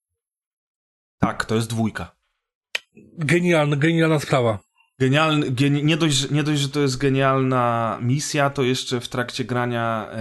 Tak, 1.19 1.45
to 1.45 1.55
jest 1.55 1.71
dwójka. 1.71 2.22
Genialna, 3.19 3.77
genialna 3.77 4.19
sprawa. 4.19 4.59
Genialny, 4.99 5.51
geni 5.51 5.85
nie, 5.85 5.97
dość, 5.97 6.31
nie 6.31 6.43
dość, 6.43 6.61
że 6.61 6.69
to 6.69 6.81
jest 6.81 6.99
genialna 6.99 7.99
misja, 8.03 8.51
to 8.51 8.63
jeszcze 8.63 9.01
w 9.01 9.09
trakcie 9.09 9.45
grania 9.45 10.09
e, 10.11 10.17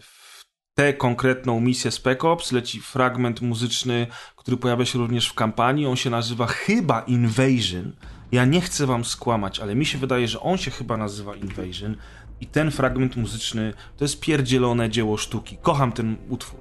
w 0.00 0.44
tę 0.74 0.94
konkretną 0.94 1.60
misję 1.60 1.90
Spec 1.90 2.24
Ops 2.24 2.52
leci 2.52 2.80
fragment 2.80 3.40
muzyczny, 3.40 4.06
który 4.36 4.56
pojawia 4.56 4.84
się 4.84 4.98
również 4.98 5.28
w 5.28 5.34
kampanii. 5.34 5.86
On 5.86 5.96
się 5.96 6.10
nazywa 6.10 6.46
chyba 6.46 7.00
Invasion. 7.00 7.92
Ja 8.32 8.44
nie 8.44 8.60
chcę 8.60 8.86
wam 8.86 9.04
skłamać, 9.04 9.60
ale 9.60 9.74
mi 9.74 9.86
się 9.86 9.98
wydaje, 9.98 10.28
że 10.28 10.40
on 10.40 10.58
się 10.58 10.70
chyba 10.70 10.96
nazywa 10.96 11.36
Invasion. 11.36 11.96
I 12.40 12.46
ten 12.46 12.70
fragment 12.70 13.16
muzyczny 13.16 13.74
to 13.96 14.04
jest 14.04 14.20
pierdzielone 14.20 14.90
dzieło 14.90 15.16
sztuki. 15.16 15.58
Kocham 15.62 15.92
ten 15.92 16.16
utwór. 16.28 16.60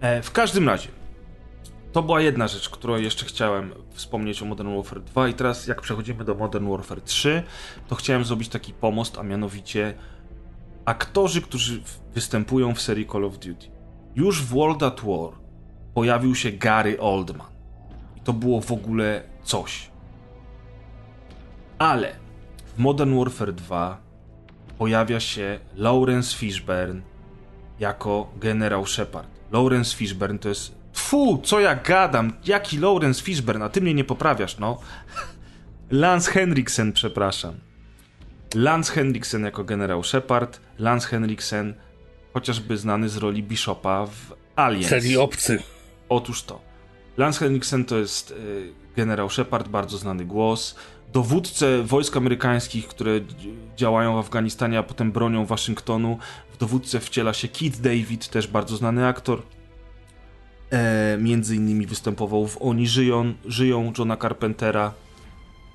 E, 0.00 0.22
w 0.22 0.30
każdym 0.30 0.68
razie, 0.68 0.88
to 1.98 2.02
była 2.02 2.20
jedna 2.20 2.48
rzecz, 2.48 2.68
którą 2.68 2.96
jeszcze 2.96 3.26
chciałem 3.26 3.74
wspomnieć 3.90 4.42
o 4.42 4.44
Modern 4.44 4.76
Warfare 4.76 5.00
2 5.00 5.28
i 5.28 5.34
teraz 5.34 5.66
jak 5.66 5.80
przechodzimy 5.80 6.24
do 6.24 6.34
Modern 6.34 6.70
Warfare 6.70 7.00
3, 7.00 7.42
to 7.88 7.94
chciałem 7.94 8.24
zrobić 8.24 8.48
taki 8.48 8.72
pomost, 8.72 9.18
a 9.18 9.22
mianowicie 9.22 9.94
aktorzy, 10.84 11.42
którzy 11.42 11.82
występują 12.14 12.74
w 12.74 12.80
serii 12.80 13.06
Call 13.06 13.24
of 13.24 13.38
Duty. 13.38 13.66
Już 14.14 14.42
w 14.42 14.48
World 14.48 14.82
at 14.82 15.00
War 15.00 15.32
pojawił 15.94 16.34
się 16.34 16.52
Gary 16.52 17.00
Oldman. 17.00 17.50
I 18.16 18.20
to 18.20 18.32
było 18.32 18.60
w 18.60 18.72
ogóle 18.72 19.22
coś. 19.42 19.90
Ale 21.78 22.12
w 22.74 22.78
Modern 22.78 23.18
Warfare 23.18 23.52
2 23.52 24.00
pojawia 24.78 25.20
się 25.20 25.60
Lawrence 25.76 26.36
Fishburne 26.36 27.00
jako 27.80 28.32
generał 28.36 28.86
Shepard. 28.86 29.28
Lawrence 29.52 29.96
Fishburne 29.96 30.38
to 30.38 30.48
jest 30.48 30.77
Fu, 30.92 31.40
co 31.44 31.60
ja 31.60 31.74
gadam? 31.74 32.32
Jaki 32.44 32.78
Lawrence 32.78 33.22
Fishburne? 33.22 33.64
A 33.64 33.68
ty 33.68 33.80
mnie 33.80 33.94
nie 33.94 34.04
poprawiasz, 34.04 34.58
no. 34.58 34.78
Lance 35.90 36.30
Henriksen, 36.30 36.92
przepraszam. 36.92 37.54
Lance 38.54 38.92
Henriksen 38.92 39.44
jako 39.44 39.64
generał 39.64 40.04
Shepard. 40.04 40.60
Lance 40.78 41.08
Henriksen, 41.08 41.74
chociażby 42.34 42.76
znany 42.76 43.08
z 43.08 43.16
roli 43.16 43.42
Bishopa 43.42 44.06
w 44.06 44.34
Aliens. 44.56 44.88
Serii 44.88 45.16
obcy. 45.16 45.62
Otóż 46.08 46.42
to. 46.42 46.60
Lance 47.16 47.38
Henriksen 47.38 47.84
to 47.84 47.98
jest 47.98 48.30
y, 48.30 48.72
generał 48.96 49.30
Shepard, 49.30 49.68
bardzo 49.68 49.98
znany 49.98 50.24
głos. 50.24 50.74
Dowódcę 51.12 51.82
wojsk 51.82 52.16
amerykańskich, 52.16 52.88
które 52.88 53.20
działają 53.76 54.16
w 54.16 54.18
Afganistanie, 54.18 54.78
a 54.78 54.82
potem 54.82 55.12
bronią 55.12 55.46
Waszyngtonu. 55.46 56.18
W 56.52 56.56
dowódcę 56.56 57.00
wciela 57.00 57.32
się 57.32 57.48
Keith 57.48 57.80
David, 57.80 58.28
też 58.28 58.46
bardzo 58.46 58.76
znany 58.76 59.06
aktor. 59.06 59.42
E, 60.70 61.18
między 61.20 61.56
innymi 61.56 61.86
występował 61.86 62.48
w 62.48 62.62
Oni 62.62 62.88
żyją, 62.88 63.34
żyją 63.44 63.92
Johna 63.98 64.16
Carpentera. 64.16 64.92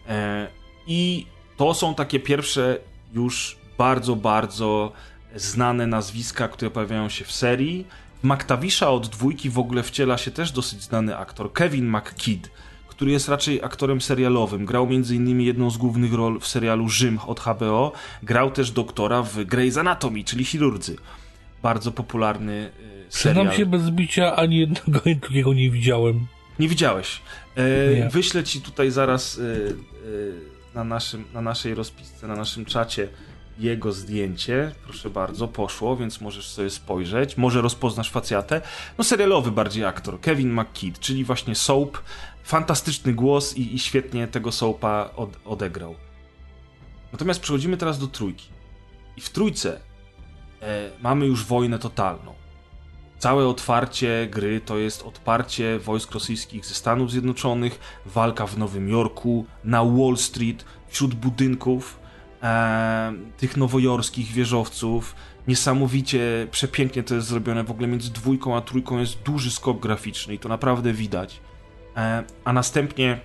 E, 0.09 0.47
I 0.87 1.25
to 1.57 1.73
są 1.73 1.95
takie 1.95 2.19
pierwsze 2.19 2.77
już 3.13 3.57
bardzo, 3.77 4.15
bardzo 4.15 4.91
znane 5.35 5.87
nazwiska, 5.87 6.47
które 6.47 6.71
pojawiają 6.71 7.09
się 7.09 7.25
w 7.25 7.31
serii. 7.31 7.87
W 8.23 8.27
McTavisha 8.27 8.89
od 8.89 9.07
dwójki 9.07 9.49
w 9.49 9.59
ogóle 9.59 9.83
wciela 9.83 10.17
się 10.17 10.31
też 10.31 10.51
dosyć 10.51 10.83
znany 10.83 11.17
aktor, 11.17 11.53
Kevin 11.53 11.89
McKidd, 11.89 12.49
który 12.87 13.11
jest 13.11 13.29
raczej 13.29 13.63
aktorem 13.63 14.01
serialowym. 14.01 14.65
Grał 14.65 14.83
m.in. 14.83 15.41
jedną 15.41 15.69
z 15.69 15.77
głównych 15.77 16.13
ról 16.13 16.39
w 16.39 16.47
serialu 16.47 16.89
Rzym 16.89 17.19
od 17.27 17.39
HBO. 17.39 17.91
Grał 18.23 18.51
też 18.51 18.71
doktora 18.71 19.23
w 19.23 19.35
Grey's 19.35 19.79
Anatomy, 19.79 20.23
czyli 20.23 20.45
chirurdzy. 20.45 20.95
Bardzo 21.63 21.91
popularny 21.91 22.71
e, 23.07 23.09
Przyznam 23.09 23.51
się 23.51 23.65
bez 23.65 23.89
bicia, 23.89 24.35
ani 24.35 24.57
jednego, 24.57 25.01
ani 25.05 25.15
drugiego 25.25 25.53
nie 25.53 25.71
widziałem. 25.71 26.27
Nie 26.59 26.67
widziałeś. 26.67 27.21
E, 27.55 27.95
nie. 27.95 28.09
Wyślę 28.09 28.43
ci 28.43 28.61
tutaj 28.61 28.91
zaraz 28.91 29.39
e, 29.39 29.41
e, 29.41 29.75
na, 30.75 30.83
naszym, 30.83 31.25
na 31.33 31.41
naszej 31.41 31.75
rozpisce, 31.75 32.27
na 32.27 32.35
naszym 32.35 32.65
czacie 32.65 33.07
jego 33.59 33.91
zdjęcie. 33.91 34.71
Proszę 34.83 35.09
bardzo, 35.09 35.47
poszło, 35.47 35.97
więc 35.97 36.21
możesz 36.21 36.47
sobie 36.49 36.69
spojrzeć. 36.69 37.37
Może 37.37 37.61
rozpoznasz 37.61 38.11
facjatę. 38.11 38.61
No 38.97 39.03
serialowy 39.03 39.51
bardziej 39.51 39.85
aktor, 39.85 40.21
Kevin 40.21 40.53
McKidd, 40.53 40.99
czyli 40.99 41.23
właśnie 41.23 41.55
Soap. 41.55 41.97
Fantastyczny 42.43 43.13
głos 43.13 43.57
i, 43.57 43.75
i 43.75 43.79
świetnie 43.79 44.27
tego 44.27 44.51
Soapa 44.51 45.09
od, 45.15 45.29
odegrał. 45.45 45.95
Natomiast 47.11 47.39
przechodzimy 47.39 47.77
teraz 47.77 47.99
do 47.99 48.07
trójki. 48.07 48.47
I 49.17 49.21
w 49.21 49.29
trójce 49.29 49.79
mamy 51.01 51.25
już 51.25 51.45
wojnę 51.45 51.79
totalną. 51.79 52.33
Całe 53.23 53.47
otwarcie 53.47 54.27
gry 54.31 54.61
to 54.61 54.77
jest 54.77 55.03
odparcie 55.03 55.79
wojsk 55.79 56.11
rosyjskich 56.11 56.65
ze 56.65 56.73
Stanów 56.73 57.11
Zjednoczonych, 57.11 57.79
walka 58.05 58.47
w 58.47 58.57
Nowym 58.57 58.89
Jorku, 58.89 59.45
na 59.63 59.83
Wall 59.83 60.17
Street, 60.17 60.65
wśród 60.87 61.13
budynków 61.13 61.99
e, 62.43 63.13
tych 63.37 63.57
nowojorskich 63.57 64.27
wieżowców. 64.27 65.15
Niesamowicie 65.47 66.47
przepięknie 66.51 67.03
to 67.03 67.15
jest 67.15 67.27
zrobione. 67.27 67.63
W 67.63 67.71
ogóle 67.71 67.87
między 67.87 68.13
dwójką 68.13 68.57
a 68.57 68.61
trójką 68.61 68.99
jest 68.99 69.21
duży 69.21 69.51
skok 69.51 69.79
graficzny 69.79 70.33
i 70.33 70.39
to 70.39 70.49
naprawdę 70.49 70.93
widać. 70.93 71.39
E, 71.97 72.23
a 72.45 72.53
następnie 72.53 73.19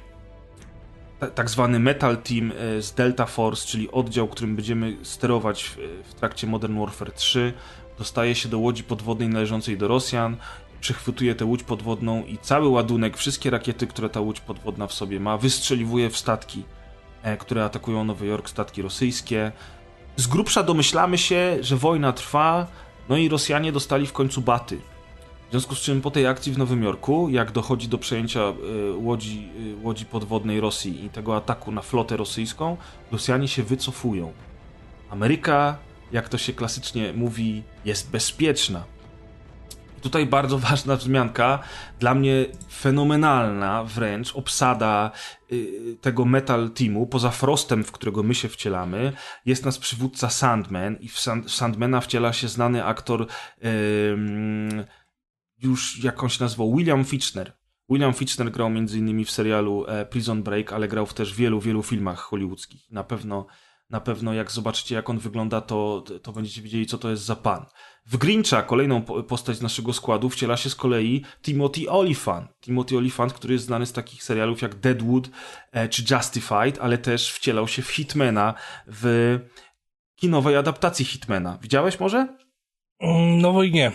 tak 1.34 1.50
zwany 1.50 1.78
Metal 1.78 2.16
Team 2.16 2.52
e, 2.52 2.82
z 2.82 2.94
Delta 2.94 3.26
Force, 3.26 3.66
czyli 3.66 3.90
oddział, 3.90 4.28
którym 4.28 4.56
będziemy 4.56 4.96
sterować 5.02 5.64
w, 5.64 5.76
w 6.10 6.14
trakcie 6.14 6.46
Modern 6.46 6.78
Warfare 6.78 7.12
3, 7.12 7.52
dostaje 7.98 8.34
się 8.34 8.48
do 8.48 8.58
łodzi 8.58 8.84
podwodnej 8.84 9.28
należącej 9.28 9.78
do 9.78 9.88
Rosjan, 9.88 10.36
przechwytuje 10.80 11.34
tę 11.34 11.44
łódź 11.44 11.62
podwodną 11.62 12.24
i 12.24 12.38
cały 12.38 12.68
ładunek, 12.68 13.16
wszystkie 13.16 13.50
rakiety, 13.50 13.86
które 13.86 14.08
ta 14.08 14.20
łódź 14.20 14.40
podwodna 14.40 14.86
w 14.86 14.92
sobie 14.92 15.20
ma, 15.20 15.38
wystrzeliwuje 15.38 16.10
w 16.10 16.16
statki, 16.16 16.62
e, 17.22 17.36
które 17.36 17.64
atakują 17.64 18.04
Nowy 18.04 18.26
Jork, 18.26 18.48
statki 18.48 18.82
rosyjskie. 18.82 19.52
Z 20.16 20.26
grubsza 20.26 20.62
domyślamy 20.62 21.18
się, 21.18 21.56
że 21.60 21.76
wojna 21.76 22.12
trwa, 22.12 22.66
no 23.08 23.16
i 23.16 23.28
Rosjanie 23.28 23.72
dostali 23.72 24.06
w 24.06 24.12
końcu 24.12 24.40
baty. 24.40 24.80
W 25.48 25.50
związku 25.50 25.74
z 25.74 25.80
czym 25.80 26.00
po 26.00 26.10
tej 26.10 26.26
akcji 26.26 26.52
w 26.52 26.58
Nowym 26.58 26.82
Jorku, 26.82 27.28
jak 27.28 27.52
dochodzi 27.52 27.88
do 27.88 27.98
przejęcia 27.98 28.40
y, 28.40 28.96
łodzi, 28.96 29.48
y, 29.80 29.84
łodzi 29.84 30.06
podwodnej 30.06 30.60
Rosji 30.60 31.04
i 31.04 31.10
tego 31.10 31.36
ataku 31.36 31.72
na 31.72 31.82
flotę 31.82 32.16
rosyjską, 32.16 32.76
Rosjanie 33.12 33.48
się 33.48 33.62
wycofują. 33.62 34.32
Ameryka, 35.10 35.78
jak 36.12 36.28
to 36.28 36.38
się 36.38 36.52
klasycznie 36.52 37.12
mówi, 37.12 37.62
jest 37.84 38.10
bezpieczna. 38.10 38.84
I 39.98 40.00
tutaj 40.00 40.26
bardzo 40.26 40.58
ważna 40.68 40.96
wzmianka, 40.96 41.58
dla 42.00 42.14
mnie 42.14 42.46
fenomenalna 42.72 43.84
wręcz 43.84 44.36
obsada 44.36 45.10
y, 45.52 45.96
tego 46.00 46.24
metal 46.24 46.70
teamu, 46.70 47.06
poza 47.06 47.30
Frostem, 47.30 47.84
w 47.84 47.92
którego 47.92 48.22
my 48.22 48.34
się 48.34 48.48
wcielamy, 48.48 49.12
jest 49.46 49.64
nas 49.64 49.78
przywódca 49.78 50.30
Sandman 50.30 50.96
i 51.00 51.08
w, 51.08 51.18
Sand, 51.18 51.46
w 51.46 51.54
Sandmana 51.54 52.00
wciela 52.00 52.32
się 52.32 52.48
znany 52.48 52.84
aktor 52.84 53.26
już 55.58 56.04
jakąś 56.04 56.40
nazwą 56.40 56.76
William 56.76 57.04
Fichtner. 57.04 57.52
William 57.90 58.14
Fichtner 58.14 58.50
grał 58.50 58.66
m.in. 58.66 59.24
w 59.24 59.30
serialu 59.30 59.84
e, 59.86 60.06
Prison 60.06 60.42
Break, 60.42 60.72
ale 60.72 60.88
grał 60.88 61.06
w 61.06 61.14
też 61.14 61.34
wielu, 61.34 61.60
wielu 61.60 61.82
filmach 61.82 62.18
hollywoodzkich. 62.18 62.90
Na 62.90 63.04
pewno, 63.04 63.46
na 63.90 64.00
pewno 64.00 64.34
jak 64.34 64.50
zobaczycie, 64.50 64.94
jak 64.94 65.10
on 65.10 65.18
wygląda, 65.18 65.60
to, 65.60 66.04
to 66.22 66.32
będziecie 66.32 66.62
wiedzieli, 66.62 66.86
co 66.86 66.98
to 66.98 67.10
jest 67.10 67.24
za 67.24 67.36
pan. 67.36 67.66
W 68.06 68.16
Grincha, 68.16 68.62
kolejną 68.62 69.02
postać 69.02 69.56
z 69.56 69.62
naszego 69.62 69.92
składu, 69.92 70.28
wciela 70.28 70.56
się 70.56 70.70
z 70.70 70.74
kolei 70.74 71.24
Timothy 71.42 71.90
Olyphant. 71.90 72.50
Timothy 72.60 72.96
Olyphant, 72.96 73.32
który 73.32 73.54
jest 73.54 73.66
znany 73.66 73.86
z 73.86 73.92
takich 73.92 74.22
serialów 74.22 74.62
jak 74.62 74.74
Deadwood 74.74 75.30
e, 75.72 75.88
czy 75.88 76.14
Justified, 76.14 76.78
ale 76.80 76.98
też 76.98 77.32
wcielał 77.32 77.68
się 77.68 77.82
w 77.82 77.90
Hitmana 77.90 78.54
w 78.86 79.38
kinowej 80.16 80.56
adaptacji 80.56 81.04
Hitmana. 81.04 81.58
Widziałeś 81.62 82.00
może? 82.00 82.36
Mm, 83.00 83.38
no 83.40 83.62
i 83.62 83.72
nie. 83.72 83.92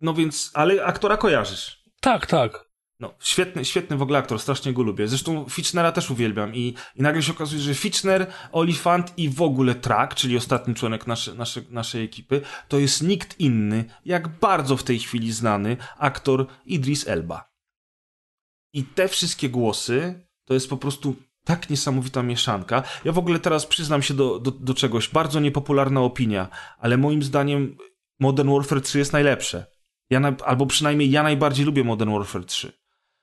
No 0.00 0.14
więc, 0.14 0.50
ale 0.54 0.84
aktora 0.84 1.16
kojarzysz. 1.16 1.84
Tak, 2.00 2.26
tak. 2.26 2.70
No, 3.00 3.14
świetny, 3.20 3.64
świetny 3.64 3.96
w 3.96 4.02
ogóle 4.02 4.18
aktor, 4.18 4.40
strasznie 4.40 4.72
go 4.72 4.82
lubię. 4.82 5.08
Zresztą 5.08 5.48
Fitchnera 5.48 5.92
też 5.92 6.10
uwielbiam 6.10 6.54
i, 6.54 6.74
i 6.96 7.02
nagle 7.02 7.22
się 7.22 7.32
okazuje, 7.32 7.62
że 7.62 7.74
Fitchner, 7.74 8.32
Olifant 8.52 9.18
i 9.18 9.28
w 9.28 9.42
ogóle 9.42 9.74
Track, 9.74 10.14
czyli 10.14 10.36
ostatni 10.36 10.74
członek 10.74 11.06
naszy, 11.06 11.34
naszy, 11.34 11.64
naszej 11.70 12.04
ekipy, 12.04 12.40
to 12.68 12.78
jest 12.78 13.02
nikt 13.02 13.40
inny, 13.40 13.84
jak 14.04 14.28
bardzo 14.28 14.76
w 14.76 14.82
tej 14.82 14.98
chwili 14.98 15.32
znany 15.32 15.76
aktor 15.98 16.46
Idris 16.66 17.08
Elba. 17.08 17.50
I 18.72 18.84
te 18.84 19.08
wszystkie 19.08 19.48
głosy 19.48 20.26
to 20.44 20.54
jest 20.54 20.70
po 20.70 20.76
prostu 20.76 21.16
tak 21.44 21.70
niesamowita 21.70 22.22
mieszanka. 22.22 22.82
Ja 23.04 23.12
w 23.12 23.18
ogóle 23.18 23.38
teraz 23.38 23.66
przyznam 23.66 24.02
się 24.02 24.14
do, 24.14 24.38
do, 24.38 24.50
do 24.50 24.74
czegoś, 24.74 25.08
bardzo 25.08 25.40
niepopularna 25.40 26.00
opinia, 26.00 26.48
ale 26.78 26.96
moim 26.96 27.22
zdaniem 27.22 27.76
Modern 28.20 28.50
Warfare 28.50 28.80
3 28.80 28.98
jest 28.98 29.12
najlepsze. 29.12 29.66
Ja 30.10 30.20
na, 30.20 30.32
albo 30.44 30.66
przynajmniej 30.66 31.10
ja 31.10 31.22
najbardziej 31.22 31.66
lubię 31.66 31.84
Modern 31.84 32.12
Warfare 32.12 32.44
3. 32.44 32.72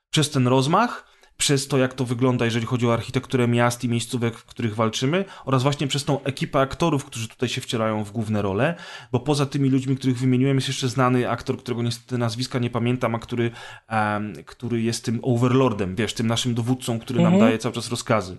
Przez 0.09 0.29
ten 0.29 0.47
rozmach, 0.47 1.07
przez 1.37 1.67
to 1.67 1.77
jak 1.77 1.93
to 1.93 2.05
wygląda, 2.05 2.45
jeżeli 2.45 2.65
chodzi 2.65 2.87
o 2.87 2.93
architekturę 2.93 3.47
miast 3.47 3.83
i 3.83 3.89
miejscówek, 3.89 4.37
w 4.37 4.45
których 4.45 4.75
walczymy, 4.75 5.25
oraz 5.45 5.63
właśnie 5.63 5.87
przez 5.87 6.05
tą 6.05 6.23
ekipę 6.23 6.59
aktorów, 6.59 7.05
którzy 7.05 7.27
tutaj 7.27 7.49
się 7.49 7.61
wcielają 7.61 8.03
w 8.03 8.11
główne 8.11 8.41
role, 8.41 8.75
bo 9.11 9.19
poza 9.19 9.45
tymi 9.45 9.69
ludźmi, 9.69 9.97
których 9.97 10.17
wymieniłem, 10.17 10.57
jest 10.57 10.67
jeszcze 10.67 10.89
znany 10.89 11.29
aktor, 11.29 11.57
którego 11.57 11.83
niestety 11.83 12.17
nazwiska 12.17 12.59
nie 12.59 12.69
pamiętam, 12.69 13.15
a 13.15 13.19
który, 13.19 13.51
um, 13.91 14.33
który 14.45 14.81
jest 14.81 15.05
tym 15.05 15.19
overlordem, 15.23 15.95
wiesz, 15.95 16.13
tym 16.13 16.27
naszym 16.27 16.53
dowódcą, 16.53 16.99
który 16.99 17.19
mhm. 17.19 17.33
nam 17.33 17.47
daje 17.47 17.57
cały 17.57 17.75
czas 17.75 17.89
rozkazy. 17.89 18.37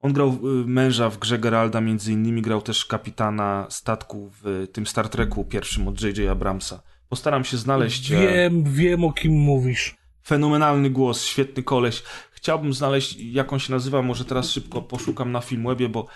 On 0.00 0.12
grał 0.12 0.28
y, 0.28 0.66
męża 0.66 1.10
w 1.10 1.18
grze 1.18 1.38
Geralda, 1.38 1.80
między 1.80 2.12
innymi 2.12 2.42
grał 2.42 2.62
też 2.62 2.84
kapitana 2.84 3.66
statku 3.70 4.30
w 4.42 4.66
tym 4.72 4.86
Star 4.86 5.08
Treku 5.08 5.44
pierwszym 5.44 5.88
od 5.88 6.02
J.J. 6.02 6.30
Abramsa. 6.30 6.82
Postaram 7.08 7.44
się 7.44 7.56
znaleźć. 7.56 8.12
E, 8.12 8.20
wiem, 8.20 8.64
wiem 8.64 9.04
o 9.04 9.12
kim 9.12 9.32
mówisz. 9.32 9.96
Fenomenalny 10.26 10.90
głos, 10.90 11.24
świetny 11.24 11.62
koleś. 11.62 12.02
Chciałbym 12.32 12.72
znaleźć, 12.72 13.16
jak 13.16 13.52
on 13.52 13.58
się 13.58 13.72
nazywa, 13.72 14.02
może 14.02 14.24
teraz 14.24 14.50
szybko 14.50 14.82
poszukam 14.82 15.32
na 15.32 15.40
Filmwebie, 15.40 15.88
bo 15.88 16.06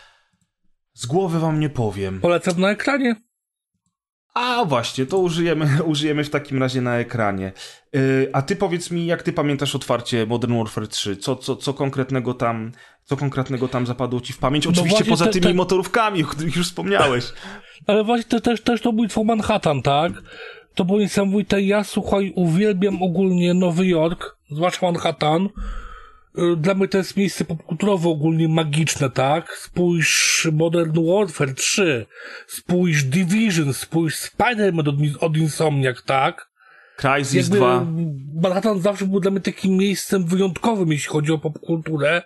z 0.92 1.06
głowy 1.06 1.40
wam 1.40 1.60
nie 1.60 1.70
powiem. 1.70 2.20
Polecam 2.20 2.60
na 2.60 2.70
ekranie. 2.70 3.14
A 4.34 4.64
właśnie, 4.64 5.06
to 5.06 5.18
użyjemy, 5.18 5.68
użyjemy 5.84 6.24
w 6.24 6.30
takim 6.30 6.58
razie 6.58 6.80
na 6.80 6.98
ekranie. 6.98 7.52
Yy, 7.92 8.30
a 8.32 8.42
ty 8.42 8.56
powiedz 8.56 8.90
mi, 8.90 9.06
jak 9.06 9.22
ty 9.22 9.32
pamiętasz 9.32 9.74
otwarcie 9.74 10.26
Modern 10.26 10.58
Warfare 10.58 10.88
3? 10.88 11.16
Co, 11.16 11.36
co, 11.36 11.56
co, 11.56 11.74
konkretnego, 11.74 12.34
tam, 12.34 12.72
co 13.04 13.16
konkretnego 13.16 13.68
tam 13.68 13.86
zapadło 13.86 14.20
ci 14.20 14.32
w 14.32 14.38
pamięć? 14.38 14.64
No 14.64 14.70
Oczywiście 14.70 15.04
no 15.04 15.10
poza 15.10 15.24
te, 15.24 15.30
tymi 15.30 15.46
te... 15.46 15.54
motorówkami, 15.54 16.24
o 16.24 16.26
których 16.26 16.56
już 16.56 16.66
wspomniałeś. 16.66 17.24
Ale 17.86 18.04
właśnie 18.04 18.24
te, 18.24 18.40
też, 18.40 18.60
też 18.60 18.80
to 18.80 18.92
był 18.92 19.24
Manhattan, 19.24 19.82
tak? 19.82 20.12
To 20.80 20.84
było 20.84 20.98
niesamowite. 20.98 21.62
Ja, 21.62 21.84
słuchaj, 21.84 22.32
uwielbiam 22.36 23.02
ogólnie 23.02 23.54
Nowy 23.54 23.86
Jork, 23.86 24.36
zwłaszcza 24.50 24.86
Manhattan. 24.86 25.48
Y, 26.38 26.56
dla 26.56 26.74
mnie 26.74 26.88
to 26.88 26.98
jest 26.98 27.16
miejsce 27.16 27.44
popkulturowe 27.44 28.08
ogólnie 28.08 28.48
magiczne, 28.48 29.10
tak? 29.10 29.56
Spójrz 29.56 30.48
Modern 30.52 31.06
Warfare 31.06 31.54
3, 31.54 32.06
spójrz 32.46 33.04
Division, 33.04 33.74
spójrz 33.74 34.14
Spider-Man 34.14 34.88
od, 34.88 35.22
od 35.22 35.36
Insomniac, 35.36 36.02
tak? 36.04 36.50
Crysis 36.96 37.34
Jakby 37.34 37.56
2. 37.56 37.86
Manhattan 38.42 38.80
zawsze 38.80 39.06
był 39.06 39.20
dla 39.20 39.30
mnie 39.30 39.40
takim 39.40 39.76
miejscem 39.76 40.24
wyjątkowym, 40.24 40.92
jeśli 40.92 41.08
chodzi 41.08 41.32
o 41.32 41.38
popkulturę 41.38 42.22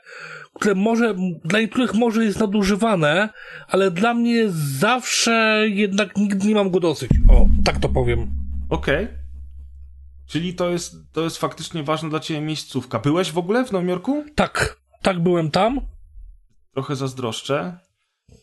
które 0.54 0.74
może, 0.74 1.14
dla 1.44 1.60
niektórych 1.60 1.94
może 1.94 2.24
jest 2.24 2.40
nadużywane, 2.40 3.28
ale 3.68 3.90
dla 3.90 4.14
mnie 4.14 4.44
zawsze 4.78 5.64
jednak 5.68 6.16
nigdy 6.16 6.48
nie 6.48 6.54
mam 6.54 6.70
go 6.70 6.80
dosyć. 6.80 7.10
O, 7.28 7.48
tak 7.64 7.78
to 7.78 7.88
powiem. 7.88 8.43
Okej. 8.74 9.04
Okay. 9.04 9.18
Czyli 10.26 10.54
to 10.54 10.70
jest, 10.70 10.94
to 11.12 11.24
jest 11.24 11.38
faktycznie 11.38 11.82
ważna 11.82 12.08
dla 12.08 12.20
ciebie 12.20 12.40
miejscówka. 12.40 12.98
Byłeś 12.98 13.32
w 13.32 13.38
ogóle 13.38 13.64
w 13.64 13.72
Nowym 13.72 13.88
Jorku? 13.88 14.24
Tak, 14.34 14.80
tak 15.02 15.20
byłem 15.20 15.50
tam. 15.50 15.80
Trochę 16.72 16.96
zazdroszczę. 16.96 17.78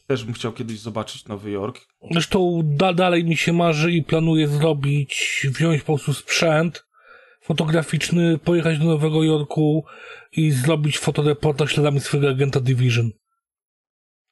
Też 0.07 0.23
bym 0.23 0.33
chciał 0.33 0.53
kiedyś 0.53 0.79
zobaczyć 0.79 1.25
Nowy 1.25 1.51
Jork. 1.51 1.79
Zresztą 2.11 2.61
da, 2.63 2.93
dalej 2.93 3.25
mi 3.25 3.37
się 3.37 3.53
marzy 3.53 3.91
i 3.91 4.03
planuję 4.03 4.47
zrobić, 4.47 5.47
wziąć 5.51 5.81
po 5.81 5.85
prostu 5.85 6.13
sprzęt 6.13 6.85
fotograficzny, 7.43 8.37
pojechać 8.37 8.79
do 8.79 8.85
Nowego 8.85 9.23
Jorku 9.23 9.85
i 10.31 10.51
zrobić 10.51 10.99
fotoreportaż 10.99 11.73
śladami 11.73 11.99
swojego 11.99 12.29
agenta 12.29 12.59
Division. 12.59 13.11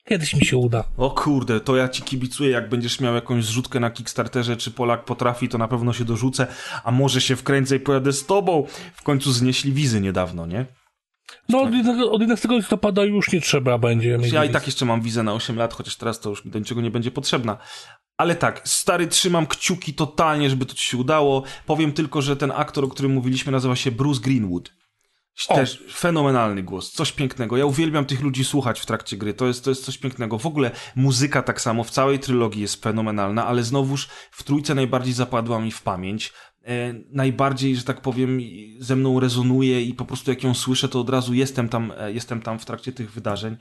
Kiedyś 0.09 0.33
mi 0.33 0.45
się 0.45 0.57
uda. 0.57 0.83
O 0.97 1.09
kurde, 1.09 1.59
to 1.59 1.75
ja 1.75 1.89
ci 1.89 2.03
kibicuję, 2.03 2.49
jak 2.49 2.69
będziesz 2.69 2.99
miał 2.99 3.15
jakąś 3.15 3.45
zrzutkę 3.45 3.79
na 3.79 3.89
Kickstarterze, 3.89 4.57
czy 4.57 4.71
Polak 4.71 5.05
potrafi, 5.05 5.49
to 5.49 5.57
na 5.57 5.67
pewno 5.67 5.93
się 5.93 6.05
dorzucę, 6.05 6.47
a 6.83 6.91
może 6.91 7.21
się 7.21 7.35
wkręcę 7.35 7.75
i 7.75 7.79
pojadę 7.79 8.13
z 8.13 8.25
tobą. 8.25 8.65
W 8.95 9.03
końcu 9.03 9.31
znieśli 9.31 9.73
wizy 9.73 10.01
niedawno, 10.01 10.45
nie? 10.45 10.65
No, 11.49 11.61
od 11.61 11.73
11, 11.73 12.05
od 12.05 12.21
11 12.21 12.49
listopada 12.51 13.03
już 13.03 13.31
nie 13.31 13.41
trzeba 13.41 13.77
będzie. 13.77 14.17
Mieć 14.17 14.33
ja 14.33 14.45
i 14.45 14.49
tak 14.49 14.65
jeszcze 14.65 14.85
mam 14.85 15.01
wizę 15.01 15.23
na 15.23 15.33
8 15.33 15.55
lat, 15.55 15.73
chociaż 15.73 15.95
teraz 15.95 16.19
to 16.19 16.29
już 16.29 16.45
mi 16.45 16.51
do 16.51 16.59
niczego 16.59 16.81
nie 16.81 16.91
będzie 16.91 17.11
potrzebna. 17.11 17.57
Ale 18.17 18.35
tak, 18.35 18.61
stary, 18.65 19.07
trzymam 19.07 19.47
kciuki 19.47 19.93
totalnie, 19.93 20.49
żeby 20.49 20.65
to 20.65 20.73
ci 20.73 20.89
się 20.89 20.97
udało. 20.97 21.43
Powiem 21.65 21.91
tylko, 21.91 22.21
że 22.21 22.35
ten 22.37 22.51
aktor, 22.51 22.83
o 22.83 22.87
którym 22.87 23.11
mówiliśmy, 23.11 23.51
nazywa 23.51 23.75
się 23.75 23.91
Bruce 23.91 24.21
Greenwood. 24.21 24.78
Też 25.47 25.83
o. 25.87 25.91
fenomenalny 25.91 26.63
głos, 26.63 26.91
coś 26.91 27.11
pięknego. 27.11 27.57
Ja 27.57 27.65
uwielbiam 27.65 28.05
tych 28.05 28.21
ludzi 28.21 28.45
słuchać 28.45 28.79
w 28.79 28.85
trakcie 28.85 29.17
gry. 29.17 29.33
To 29.33 29.47
jest, 29.47 29.63
to 29.63 29.69
jest 29.71 29.85
coś 29.85 29.97
pięknego. 29.97 30.37
W 30.37 30.45
ogóle 30.45 30.71
muzyka 30.95 31.41
tak 31.41 31.61
samo 31.61 31.83
w 31.83 31.91
całej 31.91 32.19
trylogii 32.19 32.61
jest 32.61 32.83
fenomenalna, 32.83 33.45
ale 33.47 33.63
znowuż 33.63 34.07
w 34.31 34.43
trójce 34.43 34.75
najbardziej 34.75 35.13
zapadła 35.13 35.59
mi 35.59 35.71
w 35.71 35.81
pamięć. 35.81 36.33
E, 36.65 36.93
najbardziej, 37.11 37.75
że 37.75 37.83
tak 37.83 38.01
powiem, 38.01 38.39
ze 38.79 38.95
mną 38.95 39.19
rezonuje 39.19 39.81
i 39.81 39.93
po 39.93 40.05
prostu 40.05 40.31
jak 40.31 40.43
ją 40.43 40.53
słyszę, 40.53 40.89
to 40.89 40.99
od 40.99 41.09
razu 41.09 41.33
jestem 41.33 41.69
tam, 41.69 41.93
e, 41.97 42.13
jestem 42.13 42.41
tam 42.41 42.59
w 42.59 42.65
trakcie 42.65 42.91
tych 42.91 43.11
wydarzeń. 43.11 43.57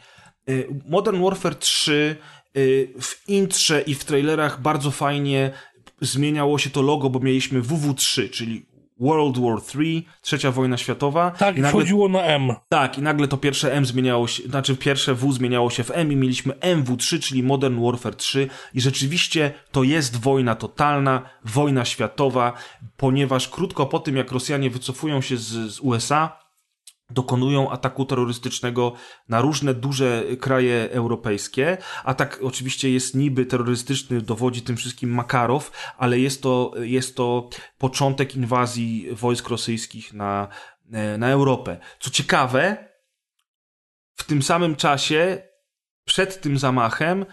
E, 0.48 0.52
Modern 0.88 1.22
Warfare 1.22 1.54
3 1.54 2.16
y, 2.56 2.94
w 3.00 3.28
intrze 3.28 3.80
i 3.80 3.94
w 3.94 4.04
trailerach 4.04 4.62
bardzo 4.62 4.90
fajnie 4.90 5.52
zmieniało 6.00 6.58
się 6.58 6.70
to 6.70 6.82
logo, 6.82 7.10
bo 7.10 7.20
mieliśmy 7.20 7.62
WW3, 7.62 8.30
czyli 8.30 8.66
World 9.00 9.38
War 9.38 9.58
III, 9.78 10.06
trzecia 10.22 10.50
wojna 10.50 10.76
światowa. 10.76 11.30
Tak, 11.30 11.56
i 11.56 11.60
nagle, 11.60 11.80
wchodziło 11.80 12.08
na 12.08 12.22
M. 12.22 12.54
Tak, 12.68 12.98
i 12.98 13.02
nagle 13.02 13.28
to 13.28 13.36
pierwsze 13.36 13.72
M 13.72 13.86
zmieniało 13.86 14.28
się, 14.28 14.42
znaczy 14.42 14.76
pierwsze 14.76 15.14
W 15.14 15.32
zmieniało 15.32 15.70
się 15.70 15.84
w 15.84 15.90
M 15.90 16.12
i 16.12 16.16
mieliśmy 16.16 16.52
MW3, 16.52 17.20
czyli 17.20 17.42
Modern 17.42 17.84
Warfare 17.84 18.16
3 18.16 18.48
i 18.74 18.80
rzeczywiście 18.80 19.52
to 19.72 19.82
jest 19.82 20.20
wojna 20.20 20.54
totalna, 20.54 21.22
wojna 21.44 21.84
światowa, 21.84 22.52
ponieważ 22.96 23.48
krótko 23.48 23.86
po 23.86 23.98
tym, 23.98 24.16
jak 24.16 24.32
Rosjanie 24.32 24.70
wycofują 24.70 25.20
się 25.20 25.36
z, 25.36 25.74
z 25.74 25.80
USA, 25.80 26.47
dokonują 27.10 27.70
ataku 27.70 28.04
terrorystycznego 28.04 28.92
na 29.28 29.40
różne 29.40 29.74
duże 29.74 30.24
kraje 30.40 30.88
europejskie. 30.90 31.76
Atak 32.04 32.38
oczywiście 32.42 32.90
jest 32.90 33.14
niby 33.14 33.46
terrorystyczny, 33.46 34.20
dowodzi 34.20 34.62
tym 34.62 34.76
wszystkim 34.76 35.10
Makarow, 35.10 35.94
ale 35.98 36.18
jest 36.18 36.42
to, 36.42 36.72
jest 36.76 37.16
to 37.16 37.48
początek 37.78 38.36
inwazji 38.36 39.08
wojsk 39.12 39.48
rosyjskich 39.48 40.12
na, 40.12 40.48
na 41.18 41.28
Europę. 41.28 41.78
Co 42.00 42.10
ciekawe, 42.10 42.88
w 44.14 44.24
tym 44.24 44.42
samym 44.42 44.76
czasie, 44.76 45.42
przed 46.04 46.40
tym 46.40 46.58
zamachem, 46.58 47.26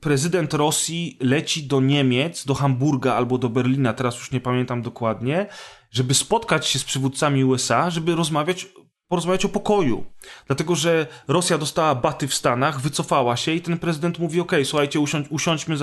prezydent 0.00 0.54
Rosji 0.54 1.18
leci 1.20 1.62
do 1.62 1.80
Niemiec, 1.80 2.44
do 2.44 2.54
Hamburga 2.54 3.14
albo 3.14 3.38
do 3.38 3.48
Berlina, 3.48 3.92
teraz 3.92 4.14
już 4.14 4.30
nie 4.30 4.40
pamiętam 4.40 4.82
dokładnie, 4.82 5.46
żeby 5.90 6.14
spotkać 6.14 6.66
się 6.66 6.78
z 6.78 6.84
przywódcami 6.84 7.44
USA, 7.44 7.90
żeby 7.90 8.14
rozmawiać, 8.14 8.66
porozmawiać 9.08 9.44
o 9.44 9.48
pokoju. 9.48 10.04
Dlatego, 10.46 10.74
że 10.74 11.06
Rosja 11.28 11.58
dostała 11.58 11.94
baty 11.94 12.28
w 12.28 12.34
Stanach, 12.34 12.80
wycofała 12.80 13.36
się 13.36 13.52
i 13.52 13.60
ten 13.60 13.78
prezydent 13.78 14.18
mówi, 14.18 14.40
ok, 14.40 14.52
słuchajcie, 14.64 15.00
usiądź, 15.00 15.26
usiądźmy, 15.30 15.76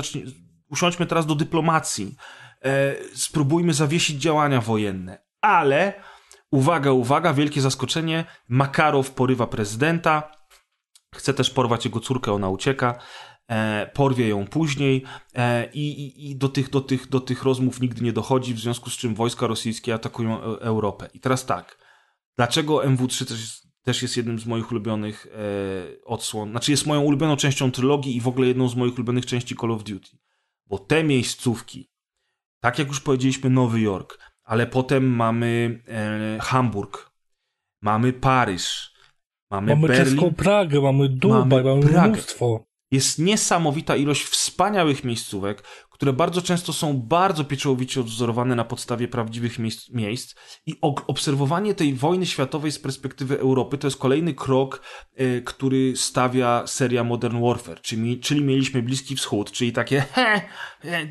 usiądźmy 0.69 1.05
teraz 1.05 1.25
do 1.25 1.35
dyplomacji, 1.35 2.15
e, 2.65 2.95
spróbujmy 3.13 3.73
zawiesić 3.73 4.21
działania 4.21 4.61
wojenne. 4.61 5.23
Ale, 5.41 5.93
uwaga, 6.51 6.91
uwaga, 6.91 7.33
wielkie 7.33 7.61
zaskoczenie, 7.61 8.25
Makarow 8.49 9.11
porywa 9.11 9.47
prezydenta, 9.47 10.31
chce 11.15 11.33
też 11.33 11.49
porwać 11.49 11.85
jego 11.85 11.99
córkę, 11.99 12.33
ona 12.33 12.49
ucieka, 12.49 12.99
porwie 13.93 14.27
ją 14.27 14.47
później 14.47 15.03
e, 15.35 15.69
i, 15.73 16.29
i, 16.31 16.35
do, 16.35 16.49
tych, 16.49 16.69
do, 16.69 16.81
tych, 16.81 17.09
do 17.09 17.19
tych 17.19 17.43
rozmów 17.43 17.81
nigdy 17.81 18.03
nie 18.03 18.13
dochodzi, 18.13 18.53
w 18.53 18.59
związku 18.59 18.89
z 18.89 18.97
czym 18.97 19.15
wojska 19.15 19.47
rosyjskie 19.47 19.93
atakują 19.93 20.41
e, 20.41 20.43
Europę. 20.43 21.09
I 21.13 21.19
teraz 21.19 21.45
tak, 21.45 21.77
dlaczego 22.37 22.77
MW3 22.77 23.25
też 23.25 23.39
jest, 23.39 23.67
też 23.83 24.01
jest 24.01 24.17
jednym 24.17 24.39
z 24.39 24.45
moich 24.45 24.71
ulubionych 24.71 25.27
e, 25.27 26.05
odsłon, 26.05 26.51
znaczy 26.51 26.71
jest 26.71 26.85
moją 26.85 27.01
ulubioną 27.01 27.35
częścią 27.35 27.71
trylogii 27.71 28.15
i 28.15 28.21
w 28.21 28.27
ogóle 28.27 28.47
jedną 28.47 28.69
z 28.69 28.75
moich 28.75 28.93
ulubionych 28.93 29.25
części 29.25 29.55
Call 29.55 29.71
of 29.71 29.83
Duty. 29.83 30.17
Bo 30.65 30.79
te 30.79 31.03
miejscówki, 31.03 31.91
tak 32.59 32.79
jak 32.79 32.87
już 32.87 33.01
powiedzieliśmy 33.01 33.49
Nowy 33.49 33.81
Jork, 33.81 34.19
ale 34.43 34.67
potem 34.67 35.15
mamy 35.15 35.81
e, 35.87 36.37
Hamburg, 36.41 37.11
mamy 37.81 38.13
Paryż, 38.13 38.93
mamy, 39.51 39.75
mamy 39.75 39.87
Berlin. 39.87 40.05
Mamy 40.05 40.11
czeską 40.11 40.33
Pragę, 40.33 40.81
mamy 40.81 41.09
Dubaj, 41.09 41.63
mamy, 41.63 41.91
mamy 41.91 42.07
mnóstwo. 42.07 42.68
Jest 42.91 43.19
niesamowita 43.19 43.95
ilość 43.95 44.23
wspaniałych 44.23 45.03
miejscówek, 45.03 45.63
które 45.99 46.13
bardzo 46.13 46.41
często 46.41 46.73
są 46.73 47.01
bardzo 47.01 47.43
pieczołowicie 47.43 48.01
odwzorowane 48.01 48.55
na 48.55 48.65
podstawie 48.65 49.07
prawdziwych 49.07 49.59
miejsc, 49.59 49.89
miejsc. 49.89 50.35
i 50.65 50.75
obserwowanie 50.81 51.73
tej 51.73 51.93
wojny 51.93 52.25
światowej 52.25 52.71
z 52.71 52.79
perspektywy 52.79 53.39
Europy 53.39 53.77
to 53.77 53.87
jest 53.87 53.97
kolejny 53.97 54.33
krok, 54.33 54.81
y, 55.21 55.41
który 55.45 55.97
stawia 55.97 56.67
seria 56.67 57.03
Modern 57.03 57.41
Warfare, 57.41 57.81
czyli, 57.81 58.19
czyli 58.19 58.41
mieliśmy 58.41 58.83
Bliski 58.83 59.15
Wschód, 59.15 59.51
czyli 59.51 59.71
takie 59.71 60.01
he, 60.15 60.41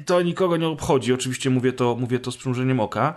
to 0.06 0.22
nikogo 0.22 0.56
nie 0.56 0.68
obchodzi, 0.68 1.12
oczywiście 1.12 1.50
mówię 1.50 1.72
to, 1.72 1.96
mówię 1.96 2.18
to 2.18 2.32
z 2.32 2.36
przymrużeniem 2.36 2.80
oka. 2.80 3.14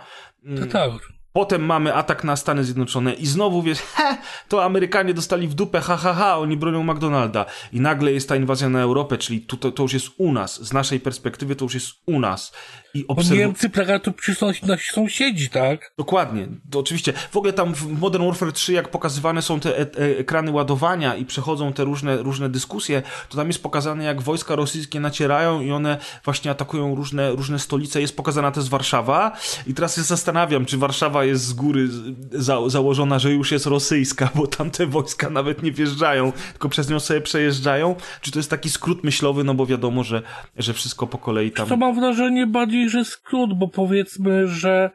To 0.60 0.66
tak. 0.66 1.21
Potem 1.32 1.64
mamy 1.64 1.94
atak 1.94 2.24
na 2.24 2.36
Stany 2.36 2.64
Zjednoczone 2.64 3.14
i 3.14 3.26
znowu 3.26 3.62
wiesz, 3.62 3.78
he, 3.94 4.16
to 4.48 4.64
Amerykanie 4.64 5.14
dostali 5.14 5.48
w 5.48 5.54
dupę, 5.54 5.80
ha, 5.80 5.96
ha, 5.96 6.14
ha, 6.14 6.38
oni 6.38 6.56
bronią 6.56 6.82
McDonalda. 6.82 7.46
I 7.72 7.80
nagle 7.80 8.12
jest 8.12 8.28
ta 8.28 8.36
inwazja 8.36 8.68
na 8.68 8.80
Europę, 8.80 9.18
czyli 9.18 9.40
tu, 9.40 9.56
to, 9.56 9.72
to 9.72 9.82
już 9.82 9.92
jest 9.92 10.08
u 10.16 10.32
nas, 10.32 10.64
z 10.64 10.72
naszej 10.72 11.00
perspektywy 11.00 11.56
to 11.56 11.64
już 11.64 11.74
jest 11.74 11.90
u 12.06 12.20
nas. 12.20 12.52
I 12.94 13.04
obserw... 13.08 13.38
Niemcy, 13.38 13.70
Praga 13.70 13.98
to 13.98 14.12
przecież 14.12 14.62
nasi 14.62 14.92
sąsiedzi, 14.92 15.48
tak? 15.48 15.92
Dokładnie, 15.98 16.48
to 16.70 16.78
oczywiście. 16.78 17.12
W 17.30 17.36
ogóle 17.36 17.52
tam 17.52 17.74
w 17.74 18.00
Modern 18.00 18.24
Warfare 18.24 18.52
3, 18.52 18.72
jak 18.72 18.88
pokazywane 18.88 19.42
są 19.42 19.60
te 19.60 19.78
e 19.78 19.80
e 19.80 20.18
ekrany 20.18 20.50
ładowania 20.50 21.16
i 21.16 21.24
przechodzą 21.24 21.72
te 21.72 21.84
różne, 21.84 22.16
różne 22.16 22.48
dyskusje, 22.48 23.02
to 23.28 23.36
tam 23.36 23.46
jest 23.46 23.62
pokazane, 23.62 24.04
jak 24.04 24.22
wojska 24.22 24.56
rosyjskie 24.56 25.00
nacierają 25.00 25.60
i 25.60 25.70
one 25.70 25.98
właśnie 26.24 26.50
atakują 26.50 26.94
różne, 26.94 27.30
różne 27.30 27.58
stolice. 27.58 28.00
Jest 28.00 28.16
pokazana 28.16 28.50
też 28.50 28.68
Warszawa 28.68 29.36
i 29.66 29.74
teraz 29.74 29.96
się 29.96 30.02
zastanawiam, 30.02 30.66
czy 30.66 30.78
Warszawa 30.78 31.21
jest 31.24 31.44
z 31.44 31.52
góry 31.52 31.88
za 32.32 32.68
założona, 32.68 33.18
że 33.18 33.32
już 33.32 33.52
jest 33.52 33.66
rosyjska, 33.66 34.30
bo 34.34 34.46
tam 34.46 34.70
te 34.70 34.86
wojska 34.86 35.30
nawet 35.30 35.62
nie 35.62 35.72
wjeżdżają, 35.72 36.32
tylko 36.52 36.68
przez 36.68 36.90
nią 36.90 37.00
sobie 37.00 37.20
przejeżdżają. 37.20 37.96
Czy 38.20 38.32
to 38.32 38.38
jest 38.38 38.50
taki 38.50 38.70
skrót 38.70 39.04
myślowy, 39.04 39.44
no 39.44 39.54
bo 39.54 39.66
wiadomo, 39.66 40.04
że, 40.04 40.22
że 40.56 40.72
wszystko 40.72 41.06
po 41.06 41.18
kolei 41.18 41.50
tam... 41.50 41.68
To 41.68 41.76
mam 41.76 41.94
wrażenie 41.94 42.46
bardziej 42.46 42.90
że 42.90 43.04
skrót, 43.04 43.58
bo 43.58 43.68
powiedzmy, 43.68 44.48
że 44.48 44.90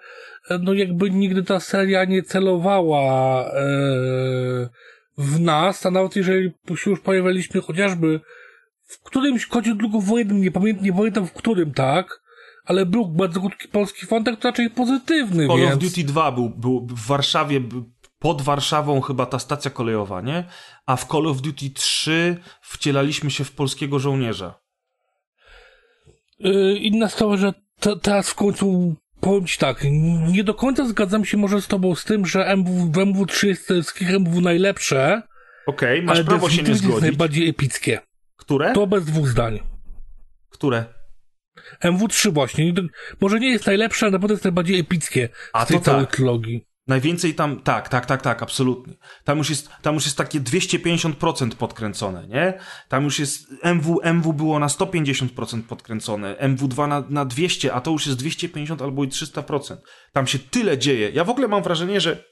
no 0.60 0.74
jakby 0.74 1.10
nigdy 1.10 1.44
ta 1.44 1.60
seria 1.60 2.06
nie 2.06 2.24
celowała 2.24 3.46
e, 3.46 4.70
w 5.18 5.40
nas, 5.40 5.86
a 5.86 5.92
nawet 5.92 6.16
jeżeli 6.16 6.52
się 6.76 6.90
już 6.90 7.00
pojawialiśmy 7.00 7.62
chociażby 7.62 8.20
w 8.88 9.04
którymś 9.04 9.46
kodzie 9.46 9.76
długowojennym, 9.76 10.42
nie 10.42 10.52
pamiętam, 10.52 10.86
nie 10.86 10.94
pamiętam 10.94 11.28
w 11.28 11.34
którym, 11.34 11.74
tak? 11.74 12.27
Ale 12.68 12.86
był 12.86 13.06
bardzo 13.06 13.42
krótki 13.42 13.68
polski 13.68 14.06
wątek, 14.06 14.40
to 14.40 14.48
raczej 14.48 14.70
pozytywny, 14.70 15.48
Call 15.48 15.58
więc... 15.58 15.74
of 15.74 15.80
Duty 15.80 16.04
2 16.04 16.32
był, 16.32 16.50
był 16.50 16.88
w 16.88 17.08
Warszawie, 17.08 17.62
pod 18.20 18.42
Warszawą 18.42 19.02
chyba 19.02 19.26
ta 19.26 19.40
stacja 19.40 19.72
kolejowa, 19.72 20.22
nie? 20.22 20.44
A 20.86 20.96
w 20.96 21.06
Call 21.06 21.28
of 21.28 21.42
Duty 21.42 21.70
3 21.70 22.38
wcielaliśmy 22.62 23.32
się 23.32 23.44
w 23.44 23.52
polskiego 23.52 24.00
żołnierza. 24.00 24.60
Yy, 26.40 26.78
inna 26.78 27.10
sprawa, 27.10 27.38
że 27.38 27.54
to, 27.80 27.96
teraz 27.96 28.30
w 28.30 28.36
końcu 28.36 28.96
powiem 29.20 29.46
ci 29.46 29.58
tak, 29.58 29.86
nie 30.34 30.44
do 30.44 30.54
końca 30.54 30.86
zgadzam 30.86 31.26
się 31.26 31.38
może 31.38 31.62
z 31.62 31.68
tobą 31.68 31.96
z 31.96 32.04
tym, 32.04 32.26
że 32.26 32.46
MW, 32.46 32.92
MW3 32.92 33.48
jest 33.48 33.68
z 33.68 33.72
wszystkich 33.72 34.10
MW 34.10 34.42
najlepsze. 34.42 35.22
Okej, 35.68 36.00
okay, 36.00 36.06
masz 36.16 36.24
prawo 36.24 36.50
się 36.50 36.64
nie 36.64 36.76
zgodzić. 36.76 36.90
jest 36.90 37.02
najbardziej 37.02 37.50
epickie. 37.50 38.00
Które? 38.36 38.74
To 38.74 38.88
bez 38.88 39.06
dwóch 39.06 39.28
zdań. 39.28 39.60
Które? 40.50 40.97
MW3 41.84 42.34
właśnie. 42.34 42.74
Może 43.22 43.40
nie 43.40 43.50
jest 43.50 43.66
najlepsze, 43.66 44.06
ale 44.06 44.12
naprawdę 44.12 44.34
jest 44.34 44.44
najbardziej 44.44 44.80
epickie 44.80 45.30
A 45.54 45.66
z 45.66 45.68
tej 45.68 45.82
całej 45.82 46.06
tak. 46.06 46.18
Najwięcej 46.88 47.36
tam, 47.36 47.62
tak, 47.62 47.90
tak, 47.90 48.06
tak, 48.06 48.22
tak, 48.22 48.44
absolutnie. 48.44 48.94
Tam 49.24 49.38
już 49.38 49.50
jest, 49.50 49.70
tam 49.82 49.96
już 49.96 50.06
jest 50.06 50.18
takie 50.18 50.42
250% 50.42 51.56
podkręcone, 51.56 52.28
nie? 52.28 52.60
Tam 52.90 53.04
już 53.04 53.20
jest, 53.20 53.48
MW, 53.64 54.00
MW 54.04 54.34
było 54.34 54.60
na 54.60 54.68
150% 54.68 55.62
podkręcone, 55.62 56.36
MW2 56.36 56.88
na, 56.88 57.04
na 57.10 57.26
200, 57.26 57.74
a 57.74 57.82
to 57.82 57.92
już 57.92 58.06
jest 58.06 58.20
250 58.20 58.82
albo 58.82 59.04
i 59.04 59.08
300%. 59.08 59.78
Tam 60.14 60.28
się 60.28 60.40
tyle 60.40 60.78
dzieje. 60.78 61.10
Ja 61.10 61.24
w 61.24 61.30
ogóle 61.30 61.48
mam 61.48 61.64
wrażenie, 61.64 62.02
że 62.02 62.24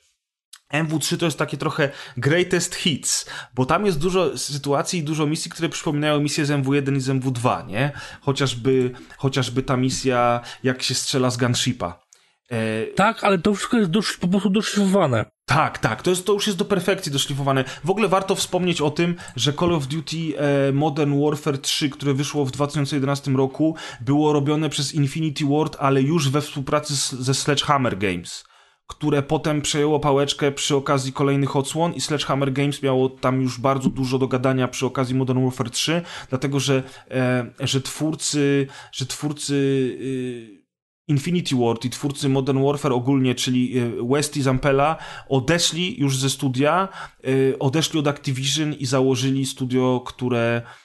MW3 0.83 1.17
to 1.17 1.25
jest 1.25 1.37
takie 1.37 1.57
trochę 1.57 1.89
greatest 2.17 2.75
hits, 2.75 3.25
bo 3.55 3.65
tam 3.65 3.85
jest 3.85 3.99
dużo 3.99 4.37
sytuacji 4.37 4.99
i 4.99 5.03
dużo 5.03 5.25
misji, 5.25 5.51
które 5.51 5.69
przypominają 5.69 6.19
misje 6.19 6.45
z 6.45 6.49
MW1 6.49 6.95
i 6.95 7.01
z 7.01 7.09
MW2, 7.09 7.67
nie? 7.67 7.91
Chociażby, 8.21 8.91
chociażby 9.17 9.63
ta 9.63 9.77
misja, 9.77 10.41
jak 10.63 10.83
się 10.83 10.95
strzela 10.95 11.29
z 11.29 11.37
gunshipa 11.37 12.05
E... 12.51 12.85
Tak, 12.95 13.23
ale 13.23 13.37
to 13.37 13.53
wszystko 13.53 13.77
jest 13.77 13.89
dosz, 13.89 14.17
po 14.17 14.27
prostu 14.27 14.49
doszlifowane. 14.49 15.25
Tak, 15.45 15.79
tak, 15.79 16.01
to, 16.01 16.09
jest, 16.09 16.25
to 16.25 16.33
już 16.33 16.47
jest 16.47 16.59
do 16.59 16.65
perfekcji 16.65 17.11
doszlifowane. 17.11 17.63
W 17.83 17.89
ogóle 17.89 18.07
warto 18.07 18.35
wspomnieć 18.35 18.81
o 18.81 18.91
tym, 18.91 19.15
że 19.35 19.53
Call 19.53 19.73
of 19.73 19.87
Duty 19.87 20.17
e, 20.37 20.71
Modern 20.71 21.23
Warfare 21.23 21.57
3, 21.57 21.89
które 21.89 22.13
wyszło 22.13 22.45
w 22.45 22.51
2011 22.51 23.31
roku, 23.31 23.75
było 24.01 24.33
robione 24.33 24.69
przez 24.69 24.93
Infinity 24.93 25.45
Ward, 25.45 25.77
ale 25.79 26.01
już 26.01 26.29
we 26.29 26.41
współpracy 26.41 26.97
z, 26.97 27.11
ze 27.11 27.33
Sledgehammer 27.33 27.97
Games, 27.97 28.43
które 28.87 29.23
potem 29.23 29.61
przejęło 29.61 29.99
pałeczkę 29.99 30.51
przy 30.51 30.75
okazji 30.75 31.13
kolejnych 31.13 31.55
odsłon 31.55 31.93
i 31.93 32.01
Sledgehammer 32.01 32.53
Games 32.53 32.83
miało 32.83 33.09
tam 33.09 33.41
już 33.41 33.59
bardzo 33.59 33.89
dużo 33.89 34.19
do 34.19 34.27
gadania 34.27 34.67
przy 34.67 34.85
okazji 34.85 35.15
Modern 35.15 35.43
Warfare 35.43 35.69
3, 35.69 36.01
dlatego 36.29 36.59
że, 36.59 36.83
e, 37.11 37.51
że 37.59 37.81
twórcy, 37.81 38.67
że 38.91 39.05
twórcy... 39.05 39.53
Y, 40.01 40.65
Infinity 41.07 41.55
Ward 41.55 41.85
i 41.85 41.89
twórcy 41.89 42.29
Modern 42.29 42.63
Warfare 42.65 42.93
ogólnie, 42.93 43.35
czyli 43.35 43.77
e, 43.77 43.91
West 44.09 44.37
i 44.37 44.41
Zampella, 44.41 44.97
odeszli 45.29 45.99
już 45.99 46.17
ze 46.17 46.29
studia, 46.29 46.87
e, 47.23 47.59
odeszli 47.59 47.99
od 47.99 48.07
Activision 48.07 48.73
i 48.73 48.85
założyli 48.85 49.45
studio, 49.45 50.03
które 50.05 50.61
e, 50.61 50.84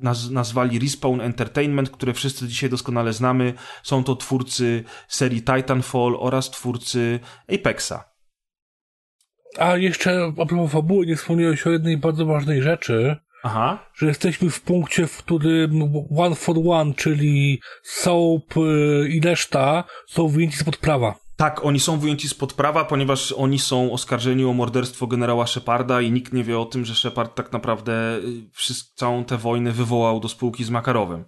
naz 0.00 0.30
nazwali 0.30 0.78
Respawn 0.78 1.20
Entertainment, 1.20 1.90
które 1.90 2.12
wszyscy 2.14 2.48
dzisiaj 2.48 2.70
doskonale 2.70 3.12
znamy. 3.12 3.54
Są 3.82 4.04
to 4.04 4.16
twórcy 4.16 4.84
serii 5.08 5.42
Titanfall 5.42 6.16
oraz 6.18 6.50
twórcy 6.50 7.20
Apexa. 7.54 8.04
A 9.58 9.76
jeszcze 9.76 10.32
a 10.42 10.46
propos 10.46 10.72
fabuły, 10.72 11.06
nie 11.06 11.16
wspomniałeś 11.16 11.66
o 11.66 11.70
jednej 11.70 11.96
bardzo 11.96 12.26
ważnej 12.26 12.62
rzeczy, 12.62 13.16
Aha. 13.42 13.90
że 13.94 14.06
jesteśmy 14.06 14.50
w 14.50 14.60
punkcie, 14.60 15.06
w 15.06 15.16
którym 15.16 15.82
One 16.16 16.34
for 16.34 16.56
One, 16.66 16.94
czyli 16.94 17.60
Soap 17.82 18.56
y, 18.56 19.08
i 19.08 19.20
reszta 19.20 19.84
są 20.08 20.28
wyjęci 20.28 20.56
spod 20.56 20.76
prawa. 20.76 21.19
Tak, 21.40 21.64
oni 21.64 21.80
są 21.80 21.98
wyjęci 21.98 22.28
spod 22.28 22.52
prawa, 22.52 22.84
ponieważ 22.84 23.32
oni 23.32 23.58
są 23.58 23.92
oskarżeni 23.92 24.44
o 24.44 24.52
morderstwo 24.52 25.06
generała 25.06 25.46
Sheparda 25.46 26.00
i 26.00 26.12
nikt 26.12 26.32
nie 26.32 26.44
wie 26.44 26.58
o 26.58 26.64
tym, 26.64 26.84
że 26.84 26.94
Shepard 26.94 27.34
tak 27.34 27.52
naprawdę 27.52 28.18
y, 28.70 28.94
całą 28.94 29.24
tę 29.24 29.36
wojnę 29.38 29.72
wywołał 29.72 30.20
do 30.20 30.28
spółki 30.28 30.64
z 30.64 30.70
Makarowem. 30.70 31.24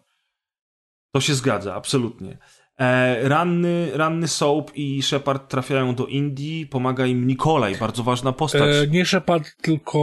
To 1.14 1.20
się 1.20 1.34
zgadza, 1.34 1.74
absolutnie. 1.74 2.38
E, 2.78 3.28
ranny, 3.28 3.90
ranny 3.94 4.28
Soap 4.28 4.70
i 4.74 5.02
Shepard 5.02 5.50
trafiają 5.50 5.94
do 5.94 6.06
Indii, 6.06 6.66
pomaga 6.66 7.06
im 7.06 7.26
Nikolaj, 7.26 7.76
bardzo 7.76 8.02
ważna 8.02 8.32
postać. 8.32 8.76
E, 8.84 8.86
nie 8.86 9.06
Shepard, 9.06 9.56
tylko 9.62 9.98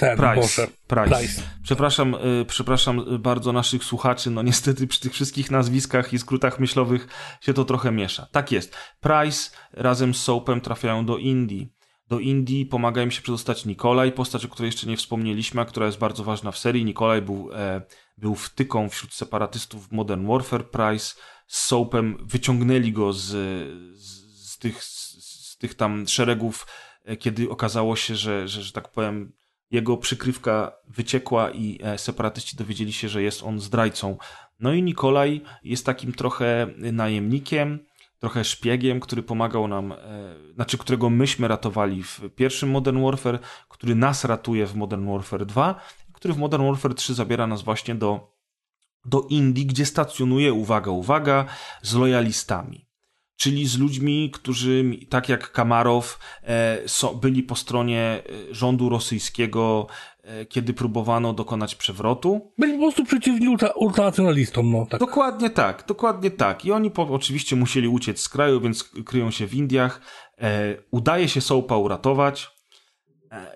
ten, 0.00 0.16
Price, 0.16 0.34
Boże. 0.34 0.66
Price. 0.86 1.16
Price. 1.16 1.42
Przepraszam, 1.62 2.14
y, 2.14 2.44
przepraszam 2.48 3.04
bardzo 3.18 3.52
naszych 3.52 3.84
słuchaczy, 3.84 4.30
no 4.30 4.42
niestety 4.42 4.86
przy 4.86 5.00
tych 5.00 5.12
wszystkich 5.12 5.50
nazwiskach 5.50 6.12
i 6.12 6.18
skrótach 6.18 6.60
myślowych 6.60 7.08
się 7.40 7.54
to 7.54 7.64
trochę 7.64 7.92
miesza. 7.92 8.26
Tak 8.32 8.52
jest. 8.52 8.76
Price 9.00 9.50
razem 9.72 10.14
z 10.14 10.22
Soapem 10.22 10.60
trafiają 10.60 11.06
do 11.06 11.16
Indii. 11.16 11.72
Do 12.08 12.18
Indii 12.18 12.66
pomaga 12.66 13.02
im 13.02 13.10
się 13.10 13.22
przedostać 13.22 13.64
Nikolaj, 13.64 14.12
postać, 14.12 14.44
o 14.44 14.48
której 14.48 14.68
jeszcze 14.68 14.86
nie 14.86 14.96
wspomnieliśmy, 14.96 15.60
a 15.60 15.64
która 15.64 15.86
jest 15.86 15.98
bardzo 15.98 16.24
ważna 16.24 16.50
w 16.50 16.58
serii. 16.58 16.84
Nikolaj 16.84 17.22
był, 17.22 17.50
e, 17.52 17.82
był 18.18 18.34
wtyką 18.34 18.88
wśród 18.88 19.14
separatystów 19.14 19.88
w 19.88 19.92
Modern 19.92 20.26
Warfare. 20.26 20.70
Price 20.70 21.14
z 21.46 21.66
Soapem 21.66 22.16
wyciągnęli 22.20 22.92
go 22.92 23.12
z, 23.12 23.26
z, 23.96 24.50
z 24.50 24.58
tych, 24.58 24.84
z, 24.84 25.00
z 25.50 25.56
tych 25.56 25.74
tam 25.74 26.08
szeregów, 26.08 26.66
e, 27.04 27.16
kiedy 27.16 27.50
okazało 27.50 27.96
się, 27.96 28.16
że, 28.16 28.48
że, 28.48 28.62
że 28.62 28.72
tak 28.72 28.92
powiem, 28.92 29.32
jego 29.70 29.96
przykrywka 29.96 30.72
wyciekła 30.88 31.50
i 31.50 31.78
e, 31.82 31.98
separatyści 31.98 32.56
dowiedzieli 32.56 32.92
się, 32.92 33.08
że 33.08 33.22
jest 33.22 33.42
on 33.42 33.60
zdrajcą. 33.60 34.16
No 34.60 34.72
i 34.72 34.82
Nikolaj 34.82 35.40
jest 35.64 35.86
takim 35.86 36.12
trochę 36.12 36.66
najemnikiem, 36.76 37.78
trochę 38.18 38.44
szpiegiem, 38.44 39.00
który 39.00 39.22
pomagał 39.22 39.68
nam, 39.68 39.92
e, 39.92 39.96
znaczy 40.54 40.78
którego 40.78 41.10
myśmy 41.10 41.48
ratowali 41.48 42.02
w 42.02 42.20
pierwszym 42.36 42.70
Modern 42.70 43.02
Warfare, 43.02 43.38
który 43.68 43.94
nas 43.94 44.24
ratuje 44.24 44.66
w 44.66 44.74
Modern 44.74 45.12
Warfare 45.12 45.46
2, 45.46 45.80
który 46.12 46.34
w 46.34 46.38
Modern 46.38 46.66
Warfare 46.66 46.94
3 46.94 47.14
zabiera 47.14 47.46
nas 47.46 47.62
właśnie 47.62 47.94
do, 47.94 48.34
do 49.04 49.26
Indii, 49.30 49.66
gdzie 49.66 49.86
stacjonuje, 49.86 50.52
uwaga, 50.52 50.90
uwaga, 50.90 51.44
z 51.82 51.94
lojalistami 51.94 52.89
czyli 53.40 53.66
z 53.66 53.78
ludźmi, 53.78 54.30
którzy, 54.30 54.84
tak 55.08 55.28
jak 55.28 55.52
Kamarow, 55.52 56.18
e, 56.42 56.78
byli 57.20 57.42
po 57.42 57.56
stronie 57.56 58.22
e, 58.50 58.54
rządu 58.54 58.88
rosyjskiego, 58.88 59.86
e, 60.22 60.46
kiedy 60.46 60.74
próbowano 60.74 61.32
dokonać 61.32 61.74
przewrotu. 61.74 62.52
Byli 62.58 62.72
po 62.72 62.78
prostu 62.78 63.04
przeciwni 63.04 63.48
ultra, 63.48 63.68
ultranacjonalistom, 63.68 64.72
no 64.72 64.86
tak. 64.86 65.00
Dokładnie 65.00 65.50
tak, 65.50 65.84
dokładnie 65.88 66.30
tak. 66.30 66.64
I 66.64 66.72
oni 66.72 66.90
po, 66.90 67.02
oczywiście 67.02 67.56
musieli 67.56 67.88
uciec 67.88 68.20
z 68.20 68.28
kraju, 68.28 68.60
więc 68.60 68.84
kryją 69.04 69.30
się 69.30 69.46
w 69.46 69.54
Indiach. 69.54 70.00
Udaje 70.90 71.28
się 71.28 71.40
Sołpa 71.40 71.76
uratować. 71.76 72.50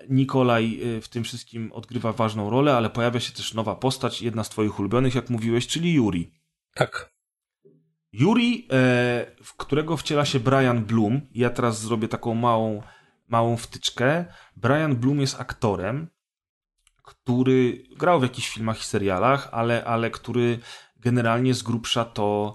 Nikolaj 0.09 0.79
w 1.01 1.07
tym 1.07 1.23
wszystkim 1.23 1.71
odgrywa 1.71 2.13
ważną 2.13 2.49
rolę, 2.49 2.77
ale 2.77 2.89
pojawia 2.89 3.19
się 3.19 3.33
też 3.33 3.53
nowa 3.53 3.75
postać, 3.75 4.21
jedna 4.21 4.43
z 4.43 4.49
twoich 4.49 4.79
ulubionych, 4.79 5.15
jak 5.15 5.29
mówiłeś, 5.29 5.67
czyli 5.67 5.93
Yuri. 5.93 6.31
Tak. 6.75 7.14
Yuri, 8.19 8.67
e, 8.71 8.75
w 9.43 9.53
którego 9.57 9.97
wciela 9.97 10.25
się 10.25 10.39
Brian 10.39 10.85
Bloom. 10.85 11.21
Ja 11.33 11.49
teraz 11.49 11.79
zrobię 11.79 12.07
taką 12.07 12.35
małą, 12.35 12.81
małą 13.27 13.57
wtyczkę. 13.57 14.25
Brian 14.55 14.95
Bloom 14.95 15.19
jest 15.21 15.39
aktorem, 15.39 16.07
który 17.03 17.83
grał 17.97 18.19
w 18.19 18.23
jakichś 18.23 18.49
filmach 18.49 18.79
i 18.79 18.83
serialach, 18.83 19.49
ale, 19.51 19.85
ale 19.85 20.11
który 20.11 20.59
generalnie 20.97 21.53
z 21.53 21.63
grubsza 21.63 22.05
to 22.05 22.53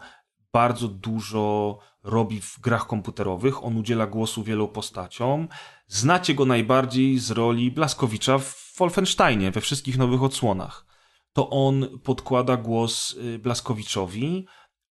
bardzo 0.53 0.89
dużo 0.89 1.79
robi 2.03 2.41
w 2.41 2.61
grach 2.61 2.87
komputerowych. 2.87 3.65
On 3.65 3.77
udziela 3.77 4.07
głosu 4.07 4.43
wielu 4.43 4.69
postaciom. 4.69 5.49
Znacie 5.87 6.35
go 6.35 6.45
najbardziej 6.45 7.19
z 7.19 7.31
roli 7.31 7.71
Blaskowicza 7.71 8.39
w 8.39 8.75
Wolfensteinie, 8.79 9.51
we 9.51 9.61
wszystkich 9.61 9.99
nowych 9.99 10.23
odsłonach. 10.23 10.87
To 11.33 11.51
on 11.51 11.99
podkłada 12.05 12.57
głos 12.57 13.17
y, 13.17 13.39
Blaskowiczowi 13.39 14.47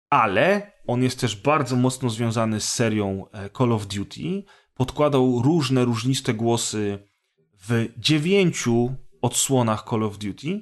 ale 0.09 0.71
on 0.87 1.03
jest 1.03 1.19
też 1.19 1.35
bardzo 1.35 1.75
mocno 1.75 2.09
związany 2.09 2.59
z 2.61 2.69
serią 2.69 3.25
e, 3.31 3.49
Call 3.49 3.71
of 3.71 3.87
Duty. 3.87 4.43
Podkładał 4.73 5.41
różne, 5.41 5.85
różniste 5.85 6.33
głosy 6.33 6.99
w 7.69 7.87
dziewięciu 7.97 8.95
odsłonach 9.21 9.85
Call 9.89 10.03
of 10.03 10.17
Duty. 10.17 10.61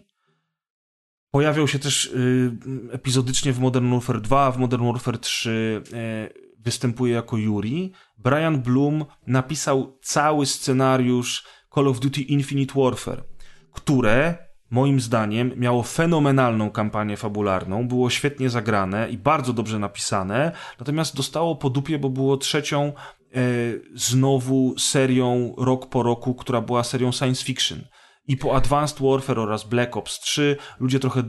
Pojawiał 1.32 1.68
się 1.68 1.80
też 1.80 2.06
y, 2.06 2.52
epizodycznie 2.92 3.54
w 3.54 3.60
Modern 3.60 3.92
Warfare 3.92 4.22
2, 4.22 4.52
w 4.52 4.58
Modern 4.58 4.86
Warfare 4.86 5.18
3 5.18 5.84
y, 5.94 6.56
występuje 6.60 7.14
jako 7.14 7.38
Yuri. 7.38 7.92
Brian 8.18 8.62
Bloom 8.62 9.06
napisał 9.28 10.00
cały 10.02 10.46
scenariusz 10.46 11.46
Call 11.76 11.88
of 11.88 12.00
Duty 12.00 12.22
Infinite 12.22 12.82
Warfare, 12.82 13.24
które 13.72 14.45
moim 14.76 15.00
zdaniem 15.00 15.52
miało 15.56 15.84
fenomenalną 15.84 16.72
kampanię 16.72 17.18
fabularną, 17.18 17.88
było 17.88 18.10
świetnie 18.10 18.50
zagrane 18.50 19.10
i 19.10 19.18
bardzo 19.18 19.54
dobrze 19.54 19.80
napisane, 19.80 20.52
natomiast 20.80 21.16
dostało 21.16 21.56
po 21.56 21.70
dupie, 21.70 22.00
bo 22.00 22.10
było 22.10 22.38
trzecią 22.38 22.80
e, 22.86 23.42
znowu 23.94 24.76
serią 24.78 25.56
rok 25.58 25.90
po 25.90 26.04
roku, 26.04 26.36
która 26.36 26.62
była 26.62 26.84
serią 26.84 27.12
science 27.12 27.46
fiction. 27.46 27.82
I 28.28 28.38
po 28.38 28.56
Advanced 28.56 29.00
Warfare 29.02 29.40
oraz 29.40 29.64
Black 29.64 29.98
Ops 29.98 30.20
3 30.20 30.58
ludzie 30.80 31.00
trochę 31.00 31.24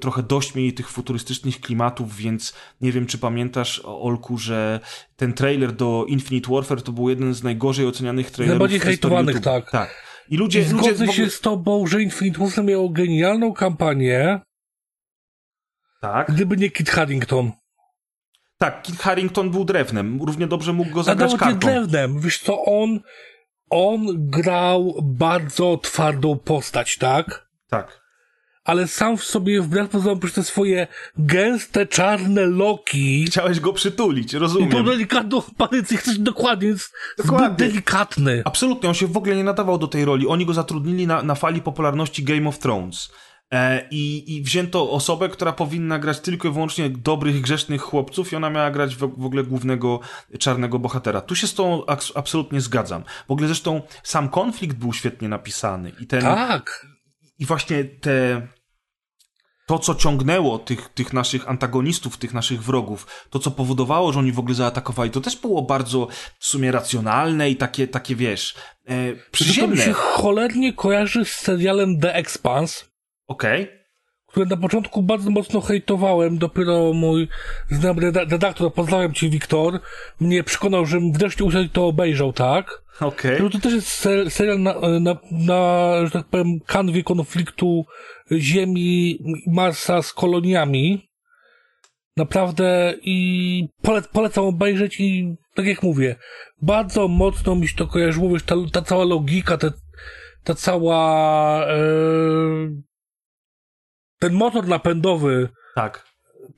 trochę 0.00 0.22
dość 0.22 0.54
mieli 0.54 0.72
tych 0.72 0.90
futurystycznych 0.90 1.60
klimatów, 1.60 2.16
więc 2.16 2.54
nie 2.80 2.92
wiem, 2.92 3.06
czy 3.06 3.18
pamiętasz, 3.18 3.80
Olku, 3.84 4.38
że 4.38 4.80
ten 5.16 5.32
trailer 5.32 5.72
do 5.72 6.04
Infinite 6.08 6.54
Warfare 6.54 6.82
to 6.82 6.92
był 6.92 7.08
jeden 7.08 7.34
z 7.34 7.42
najgorzej 7.42 7.86
ocenianych 7.86 8.30
trailerów. 8.30 8.60
Najbardziej 8.60 8.80
hejtowanych, 8.80 9.40
tak. 9.40 9.70
tak. 9.70 10.11
I 10.28 10.36
ludzie, 10.36 10.60
I 10.60 10.64
zgodzę 10.64 10.90
ludzie 10.90 11.12
się 11.12 11.30
z 11.30 11.40
tobą, 11.40 11.86
że 11.86 12.02
Infinite 12.02 12.38
Warfare 12.38 12.64
miało 12.64 12.88
genialną 12.88 13.52
kampanię. 13.52 14.40
Tak. 16.00 16.32
Gdyby 16.32 16.56
nie 16.56 16.70
Kit 16.70 16.90
Harington. 16.90 17.52
Tak, 18.58 18.82
Kit 18.82 18.98
Harington 18.98 19.50
był 19.50 19.64
drewnem. 19.64 20.22
Równie 20.22 20.46
dobrze 20.46 20.72
mógł 20.72 20.90
go 20.90 21.02
zagrać 21.02 21.36
kartą. 21.36 21.58
drewnem. 21.58 22.20
Wiesz 22.20 22.38
co, 22.38 22.64
on, 22.64 23.00
on 23.70 24.06
grał 24.30 24.94
bardzo 25.02 25.78
twardą 25.78 26.38
postać, 26.38 26.96
tak? 26.98 27.48
Tak. 27.68 28.01
Ale 28.64 28.88
sam 28.88 29.16
w 29.16 29.24
sobie, 29.24 29.62
wbrew 29.62 29.88
pozorom, 29.88 30.20
przez 30.20 30.32
te 30.32 30.42
swoje 30.42 30.86
gęste, 31.16 31.86
czarne 31.86 32.46
loki... 32.46 33.24
Chciałeś 33.24 33.60
go 33.60 33.72
przytulić, 33.72 34.34
rozumiem. 34.34 34.68
I 34.68 34.72
tą 34.72 34.84
delikatną 34.84 35.42
parycję 35.56 35.96
chcesz 35.96 36.18
dokładnie, 36.18 36.68
jest 36.68 36.92
dokładnie. 37.18 37.46
zbyt 37.46 37.58
delikatny. 37.58 38.42
Absolutnie, 38.44 38.88
on 38.88 38.94
się 38.94 39.06
w 39.06 39.16
ogóle 39.16 39.36
nie 39.36 39.44
nadawał 39.44 39.78
do 39.78 39.86
tej 39.88 40.04
roli. 40.04 40.26
Oni 40.26 40.46
go 40.46 40.54
zatrudnili 40.54 41.06
na, 41.06 41.22
na 41.22 41.34
fali 41.34 41.60
popularności 41.60 42.24
Game 42.24 42.48
of 42.48 42.58
Thrones. 42.58 43.12
E, 43.52 43.88
i, 43.90 44.36
I 44.36 44.42
wzięto 44.42 44.90
osobę, 44.90 45.28
która 45.28 45.52
powinna 45.52 45.98
grać 45.98 46.20
tylko 46.20 46.48
i 46.48 46.50
wyłącznie 46.50 46.90
dobrych, 46.90 47.40
grzesznych 47.40 47.82
chłopców 47.82 48.32
i 48.32 48.36
ona 48.36 48.50
miała 48.50 48.70
grać 48.70 48.96
w, 48.96 48.98
w 48.98 49.24
ogóle 49.24 49.44
głównego 49.44 50.00
czarnego 50.38 50.78
bohatera. 50.78 51.20
Tu 51.20 51.36
się 51.36 51.46
z 51.46 51.54
tą 51.54 51.86
absolutnie 52.14 52.60
zgadzam. 52.60 53.04
W 53.28 53.30
ogóle 53.30 53.48
zresztą 53.48 53.82
sam 54.02 54.28
konflikt 54.28 54.76
był 54.76 54.92
świetnie 54.92 55.28
napisany. 55.28 55.92
I 56.00 56.06
ten, 56.06 56.20
tak. 56.20 56.91
I 57.38 57.46
właśnie 57.46 57.84
te 57.84 58.48
to, 59.66 59.78
co 59.78 59.94
ciągnęło 59.94 60.58
tych, 60.58 60.88
tych 60.88 61.12
naszych 61.12 61.48
antagonistów, 61.48 62.16
tych 62.16 62.34
naszych 62.34 62.62
wrogów, 62.62 63.26
to, 63.30 63.38
co 63.38 63.50
powodowało, 63.50 64.12
że 64.12 64.18
oni 64.18 64.32
w 64.32 64.38
ogóle 64.38 64.54
zaatakowali, 64.54 65.10
to 65.10 65.20
też 65.20 65.36
było 65.36 65.62
bardzo 65.62 66.08
w 66.38 66.46
sumie 66.46 66.72
racjonalne 66.72 67.50
i 67.50 67.56
takie, 67.56 67.88
takie 67.88 68.16
wiesz, 68.16 68.54
e, 68.88 68.94
przyziemne. 69.30 69.76
To 69.76 69.80
mi 69.80 69.86
się 69.86 69.92
cholernie 69.92 70.72
kojarzy 70.72 71.24
z 71.24 71.30
serialem 71.30 72.00
The 72.00 72.14
Expanse. 72.14 72.84
Okej. 73.26 73.62
Okay. 73.62 73.81
Które 74.32 74.46
na 74.46 74.56
początku 74.56 75.02
bardzo 75.02 75.30
mocno 75.30 75.60
hejtowałem, 75.60 76.38
dopiero 76.38 76.92
mój 76.92 77.28
znajomy 77.70 78.10
redaktor, 78.10 78.74
pozdrawiam 78.74 79.14
cię 79.14 79.28
Wiktor, 79.28 79.80
mnie 80.20 80.44
przekonał, 80.44 80.86
że 80.86 81.00
wreszcie 81.12 81.44
usiadł 81.44 81.68
to 81.68 81.86
obejrzał, 81.86 82.32
tak? 82.32 82.82
Okej. 83.00 83.34
Okay. 83.34 83.42
No 83.42 83.50
to 83.50 83.58
też 83.58 83.72
jest 83.72 84.08
serial 84.28 84.60
na, 84.60 84.74
na, 85.00 85.16
na, 85.30 85.92
że 86.04 86.10
tak 86.10 86.26
powiem, 86.26 86.60
kanwie 86.66 87.02
konfliktu 87.02 87.84
Ziemi, 88.32 89.18
Marsa 89.46 90.02
z 90.02 90.12
koloniami. 90.12 91.08
Naprawdę 92.16 92.94
i 93.02 93.68
pole, 93.82 94.02
polecam 94.12 94.44
obejrzeć 94.44 95.00
i 95.00 95.36
tak 95.54 95.66
jak 95.66 95.82
mówię, 95.82 96.16
bardzo 96.62 97.08
mocno 97.08 97.54
mi 97.54 97.68
się 97.68 97.76
to 97.76 97.86
kojarzyło, 97.86 98.30
wiesz, 98.30 98.42
ta, 98.42 98.54
ta 98.72 98.82
cała 98.82 99.04
logika, 99.04 99.58
te, 99.58 99.72
ta 100.44 100.54
cała 100.54 101.66
e, 101.66 101.78
ten 104.22 104.32
motor 104.32 104.68
napędowy. 104.68 105.48
Tak. 105.74 106.06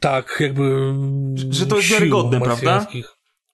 Tak, 0.01 0.37
jakby. 0.41 0.95
Że, 1.35 1.53
że 1.53 1.67
to 1.67 1.77
jest 1.77 1.89
wiarygodne, 1.89 2.41
prawda? 2.41 2.87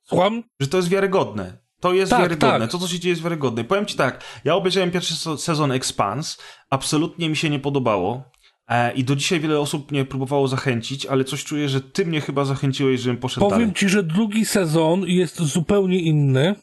Słucham? 0.05 0.43
Że 0.61 0.69
to 0.69 0.77
jest 0.77 0.89
wiarygodne. 0.89 1.59
To 1.81 1.93
jest 1.93 2.11
tak, 2.11 2.21
wiarygodne. 2.21 2.61
Tak. 2.61 2.71
To, 2.71 2.79
co 2.79 2.89
się 2.89 3.01
dzieje, 3.01 3.13
jest 3.13 3.23
wiarygodne. 3.23 3.65
Powiem 3.65 3.87
ci 3.87 3.97
tak, 3.97 4.25
ja 4.45 4.55
obejrzałem 4.55 4.91
pierwszy 4.91 5.15
sezon 5.39 5.73
Expans, 5.73 6.39
absolutnie 6.71 7.29
mi 7.29 7.37
się 7.37 7.51
nie 7.51 7.59
podobało. 7.59 8.25
E, 8.69 8.93
I 8.93 9.05
do 9.05 9.17
dzisiaj 9.17 9.41
wiele 9.41 9.61
osób 9.61 9.91
mnie 9.91 10.05
próbowało 10.05 10.49
zachęcić, 10.49 11.07
ale 11.07 11.25
coś 11.25 11.45
czuję, 11.45 11.69
że 11.69 11.81
ty 11.81 12.07
mnie 12.07 12.21
chyba 12.21 12.45
zachęciłeś, 12.45 13.01
żebym 13.01 13.21
poszedł 13.21 13.47
Powiem 13.47 13.59
dalej. 13.59 13.75
ci, 13.75 13.89
że 13.89 14.03
drugi 14.03 14.45
sezon 14.45 15.05
jest 15.07 15.43
zupełnie 15.43 16.01
inny. 16.01 16.55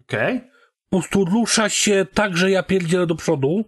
Okej. 0.00 0.36
Okay. 0.36 0.50
Po 0.90 0.98
prostu 0.98 1.24
rusza 1.24 1.68
się 1.68 2.06
tak, 2.14 2.36
że 2.36 2.50
ja 2.50 2.62
pierdzielę 2.62 3.06
do 3.06 3.14
przodu. 3.14 3.64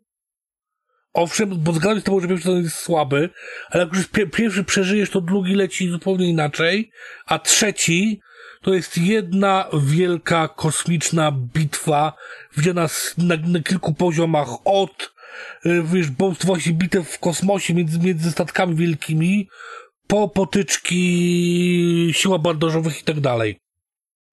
Owszem, 1.13 1.51
bo 1.59 1.73
zgadzam 1.73 1.97
się 1.97 2.01
z 2.01 2.05
tobą, 2.05 2.21
że 2.21 2.29
pierwszy 2.29 2.45
sezon 2.45 2.63
jest 2.63 2.77
słaby, 2.77 3.31
ale 3.71 3.85
jak 3.85 3.95
już 3.95 4.09
pierwszy 4.33 4.65
przeżyjesz, 4.65 5.11
to 5.11 5.21
drugi 5.21 5.55
leci 5.55 5.89
zupełnie 5.89 6.31
inaczej, 6.31 6.91
a 7.27 7.39
trzeci 7.39 8.21
to 8.63 8.75
jest 8.75 8.99
jedna 8.99 9.69
wielka 9.83 10.49
kosmiczna 10.49 11.33
bitwa, 11.33 12.13
gdzie 12.57 12.75
nas 12.75 13.15
na, 13.19 13.37
na 13.37 13.61
kilku 13.61 13.95
poziomach 13.95 14.49
od 14.65 15.13
y, 15.67 15.83
wiesz, 15.83 16.07
właśnie 16.45 16.73
bitew 16.73 17.09
w 17.09 17.19
kosmosie 17.19 17.75
między, 17.75 17.99
między 17.99 18.31
statkami 18.31 18.75
wielkimi, 18.75 19.49
po 20.07 20.29
potyczki 20.29 22.11
siła 22.13 22.39
bandażowych 22.39 23.01
i 23.01 23.05
tak 23.05 23.21
dalej. 23.21 23.59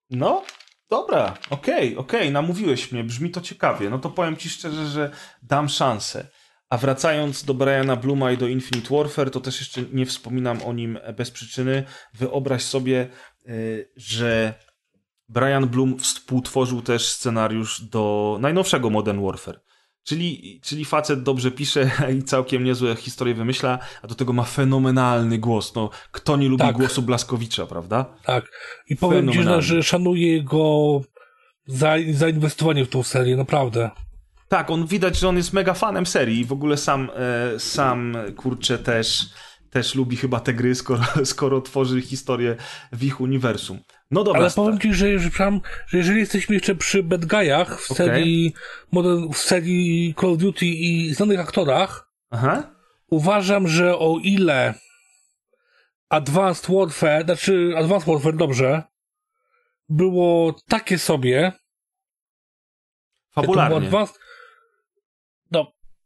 No, 0.10 0.44
dobra, 0.90 1.38
okej, 1.50 1.76
okay, 1.76 1.98
okej, 1.98 2.20
okay, 2.22 2.32
namówiłeś 2.32 2.92
mnie, 2.92 3.04
brzmi 3.04 3.32
to 3.32 3.42
ciekawie. 3.42 3.90
No 3.90 4.00
to 4.00 4.10
powiem 4.10 4.38
ci 4.38 4.50
szczerze, 4.50 4.88
że 4.88 5.12
dam 5.42 5.70
szansę. 5.70 6.28
A 6.70 6.78
wracając 6.78 7.44
do 7.44 7.54
Briana 7.54 7.96
Bluma 7.96 8.32
i 8.32 8.38
do 8.38 8.48
Infinite 8.48 8.96
Warfare, 8.96 9.32
to 9.32 9.40
też 9.40 9.60
jeszcze 9.60 9.82
nie 9.94 10.06
wspominam 10.06 10.64
o 10.64 10.74
nim 10.74 11.00
bez 11.18 11.32
przyczyny. 11.32 11.84
Wyobraź 12.14 12.64
sobie, 12.64 13.08
y, 13.48 13.92
że 13.96 14.54
Brian 15.30 15.68
Bloom 15.68 16.00
współtworzył 16.00 16.82
też 16.82 17.08
scenariusz 17.08 17.82
do 17.82 18.38
najnowszego 18.42 18.90
Modern 18.90 19.26
Warfare. 19.26 19.60
Czyli, 20.04 20.60
czyli 20.64 20.86
facet 20.86 21.24
dobrze 21.24 21.52
pisze 21.52 21.92
i 22.20 22.24
całkiem 22.24 22.64
niezłe 22.64 22.96
historie 22.96 23.34
wymyśla, 23.34 23.80
a 24.02 24.08
do 24.08 24.16
tego 24.16 24.34
ma 24.34 24.44
fenomenalny 24.44 25.38
głos. 25.38 25.76
No, 25.76 25.90
kto 26.12 26.38
nie 26.38 26.50
lubi 26.50 26.64
tak. 26.64 26.76
głosu 26.76 27.02
Blaskowicza, 27.02 27.66
prawda? 27.66 28.06
Tak. 28.24 28.46
I 28.90 28.96
powiem 28.96 29.32
ci, 29.32 29.40
że 29.60 29.84
szanuję 29.84 30.34
jego 30.34 31.02
za, 31.68 31.96
zainwestowanie 32.12 32.86
w 32.86 32.90
tą 32.90 33.04
serię, 33.04 33.36
naprawdę. 33.36 33.92
Tak, 34.48 34.70
on 34.70 34.88
widać, 34.88 35.20
że 35.20 35.30
on 35.30 35.38
jest 35.38 35.54
mega 35.54 35.74
fanem 35.74 36.06
serii 36.06 36.40
i 36.40 36.46
w 36.46 36.52
ogóle 36.52 36.78
sam, 36.78 37.10
e, 37.16 37.60
sam 37.60 38.18
kurczę 38.36 38.80
też, 38.80 39.26
też 39.70 39.96
lubi 39.96 40.18
chyba 40.18 40.40
te 40.40 40.54
gry, 40.54 40.76
skoro, 40.76 41.04
skoro 41.26 41.62
tworzy 41.62 42.02
historię 42.02 42.56
w 42.92 43.04
ich 43.04 43.22
uniwersum. 43.22 43.80
No 44.12 44.24
dobra. 44.24 44.42
Ale 44.42 44.52
powiem 44.52 44.80
ci, 44.80 44.94
że, 44.94 45.20
że, 45.20 45.30
że 45.88 45.98
jeżeli 45.98 46.20
jesteśmy 46.20 46.56
jeszcze 46.56 46.76
przy 46.76 47.04
bad 47.04 47.26
guyach 47.26 47.82
w 47.82 47.92
okay. 47.92 48.08
serii, 48.08 48.54
modern, 48.92 49.34
w 49.34 49.38
serii 49.38 50.16
Call 50.22 50.32
of 50.32 50.38
Duty 50.38 50.66
i 50.66 51.14
znanych 51.14 51.40
aktorach, 51.40 52.12
Aha. 52.30 52.76
uważam, 53.08 53.68
że 53.68 53.98
o 53.98 54.18
ile 54.24 54.74
Advanced 56.10 56.76
Warfare, 56.76 57.24
znaczy 57.26 57.74
Advanced 57.78 58.10
Warfare 58.10 58.36
dobrze, 58.36 58.84
było 59.90 60.56
takie 60.68 60.98
sobie. 60.98 61.52
Fabularnie. 63.32 63.78
Advanced, 63.78 64.16
no, 64.16 64.27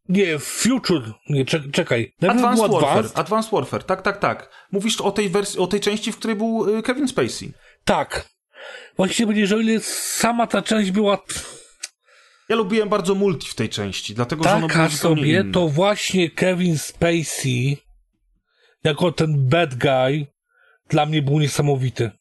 nie, 0.10 0.40
Future, 0.40 1.14
nie, 1.30 1.46
czekaj. 1.46 2.14
Advanced 2.22 2.72
Warfare, 2.72 3.10
Advanced 3.14 3.52
Warfare, 3.52 3.84
tak, 3.84 4.02
tak, 4.02 4.18
tak. 4.18 4.50
Mówisz 4.72 5.02
o 5.02 5.12
tej 5.12 5.30
wersji, 5.30 5.60
o 5.60 5.68
tej 5.68 5.80
części, 5.80 6.12
w 6.12 6.18
której 6.18 6.36
był 6.36 6.78
y, 6.78 6.84
Kevin 6.84 7.08
Spacey. 7.08 7.54
Tak. 7.86 8.30
Właściwie 8.98 9.28
będzie, 9.28 9.48
że 9.48 9.56
o 9.56 9.60
ile 9.60 9.80
sama 9.80 10.48
ta 10.48 10.62
część 10.62 10.92
była... 10.92 11.18
Ja 12.50 12.56
lubiłem 12.56 12.90
bardzo 12.90 13.16
multi 13.16 13.48
w 13.50 13.56
tej 13.56 13.70
części, 13.70 14.16
dlatego 14.16 14.44
Taka 14.44 14.60
że 14.60 14.66
ono 14.66 14.74
było 14.74 14.90
sobie, 14.90 15.40
inne. 15.40 15.52
to 15.52 15.68
właśnie 15.68 16.30
Kevin 16.30 16.78
Spacey 16.78 17.78
jako 18.84 19.12
ten 19.12 19.50
bad 19.50 19.76
guy 19.76 20.28
dla 20.90 21.06
mnie 21.06 21.22
był 21.22 21.40
niesamowity. 21.40 22.12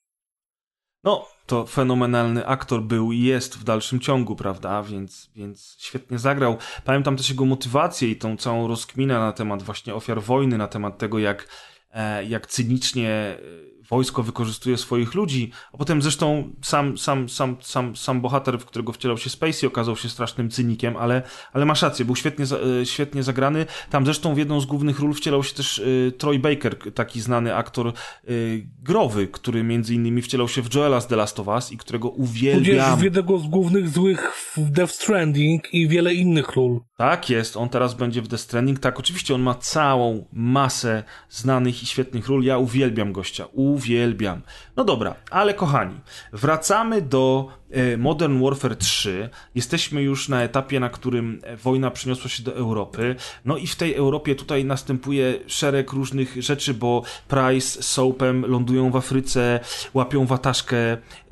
No, 1.05 1.29
to 1.51 1.67
fenomenalny 1.67 2.47
aktor 2.47 2.83
był 2.83 3.13
i 3.13 3.21
jest 3.21 3.59
w 3.59 3.65
dalszym 3.65 4.01
ciągu, 4.01 4.37
prawda? 4.37 4.83
Więc, 4.83 5.31
więc 5.37 5.77
świetnie 5.79 6.19
zagrał. 6.19 6.57
Pamiętam 6.85 7.17
też 7.17 7.31
jego 7.31 7.45
motywację 7.45 8.11
i 8.11 8.17
tą 8.17 8.37
całą 8.37 8.69
rozkminę 8.69 9.15
na 9.15 9.33
temat 9.33 9.63
właśnie 9.63 9.95
ofiar 9.95 10.23
wojny, 10.23 10.59
na 10.59 10.69
temat 10.69 10.99
tego, 10.99 11.19
jak, 11.19 11.49
e, 11.91 12.25
jak 12.25 12.47
cynicznie 12.47 13.39
wojsko 13.91 14.23
wykorzystuje 14.23 14.77
swoich 14.77 15.15
ludzi, 15.15 15.51
a 15.73 15.77
potem 15.77 16.03
zresztą 16.03 16.51
sam, 16.63 16.99
sam, 16.99 17.29
sam, 17.29 17.57
sam, 17.61 17.97
sam 17.97 18.21
bohater, 18.21 18.59
w 18.59 18.65
którego 18.65 18.93
wcielał 18.93 19.19
się 19.19 19.31
Spacey, 19.31 19.67
okazał 19.67 19.97
się 19.97 20.09
strasznym 20.09 20.51
cynikiem, 20.51 20.97
ale, 20.97 21.23
ale 21.53 21.65
masz 21.65 21.83
rację, 21.83 22.05
był 22.05 22.17
świetnie, 22.17 22.45
e, 22.81 22.87
świetnie 22.87 23.23
zagrany. 23.23 23.67
Tam 23.91 24.05
zresztą 24.05 24.35
w 24.35 24.39
jedną 24.39 24.61
z 24.61 24.67
głównych 24.67 25.01
ról 25.01 25.15
wcielał 25.15 25.45
się 25.45 25.55
też 25.55 25.79
y, 25.79 26.13
Troy 26.19 26.39
Baker, 26.39 26.93
taki 26.95 27.21
znany 27.21 27.57
aktor 27.57 27.93
y, 28.29 28.67
growy, 28.83 29.29
który 29.29 29.63
między 29.63 29.95
innymi 29.95 30.23
wcielał 30.23 30.49
się 30.49 30.63
w 30.63 30.75
Joela 30.75 31.01
z 31.01 31.07
The 31.07 31.17
Last 31.17 31.41
of 31.41 31.49
Us 31.49 31.73
i 31.73 31.77
którego 31.77 32.09
uwielbiam. 32.09 32.65
Tudzież 32.65 33.01
w 33.01 33.03
jednego 33.03 33.39
z 33.39 33.47
głównych 33.47 33.89
złych 33.89 34.33
w 34.57 34.71
Death 34.71 34.93
Stranding 34.93 35.75
i 35.75 35.89
wiele 35.89 36.15
innych 36.15 36.49
ról. 36.57 36.81
Tak 36.97 37.31
jest, 37.31 37.57
on 37.57 37.69
teraz 37.69 37.95
będzie 37.95 38.23
w 38.23 38.29
Death 38.29 38.45
Stranding. 38.45 38.79
Tak, 38.79 38.99
oczywiście 38.99 39.35
on 39.35 39.43
ma 39.43 39.55
całą 39.55 40.25
masę 40.33 41.03
znanych 41.29 41.83
i 41.83 41.87
świetnych 41.87 42.29
ról. 42.29 42.45
Ja 42.45 42.59
uwielbiam 42.59 43.13
gościa, 43.13 43.47
uwielbiam. 43.53 43.80
No 44.77 44.85
dobra, 44.85 45.15
ale 45.31 45.55
kochani, 45.55 46.01
wracamy 46.33 47.03
do 47.03 47.49
Modern 47.99 48.43
Warfare 48.43 48.77
3. 48.77 49.29
Jesteśmy 49.55 50.03
już 50.03 50.29
na 50.29 50.43
etapie, 50.43 50.81
na 50.81 50.89
którym 50.89 51.41
wojna 51.63 51.91
przyniosła 51.91 52.31
się 52.31 52.43
do 52.43 52.57
Europy. 52.57 53.17
No 53.45 53.57
i 53.57 53.67
w 53.67 53.77
tej 53.77 53.95
Europie 53.95 54.35
tutaj 54.35 54.65
następuje 54.65 55.35
szereg 55.47 55.93
różnych 55.93 56.43
rzeczy, 56.43 56.75
bo 56.75 57.03
Price 57.29 57.83
z 57.83 57.87
Soapem 57.87 58.47
lądują 58.47 58.91
w 58.91 58.97
Afryce, 58.97 59.61
łapią 59.95 60.27
wataszkę 60.27 60.77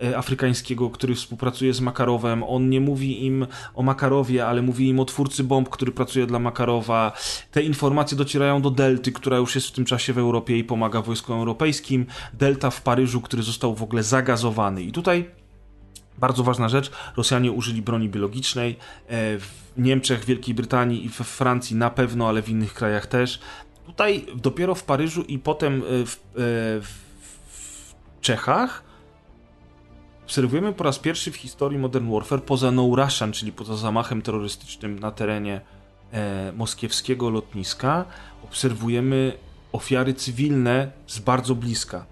e, 0.03 0.17
afrykańskiego, 0.17 0.91
który 0.91 1.15
współpracuje 1.15 1.75
z 1.75 1.81
Makarowem. 1.81 2.43
On 2.43 2.71
nie 2.71 2.81
mówi 2.81 3.27
im 3.27 3.47
o 3.75 3.83
Makarowie, 3.83 4.47
ale 4.47 4.63
mówi 4.63 4.89
im 4.89 5.01
o 5.01 5.05
twórcy 5.05 5.45
bomb, 5.45 5.69
który 5.69 5.93
pracuje 5.93 6.27
dla 6.27 6.39
Makarowa. 6.39 7.13
Te 7.51 7.63
informacje 7.63 8.17
docierają 8.17 8.63
do 8.63 8.71
Delty, 8.71 9.13
która 9.13 9.37
już 9.37 9.55
jest 9.55 9.69
w 9.69 9.73
tym 9.73 9.85
czasie 9.85 10.13
w 10.13 10.19
Europie 10.19 10.59
i 10.59 10.65
pomaga 10.65 11.03
wojskom 11.03 11.39
europejskim. 11.39 12.07
Delta 12.35 12.71
w 12.71 12.83
Paryżu, 12.83 13.21
który 13.21 13.43
został 13.43 13.75
w 13.75 13.83
ogóle 13.83 14.03
zagazowany. 14.03 14.83
I 14.83 14.93
tutaj 14.93 15.25
bardzo 16.19 16.45
ważna 16.45 16.69
rzecz, 16.69 16.91
Rosjanie 17.17 17.53
użyli 17.53 17.83
broni 17.83 18.09
biologicznej, 18.09 18.71
e, 18.71 19.39
w 19.39 19.51
Niemczech, 19.77 20.25
Wielkiej 20.25 20.55
Brytanii 20.55 21.05
i 21.05 21.09
we 21.09 21.25
Francji 21.25 21.77
na 21.77 21.91
pewno, 21.91 22.29
ale 22.29 22.43
w 22.43 22.49
innych 22.49 22.75
krajach 22.75 23.07
też. 23.07 23.41
Tutaj 23.87 24.27
dopiero 24.35 24.75
w 24.75 24.85
Paryżu 24.85 25.23
i 25.23 25.39
potem 25.39 25.83
e, 25.83 26.07
w, 26.07 26.15
e, 26.15 26.17
w, 26.81 26.99
w 27.49 27.95
Czechach 28.21 28.85
obserwujemy 30.25 30.73
po 30.73 30.85
raz 30.85 30.99
pierwszy 30.99 31.31
w 31.31 31.37
historii 31.37 31.79
Modern 31.79 32.13
Warfare 32.13 32.43
poza 32.43 32.71
No 32.71 32.97
Russian, 32.97 33.33
czyli 33.33 33.53
poza 33.53 33.77
zamachem 33.77 34.23
terrorystycznym 34.23 34.99
na 34.99 35.11
terenie 35.11 35.61
moskiewskiego 36.57 37.31
lotniska, 37.31 38.05
obserwujemy 38.45 39.33
ofiary 39.73 40.15
cywilne 40.15 40.91
z 41.07 41.19
bardzo 41.19 41.55
bliska. 41.55 42.07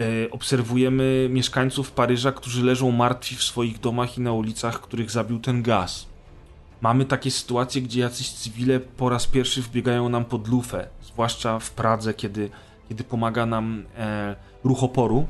E, 0.00 0.30
obserwujemy 0.30 1.28
mieszkańców 1.30 1.90
Paryża, 1.90 2.32
którzy 2.32 2.64
leżą 2.64 2.90
martwi 2.90 3.36
w 3.36 3.42
swoich 3.42 3.80
domach 3.80 4.18
i 4.18 4.20
na 4.20 4.32
ulicach, 4.32 4.80
których 4.80 5.10
zabił 5.10 5.38
ten 5.38 5.62
gaz. 5.62 6.06
Mamy 6.80 7.04
takie 7.04 7.30
sytuacje, 7.30 7.82
gdzie 7.82 8.00
jacyś 8.00 8.30
cywile 8.30 8.80
po 8.80 9.08
raz 9.08 9.26
pierwszy 9.26 9.62
wbiegają 9.62 10.08
nam 10.08 10.24
pod 10.24 10.48
lufę, 10.48 10.88
zwłaszcza 11.02 11.58
w 11.58 11.70
Pradze, 11.70 12.14
kiedy, 12.14 12.50
kiedy 12.88 13.04
pomaga 13.04 13.46
nam 13.46 13.84
e, 13.96 14.36
ruch 14.64 14.82
oporu 14.82 15.26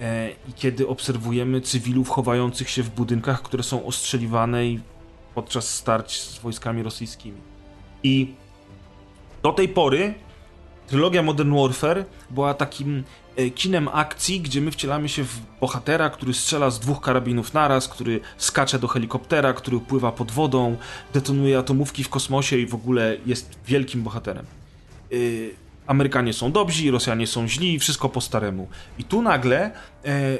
e, 0.00 0.30
i 0.48 0.52
kiedy 0.52 0.88
obserwujemy 0.88 1.60
cywilów 1.60 2.08
chowających 2.08 2.70
się 2.70 2.82
w 2.82 2.90
budynkach, 2.90 3.42
które 3.42 3.62
są 3.62 3.86
ostrzeliwane 3.86 4.62
podczas 5.34 5.74
starć 5.74 6.20
z 6.20 6.38
wojskami 6.38 6.82
rosyjskimi. 6.82 7.40
I 8.02 8.34
do 9.42 9.52
tej 9.52 9.68
pory 9.68 10.14
trylogia 10.86 11.22
Modern 11.22 11.54
Warfare 11.54 12.04
była 12.30 12.54
takim 12.54 13.04
kinem 13.54 13.88
akcji, 13.92 14.40
gdzie 14.40 14.60
my 14.60 14.70
wcielamy 14.70 15.08
się 15.08 15.24
w 15.24 15.40
bohatera, 15.60 16.10
który 16.10 16.34
strzela 16.34 16.70
z 16.70 16.80
dwóch 16.80 17.00
karabinów 17.00 17.54
naraz, 17.54 17.88
który 17.88 18.20
skacze 18.38 18.78
do 18.78 18.88
helikoptera, 18.88 19.52
który 19.52 19.80
pływa 19.80 20.12
pod 20.12 20.30
wodą, 20.30 20.76
detonuje 21.12 21.58
atomówki 21.58 22.04
w 22.04 22.08
kosmosie 22.08 22.58
i 22.58 22.66
w 22.66 22.74
ogóle 22.74 23.16
jest 23.26 23.58
wielkim 23.66 24.02
bohaterem. 24.02 24.46
E, 25.12 25.16
Amerykanie 25.86 26.32
są 26.32 26.52
dobrzy, 26.52 26.90
Rosjanie 26.90 27.26
są 27.26 27.48
źli, 27.48 27.78
wszystko 27.78 28.08
po 28.08 28.20
staremu. 28.20 28.68
I 28.98 29.04
tu 29.04 29.22
nagle 29.22 29.70
e, 30.04 30.38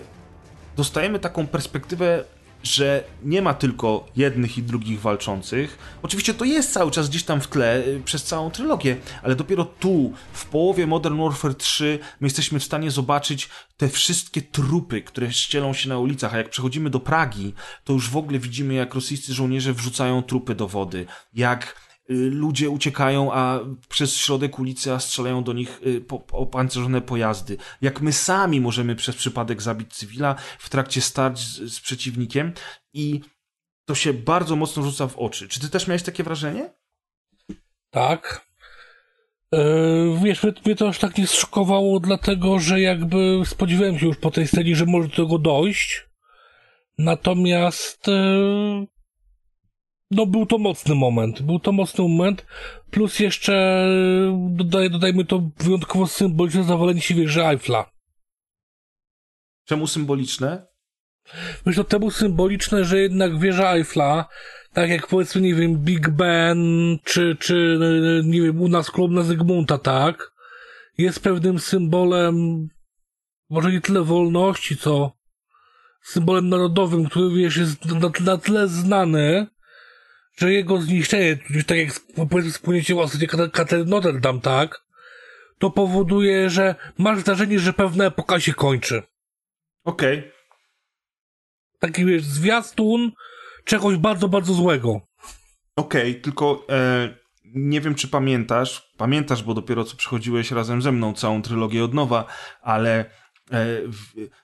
dostajemy 0.77 1.19
taką 1.19 1.47
perspektywę 1.47 2.25
że 2.62 3.05
nie 3.23 3.43
ma 3.43 3.55
tylko 3.55 4.07
jednych 4.16 4.59
i 4.59 4.62
drugich 4.62 5.01
walczących. 5.01 5.78
Oczywiście 6.03 6.35
to 6.35 6.45
jest 6.45 6.73
cały 6.73 6.91
czas 6.91 7.09
gdzieś 7.09 7.24
tam 7.24 7.41
w 7.41 7.49
tle 7.49 7.78
y, 7.87 8.03
przez 8.05 8.24
całą 8.24 8.51
trylogię, 8.51 8.97
ale 9.23 9.37
dopiero 9.37 9.65
tu, 9.65 10.12
w 10.32 10.47
połowie 10.47 10.87
Modern 10.87 11.19
Warfare 11.23 11.55
3, 11.55 11.99
my 12.20 12.27
jesteśmy 12.27 12.61
w 12.61 12.65
stanie 12.65 12.91
zobaczyć 12.91 13.49
te 13.77 13.89
wszystkie 13.89 14.43
trupy, 14.43 15.03
które 15.03 15.32
ścielą 15.32 15.73
się 15.73 15.89
na 15.89 15.99
ulicach, 15.99 16.35
a 16.35 16.39
jak 16.39 16.51
przechodzimy 16.51 16.91
do 16.91 17.01
Pragi, 17.01 17.55
to 17.85 17.93
już 17.93 18.11
w 18.11 18.16
ogóle 18.16 18.39
widzimy, 18.39 18.74
jak 18.74 18.95
rosyjscy 18.95 19.35
żołnierze 19.35 19.73
wrzucają 19.73 20.23
trupy 20.23 20.55
do 20.55 20.69
wody, 20.69 21.07
jak 21.35 21.90
ludzie 22.09 22.70
uciekają, 22.70 23.32
a 23.32 23.60
przez 23.89 24.16
środek 24.16 24.59
ulicy, 24.59 24.93
a 24.93 25.01
strzelają 25.01 25.44
do 25.44 25.52
nich 25.52 25.81
y, 25.86 26.05
opancerzone 26.32 27.01
pojazdy. 27.01 27.56
Jak 27.81 28.01
my 28.01 28.12
sami 28.12 28.60
możemy 28.60 28.97
przez 28.97 29.16
przypadek 29.16 29.62
zabić 29.62 29.93
cywila 29.93 30.35
w 30.59 30.68
trakcie 30.68 31.01
starć 31.01 31.39
z, 31.39 31.74
z 31.74 31.81
przeciwnikiem 31.81 32.52
i 32.93 33.20
to 33.85 33.94
się 33.94 34.12
bardzo 34.12 34.56
mocno 34.56 34.82
rzuca 34.82 35.09
w 35.09 35.18
oczy. 35.18 35.48
Czy 35.48 35.60
ty 35.60 35.70
też 35.70 35.86
miałeś 35.86 36.02
takie 36.02 36.22
wrażenie? 36.22 36.70
Tak. 37.90 38.51
Yy, 39.52 40.18
wiesz, 40.24 40.43
mnie, 40.43 40.77
to 40.77 40.89
aż 40.89 40.98
tak 40.98 41.18
nie 41.18 41.27
zszokowało, 41.27 42.01
dlatego 42.01 42.59
że 42.59 42.81
jakby 42.81 43.43
spodziewałem 43.44 43.98
się 43.98 44.06
już 44.06 44.16
po 44.16 44.31
tej 44.31 44.47
scenie, 44.47 44.77
że 44.77 44.86
może 44.86 45.09
do 45.09 45.16
tego 45.16 45.39
dojść. 45.39 46.09
Natomiast 46.98 48.06
yy, 48.06 48.86
no 50.11 50.27
był 50.27 50.47
to 50.47 50.59
mocny 50.59 50.95
moment. 50.95 51.43
Był 51.43 51.59
to 51.59 51.73
mocny 51.73 52.09
moment. 52.09 52.47
Plus 52.91 53.19
jeszcze 53.19 53.87
dodaj, 54.51 54.91
dodajmy 54.91 55.24
to 55.24 55.51
wyjątkowo 55.57 56.07
symboliczne 56.07 56.65
zawalenie 56.65 57.01
się 57.01 57.15
wieży 57.15 57.45
Eiffla. 57.45 57.91
Czemu 59.65 59.87
symboliczne? 59.87 60.66
Myślę, 61.66 61.85
temu 61.85 62.11
symboliczne, 62.11 62.85
że 62.85 62.99
jednak 62.99 63.39
wieża 63.39 63.73
Eiffla, 63.73 64.28
tak 64.73 64.91
jak 64.91 65.07
powiedzmy, 65.07 65.41
nie 65.41 65.55
wiem, 65.55 65.77
Big 65.77 66.09
Ben, 66.09 66.59
czy, 67.05 67.37
czy 67.41 67.78
nie 68.24 68.43
wiem, 68.43 68.61
u 68.61 68.69
nas 68.69 68.91
klub 68.91 69.11
na 69.11 69.23
Zygmunta, 69.23 69.78
tak? 69.78 70.32
Jest 70.99 71.23
pewnym 71.23 71.59
symbolem, 71.59 72.69
może 73.51 73.73
nie 73.73 73.81
tyle 73.81 74.03
wolności, 74.03 74.77
co 74.77 75.12
symbolem 76.03 76.49
narodowym, 76.49 77.09
który, 77.09 77.37
wiesz, 77.37 77.57
jest 77.57 77.85
na, 77.85 78.11
na 78.24 78.39
tyle 78.39 78.69
znany, 78.69 79.47
że 80.41 80.53
jego 80.53 80.83
zniszczenie, 80.83 81.39
tak 81.67 81.79
jak 81.79 81.93
spłynięcie 82.53 82.95
własnie 82.95 83.27
katedry 83.53 83.85
Notre 83.85 84.21
Dame, 84.21 84.41
tak, 84.41 84.85
to 85.59 85.71
powoduje, 85.71 86.51
że 86.51 86.75
masz 86.99 87.19
wrażenie, 87.19 87.59
że 87.59 87.73
pewna 87.73 88.05
epoka 88.05 88.41
się 88.41 88.55
kończy. 88.55 89.03
Okej. 89.85 90.19
Okay. 90.19 90.33
Taki 91.79 92.05
wiesz, 92.05 92.25
zwiastun 92.25 93.12
czegoś 93.65 93.97
bardzo, 93.97 94.29
bardzo 94.29 94.55
złego. 94.55 95.01
Okej, 95.77 96.11
okay, 96.11 96.15
tylko 96.23 96.67
e, 96.71 97.09
nie 97.45 97.81
wiem, 97.81 97.95
czy 97.95 98.09
pamiętasz, 98.09 98.93
pamiętasz, 98.97 99.43
bo 99.43 99.55
dopiero 99.55 99.85
co 99.85 99.97
przychodziłeś 99.97 100.51
razem 100.51 100.83
ze 100.83 100.93
mną 100.93 101.15
całą 101.15 101.43
trylogię 101.43 101.85
od 101.85 101.95
nowa, 101.95 102.27
ale 102.62 103.05
e, 103.53 103.67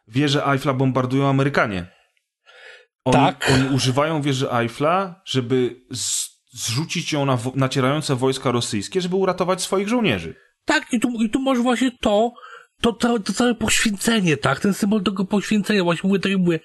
wieże 0.08 0.46
Eiffla 0.46 0.72
bombardują 0.72 1.28
Amerykanie. 1.28 1.95
Oni, 3.06 3.14
tak. 3.14 3.52
Oni 3.54 3.74
używają 3.74 4.22
wieży 4.22 4.52
Eiffla, 4.52 5.22
żeby 5.24 5.80
z, 5.92 6.28
zrzucić 6.50 7.12
ją 7.12 7.24
na 7.24 7.38
nacierające 7.54 8.16
wojska 8.16 8.50
rosyjskie, 8.50 9.00
żeby 9.00 9.16
uratować 9.16 9.62
swoich 9.62 9.88
żołnierzy. 9.88 10.34
Tak, 10.64 10.92
i 10.92 11.00
tu, 11.00 11.08
i 11.08 11.30
tu 11.30 11.40
masz 11.40 11.58
właśnie 11.58 11.90
to, 12.00 12.32
to, 12.80 12.92
to, 12.92 13.18
to 13.18 13.32
całe 13.32 13.54
poświęcenie, 13.54 14.36
tak? 14.36 14.60
Ten 14.60 14.74
symbol 14.74 15.02
tego 15.02 15.24
poświęcenia, 15.24 15.84
właśnie 15.84 16.08
mówię, 16.08 16.20
tak 16.20 16.32
jak 16.32 16.40
mówię, 16.40 16.60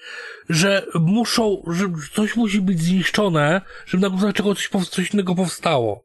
że 0.48 0.86
muszą, 0.94 1.62
że 1.66 1.84
coś 2.14 2.36
musi 2.36 2.60
być 2.60 2.80
zniszczone, 2.80 3.60
żeby 3.86 4.02
na 4.02 4.10
górze 4.10 4.32
czegoś 4.32 4.68
coś, 4.68 4.88
coś 4.88 5.14
innego 5.14 5.34
powstało. 5.34 6.04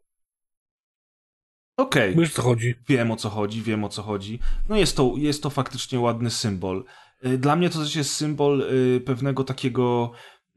Okej. 1.78 2.12
Okay. 2.12 2.22
Wiesz, 2.22 2.34
co 2.34 2.42
chodzi? 2.42 2.76
Wiem, 2.88 3.12
o 3.12 3.16
co 3.16 3.30
chodzi, 3.30 3.62
wiem, 3.62 3.84
o 3.84 3.90
co 3.90 4.04
chodzi. 4.04 4.40
No 4.70 4.76
jest 4.76 4.98
to, 4.98 5.14
jest 5.18 5.44
to 5.44 5.50
faktycznie 5.50 6.00
ładny 6.00 6.30
symbol. 6.30 6.84
Y, 7.26 7.38
dla 7.38 7.56
mnie 7.56 7.70
to 7.70 7.80
też 7.80 7.96
jest 7.96 8.14
symbol 8.14 8.62
y, 8.62 9.02
pewnego 9.06 9.44
takiego, 9.44 10.12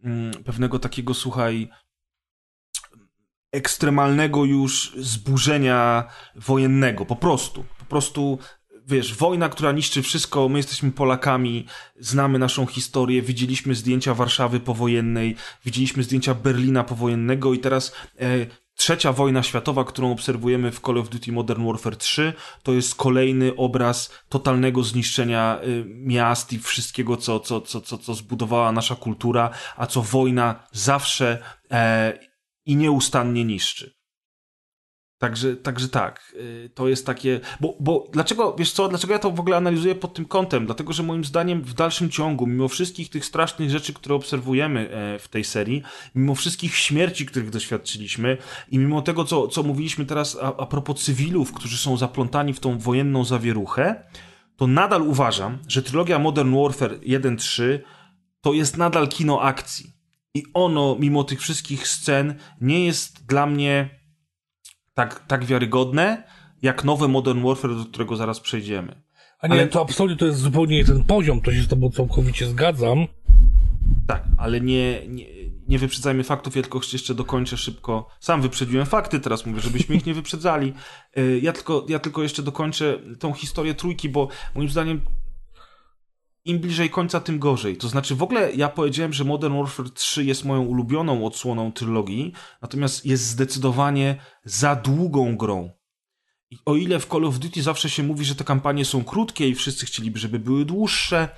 mm, 0.05 0.45
pewnego 0.45 0.79
takiego, 0.79 1.15
słuchaj, 1.15 1.71
ekstremalnego 3.53 4.45
już 4.45 4.93
zburzenia 4.97 6.05
wojennego, 6.37 7.07
po 7.07 7.17
prostu. 7.17 7.65
Po 7.79 7.85
prostu, 7.85 8.39
wiesz, 8.87 9.15
wojna, 9.15 9.49
która 9.49 9.73
niszczy 9.73 10.03
wszystko, 10.03 10.49
my 10.49 10.59
jesteśmy 10.59 10.93
Polakami, 10.93 11.67
znamy 11.99 12.39
naszą 12.39 12.67
historię, 12.67 13.23
widzieliśmy 13.23 13.75
zdjęcia 13.75 14.15
Warszawy 14.15 14.61
powojennej, 14.61 15.37
widzieliśmy 15.65 16.03
zdjęcia 16.03 16.35
Berlina 16.35 16.85
powojennego 16.85 17.55
i 17.55 17.59
teraz 17.59 17.93
e, 18.21 18.47
Trzecia 18.81 19.13
wojna 19.13 19.43
światowa, 19.43 19.85
którą 19.85 20.13
obserwujemy 20.13 20.73
w 20.73 20.81
Call 20.81 20.99
of 20.99 21.09
Duty 21.09 21.33
Modern 21.33 21.67
Warfare 21.67 21.97
3, 21.97 22.33
to 22.63 22.73
jest 22.73 22.95
kolejny 22.95 23.57
obraz 23.57 24.11
totalnego 24.29 24.83
zniszczenia 24.83 25.59
y, 25.65 25.85
miast 25.87 26.53
i 26.53 26.59
wszystkiego, 26.59 27.17
co, 27.17 27.41
co, 27.41 27.61
co, 27.61 27.81
co, 27.81 27.99
co 27.99 28.15
zbudowała 28.15 28.73
nasza 28.73 28.97
kultura, 28.97 29.51
a 29.77 29.87
co 29.87 30.03
wojna 30.03 30.67
zawsze 30.73 31.43
e, 31.71 32.19
i 32.67 32.77
nieustannie 32.77 33.45
niszczy. 33.45 34.00
Także, 35.21 35.57
także 35.57 35.89
tak, 35.89 36.35
y, 36.35 36.71
to 36.75 36.89
jest 36.89 37.07
takie, 37.07 37.41
bo, 37.61 37.77
bo 37.81 38.09
dlaczego, 38.13 38.55
wiesz 38.59 38.73
co, 38.73 38.89
dlaczego 38.89 39.13
ja 39.13 39.19
to 39.19 39.31
w 39.31 39.41
ogóle 39.41 39.57
analizuję 39.57 39.95
pod 39.95 40.15
tym 40.15 40.25
kątem? 40.25 40.67
Dlatego, 40.67 40.93
że 40.93 41.03
moim 41.03 41.25
zdaniem 41.25 41.63
w 41.63 41.75
dalszym 41.75 42.11
ciągu, 42.11 42.47
mimo 42.47 42.69
wszystkich 42.69 43.11
tych 43.11 43.25
strasznych 43.25 43.71
rzeczy, 43.71 43.95
które 43.95 44.15
obserwujemy 44.15 44.91
e, 44.91 45.19
w 45.19 45.29
tej 45.29 45.45
serii, 45.45 45.83
mimo 46.15 46.35
wszystkich 46.35 46.77
śmierci, 46.77 47.27
których 47.27 47.51
doświadczyliśmy 47.51 48.37
i 48.71 48.79
mimo 48.79 49.03
tego, 49.03 49.25
co, 49.25 49.49
co 49.49 49.63
mówiliśmy 49.63 50.07
teraz 50.07 50.39
a, 50.43 50.57
a 50.57 50.67
propos 50.67 51.05
cywilów, 51.05 51.53
którzy 51.53 51.77
są 51.77 51.97
zaplątani 51.97 52.53
w 52.53 52.61
tą 52.61 52.79
wojenną 52.79 53.25
zawieruchę, 53.25 54.05
to 54.57 54.67
nadal 54.67 55.03
uważam, 55.03 55.59
że 55.69 55.83
trylogia 55.83 56.19
Modern 56.19 56.63
Warfare 56.63 57.01
1-3 57.01 57.79
to 58.41 58.53
jest 58.53 58.77
nadal 58.77 59.09
kino 59.09 59.43
akcji. 59.43 59.93
I 60.35 60.45
ono, 60.55 60.97
mimo 61.01 61.25
tych 61.25 61.41
wszystkich 61.41 61.89
scen, 61.89 62.35
nie 62.61 62.87
jest 62.87 63.27
dla 63.27 63.47
mnie 63.47 64.00
tak, 65.01 65.27
tak 65.27 65.45
wiarygodne, 65.45 66.23
jak 66.63 66.85
nowe 66.85 67.09
Modern 67.09 67.43
Warfare, 67.43 67.77
do 67.77 67.85
którego 67.85 68.17
zaraz 68.17 68.41
przejdziemy. 68.41 69.03
A 69.41 69.47
nie, 69.47 69.55
ale... 69.55 69.67
to 69.67 69.81
absolutnie 69.81 70.17
to 70.17 70.27
jest 70.27 70.39
zupełnie 70.39 70.85
ten 70.85 71.05
poziom, 71.05 71.41
to 71.41 71.53
się 71.53 71.63
z 71.63 71.69
tobą 71.69 71.91
całkowicie 71.91 72.47
zgadzam. 72.47 73.07
Tak, 74.07 74.25
ale 74.39 74.61
nie, 74.61 75.09
nie, 75.09 75.27
nie 75.69 75.79
wyprzedzajmy 75.79 76.25
faktów, 76.25 76.57
ja 76.57 76.63
tylko 76.63 76.81
jeszcze 76.93 77.15
dokończę 77.15 77.57
szybko. 77.57 78.09
Sam 78.21 78.43
wyprzedziłem 78.43 78.87
fakty, 78.87 79.21
teraz 79.21 79.47
mówię, 79.47 79.61
żebyśmy 79.61 79.97
ich 79.97 80.07
nie 80.07 80.15
wyprzedzali. 80.15 80.73
Y, 81.19 81.41
ja 81.43 81.53
tylko, 81.53 81.87
ja 81.89 81.99
tylko 81.99 82.23
jeszcze 82.23 82.43
dokończę 82.43 82.99
tą 83.19 83.33
historię 83.33 83.75
trójki, 83.75 84.09
bo 84.09 84.29
moim 84.55 84.69
zdaniem 84.69 85.01
im 86.45 86.59
bliżej 86.59 86.91
końca, 86.91 87.21
tym 87.21 87.39
gorzej. 87.39 87.77
To 87.77 87.89
znaczy, 87.89 88.15
w 88.15 88.23
ogóle 88.23 88.53
ja 88.53 88.69
powiedziałem, 88.69 89.13
że 89.13 89.25
Modern 89.25 89.59
Warfare 89.59 89.91
3 89.91 90.25
jest 90.25 90.45
moją 90.45 90.63
ulubioną 90.63 91.27
odsłoną 91.27 91.73
trylogii, 91.73 92.33
natomiast 92.63 93.07
jest 93.07 93.25
zdecydowanie 93.25 94.17
za 94.45 94.77
długą 94.77 95.37
grą. 95.37 95.71
I 96.51 96.59
o 96.67 96.77
ile 96.77 97.01
w 97.01 97.07
Call 97.07 97.25
of 97.25 97.39
Duty 97.39 97.63
zawsze 97.63 97.91
się 97.91 98.03
mówi, 98.03 98.25
że 98.25 98.35
te 98.35 98.45
kampanie 98.45 98.85
są 98.85 99.05
krótkie 99.05 99.49
i 99.49 99.55
wszyscy 99.55 99.87
chcieliby, 99.87 100.19
żeby 100.19 100.39
były 100.39 100.65
dłuższe, 100.65 101.29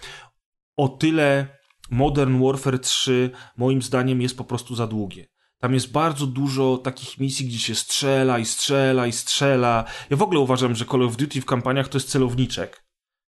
o 0.76 0.88
tyle 0.88 1.58
Modern 1.90 2.44
Warfare 2.44 2.78
3 2.78 3.30
moim 3.56 3.82
zdaniem 3.82 4.22
jest 4.22 4.36
po 4.36 4.44
prostu 4.44 4.74
za 4.74 4.86
długie. 4.86 5.26
Tam 5.58 5.74
jest 5.74 5.92
bardzo 5.92 6.26
dużo 6.26 6.78
takich 6.78 7.18
misji, 7.18 7.46
gdzie 7.46 7.58
się 7.58 7.74
strzela 7.74 8.38
i 8.38 8.44
strzela 8.44 9.06
i 9.06 9.12
strzela. 9.12 9.84
Ja 10.10 10.16
w 10.16 10.22
ogóle 10.22 10.40
uważam, 10.40 10.74
że 10.74 10.84
Call 10.84 11.02
of 11.02 11.16
Duty 11.16 11.40
w 11.40 11.44
kampaniach 11.44 11.88
to 11.88 11.98
jest 11.98 12.08
celowniczek. 12.10 12.84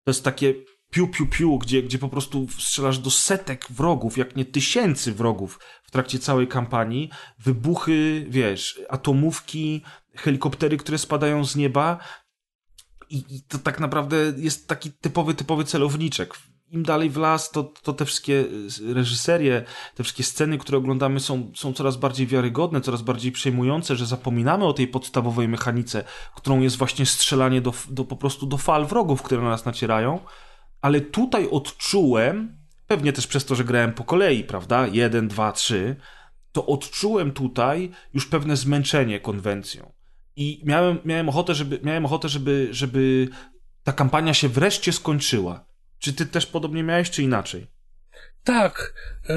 To 0.04 0.10
jest 0.10 0.24
takie 0.24 0.54
piu, 0.90 1.08
piu, 1.08 1.26
piu, 1.26 1.58
gdzie, 1.58 1.82
gdzie 1.82 1.98
po 1.98 2.08
prostu 2.08 2.46
strzelasz 2.58 2.98
do 2.98 3.10
setek 3.10 3.66
wrogów, 3.70 4.18
jak 4.18 4.36
nie 4.36 4.44
tysięcy 4.44 5.12
wrogów 5.12 5.60
w 5.82 5.90
trakcie 5.90 6.18
całej 6.18 6.48
kampanii, 6.48 7.10
wybuchy, 7.38 8.26
wiesz, 8.28 8.80
atomówki, 8.88 9.82
helikoptery, 10.14 10.76
które 10.76 10.98
spadają 10.98 11.44
z 11.44 11.56
nieba. 11.56 11.98
I, 13.10 13.24
i 13.30 13.42
to 13.42 13.58
tak 13.58 13.80
naprawdę 13.80 14.16
jest 14.36 14.68
taki 14.68 14.92
typowy, 14.92 15.34
typowy 15.34 15.64
celowniczek. 15.64 16.34
Im 16.70 16.82
dalej 16.82 17.10
w 17.10 17.16
las, 17.16 17.50
to, 17.50 17.62
to 17.82 17.92
te 17.92 18.04
wszystkie 18.04 18.44
reżyserie, 18.94 19.64
te 19.94 20.02
wszystkie 20.02 20.24
sceny, 20.24 20.58
które 20.58 20.78
oglądamy 20.78 21.20
są, 21.20 21.52
są 21.54 21.72
coraz 21.72 21.96
bardziej 21.96 22.26
wiarygodne, 22.26 22.80
coraz 22.80 23.02
bardziej 23.02 23.32
przejmujące, 23.32 23.96
że 23.96 24.06
zapominamy 24.06 24.64
o 24.64 24.72
tej 24.72 24.88
podstawowej 24.88 25.48
mechanice, 25.48 26.04
którą 26.36 26.60
jest 26.60 26.76
właśnie 26.76 27.06
strzelanie 27.06 27.60
do, 27.60 27.72
do 27.90 28.04
po 28.04 28.16
prostu 28.16 28.46
do 28.46 28.56
fal 28.56 28.86
wrogów, 28.86 29.22
które 29.22 29.42
na 29.42 29.48
nas 29.48 29.64
nacierają 29.64 30.20
ale 30.80 31.00
tutaj 31.00 31.48
odczułem, 31.50 32.58
pewnie 32.86 33.12
też 33.12 33.26
przez 33.26 33.44
to, 33.44 33.54
że 33.54 33.64
grałem 33.64 33.92
po 33.92 34.04
kolei, 34.04 34.44
prawda? 34.44 34.86
Jeden, 34.86 35.28
dwa, 35.28 35.52
trzy, 35.52 35.96
to 36.52 36.66
odczułem 36.66 37.32
tutaj 37.32 37.90
już 38.14 38.26
pewne 38.26 38.56
zmęczenie 38.56 39.20
konwencją. 39.20 39.92
I 40.36 40.62
miałem, 40.64 40.98
miałem 41.04 41.28
ochotę, 41.28 41.54
żeby, 41.54 41.80
miałem 41.82 42.04
ochotę 42.04 42.28
żeby, 42.28 42.68
żeby 42.70 43.28
ta 43.84 43.92
kampania 43.92 44.34
się 44.34 44.48
wreszcie 44.48 44.92
skończyła. 44.92 45.64
Czy 45.98 46.12
ty 46.12 46.26
też 46.26 46.46
podobnie 46.46 46.82
miałeś, 46.82 47.10
czy 47.10 47.22
inaczej? 47.22 47.66
Tak. 48.44 48.94
E, 49.28 49.36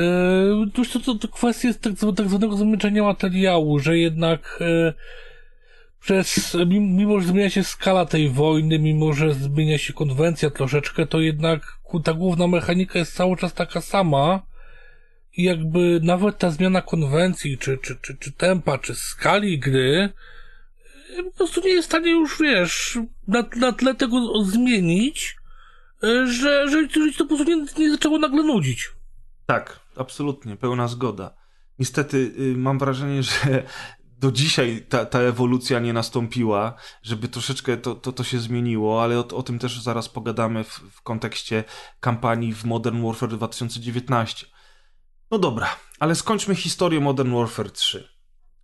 to, 0.93 0.99
to, 0.99 1.15
to 1.15 1.27
kwestia 1.27 1.67
jest 1.67 1.81
tak, 1.81 1.93
tak 2.15 2.29
zwanego 2.29 2.57
zmęczenia 2.57 3.03
materiału, 3.03 3.79
że 3.79 3.97
jednak 3.97 4.59
e, 4.61 4.93
przez, 6.01 6.57
mimo 6.67 7.19
że 7.19 7.27
zmienia 7.27 7.49
się 7.49 7.63
skala 7.63 8.05
tej 8.05 8.29
wojny, 8.29 8.79
mimo 8.79 9.13
że 9.13 9.33
zmienia 9.33 9.77
się 9.77 9.93
konwencja 9.93 10.49
troszeczkę, 10.49 11.07
to 11.07 11.19
jednak 11.19 11.79
ta 12.03 12.13
główna 12.13 12.47
mechanika 12.47 12.99
jest 12.99 13.13
cały 13.13 13.37
czas 13.37 13.53
taka 13.53 13.81
sama. 13.81 14.41
I 15.37 15.43
jakby 15.43 15.99
nawet 16.03 16.37
ta 16.37 16.51
zmiana 16.51 16.81
konwencji, 16.81 17.57
czy, 17.57 17.77
czy, 17.77 17.95
czy, 18.01 18.17
czy 18.17 18.31
tempa, 18.31 18.77
czy 18.77 18.95
skali 18.95 19.59
gry, 19.59 20.09
e, 21.19 21.23
po 21.23 21.31
prostu 21.31 21.61
nie 21.61 21.69
jest 21.69 21.87
w 21.87 21.91
stanie 21.91 22.11
już, 22.11 22.39
wiesz, 22.39 22.99
na, 23.27 23.43
na 23.55 23.71
tle 23.71 23.95
tego 23.95 24.43
zmienić, 24.43 25.35
e, 26.03 26.27
że, 26.27 26.69
że, 26.69 26.89
że 26.89 27.17
to 27.17 27.25
po 27.25 27.35
prostu 27.35 27.43
nie, 27.43 27.65
nie 27.77 27.91
zaczęło 27.91 28.19
nagle 28.19 28.43
nudzić. 28.43 28.89
Tak, 29.45 29.79
absolutnie, 29.95 30.55
pełna 30.55 30.87
zgoda. 30.87 31.33
Niestety 31.79 32.17
y, 32.39 32.57
mam 32.57 32.79
wrażenie, 32.79 33.23
że 33.23 33.63
do 34.21 34.31
dzisiaj 34.31 34.85
ta, 34.89 35.05
ta 35.05 35.19
ewolucja 35.19 35.79
nie 35.79 35.93
nastąpiła, 35.93 36.75
żeby 37.03 37.27
troszeczkę 37.27 37.77
to, 37.77 37.95
to, 37.95 38.11
to 38.11 38.23
się 38.23 38.39
zmieniło, 38.39 39.03
ale 39.03 39.19
o, 39.19 39.27
o 39.27 39.43
tym 39.43 39.59
też 39.59 39.81
zaraz 39.81 40.09
pogadamy 40.09 40.63
w, 40.63 40.69
w 40.69 41.01
kontekście 41.01 41.63
kampanii 41.99 42.53
w 42.53 42.65
Modern 42.65 43.05
Warfare 43.05 43.29
2019. 43.29 44.47
No 45.31 45.39
dobra, 45.39 45.75
ale 45.99 46.15
skończmy 46.15 46.55
historię 46.55 46.99
Modern 46.99 47.35
Warfare 47.35 47.71
3. 47.71 48.09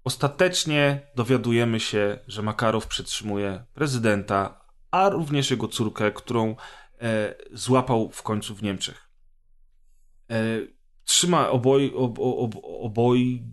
Ostatecznie 0.03 1.07
dowiadujemy 1.15 1.79
się, 1.79 2.19
że 2.27 2.41
Makarow 2.41 2.87
przetrzymuje 2.87 3.65
prezydenta, 3.73 4.65
a 4.91 5.09
również 5.09 5.51
jego 5.51 5.67
córkę, 5.67 6.11
którą 6.11 6.55
e, 7.01 7.35
złapał 7.51 8.11
w 8.11 8.23
końcu 8.23 8.55
w 8.55 8.63
Niemczech. 8.63 9.09
E, 10.29 10.35
trzyma 11.03 11.49
oboj, 11.49 11.93
ob, 11.95 12.19
ob, 12.19 12.55
oboj 12.63 13.43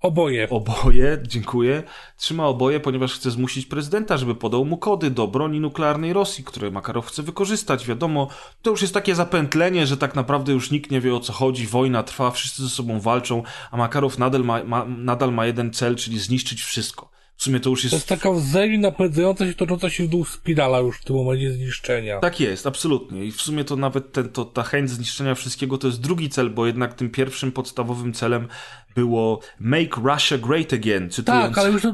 Oboje. 0.00 0.48
Oboje, 0.50 1.18
dziękuję. 1.26 1.82
Trzyma 2.16 2.46
oboje, 2.46 2.80
ponieważ 2.80 3.14
chce 3.14 3.30
zmusić 3.30 3.66
prezydenta, 3.66 4.16
żeby 4.16 4.34
podał 4.34 4.64
mu 4.64 4.78
kody 4.78 5.10
do 5.10 5.26
broni 5.28 5.60
nuklearnej 5.60 6.12
Rosji, 6.12 6.44
które 6.44 6.70
Makarow 6.70 7.06
chce 7.06 7.22
wykorzystać. 7.22 7.86
Wiadomo, 7.86 8.28
to 8.62 8.70
już 8.70 8.82
jest 8.82 8.94
takie 8.94 9.14
zapętlenie, 9.14 9.86
że 9.86 9.96
tak 9.96 10.14
naprawdę 10.14 10.52
już 10.52 10.70
nikt 10.70 10.90
nie 10.90 11.00
wie 11.00 11.14
o 11.14 11.20
co 11.20 11.32
chodzi, 11.32 11.66
wojna 11.66 12.02
trwa, 12.02 12.30
wszyscy 12.30 12.62
ze 12.62 12.68
sobą 12.68 13.00
walczą, 13.00 13.42
a 13.70 13.76
Makarow 13.76 14.18
nadal 14.18 14.44
ma, 14.44 14.64
ma 14.64 14.84
nadal 14.84 15.32
ma 15.32 15.46
jeden 15.46 15.72
cel, 15.72 15.96
czyli 15.96 16.18
zniszczyć 16.18 16.62
wszystko. 16.62 17.19
W 17.40 17.42
sumie 17.42 17.60
to 17.60 17.70
już 17.70 17.84
jest... 17.84 17.90
To 17.90 17.96
jest 17.96 18.08
taka 18.08 18.32
w 18.32 18.40
zeli 18.40 18.78
napędzająca 18.78 19.46
się, 19.46 19.54
tocząca 19.54 19.90
się 19.90 20.04
w 20.04 20.08
dół 20.08 20.24
spirala 20.24 20.78
już 20.78 20.98
w 20.98 21.04
tym 21.04 21.16
momencie 21.16 21.52
zniszczenia. 21.52 22.18
Tak 22.18 22.40
jest, 22.40 22.66
absolutnie. 22.66 23.24
I 23.24 23.32
w 23.32 23.42
sumie 23.42 23.64
to 23.64 23.76
nawet 23.76 24.12
ten, 24.12 24.28
to, 24.28 24.44
ta 24.44 24.62
chęć 24.62 24.90
zniszczenia 24.90 25.34
wszystkiego 25.34 25.78
to 25.78 25.86
jest 25.86 26.00
drugi 26.00 26.28
cel, 26.28 26.50
bo 26.50 26.66
jednak 26.66 26.94
tym 26.94 27.10
pierwszym 27.10 27.52
podstawowym 27.52 28.12
celem 28.12 28.48
było 28.94 29.40
Make 29.60 29.96
Russia 29.96 30.38
Great 30.38 30.72
Again. 30.72 31.10
Cytując... 31.10 31.54
Tak, 31.54 31.58
ale 31.58 31.70
już 31.70 31.82
to, 31.82 31.92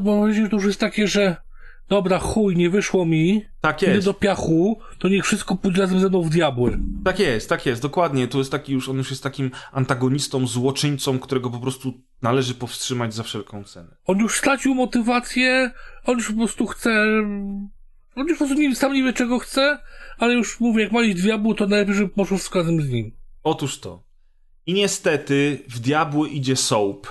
to 0.50 0.56
już 0.56 0.64
jest 0.64 0.80
takie, 0.80 1.08
że 1.08 1.36
dobra, 1.88 2.18
chuj, 2.18 2.56
nie 2.56 2.70
wyszło 2.70 3.06
mi, 3.06 3.44
tak 3.60 3.82
jest. 3.82 3.94
idę 3.94 4.04
do 4.04 4.14
piachu, 4.14 4.78
to 4.98 5.08
niech 5.08 5.24
wszystko 5.24 5.56
pójdzie 5.56 5.80
razem 5.80 6.00
ze 6.00 6.08
mną 6.08 6.22
w 6.22 6.30
diabły. 6.30 6.78
Tak 7.04 7.18
jest, 7.18 7.48
tak 7.48 7.66
jest, 7.66 7.82
dokładnie. 7.82 8.28
To 8.28 8.38
jest 8.38 8.50
taki 8.50 8.72
już, 8.72 8.88
on 8.88 8.96
już 8.96 9.10
jest 9.10 9.22
takim 9.22 9.50
antagonistą, 9.72 10.46
złoczyńcą, 10.46 11.18
którego 11.18 11.50
po 11.50 11.58
prostu 11.58 11.92
należy 12.22 12.54
powstrzymać 12.54 13.14
za 13.14 13.22
wszelką 13.22 13.64
cenę. 13.64 13.96
On 14.04 14.18
już 14.18 14.38
stracił 14.38 14.74
motywację, 14.74 15.70
on 16.04 16.16
już 16.16 16.30
po 16.30 16.36
prostu 16.36 16.66
chce, 16.66 16.90
on 18.16 18.28
już 18.28 18.38
po 18.38 18.44
prostu 18.46 18.62
nie, 18.62 18.76
sam 18.76 18.92
nie 18.92 19.04
wie 19.04 19.12
czego 19.12 19.38
chce, 19.38 19.78
ale 20.18 20.34
już 20.34 20.60
mówię, 20.60 20.82
jak 20.82 20.92
ma 20.92 21.02
iść 21.02 21.22
diabłu, 21.22 21.54
to 21.54 21.66
najlepiej, 21.66 21.94
żeby 21.94 22.08
poszło 22.08 22.38
z 22.38 22.54
razem 22.54 22.82
z 22.82 22.88
nim. 22.88 23.12
Otóż 23.42 23.80
to. 23.80 24.02
I 24.66 24.74
niestety 24.74 25.58
w 25.68 25.78
diabły 25.78 26.28
idzie 26.28 26.56
Soap 26.56 27.06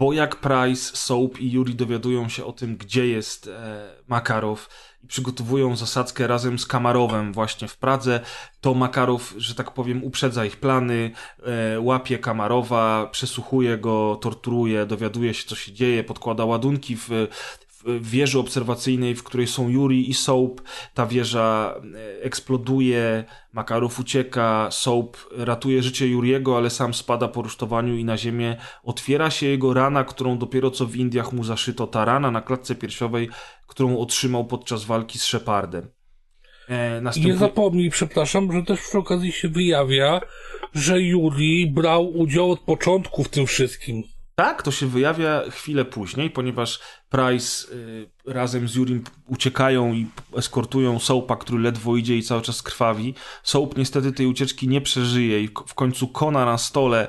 bo 0.00 0.12
jak 0.12 0.36
Price, 0.36 0.96
Soap 0.96 1.40
i 1.40 1.52
Yuri 1.52 1.74
dowiadują 1.74 2.28
się 2.28 2.44
o 2.44 2.52
tym, 2.52 2.76
gdzie 2.76 3.06
jest 3.06 3.46
e, 3.46 3.88
Makarow 4.08 4.68
i 5.04 5.06
przygotowują 5.06 5.76
zasadzkę 5.76 6.26
razem 6.26 6.58
z 6.58 6.66
Kamarowem 6.66 7.32
właśnie 7.32 7.68
w 7.68 7.76
Pradze, 7.76 8.20
to 8.60 8.74
Makarow, 8.74 9.34
że 9.36 9.54
tak 9.54 9.70
powiem, 9.70 10.04
uprzedza 10.04 10.44
ich 10.44 10.56
plany, 10.56 11.10
e, 11.42 11.80
łapie 11.80 12.18
Kamarowa, 12.18 13.08
przesłuchuje 13.12 13.78
go, 13.78 14.18
torturuje, 14.20 14.86
dowiaduje 14.86 15.34
się, 15.34 15.48
co 15.48 15.56
się 15.56 15.72
dzieje, 15.72 16.04
podkłada 16.04 16.44
ładunki 16.44 16.96
w, 16.96 17.08
wieży 18.00 18.38
obserwacyjnej, 18.38 19.14
w 19.14 19.22
której 19.22 19.46
są 19.46 19.68
Yuri 19.68 20.10
i 20.10 20.14
Soap. 20.14 20.60
Ta 20.94 21.06
wieża 21.06 21.74
e, 21.94 22.22
eksploduje, 22.22 23.24
Makarow 23.52 24.00
ucieka, 24.00 24.68
Soap 24.70 25.16
ratuje 25.36 25.82
życie 25.82 26.08
Yuriego, 26.08 26.56
ale 26.56 26.70
sam 26.70 26.94
spada 26.94 27.28
po 27.28 27.42
rusztowaniu 27.42 27.96
i 27.96 28.04
na 28.04 28.16
ziemię. 28.16 28.56
Otwiera 28.82 29.30
się 29.30 29.46
jego 29.46 29.74
rana, 29.74 30.04
którą 30.04 30.38
dopiero 30.38 30.70
co 30.70 30.86
w 30.86 30.96
Indiach 30.96 31.32
mu 31.32 31.44
zaszyto. 31.44 31.86
Ta 31.86 32.04
rana 32.04 32.30
na 32.30 32.40
klatce 32.40 32.74
piersiowej, 32.74 33.28
którą 33.66 33.98
otrzymał 33.98 34.44
podczas 34.44 34.84
walki 34.84 35.18
z 35.18 35.24
Shepardem. 35.24 35.88
E, 36.68 37.00
następuje... 37.00 37.34
Nie 37.34 37.40
zapomnij, 37.40 37.90
przepraszam, 37.90 38.52
że 38.52 38.62
też 38.62 38.80
przy 38.80 38.98
okazji 38.98 39.32
się 39.32 39.48
wyjawia, 39.48 40.20
że 40.74 41.00
Yuri 41.00 41.66
brał 41.66 42.18
udział 42.18 42.50
od 42.50 42.60
początku 42.60 43.24
w 43.24 43.28
tym 43.28 43.46
wszystkim. 43.46 44.02
Tak, 44.40 44.62
to 44.62 44.70
się 44.70 44.86
wyjawia 44.86 45.42
chwilę 45.50 45.84
później, 45.84 46.30
ponieważ 46.30 46.80
Price 47.08 47.72
y, 47.72 48.10
razem 48.26 48.68
z 48.68 48.74
Jurim 48.74 49.04
uciekają 49.26 49.92
i 49.92 50.06
eskortują 50.36 50.98
Soapa, 50.98 51.36
który 51.36 51.62
ledwo 51.62 51.96
idzie 51.96 52.16
i 52.16 52.22
cały 52.22 52.42
czas 52.42 52.62
krwawi. 52.62 53.14
Soap 53.42 53.76
niestety 53.76 54.12
tej 54.12 54.26
ucieczki 54.26 54.68
nie 54.68 54.80
przeżyje 54.80 55.42
i 55.42 55.48
w 55.66 55.74
końcu 55.74 56.08
kona 56.08 56.44
na 56.44 56.58
stole 56.58 57.08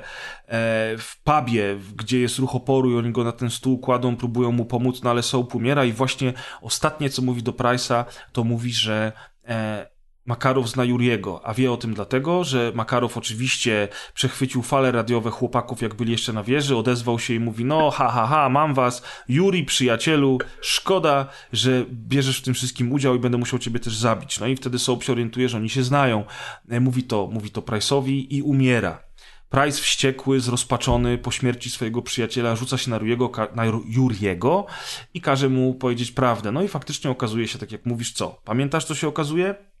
w 0.98 1.22
pubie, 1.24 1.78
gdzie 1.96 2.20
jest 2.20 2.38
ruch 2.38 2.54
oporu 2.54 2.90
i 2.90 2.96
oni 2.96 3.12
go 3.12 3.24
na 3.24 3.32
ten 3.32 3.50
stół 3.50 3.78
kładą, 3.78 4.16
próbują 4.16 4.52
mu 4.52 4.64
pomóc, 4.64 5.02
no 5.02 5.10
ale 5.10 5.22
Soap 5.22 5.54
umiera 5.54 5.84
i 5.84 5.92
właśnie 5.92 6.32
ostatnie 6.60 7.10
co 7.10 7.22
mówi 7.22 7.42
do 7.42 7.52
Price'a 7.52 8.04
to 8.32 8.44
mówi, 8.44 8.72
że 8.72 9.12
e, 9.44 9.91
Makarow 10.26 10.68
zna 10.68 10.84
Juriego, 10.84 11.46
a 11.46 11.54
wie 11.54 11.72
o 11.72 11.76
tym 11.76 11.94
dlatego, 11.94 12.44
że 12.44 12.72
Makarow 12.74 13.16
oczywiście 13.16 13.88
przechwycił 14.14 14.62
fale 14.62 14.92
radiowe 14.92 15.30
chłopaków, 15.30 15.82
jak 15.82 15.94
byli 15.94 16.12
jeszcze 16.12 16.32
na 16.32 16.42
wieży, 16.42 16.76
odezwał 16.76 17.18
się 17.18 17.34
i 17.34 17.40
mówi, 17.40 17.64
no 17.64 17.90
ha, 17.90 18.08
ha, 18.08 18.26
ha, 18.26 18.48
mam 18.48 18.74
was, 18.74 19.02
Juri, 19.28 19.64
przyjacielu, 19.64 20.38
szkoda, 20.60 21.28
że 21.52 21.84
bierzesz 21.90 22.38
w 22.38 22.42
tym 22.42 22.54
wszystkim 22.54 22.92
udział 22.92 23.14
i 23.14 23.18
będę 23.18 23.38
musiał 23.38 23.58
ciebie 23.58 23.80
też 23.80 23.96
zabić. 23.96 24.40
No 24.40 24.46
i 24.46 24.56
wtedy 24.56 24.78
Soap 24.78 25.02
się 25.02 25.12
orientuje, 25.12 25.48
że 25.48 25.56
oni 25.56 25.70
się 25.70 25.82
znają. 25.82 26.24
E, 26.68 26.80
mówi 26.80 27.02
to, 27.02 27.28
mówi 27.32 27.50
to 27.50 27.60
Price'owi 27.60 28.26
i 28.30 28.42
umiera. 28.42 29.02
Price 29.50 29.82
wściekły, 29.82 30.40
zrozpaczony 30.40 31.18
po 31.18 31.30
śmierci 31.30 31.70
swojego 31.70 32.02
przyjaciela 32.02 32.56
rzuca 32.56 32.78
się 32.78 32.90
na, 32.90 32.96
Juriego, 32.96 33.32
na 33.54 33.64
Juriego 33.64 34.66
i 35.14 35.20
każe 35.20 35.48
mu 35.48 35.74
powiedzieć 35.74 36.10
prawdę. 36.10 36.52
No 36.52 36.62
i 36.62 36.68
faktycznie 36.68 37.10
okazuje 37.10 37.48
się, 37.48 37.58
tak 37.58 37.72
jak 37.72 37.86
mówisz, 37.86 38.12
co? 38.12 38.40
Pamiętasz, 38.44 38.84
co 38.84 38.94
się 38.94 39.08
okazuje? 39.08 39.71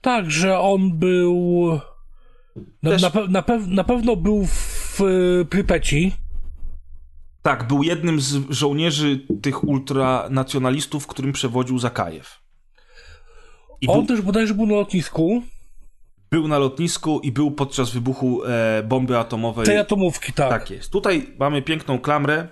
Tak, 0.00 0.30
że 0.30 0.58
on 0.58 0.98
był. 0.98 1.70
Na, 2.82 2.90
Też... 2.90 3.02
na, 3.02 3.10
na, 3.28 3.42
pew, 3.42 3.66
na 3.66 3.84
pewno 3.84 4.16
był 4.16 4.46
w 4.46 5.00
Prypeci. 5.50 6.12
Tak, 7.42 7.68
był 7.68 7.82
jednym 7.82 8.20
z 8.20 8.50
żołnierzy 8.50 9.26
tych 9.42 9.64
ultranacjonalistów, 9.64 11.06
którym 11.06 11.32
przewodził 11.32 11.78
Zakajew. 11.78 12.40
I 13.80 13.88
on 13.88 13.98
był... 13.98 14.06
też 14.06 14.24
bodajże 14.24 14.54
był 14.54 14.66
na 14.66 14.74
lotnisku. 14.74 15.42
Był 16.30 16.48
na 16.48 16.58
lotnisku 16.58 17.20
i 17.20 17.32
był 17.32 17.50
podczas 17.50 17.90
wybuchu 17.90 18.44
e, 18.44 18.82
bomby 18.82 19.18
atomowej. 19.18 19.66
Tej 19.66 19.78
atomówki, 19.78 20.32
tak. 20.32 20.50
Tak 20.50 20.70
jest. 20.70 20.90
Tutaj 20.90 21.34
mamy 21.38 21.62
piękną 21.62 21.98
klamrę 21.98 22.48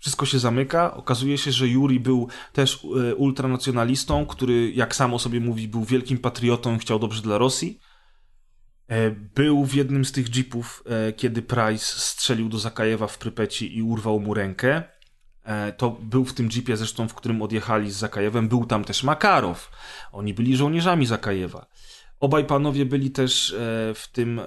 wszystko 0.00 0.26
się 0.26 0.38
zamyka. 0.38 0.94
Okazuje 0.94 1.38
się, 1.38 1.52
że 1.52 1.68
Yuri 1.68 2.00
był 2.00 2.28
też 2.52 2.84
e, 3.10 3.14
ultranacjonalistą, 3.14 4.26
który, 4.26 4.72
jak 4.72 4.94
sam 4.94 5.14
o 5.14 5.18
sobie 5.18 5.40
mówi, 5.40 5.68
był 5.68 5.84
wielkim 5.84 6.18
patriotą 6.18 6.76
i 6.76 6.78
chciał 6.78 6.98
dobrze 6.98 7.22
dla 7.22 7.38
Rosji. 7.38 7.80
E, 8.88 9.10
był 9.10 9.64
w 9.64 9.74
jednym 9.74 10.04
z 10.04 10.12
tych 10.12 10.36
jeepów, 10.36 10.84
e, 10.86 11.12
kiedy 11.12 11.42
Price 11.42 11.84
strzelił 11.84 12.48
do 12.48 12.58
Zakajewa 12.58 13.06
w 13.06 13.18
Prypeci 13.18 13.76
i 13.76 13.82
urwał 13.82 14.20
mu 14.20 14.34
rękę. 14.34 14.82
To 15.76 15.90
był 15.90 16.24
w 16.24 16.34
tym 16.34 16.48
jeepie 16.56 16.76
zresztą, 16.76 17.08
w 17.08 17.14
którym 17.14 17.42
odjechali 17.42 17.90
z 17.90 17.96
Zakajewem. 17.96 18.48
Był 18.48 18.66
tam 18.66 18.84
też 18.84 19.02
Makarow. 19.02 19.70
Oni 20.12 20.34
byli 20.34 20.56
żołnierzami 20.56 21.06
Zakajewa. 21.06 21.66
Obaj 22.20 22.44
panowie 22.44 22.86
byli 22.86 23.10
też 23.10 23.52
e, 23.52 23.56
w 23.94 24.08
tym 24.12 24.38
e, 24.38 24.44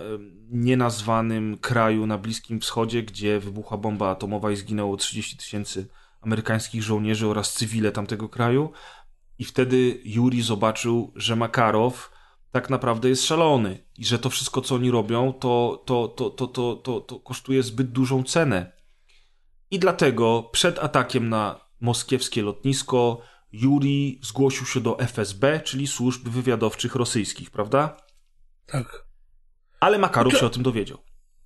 nienazwanym 0.50 1.58
kraju 1.58 2.08
na 2.08 2.18
Bliskim 2.18 2.60
Wschodzie, 2.60 3.04
gdzie 3.04 3.40
wybuchła 3.40 3.78
bomba 3.78 4.10
atomowa 4.10 4.52
i 4.52 4.56
zginęło 4.56 4.98
30 4.98 5.38
tysięcy 5.38 5.88
amerykańskich 6.22 6.84
żołnierzy 6.84 7.28
oraz 7.28 7.54
cywile 7.54 7.92
tamtego 7.92 8.30
kraju. 8.30 8.72
I 9.40 9.46
wtedy 9.46 10.02
Yuri 10.06 10.42
zobaczył, 10.42 11.12
że 11.16 11.36
Makarow 11.36 12.12
tak 12.52 12.70
naprawdę 12.70 13.10
jest 13.10 13.26
szalony 13.26 13.78
i 13.98 14.06
że 14.06 14.20
to 14.20 14.30
wszystko, 14.30 14.62
co 14.62 14.76
oni 14.76 14.92
robią, 14.92 15.34
to, 15.34 15.84
to, 15.86 16.08
to, 16.08 16.30
to, 16.30 16.48
to, 16.48 16.76
to, 16.76 17.02
to 17.02 17.20
kosztuje 17.20 17.64
zbyt 17.64 17.92
dużą 17.92 18.24
cenę. 18.24 18.72
I 19.72 19.80
dlatego 19.80 20.50
przed 20.52 20.80
atakiem 20.80 21.30
na 21.30 21.60
moskiewskie 21.82 22.42
lotnisko 22.42 23.22
Juri 23.54 24.20
zgłosił 24.22 24.66
się 24.66 24.82
do 24.82 25.00
FSB, 25.00 25.62
czyli 25.64 25.88
służb 25.88 26.30
wywiadowczych 26.30 26.96
rosyjskich, 26.96 27.52
prawda? 27.52 27.98
Tak. 28.66 29.06
Ale 29.80 30.00
Makarow 30.00 30.38
się 30.38 30.46
o 30.46 30.50
tym 30.50 30.64
dowiedział. 30.64 30.98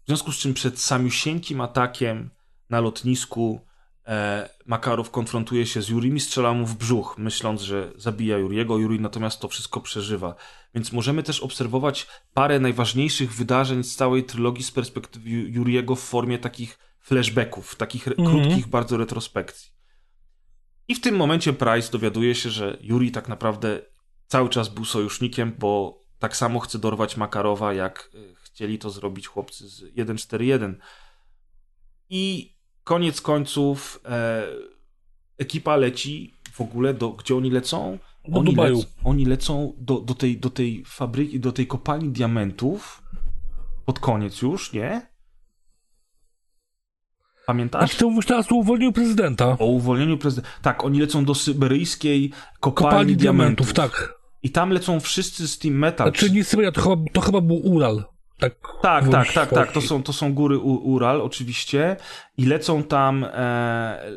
W 0.04 0.08
związku 0.08 0.32
z 0.32 0.38
czym 0.38 0.54
przed 0.54 0.80
samiusieńkim 0.80 1.62
atakiem 1.62 2.30
na 2.70 2.80
lotnisku 2.80 3.62
e, 4.08 4.50
Makarow 4.66 5.12
konfrontuje 5.12 5.66
się 5.66 5.82
z 5.82 5.90
Jurim 5.90 6.16
i 6.16 6.20
strzela 6.20 6.54
mu 6.54 6.66
w 6.66 6.76
brzuch, 6.76 7.16
myśląc, 7.18 7.62
że 7.62 7.92
zabija 7.96 8.38
Juriego. 8.38 8.78
Juri 8.78 9.00
natomiast 9.00 9.40
to 9.40 9.48
wszystko 9.48 9.82
przeżywa. 9.82 10.36
Więc 10.76 10.92
możemy 10.92 11.24
też 11.24 11.40
obserwować 11.40 12.08
parę 12.34 12.60
najważniejszych 12.60 13.34
wydarzeń 13.34 13.84
z 13.84 13.96
całej 13.96 14.24
trylogii 14.24 14.64
z 14.64 14.72
perspektywy 14.72 15.30
Juriego 15.30 15.96
w 15.96 16.02
formie 16.02 16.40
takich 16.40 16.80
flashbacków, 17.00 17.76
takich 17.76 18.08
mm 18.08 18.18
-hmm. 18.18 18.30
krótkich 18.30 18.68
bardzo 18.68 18.98
retrospekcji. 18.98 19.77
I 20.88 20.96
w 20.96 21.02
tym 21.02 21.16
momencie 21.16 21.54
Price 21.54 21.92
dowiaduje 21.92 22.36
się, 22.36 22.50
że 22.50 22.78
Yuri 22.82 23.12
tak 23.12 23.28
naprawdę 23.28 23.82
cały 24.28 24.50
czas 24.50 24.70
był 24.70 24.86
sojusznikiem, 24.86 25.56
bo 25.60 26.04
tak 26.20 26.38
samo 26.38 26.60
chce 26.60 26.80
dorwać 26.80 27.18
Makarowa, 27.18 27.74
jak 27.74 28.10
e, 28.14 28.36
chcieli 28.44 28.80
to 28.80 28.90
zrobić 28.90 29.28
chłopcy 29.28 29.70
z 29.70 29.76
141. 29.76 30.80
I 32.10 32.54
koniec 32.84 33.22
końców 33.22 34.02
e, 34.06 34.48
ekipa 35.38 35.76
leci 35.76 36.34
w 36.52 36.62
ogóle 36.62 36.94
do, 36.94 37.10
gdzie 37.10 37.36
oni 37.36 37.52
lecą? 37.52 38.00
Do 38.28 38.40
oni, 38.40 38.50
Dubaju. 38.50 38.78
Lec, 38.78 38.88
oni 39.04 39.26
lecą 39.26 39.74
do, 39.78 40.00
do, 40.00 40.14
tej, 40.14 40.38
do 40.38 40.50
tej 40.50 40.84
fabryki, 40.86 41.40
do 41.40 41.52
tej 41.52 41.68
kopalni 41.68 42.10
diamentów 42.10 43.04
pod 43.86 44.00
koniec 44.00 44.42
już, 44.42 44.74
nie? 44.74 45.17
Pamiętasz? 47.48 47.96
A 47.96 47.98
ty 47.98 48.06
mówisz 48.06 48.26
teraz 48.26 48.52
o 48.52 48.56
uwolnieniu 48.56 48.94
prezydenta. 48.94 49.58
O 49.60 49.66
uwolnieniu 49.66 50.18
prezydenta. 50.18 50.50
Tak, 50.62 50.86
oni 50.86 51.00
lecą 51.00 51.26
do 51.26 51.36
syberyjskiej 51.36 52.32
kopalni, 52.60 52.90
kopalni 52.90 53.16
diamentów. 53.16 53.74
diamentów. 53.74 54.00
Tak. 54.00 54.18
I 54.44 54.50
tam 54.50 54.70
lecą 54.70 55.00
wszyscy 55.00 55.48
z 55.48 55.60
Team 55.60 55.76
Metal. 55.76 56.08
Znaczy 56.08 56.32
nie 56.32 56.44
Syberia, 56.44 56.72
to 56.72 56.82
chyba, 56.82 56.96
to 57.14 57.22
chyba 57.22 57.42
był 57.42 57.56
Ural. 57.58 58.04
Tak, 58.40 58.54
tak, 58.82 59.10
tak, 59.10 59.34
tak, 59.34 59.50
tak. 59.50 59.72
To 59.72 59.82
są, 59.82 60.04
to 60.04 60.14
są 60.14 60.34
góry 60.34 60.58
U 60.58 60.74
Ural, 60.94 61.22
oczywiście. 61.22 61.96
I 62.38 62.46
lecą 62.46 62.84
tam, 62.84 63.26
e, 63.34 64.12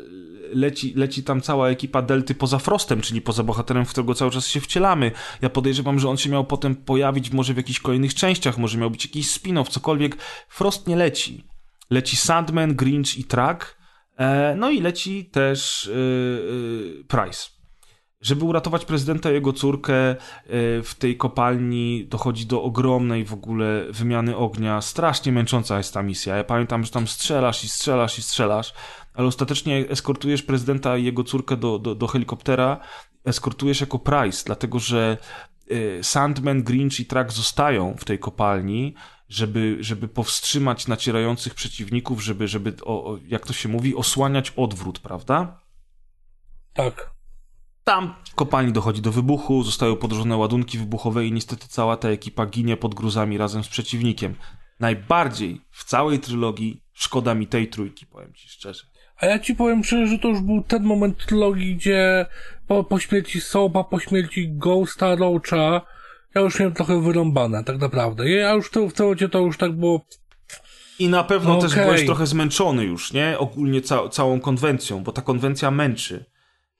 leci, 0.53 0.93
leci 0.95 1.23
tam 1.23 1.41
cała 1.41 1.69
ekipa 1.69 2.01
Delty 2.01 2.35
poza 2.35 2.59
Frostem, 2.59 3.01
czyli 3.01 3.21
poza 3.21 3.43
bohaterem, 3.43 3.85
w 3.85 3.89
którego 3.89 4.13
cały 4.13 4.31
czas 4.31 4.47
się 4.47 4.59
wcielamy. 4.59 5.11
Ja 5.41 5.49
podejrzewam, 5.49 5.99
że 5.99 6.09
on 6.09 6.17
się 6.17 6.29
miał 6.29 6.45
potem 6.45 6.75
pojawić 6.75 7.31
może 7.31 7.53
w 7.53 7.57
jakichś 7.57 7.79
kolejnych 7.79 8.13
częściach, 8.13 8.57
może 8.57 8.77
miał 8.77 8.91
być 8.91 9.05
jakiś 9.05 9.27
spin-off, 9.27 9.69
cokolwiek. 9.69 10.17
Frost 10.49 10.87
nie 10.87 10.95
leci. 10.95 11.50
Leci 11.91 12.17
Sandman, 12.17 12.75
Grinch 12.75 13.17
i 13.17 13.23
Track. 13.23 13.77
E, 14.17 14.55
no 14.55 14.69
i 14.69 14.81
leci 14.81 15.25
też 15.25 15.87
e, 15.87 15.91
e, 15.91 17.03
Price. 17.03 17.49
Żeby 18.21 18.45
uratować 18.45 18.85
prezydenta 18.85 19.31
i 19.31 19.33
jego 19.33 19.53
córkę, 19.53 20.15
w 20.83 20.91
tej 20.99 21.17
kopalni 21.17 22.07
dochodzi 22.07 22.45
do 22.45 22.63
ogromnej 22.63 23.25
w 23.25 23.33
ogóle 23.33 23.85
wymiany 23.89 24.35
ognia. 24.37 24.81
Strasznie 24.81 25.31
męcząca 25.31 25.77
jest 25.77 25.93
ta 25.93 26.03
misja. 26.03 26.35
Ja 26.35 26.43
pamiętam, 26.43 26.83
że 26.83 26.91
tam 26.91 27.07
strzelasz 27.07 27.63
i 27.63 27.69
strzelasz 27.69 28.17
i 28.17 28.21
strzelasz, 28.21 28.73
ale 29.13 29.27
ostatecznie 29.27 29.89
eskortujesz 29.89 30.43
prezydenta 30.43 30.97
i 30.97 31.03
jego 31.03 31.23
córkę 31.23 31.57
do, 31.57 31.79
do, 31.79 31.95
do 31.95 32.07
helikoptera. 32.07 32.79
Eskortujesz 33.25 33.81
jako 33.81 33.99
Price, 33.99 34.43
dlatego 34.45 34.79
że 34.79 35.17
Sandman, 36.01 36.63
Grinch 36.63 36.99
i 36.99 37.05
Track 37.05 37.31
zostają 37.31 37.95
w 37.99 38.05
tej 38.05 38.19
kopalni, 38.19 38.95
żeby, 39.31 39.77
żeby 39.79 40.07
powstrzymać 40.07 40.87
nacierających 40.87 41.53
przeciwników, 41.53 42.23
żeby, 42.23 42.47
żeby 42.47 42.73
o, 42.83 43.17
jak 43.27 43.45
to 43.45 43.53
się 43.53 43.69
mówi, 43.69 43.95
osłaniać 43.95 44.53
odwrót, 44.55 44.99
prawda? 44.99 45.59
Tak. 46.73 47.13
Tam 47.83 48.15
w 48.29 48.35
kopalni 48.35 48.73
dochodzi 48.73 49.01
do 49.01 49.11
wybuchu, 49.11 49.63
zostają 49.63 49.95
podróżone 49.95 50.37
ładunki 50.37 50.77
wybuchowe 50.77 51.25
i 51.25 51.31
niestety 51.31 51.67
cała 51.67 51.97
ta 51.97 52.09
ekipa 52.09 52.45
ginie 52.45 52.77
pod 52.77 52.95
gruzami 52.95 53.37
razem 53.37 53.63
z 53.63 53.67
przeciwnikiem. 53.67 54.35
Najbardziej 54.79 55.61
w 55.71 55.83
całej 55.83 56.19
trylogii 56.19 56.83
szkoda 56.93 57.33
mi 57.33 57.47
tej 57.47 57.67
trójki, 57.67 58.05
powiem 58.05 58.33
ci 58.33 58.49
szczerze. 58.49 58.83
A 59.17 59.25
ja 59.25 59.39
ci 59.39 59.55
powiem 59.55 59.83
szczerze, 59.83 60.07
że 60.07 60.19
to 60.19 60.27
już 60.27 60.41
był 60.41 60.63
ten 60.63 60.83
moment 60.83 61.25
trylogii, 61.25 61.75
gdzie 61.75 62.25
po, 62.67 62.83
po 62.83 62.99
śmierci 62.99 63.41
Soba, 63.41 63.83
po 63.83 63.99
śmierci 63.99 64.51
Ghosta, 64.51 65.15
Roacha, 65.15 65.81
ja 66.35 66.41
już 66.41 66.59
miałem 66.59 66.73
trochę 66.73 67.01
wyrąbane, 67.01 67.63
tak 67.63 67.77
naprawdę. 67.77 68.29
Ja 68.29 68.53
już 68.53 68.71
to, 68.71 68.89
w 68.89 68.93
tym 68.93 69.29
to 69.29 69.39
już 69.39 69.57
tak 69.57 69.71
było... 69.71 70.05
I 70.99 71.07
na 71.07 71.23
pewno 71.23 71.53
no 71.53 71.61
też 71.61 71.71
okay. 71.71 71.85
byłeś 71.85 72.05
trochę 72.05 72.27
zmęczony 72.27 72.83
już, 72.83 73.13
nie? 73.13 73.39
Ogólnie 73.39 73.81
ca 73.81 74.09
całą 74.09 74.39
konwencją, 74.39 75.03
bo 75.03 75.11
ta 75.11 75.21
konwencja 75.21 75.71
męczy 75.71 76.25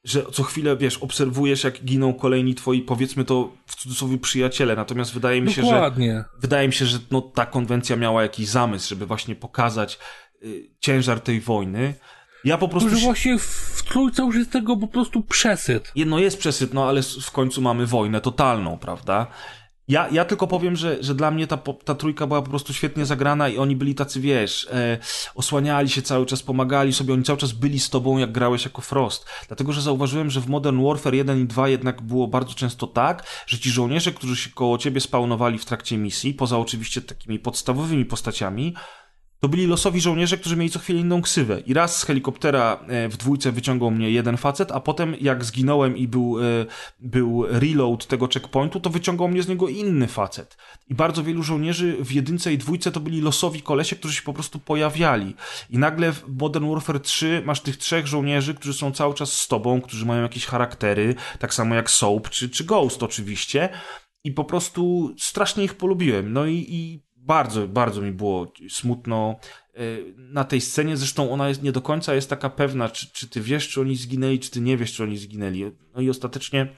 że 0.04 0.24
co 0.32 0.44
chwilę, 0.44 0.78
wiesz, 0.78 0.98
obserwujesz, 0.98 1.64
jak 1.64 1.84
giną 1.84 2.14
kolejni 2.14 2.56
twoi, 2.56 2.82
powiedzmy 2.82 3.26
to 3.26 3.52
w 3.66 3.76
cudzysłowie 3.76 4.18
przyjaciele, 4.18 4.76
natomiast 4.76 5.14
wydaje 5.14 5.42
mi 5.42 5.54
się, 5.54 5.62
Dokładnie. 5.62 6.14
że 6.14 6.40
wydaje 6.40 6.68
mi 6.68 6.74
się, 6.74 6.86
że 6.86 7.00
no, 7.12 7.22
ta 7.22 7.46
konwencja 7.46 7.96
miała 7.96 8.22
jakiś 8.22 8.48
zamysł, 8.48 8.90
żeby 8.90 9.06
właśnie 9.06 9.36
pokazać 9.36 10.00
y, 10.44 10.70
ciężar 10.80 11.20
tej 11.20 11.42
wojny. 11.42 11.94
Ja 12.44 12.58
po 12.58 12.68
prostu... 12.68 12.90
Że 12.90 12.96
właśnie 12.96 13.40
w 13.40 13.84
trójce 13.88 14.24
już 14.24 14.36
jest 14.36 14.52
tego 14.52 14.78
po 14.78 14.88
prostu 14.88 15.22
przesyt. 15.22 15.92
Jedno 15.96 16.20
jest 16.20 16.38
przesyt, 16.40 16.74
no 16.74 16.90
ale 16.90 17.02
w 17.02 17.32
końcu 17.32 17.62
mamy 17.62 17.86
wojnę 17.86 18.22
totalną, 18.22 18.78
prawda? 18.78 19.28
Ja, 19.88 20.08
ja 20.12 20.26
tylko 20.26 20.48
powiem, 20.48 20.76
że, 20.76 21.04
że 21.04 21.16
dla 21.16 21.32
mnie 21.32 21.48
ta, 21.48 21.58
ta 21.58 21.96
trójka 21.96 22.28
była 22.28 22.42
po 22.42 22.50
prostu 22.50 22.74
świetnie 22.74 23.06
zagrana 23.06 23.50
i 23.50 23.58
oni 23.58 23.76
byli 23.76 23.96
tacy, 23.96 24.20
wiesz, 24.20 24.68
e, 24.72 24.98
osłaniali 25.36 25.90
się 25.90 26.02
cały 26.02 26.26
czas, 26.26 26.44
pomagali 26.44 26.94
sobie, 26.94 27.14
oni 27.14 27.24
cały 27.24 27.40
czas 27.40 27.52
byli 27.52 27.80
z 27.80 27.90
tobą, 27.90 28.18
jak 28.18 28.32
grałeś 28.32 28.66
jako 28.66 28.82
Frost. 28.82 29.26
Dlatego, 29.48 29.74
że 29.74 29.82
zauważyłem, 29.82 30.30
że 30.30 30.42
w 30.42 30.48
Modern 30.48 30.84
Warfare 30.84 31.14
1 31.14 31.42
i 31.42 31.46
2 31.46 31.68
jednak 31.68 32.02
było 32.02 32.28
bardzo 32.28 32.54
często 32.54 32.88
tak, 32.88 33.24
że 33.48 33.60
ci 33.60 33.72
żołnierze, 33.72 34.12
którzy 34.12 34.36
się 34.36 34.50
koło 34.50 34.78
ciebie 34.78 35.02
spawnowali 35.02 35.58
w 35.58 35.66
trakcie 35.66 35.98
misji, 35.98 36.34
poza 36.34 36.58
oczywiście 36.58 37.02
takimi 37.02 37.40
podstawowymi 37.40 38.06
postaciami, 38.06 38.76
to 39.42 39.50
byli 39.50 39.68
losowi 39.68 40.02
żołnierze, 40.02 40.38
którzy 40.38 40.56
mieli 40.56 40.72
co 40.72 40.80
chwilę 40.80 41.00
inną 41.00 41.22
ksywę. 41.22 41.60
I 41.60 41.74
raz 41.74 41.98
z 41.98 42.04
helikoptera 42.04 42.80
e, 42.88 43.10
w 43.10 43.18
dwójce 43.18 43.52
wyciągał 43.52 43.92
mnie 43.92 44.12
jeden 44.12 44.38
facet, 44.38 44.72
a 44.72 44.80
potem 44.80 45.16
jak 45.22 45.46
zginąłem 45.46 45.98
i 45.98 46.08
był, 46.08 46.40
e, 46.40 46.66
był 47.00 47.46
reload 47.48 48.08
tego 48.08 48.28
checkpointu, 48.28 48.80
to 48.80 48.90
wyciągał 48.90 49.28
mnie 49.28 49.44
z 49.44 49.48
niego 49.48 49.68
inny 49.68 50.08
facet. 50.08 50.58
I 50.90 50.96
bardzo 50.96 51.24
wielu 51.24 51.44
żołnierzy 51.44 51.98
w 52.00 52.12
jedynce 52.12 52.54
i 52.54 52.58
dwójce 52.58 52.92
to 52.92 53.00
byli 53.00 53.22
losowi 53.22 53.62
kolesie, 53.62 53.96
którzy 53.96 54.16
się 54.16 54.22
po 54.22 54.34
prostu 54.34 54.60
pojawiali. 54.60 55.36
I 55.70 55.78
nagle 55.78 56.14
w 56.14 56.24
Modern 56.40 56.70
Warfare 56.70 57.00
3 57.00 57.42
masz 57.46 57.62
tych 57.62 57.78
trzech 57.78 58.08
żołnierzy, 58.08 58.54
którzy 58.54 58.74
są 58.74 58.92
cały 58.92 59.14
czas 59.14 59.34
z 59.34 59.48
tobą, 59.48 59.82
którzy 59.82 60.06
mają 60.06 60.22
jakieś 60.22 60.46
charaktery, 60.46 61.16
tak 61.40 61.54
samo 61.54 61.76
jak 61.76 61.90
Soap 61.90 62.30
czy, 62.30 62.50
czy 62.50 62.64
Ghost 62.64 63.04
oczywiście. 63.04 63.70
I 64.24 64.32
po 64.32 64.44
prostu 64.44 65.14
strasznie 65.20 65.64
ich 65.64 65.74
polubiłem. 65.74 66.34
No 66.34 66.46
i, 66.46 66.66
i 66.70 67.11
bardzo, 67.22 67.68
bardzo 67.68 68.02
mi 68.02 68.12
było 68.12 68.54
smutno 68.70 69.36
e, 69.74 69.82
na 70.18 70.44
tej 70.44 70.62
scenie. 70.62 70.98
Zresztą 70.98 71.32
ona 71.32 71.50
jest 71.50 71.64
nie 71.64 71.72
do 71.72 71.82
końca 71.82 72.14
jest 72.14 72.30
taka 72.30 72.50
pewna, 72.50 72.90
czy, 72.90 73.12
czy 73.14 73.30
ty 73.30 73.42
wiesz, 73.42 73.70
czy 73.70 73.82
oni 73.82 73.96
zginęli, 73.96 74.40
czy 74.40 74.52
ty 74.52 74.62
nie 74.62 74.78
wiesz, 74.78 74.94
czy 74.94 75.04
oni 75.04 75.18
zginęli. 75.18 75.72
No 75.96 76.02
i 76.02 76.10
ostatecznie 76.10 76.78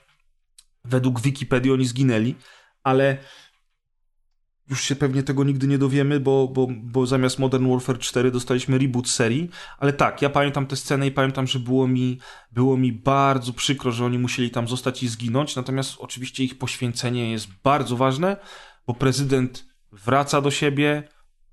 według 0.86 1.22
Wikipedii 1.22 1.72
oni 1.72 1.86
zginęli, 1.86 2.36
ale 2.84 3.18
już 4.70 4.84
się 4.84 4.96
pewnie 4.96 5.24
tego 5.24 5.44
nigdy 5.44 5.68
nie 5.68 5.78
dowiemy, 5.78 6.20
bo, 6.20 6.48
bo, 6.48 6.68
bo 6.84 7.06
zamiast 7.06 7.40
Modern 7.40 7.70
Warfare 7.72 8.00
4 8.00 8.32
dostaliśmy 8.32 8.78
reboot 8.78 9.10
serii, 9.10 9.50
ale 9.78 9.94
tak, 9.94 10.22
ja 10.22 10.30
pamiętam 10.30 10.68
tę 10.68 10.76
scenę 10.76 11.08
i 11.08 11.12
pamiętam, 11.12 11.48
że 11.48 11.60
było 11.60 11.88
mi, 11.88 12.20
było 12.52 12.78
mi 12.78 12.94
bardzo 12.94 13.54
przykro, 13.54 13.92
że 13.92 14.06
oni 14.06 14.20
musieli 14.20 14.52
tam 14.52 14.68
zostać 14.68 15.04
i 15.04 15.08
zginąć, 15.08 15.56
natomiast 15.56 15.96
oczywiście 16.00 16.44
ich 16.44 16.58
poświęcenie 16.58 17.32
jest 17.32 17.48
bardzo 17.64 17.98
ważne, 17.98 18.38
bo 18.88 18.94
prezydent 18.94 19.73
wraca 19.94 20.42
do 20.42 20.52
siebie 20.52 21.10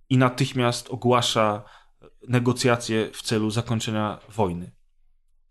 i 0.08 0.18
natychmiast 0.18 0.88
ogłasza 0.88 1.62
negocjacje 2.28 3.10
w 3.12 3.22
celu 3.22 3.50
zakończenia 3.50 4.18
wojny. 4.28 4.72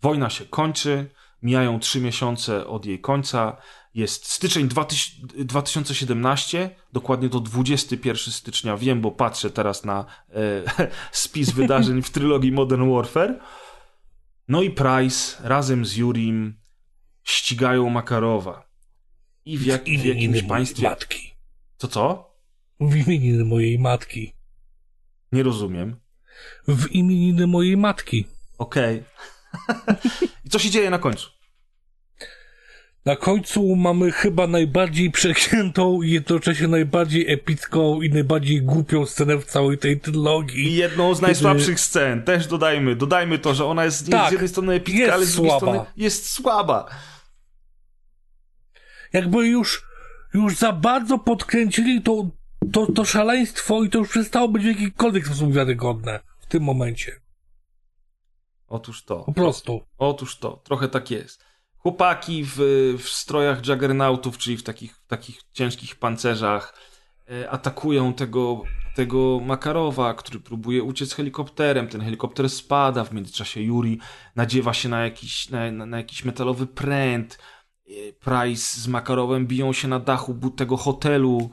Wojna 0.02 0.30
się 0.30 0.46
kończy, 0.46 1.10
mijają 1.42 1.80
trzy 1.80 2.02
miesiące 2.02 2.68
od 2.68 2.86
jej 2.86 3.02
końca. 3.02 3.58
Jest 3.94 4.26
styczeń 4.26 4.70
2017, 5.46 6.76
dokładnie 6.94 7.30
do 7.30 7.40
21 7.40 8.34
stycznia. 8.34 8.78
Wiem, 8.78 9.02
bo 9.02 9.12
patrzę 9.12 9.50
teraz 9.50 9.86
na 9.86 10.06
e, 10.30 10.88
spis 11.12 11.52
wydarzeń 11.52 12.02
w 12.02 12.10
trylogii 12.10 12.52
Modern 12.52 12.94
Warfare. 12.94 13.40
No 14.48 14.62
i 14.62 14.70
Price 14.70 15.48
razem 15.48 15.86
z 15.86 15.96
Jurim 15.96 16.60
ścigają 17.24 17.90
Makarowa. 17.90 18.70
I 19.46 19.58
w, 19.58 19.66
jak, 19.66 19.84
w 19.84 20.06
jakimś 20.06 20.44
państwie. 20.44 20.90
Matki. 20.90 21.34
Co 21.78 21.88
co? 21.88 22.29
W 22.80 22.96
imieniny 22.96 23.46
mojej 23.46 23.80
matki. 23.80 24.36
Nie 25.32 25.44
rozumiem. 25.44 25.96
W 26.68 26.88
imieniny 26.88 27.48
mojej 27.48 27.78
matki. 27.78 28.26
Okej. 28.58 29.04
Okay. 29.68 29.96
I 30.46 30.50
co 30.50 30.60
się 30.60 30.70
dzieje 30.70 30.90
na 30.90 31.00
końcu? 31.00 31.30
Na 33.06 33.16
końcu 33.16 33.76
mamy 33.76 34.12
chyba 34.12 34.48
najbardziej 34.48 35.12
przegiętą 35.12 36.02
i 36.02 36.12
jednocześnie 36.12 36.68
najbardziej 36.68 37.34
epicką 37.34 38.02
i 38.02 38.10
najbardziej 38.10 38.62
głupią 38.62 39.06
scenę 39.06 39.38
w 39.38 39.46
całej 39.46 39.78
tej 39.78 40.00
trylogii. 40.00 40.68
I 40.68 40.74
jedną 40.74 41.16
z 41.16 41.22
najsłabszych 41.22 41.66
Kiedy... 41.66 41.80
scen, 41.80 42.24
też 42.24 42.48
dodajmy. 42.48 42.96
Dodajmy 42.96 43.40
to, 43.40 43.54
że 43.54 43.66
ona 43.66 43.86
jest 43.86 44.12
tak, 44.12 44.30
z 44.30 44.32
jednej 44.32 44.50
strony 44.50 44.74
epicka, 44.74 45.14
ale 45.14 45.26
z 45.26 45.34
drugiej 45.34 45.52
słaba. 45.52 45.74
strony 45.74 45.90
jest 45.98 46.30
słaba. 46.30 46.86
Jakby 49.14 49.48
już, 49.48 49.84
już 50.34 50.56
za 50.56 50.72
bardzo 50.72 51.20
podkręcili 51.20 52.02
tą 52.02 52.32
to, 52.72 52.92
to 52.92 53.06
szaleństwo 53.06 53.84
i 53.84 53.90
to 53.90 53.98
już 53.98 54.10
przestało 54.10 54.48
być 54.48 54.64
w 54.64 54.68
jakikolwiek 54.68 55.26
sposób 55.26 55.54
wiarygodne 55.54 56.20
w 56.40 56.46
tym 56.46 56.64
momencie. 56.64 57.22
Otóż 58.68 59.04
to. 59.04 59.24
Po 59.24 59.34
prostu. 59.34 59.82
Otóż 59.98 60.38
to. 60.38 60.62
Trochę 60.64 60.88
tak 60.88 61.12
jest. 61.12 61.46
Chłopaki 61.78 62.44
w, 62.46 62.58
w 63.00 63.10
strojach 63.10 63.68
juggernautów, 63.68 64.38
czyli 64.38 64.58
w 64.58 64.64
takich, 64.64 64.96
w 64.96 65.08
takich 65.08 65.42
ciężkich 65.54 65.96
pancerzach, 65.96 66.74
e, 67.32 67.50
atakują 67.50 68.14
tego, 68.14 68.64
tego 68.96 69.40
Makarowa, 69.40 70.14
który 70.14 70.40
próbuje 70.40 70.84
uciec 70.84 71.14
helikopterem. 71.14 71.88
Ten 71.88 72.02
helikopter 72.02 72.50
spada, 72.50 73.04
w 73.04 73.14
międzyczasie 73.14 73.62
Yuri 73.62 74.00
nadziewa 74.36 74.74
się 74.74 74.90
na 74.90 75.04
jakiś, 75.04 75.50
na, 75.50 75.72
na, 75.72 75.98
jakiś 75.98 76.26
metalowy 76.26 76.68
pręt. 76.68 77.40
E, 77.88 77.92
Price 78.14 78.82
z 78.82 78.88
Makarowem 78.88 79.48
biją 79.48 79.74
się 79.74 79.88
na 79.88 80.00
dachu 80.00 80.50
tego 80.50 80.78
hotelu. 80.78 81.50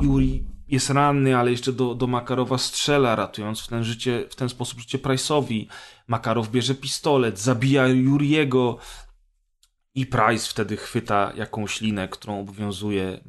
Yuri 0.00 0.44
jest 0.68 0.90
ranny, 0.90 1.36
ale 1.36 1.50
jeszcze 1.50 1.72
do, 1.72 1.94
do 1.94 2.06
Makarowa 2.06 2.58
strzela, 2.58 3.16
ratując 3.16 3.60
w 3.60 3.68
ten, 3.68 3.84
życie, 3.84 4.26
w 4.30 4.34
ten 4.34 4.48
sposób 4.48 4.80
życie 4.80 4.98
Price'owi. 4.98 5.66
Makarow 6.06 6.48
bierze 6.48 6.74
pistolet, 6.74 7.38
zabija 7.38 7.86
Juriego 7.86 8.78
i 9.94 10.06
Price 10.06 10.50
wtedy 10.50 10.76
chwyta 10.76 11.32
jakąś 11.36 11.80
linę, 11.80 12.08
którą 12.08 12.40
obowiązuje 12.40 13.24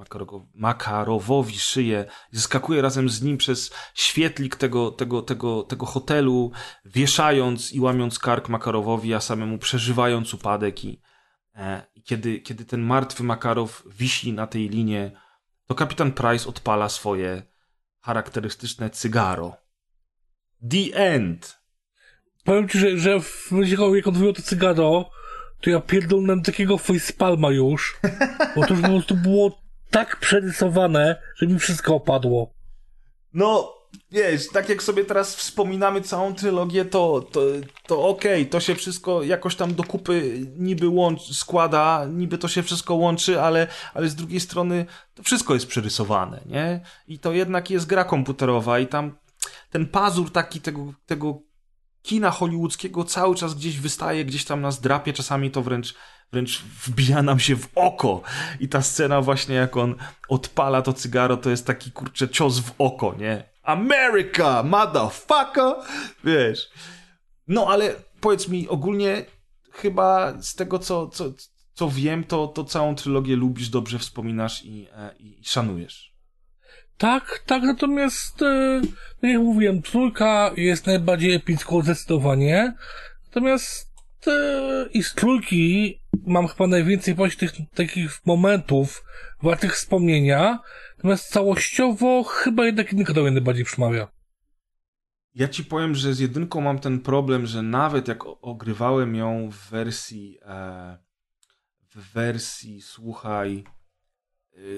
Makarowowi 0.54 1.60
szyję. 1.60 2.06
Zeskakuje 2.32 2.82
razem 2.82 3.10
z 3.10 3.22
nim 3.22 3.38
przez 3.38 3.74
świetlik 3.94 4.56
tego, 4.56 4.92
tego, 4.92 5.22
tego, 5.22 5.64
tego 5.64 5.86
hotelu, 5.86 6.52
wieszając 6.86 7.72
i 7.72 7.80
łamiąc 7.80 8.20
kark 8.20 8.50
Makarowowi, 8.50 9.14
a 9.14 9.20
samemu 9.20 9.58
przeżywając 9.58 10.34
upadek 10.34 10.86
i 10.86 11.02
e, 11.56 11.84
kiedy, 12.04 12.40
kiedy 12.40 12.66
ten 12.66 12.82
martwy 12.82 13.24
Makarow 13.24 13.84
wisi 13.86 14.34
na 14.34 14.48
tej 14.48 14.70
linie, 14.70 15.23
to 15.68 15.76
kapitan 15.76 16.12
Price 16.12 16.50
odpala 16.50 16.90
swoje 16.90 17.44
charakterystyczne 18.02 18.90
cygaro. 18.90 19.58
The 20.72 20.98
end. 20.98 21.60
Powiem 22.44 22.70
ci, 22.70 22.80
że, 22.80 22.98
że 22.98 23.20
w 23.20 23.52
momencie, 23.52 23.78
jak 23.96 24.08
odwołał 24.08 24.34
to 24.34 24.42
cygaro, 24.42 25.10
to 25.62 25.70
ja 25.70 25.80
pierdolnąłem 25.80 26.42
takiego 26.42 26.78
facepalma 26.78 27.52
już, 27.52 28.00
bo 28.56 28.66
to 28.66 28.74
już 28.74 28.82
po 28.82 28.88
prostu 28.88 29.16
było 29.16 29.62
tak 29.90 30.20
przerysowane, 30.20 31.22
że 31.36 31.48
mi 31.48 31.60
wszystko 31.60 31.96
opadło. 31.96 32.54
No, 33.34 33.73
wiesz, 34.12 34.48
tak 34.48 34.70
jak 34.70 34.84
sobie 34.84 35.06
teraz 35.06 35.36
wspominamy 35.36 36.02
całą 36.02 36.36
trylogię, 36.36 36.86
to, 36.86 37.22
to, 37.32 37.42
to 37.88 38.08
okej, 38.08 38.42
okay, 38.42 38.46
to 38.46 38.60
się 38.60 38.76
wszystko 38.76 39.24
jakoś 39.24 39.56
tam 39.56 39.76
do 39.76 39.84
kupy 39.84 40.46
niby 40.58 40.88
łączy, 40.88 41.34
składa, 41.34 42.06
niby 42.10 42.38
to 42.38 42.48
się 42.48 42.64
wszystko 42.64 42.96
łączy, 42.96 43.42
ale, 43.42 43.68
ale 43.94 44.10
z 44.10 44.16
drugiej 44.16 44.40
strony 44.40 44.86
to 45.14 45.24
wszystko 45.24 45.54
jest 45.54 45.68
przerysowane, 45.68 46.42
nie? 46.46 46.82
I 47.08 47.20
to 47.20 47.34
jednak 47.34 47.70
jest 47.70 47.86
gra 47.86 48.04
komputerowa 48.04 48.80
i 48.80 48.88
tam 48.88 49.16
ten 49.70 49.88
pazur 49.88 50.32
taki 50.32 50.62
tego, 50.62 50.94
tego 51.06 51.42
kina 52.02 52.32
hollywoodzkiego 52.32 53.04
cały 53.04 53.36
czas 53.36 53.56
gdzieś 53.56 53.80
wystaje, 53.80 54.26
gdzieś 54.26 54.46
tam 54.46 54.62
nas 54.62 54.82
drapie, 54.82 55.14
czasami 55.14 55.52
to 55.52 55.62
wręcz, 55.62 55.96
wręcz 56.32 56.62
wbija 56.62 57.22
nam 57.22 57.40
się 57.40 57.56
w 57.56 57.70
oko. 57.76 58.22
I 58.60 58.70
ta 58.70 58.82
scena 58.82 59.22
właśnie 59.22 59.56
jak 59.56 59.78
on 59.78 59.96
odpala 60.30 60.82
to 60.82 60.94
cygaro, 60.94 61.38
to 61.38 61.50
jest 61.50 61.68
taki 61.68 61.92
kurczę 61.92 62.30
cios 62.30 62.60
w 62.60 62.72
oko, 62.78 63.16
nie? 63.20 63.53
America, 63.64 64.64
motherfucker! 64.64 65.76
Wiesz. 66.24 66.70
No 67.48 67.68
ale 67.68 67.96
powiedz 68.20 68.48
mi, 68.48 68.70
ogólnie 68.70 69.26
chyba 69.72 70.42
z 70.42 70.56
tego, 70.56 70.80
co, 70.80 71.08
co, 71.08 71.34
co 71.74 71.90
wiem, 71.90 72.24
to, 72.24 72.48
to 72.48 72.64
całą 72.64 72.96
trylogię 72.96 73.36
lubisz, 73.36 73.70
dobrze 73.70 74.00
wspominasz 74.00 74.66
i, 74.66 74.88
e, 74.96 75.16
i, 75.20 75.40
i 75.40 75.46
szanujesz. 75.46 76.14
Tak, 76.98 77.44
tak, 77.46 77.64
natomiast, 77.64 78.42
e, 78.42 78.82
tak 79.22 79.32
jak 79.32 79.42
mówiłem, 79.42 79.82
trójka 79.82 80.52
jest 80.58 80.88
najbardziej 80.88 81.34
epicką 81.34 81.82
zdecydowanie. 81.82 82.74
Natomiast 83.26 83.94
e, 84.28 84.86
i 84.94 85.04
z 85.04 85.14
trójki 85.14 86.00
mam 86.26 86.48
chyba 86.48 86.68
najwięcej 86.68 87.14
właśnie 87.14 87.50
tych 87.50 87.70
takich 87.76 88.26
momentów 88.26 89.04
wartych 89.44 89.76
wspomnienia. 89.76 90.60
Natomiast 91.04 91.30
całościowo 91.30 92.24
chyba 92.24 92.66
jednak 92.66 92.92
jedynka 92.92 93.14
do 93.14 93.22
mnie 93.22 93.32
najbardziej 93.32 93.66
przemawia. 93.66 94.08
Ja 95.36 95.48
ci 95.48 95.66
powiem, 95.66 95.96
że 95.96 96.14
z 96.14 96.20
jedynką 96.20 96.62
mam 96.62 96.80
ten 96.80 97.00
problem, 97.00 97.46
że 97.46 97.62
nawet 97.62 98.08
jak 98.08 98.20
ogrywałem 98.26 99.16
ją 99.16 99.50
w 99.50 99.70
wersji 99.70 100.38
e, 100.42 100.98
w 101.96 102.14
wersji, 102.14 102.82
słuchaj, 102.82 103.64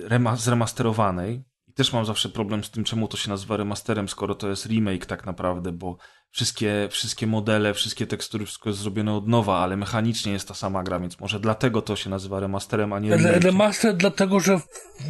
e, 0.10 0.38
zremasterowanej, 0.38 1.44
też 1.76 1.94
mam 1.94 2.06
zawsze 2.06 2.30
problem 2.30 2.64
z 2.64 2.72
tym, 2.72 2.84
czemu 2.84 3.08
to 3.08 3.18
się 3.18 3.30
nazywa 3.30 3.58
remasterem, 3.58 4.10
skoro 4.10 4.36
to 4.36 4.50
jest 4.50 4.66
remake 4.66 5.06
tak 5.06 5.26
naprawdę, 5.26 5.72
bo 5.72 5.98
wszystkie, 6.36 6.88
wszystkie 6.92 7.28
modele, 7.28 7.74
wszystkie 7.74 8.08
tekstury, 8.08 8.46
wszystko 8.46 8.70
jest 8.70 8.80
zrobione 8.80 9.14
od 9.14 9.28
nowa, 9.28 9.58
ale 9.58 9.78
mechanicznie 9.78 10.32
jest 10.32 10.48
ta 10.48 10.54
sama 10.54 10.84
gra, 10.84 11.00
więc 11.00 11.20
może 11.20 11.40
dlatego 11.40 11.82
to 11.82 11.96
się 11.96 12.10
nazywa 12.10 12.40
remasterem, 12.40 12.94
a 12.94 13.00
nie 13.00 13.16
remake. 13.16 13.44
Remaster 13.44 13.96
dlatego, 13.96 14.40
że 14.40 14.60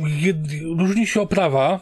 jed... 0.06 0.38
różni 0.77 1.07
się 1.07 1.22
oprawa, 1.22 1.80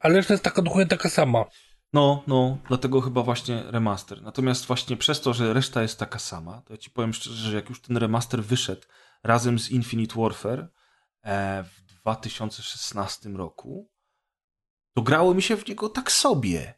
ale 0.00 0.14
reszta 0.14 0.34
jest 0.34 0.44
taka 0.44 0.62
dokładnie 0.62 0.86
taka 0.86 1.08
sama. 1.08 1.44
No, 1.92 2.22
no, 2.26 2.58
dlatego 2.68 3.00
chyba 3.00 3.22
właśnie 3.22 3.62
remaster. 3.66 4.22
Natomiast 4.22 4.66
właśnie 4.66 4.96
przez 4.96 5.20
to, 5.20 5.34
że 5.34 5.52
reszta 5.52 5.82
jest 5.82 5.98
taka 5.98 6.18
sama, 6.18 6.62
to 6.66 6.72
ja 6.72 6.78
ci 6.78 6.90
powiem 6.90 7.12
szczerze, 7.12 7.50
że 7.50 7.56
jak 7.56 7.68
już 7.68 7.80
ten 7.80 7.96
remaster 7.96 8.44
wyszedł 8.44 8.82
razem 9.22 9.58
z 9.58 9.70
Infinite 9.70 10.20
Warfare 10.20 10.68
e, 11.22 11.64
w 11.64 11.92
2016 12.00 13.28
roku, 13.28 13.90
to 14.94 15.02
grało 15.02 15.34
mi 15.34 15.42
się 15.42 15.56
w 15.56 15.68
niego 15.68 15.88
tak 15.88 16.12
sobie, 16.12 16.77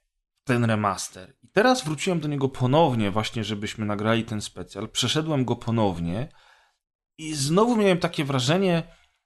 ten 0.50 0.64
remaster. 0.64 1.34
I 1.42 1.48
teraz 1.48 1.84
wróciłem 1.84 2.20
do 2.20 2.28
niego 2.28 2.48
ponownie, 2.48 3.10
właśnie 3.10 3.44
żebyśmy 3.44 3.86
nagrali 3.86 4.24
ten 4.24 4.40
specjal. 4.40 4.88
Przeszedłem 4.88 5.44
go 5.44 5.56
ponownie 5.56 6.28
i 7.18 7.34
znowu 7.34 7.76
miałem 7.76 7.98
takie 7.98 8.24
wrażenie, 8.24 8.82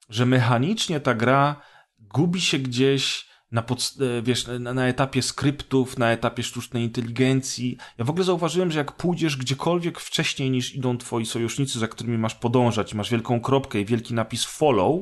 że 0.08 0.26
mechanicznie 0.26 1.00
ta 1.00 1.14
gra 1.14 1.60
gubi 1.98 2.40
się 2.40 2.58
gdzieś 2.58 3.28
na, 3.50 3.62
pod, 3.62 3.94
e, 4.00 4.22
wiesz, 4.22 4.46
na, 4.46 4.74
na, 4.74 4.86
etapie 4.86 5.22
skryptów, 5.22 5.98
na 5.98 6.10
etapie 6.10 6.42
sztucznej 6.42 6.82
inteligencji. 6.84 7.78
Ja 7.98 8.04
w 8.04 8.10
ogóle 8.10 8.24
zauważyłem, 8.24 8.70
że 8.70 8.78
jak 8.78 8.92
pójdziesz 8.92 9.36
gdziekolwiek 9.36 10.00
wcześniej 10.00 10.50
niż 10.50 10.74
idą 10.74 10.98
twoi 10.98 11.26
sojusznicy, 11.26 11.78
za 11.78 11.88
którymi 11.88 12.18
masz 12.18 12.34
podążać, 12.34 12.94
masz 12.94 13.10
wielką 13.10 13.40
kropkę 13.40 13.80
i 13.80 13.84
wielki 13.84 14.14
napis 14.14 14.44
follow, 14.44 15.00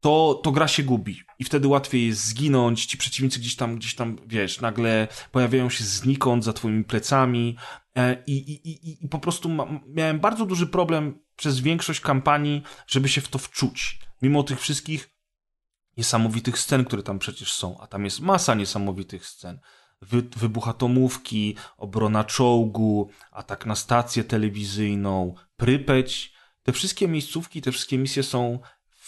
to, 0.00 0.40
to 0.44 0.52
gra 0.52 0.68
się 0.68 0.82
gubi. 0.82 1.20
I 1.38 1.44
wtedy 1.44 1.68
łatwiej 1.68 2.06
jest 2.06 2.24
zginąć, 2.24 2.86
ci 2.86 2.98
przeciwnicy 2.98 3.38
gdzieś 3.38 3.56
tam, 3.56 3.76
gdzieś 3.76 3.94
tam, 3.94 4.16
wiesz, 4.26 4.60
nagle 4.60 5.08
pojawiają 5.32 5.70
się 5.70 5.84
znikąd 5.84 6.44
za 6.44 6.52
twoimi 6.52 6.84
plecami 6.84 7.56
e, 7.96 8.22
i, 8.26 8.32
i, 8.32 8.70
i, 8.70 9.04
i 9.04 9.08
po 9.08 9.18
prostu 9.18 9.50
miałem 9.86 10.20
bardzo 10.20 10.46
duży 10.46 10.66
problem 10.66 11.18
przez 11.36 11.60
większość 11.60 12.00
kampanii, 12.00 12.62
żeby 12.86 13.08
się 13.08 13.20
w 13.20 13.28
to 13.28 13.38
wczuć. 13.38 14.00
Mimo 14.22 14.42
tych 14.42 14.60
wszystkich 14.60 15.10
niesamowitych 15.96 16.58
scen, 16.58 16.84
które 16.84 17.02
tam 17.02 17.18
przecież 17.18 17.52
są, 17.52 17.80
a 17.80 17.86
tam 17.86 18.04
jest 18.04 18.20
masa 18.20 18.54
niesamowitych 18.54 19.26
scen. 19.26 19.60
Wy, 20.02 20.22
wybuch 20.22 20.68
atomówki, 20.68 21.56
obrona 21.76 22.24
czołgu, 22.24 23.10
atak 23.30 23.66
na 23.66 23.74
stację 23.74 24.24
telewizyjną, 24.24 25.34
Prypeć. 25.56 26.32
Te 26.62 26.72
wszystkie 26.72 27.08
miejscówki, 27.08 27.62
te 27.62 27.72
wszystkie 27.72 27.98
misje 27.98 28.22
są 28.22 28.58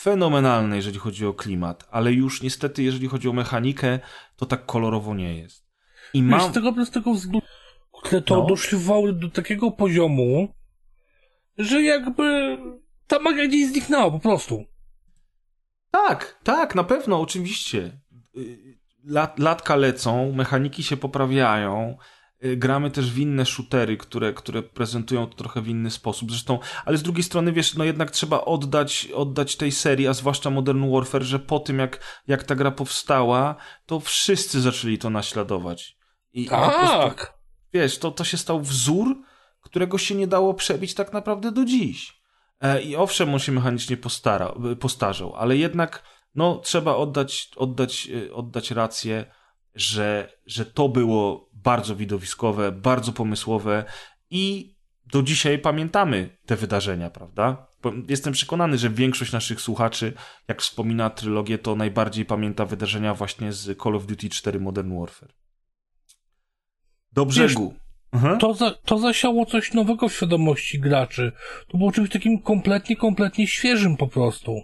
fenomenalne, 0.01 0.77
jeżeli 0.77 0.99
chodzi 0.99 1.27
o 1.27 1.35
klimat, 1.35 1.89
ale 1.91 2.13
już 2.13 2.43
niestety, 2.43 2.83
jeżeli 2.83 3.09
chodzi 3.09 3.29
o 3.29 3.33
mechanikę, 3.33 3.99
to 4.37 4.47
tak 4.47 4.67
kolorowo 4.67 5.15
nie 5.15 5.39
jest. 5.39 5.67
I 6.15 6.23
mam... 6.23 6.51
z 6.51 6.55
tego 6.55 6.73
prostego 6.73 7.15
względu, 7.15 7.47
które 7.93 8.23
to 8.23 8.37
no. 8.37 8.47
doszliwały 8.47 9.13
do 9.13 9.31
takiego 9.31 9.71
poziomu, 9.71 10.55
że 11.59 11.83
jakby 11.83 12.59
ta 13.07 13.19
magia 13.19 13.47
gdzieś 13.47 13.67
zniknęła 13.67 14.11
po 14.11 14.19
prostu. 14.19 14.65
Tak, 15.91 16.41
tak, 16.43 16.75
na 16.75 16.85
pewno, 16.85 17.21
oczywiście. 17.21 18.01
Y, 18.37 18.79
lat, 19.05 19.39
latka 19.39 19.77
lecą, 19.77 20.33
mechaniki 20.33 20.83
się 20.83 20.97
poprawiają, 20.97 21.97
gramy 22.43 22.91
też 22.91 23.13
w 23.13 23.19
inne 23.19 23.47
shootery, 23.47 23.97
które, 23.97 24.33
które 24.33 24.63
prezentują 24.63 25.27
to 25.27 25.37
trochę 25.37 25.63
w 25.63 25.69
inny 25.69 25.91
sposób. 25.91 26.31
Zresztą, 26.31 26.59
ale 26.85 26.97
z 26.97 27.03
drugiej 27.03 27.23
strony, 27.23 27.53
wiesz, 27.53 27.75
no 27.75 27.85
jednak 27.85 28.11
trzeba 28.11 28.41
oddać, 28.41 29.09
oddać 29.15 29.57
tej 29.57 29.73
serii, 29.73 30.09
a 30.09 30.13
zwłaszcza 30.13 30.51
Modern 30.51 30.93
Warfare, 30.93 31.23
że 31.23 31.39
po 31.39 31.59
tym 31.61 31.79
jak, 31.79 32.23
jak 32.27 32.45
ta 32.45 32.55
gra 32.55 32.71
powstała, 32.71 33.57
to 33.87 34.01
wszyscy 34.01 34.61
zaczęli 34.61 34.99
to 34.99 35.11
naśladować. 35.11 35.97
I, 36.33 36.47
tak! 36.47 37.15
Prostu, 37.15 37.33
wiesz, 37.73 37.99
to, 37.99 38.11
to 38.11 38.25
się 38.25 38.37
stał 38.37 38.61
wzór, 38.61 39.17
którego 39.61 39.99
się 39.99 40.15
nie 40.15 40.27
dało 40.27 40.55
przebić 40.55 40.95
tak 40.95 41.13
naprawdę 41.13 41.53
do 41.53 41.65
dziś. 41.65 42.21
E, 42.61 42.83
I 42.83 42.97
owszem, 42.97 43.35
on 43.35 43.39
się 43.39 43.53
mechanicznie 43.53 43.97
postara, 43.97 44.55
postarzał, 44.81 45.35
ale 45.37 45.57
jednak, 45.57 46.03
no, 46.35 46.59
trzeba 46.59 46.97
oddać, 46.97 47.51
oddać, 47.57 48.09
y, 48.15 48.35
oddać 48.35 48.71
rację, 48.71 49.25
że, 49.75 50.33
że 50.47 50.67
to 50.67 50.89
było 50.89 51.50
bardzo 51.63 51.97
widowiskowe, 51.97 52.73
bardzo 52.73 53.13
pomysłowe 53.13 53.85
i 54.31 54.75
do 55.07 55.23
dzisiaj 55.23 55.59
pamiętamy 55.59 56.37
te 56.47 56.57
wydarzenia, 56.57 57.11
prawda? 57.11 57.67
Jestem 58.09 58.33
przekonany, 58.33 58.79
że 58.79 58.91
większość 58.91 59.33
naszych 59.33 59.61
słuchaczy, 59.61 60.13
jak 60.49 60.63
wspomina 60.63 61.11
trylogię, 61.11 61.59
to 61.59 61.77
najbardziej 61.77 62.25
pamięta 62.25 62.65
wydarzenia 62.65 63.15
właśnie 63.15 63.53
z 63.53 63.83
Call 63.83 63.97
of 63.97 64.07
Duty 64.07 64.29
4 64.29 64.61
Modern 64.61 64.99
Warfare. 64.99 65.35
Do 67.13 67.27
brzegu. 67.27 67.75
Wiesz, 68.13 68.39
to, 68.41 68.55
za, 68.55 68.71
to 68.71 68.99
zasiało 68.99 69.47
coś 69.47 69.75
nowego 69.75 70.09
w 70.09 70.13
świadomości 70.13 70.81
graczy. 70.81 71.33
To 71.69 71.79
było 71.79 71.93
czymś 71.93 72.11
takim 72.11 72.43
kompletnie, 72.43 72.97
kompletnie 72.97 73.47
świeżym 73.47 73.97
po 73.97 74.09
prostu. 74.09 74.61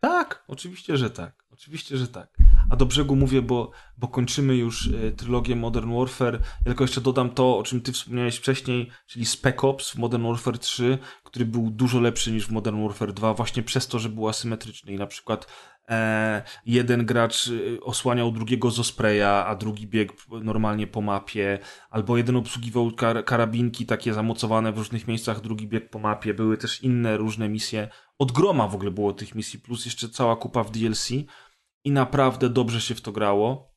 Tak, 0.00 0.44
oczywiście, 0.48 0.96
że 0.96 1.10
tak. 1.10 1.44
Oczywiście, 1.50 1.96
że 1.96 2.08
tak. 2.08 2.31
A 2.72 2.76
do 2.76 2.86
brzegu 2.86 3.16
mówię, 3.16 3.42
bo, 3.42 3.70
bo 3.98 4.08
kończymy 4.08 4.56
już 4.56 4.86
y, 4.86 5.12
trylogię 5.16 5.56
Modern 5.56 5.98
Warfare. 5.98 6.34
Ja 6.34 6.64
tylko 6.64 6.84
jeszcze 6.84 7.00
dodam 7.00 7.30
to, 7.30 7.58
o 7.58 7.62
czym 7.62 7.80
ty 7.80 7.92
wspomniałeś 7.92 8.36
wcześniej, 8.36 8.90
czyli 9.06 9.26
Spec 9.26 9.64
Ops 9.64 9.90
w 9.90 9.98
Modern 9.98 10.22
Warfare 10.22 10.58
3, 10.58 10.98
który 11.24 11.44
był 11.44 11.70
dużo 11.70 12.00
lepszy 12.00 12.32
niż 12.32 12.46
w 12.46 12.50
Modern 12.50 12.82
Warfare 12.82 13.12
2, 13.12 13.34
właśnie 13.34 13.62
przez 13.62 13.88
to, 13.88 13.98
że 13.98 14.08
był 14.08 14.28
asymetryczny 14.28 14.92
i 14.92 14.96
na 14.96 15.06
przykład 15.06 15.46
e, 15.88 16.42
jeden 16.66 17.06
gracz 17.06 17.48
e, 17.48 17.80
osłaniał 17.80 18.32
drugiego 18.32 18.70
z 18.70 18.78
ospreja, 18.78 19.46
a 19.46 19.54
drugi 19.54 19.86
biegł 19.86 20.14
normalnie 20.42 20.86
po 20.86 21.00
mapie, 21.00 21.58
albo 21.90 22.16
jeden 22.16 22.36
obsługiwał 22.36 22.90
kar 22.90 23.24
karabinki 23.24 23.86
takie 23.86 24.14
zamocowane 24.14 24.72
w 24.72 24.78
różnych 24.78 25.08
miejscach, 25.08 25.40
drugi 25.40 25.68
biegł 25.68 25.88
po 25.88 25.98
mapie. 25.98 26.34
Były 26.34 26.56
też 26.56 26.82
inne 26.82 27.16
różne 27.16 27.48
misje. 27.48 27.88
Od 28.18 28.32
groma 28.32 28.68
w 28.68 28.74
ogóle 28.74 28.90
było 28.90 29.12
tych 29.12 29.34
misji, 29.34 29.58
plus 29.58 29.84
jeszcze 29.84 30.08
cała 30.08 30.36
kupa 30.36 30.64
w 30.64 30.70
DLC 30.70 31.10
i 31.84 31.90
naprawdę 31.90 32.48
dobrze 32.48 32.80
się 32.80 32.94
w 32.94 33.00
to 33.00 33.12
grało. 33.12 33.72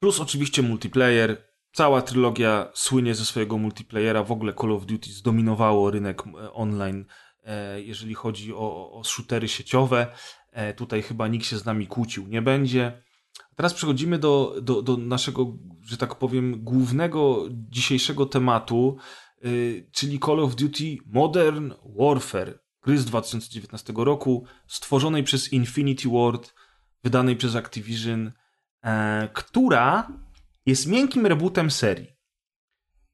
Plus 0.00 0.20
oczywiście 0.20 0.62
multiplayer. 0.62 1.48
Cała 1.72 2.02
trylogia 2.02 2.70
słynie 2.74 3.14
ze 3.14 3.24
swojego 3.24 3.58
multiplayera. 3.58 4.24
W 4.24 4.32
ogóle 4.32 4.54
Call 4.54 4.72
of 4.72 4.86
Duty 4.86 5.12
zdominowało 5.12 5.90
rynek 5.90 6.22
e, 6.26 6.52
online, 6.52 7.04
e, 7.44 7.82
jeżeli 7.82 8.14
chodzi 8.14 8.54
o, 8.54 8.92
o 8.92 9.04
shootery 9.04 9.48
sieciowe. 9.48 10.06
E, 10.50 10.74
tutaj 10.74 11.02
chyba 11.02 11.28
nikt 11.28 11.46
się 11.46 11.58
z 11.58 11.64
nami 11.64 11.86
kłócił 11.86 12.26
nie 12.26 12.42
będzie. 12.42 13.02
Teraz 13.56 13.74
przechodzimy 13.74 14.18
do, 14.18 14.54
do, 14.62 14.82
do 14.82 14.96
naszego, 14.96 15.56
że 15.82 15.96
tak 15.96 16.14
powiem, 16.14 16.64
głównego 16.64 17.44
dzisiejszego 17.50 18.26
tematu, 18.26 18.96
czyli 19.92 20.20
Call 20.20 20.40
of 20.40 20.54
Duty 20.54 20.96
Modern 21.06 21.72
Warfare 21.98 22.58
gry 22.88 22.98
z 22.98 23.04
2019 23.04 23.92
roku, 23.96 24.44
stworzonej 24.66 25.22
przez 25.22 25.52
Infinity 25.52 26.08
Ward, 26.08 26.54
wydanej 27.04 27.36
przez 27.36 27.56
Activision, 27.56 28.32
e, 28.84 29.28
która 29.32 30.08
jest 30.66 30.86
miękkim 30.86 31.26
rebootem 31.26 31.70
serii. 31.70 32.16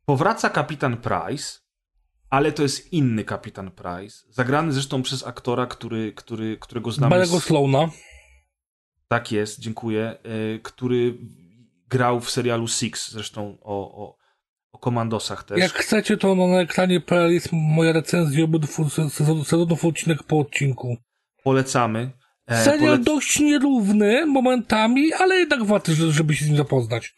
Powraca 0.04 0.50
Kapitan 0.50 0.96
Price, 0.96 1.58
ale 2.30 2.52
to 2.52 2.62
jest 2.62 2.92
inny 2.92 3.24
Kapitan 3.24 3.70
Price, 3.70 4.26
zagrany 4.30 4.72
zresztą 4.72 5.02
przez 5.02 5.26
aktora, 5.26 5.66
który, 5.66 6.12
który, 6.12 6.58
którego 6.60 6.92
znamy... 6.92 7.10
Barego 7.10 7.40
z... 7.40 7.44
Sloana. 7.44 7.90
Tak 9.08 9.32
jest, 9.32 9.60
dziękuję. 9.60 10.18
E, 10.22 10.58
który 10.58 11.18
grał 11.88 12.20
w 12.20 12.30
serialu 12.30 12.68
Six, 12.68 13.10
zresztą 13.10 13.58
o, 13.60 14.04
o, 14.04 14.16
o 14.72 14.78
komandosach 14.78 15.44
też. 15.44 15.58
Jak 15.58 15.72
chcecie, 15.72 16.16
to 16.16 16.34
na 16.34 16.60
ekranie.pl 16.60 17.32
jest 17.32 17.48
moja 17.52 17.92
recenzja 17.92 18.44
obydwu 18.44 18.90
sezonów 19.44 19.84
odcinek 19.84 20.22
po 20.22 20.38
odcinku. 20.38 20.96
Polecamy. 21.42 22.10
E, 22.46 22.64
Serial 22.64 22.90
polec... 22.90 23.04
dość 23.04 23.40
nierówny 23.40 24.26
momentami, 24.26 25.12
ale 25.12 25.34
jednak 25.34 25.64
warty, 25.64 25.94
żeby 25.94 26.34
się 26.34 26.44
z 26.44 26.48
nim 26.48 26.56
zapoznać. 26.56 27.14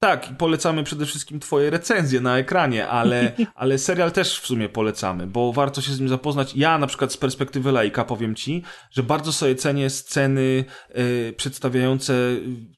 Tak, 0.00 0.36
polecamy 0.38 0.84
przede 0.84 1.06
wszystkim 1.06 1.40
twoje 1.40 1.70
recenzje 1.70 2.20
na 2.20 2.38
ekranie, 2.38 2.88
ale, 2.88 3.32
ale 3.54 3.78
serial 3.78 4.12
też 4.12 4.40
w 4.40 4.46
sumie 4.46 4.68
polecamy, 4.68 5.26
bo 5.26 5.52
warto 5.52 5.80
się 5.80 5.92
z 5.92 6.00
nim 6.00 6.08
zapoznać. 6.08 6.56
Ja 6.56 6.78
na 6.78 6.86
przykład 6.86 7.12
z 7.12 7.16
perspektywy 7.16 7.72
laika 7.72 8.04
powiem 8.04 8.34
ci, 8.34 8.62
że 8.90 9.02
bardzo 9.02 9.32
sobie 9.32 9.54
cenię 9.54 9.90
sceny 9.90 10.64
y, 10.98 11.34
przedstawiające 11.36 12.14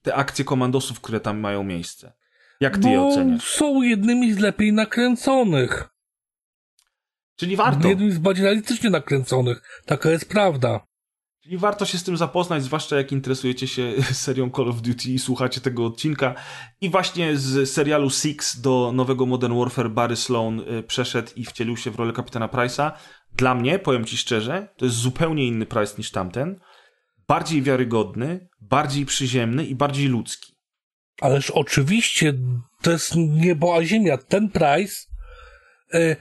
te 0.03 0.15
akcje 0.15 0.45
komandosów, 0.45 1.01
które 1.01 1.21
tam 1.21 1.39
mają 1.41 1.65
miejsce. 1.65 2.13
Jak 2.61 2.75
ty 2.75 2.81
Bo 2.83 2.89
je 2.89 3.03
oceniasz? 3.03 3.51
są 3.51 3.83
jednymi 3.83 4.33
z 4.33 4.39
lepiej 4.39 4.73
nakręconych. 4.73 5.89
Czyli 7.37 7.57
warto. 7.57 7.89
Jednymi 7.89 8.13
z 8.13 8.19
bardziej 8.19 8.45
realistycznie 8.45 8.91
nakręconych. 8.91 9.83
Taka 9.87 10.11
jest 10.11 10.29
prawda. 10.29 10.81
Czyli 11.51 11.59
warto 11.59 11.85
się 11.85 11.99
z 11.99 12.05
tym 12.05 12.17
zapoznać, 12.17 12.65
zwłaszcza 12.65 12.97
jak 12.97 13.13
interesujecie 13.13 13.69
się 13.69 13.93
serią 14.13 14.51
Call 14.51 14.69
of 14.69 14.83
Duty 14.83 15.11
i 15.11 15.19
słuchacie 15.19 15.61
tego 15.61 15.87
odcinka. 15.87 16.35
I 16.81 16.91
właśnie 16.91 17.37
z 17.37 17.71
serialu 17.71 18.11
Six 18.11 18.61
do 18.61 18.93
nowego 18.95 19.27
Modern 19.27 19.59
Warfare 19.59 19.91
Barry 19.91 20.17
Sloan 20.17 20.61
y, 20.61 20.83
przeszedł 20.83 21.31
i 21.37 21.45
wcielił 21.45 21.77
się 21.77 21.91
w 21.91 21.97
rolę 21.97 22.13
kapitana 22.13 22.49
Price'a. 22.49 22.93
Dla 23.37 23.55
mnie, 23.55 23.79
powiem 23.79 24.05
ci 24.05 24.17
szczerze, 24.17 24.69
to 24.77 24.85
jest 24.85 24.97
zupełnie 24.97 25.47
inny 25.47 25.67
Price 25.67 25.95
niż 25.99 26.11
tamten. 26.11 26.61
Bardziej 27.29 27.63
wiarygodny, 27.63 28.49
bardziej 28.61 29.07
przyziemny 29.07 29.67
i 29.67 29.75
bardziej 29.75 30.09
ludzki. 30.09 30.53
Ależ 31.21 31.51
oczywiście 31.51 32.35
to 32.83 32.91
jest 32.91 33.17
niebo 33.17 33.77
a 33.77 33.85
ziemia. 33.85 34.19
Ten 34.19 34.51
Price, 34.51 34.95
e, 35.95 36.17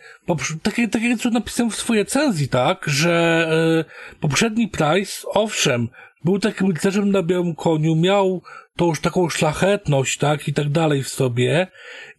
takie, 0.63 0.87
takie 0.87 1.17
co 1.17 1.29
napisałem 1.29 1.71
w 1.71 1.75
swojej 1.75 2.03
recenzji, 2.03 2.47
tak, 2.47 2.85
że 2.87 3.47
e, 3.81 4.15
poprzedni 4.19 4.67
Price, 4.67 5.27
owszem, 5.27 5.87
był 6.23 6.39
takim 6.39 6.71
rycerzem 6.71 7.11
na 7.11 7.23
białym 7.23 7.55
koniu, 7.55 7.95
miał 7.95 8.41
to 8.77 8.85
już 8.85 8.99
taką 8.99 9.29
szlachetność, 9.29 10.17
tak, 10.17 10.47
i 10.47 10.53
tak 10.53 10.69
dalej 10.69 11.03
w 11.03 11.09
sobie. 11.09 11.67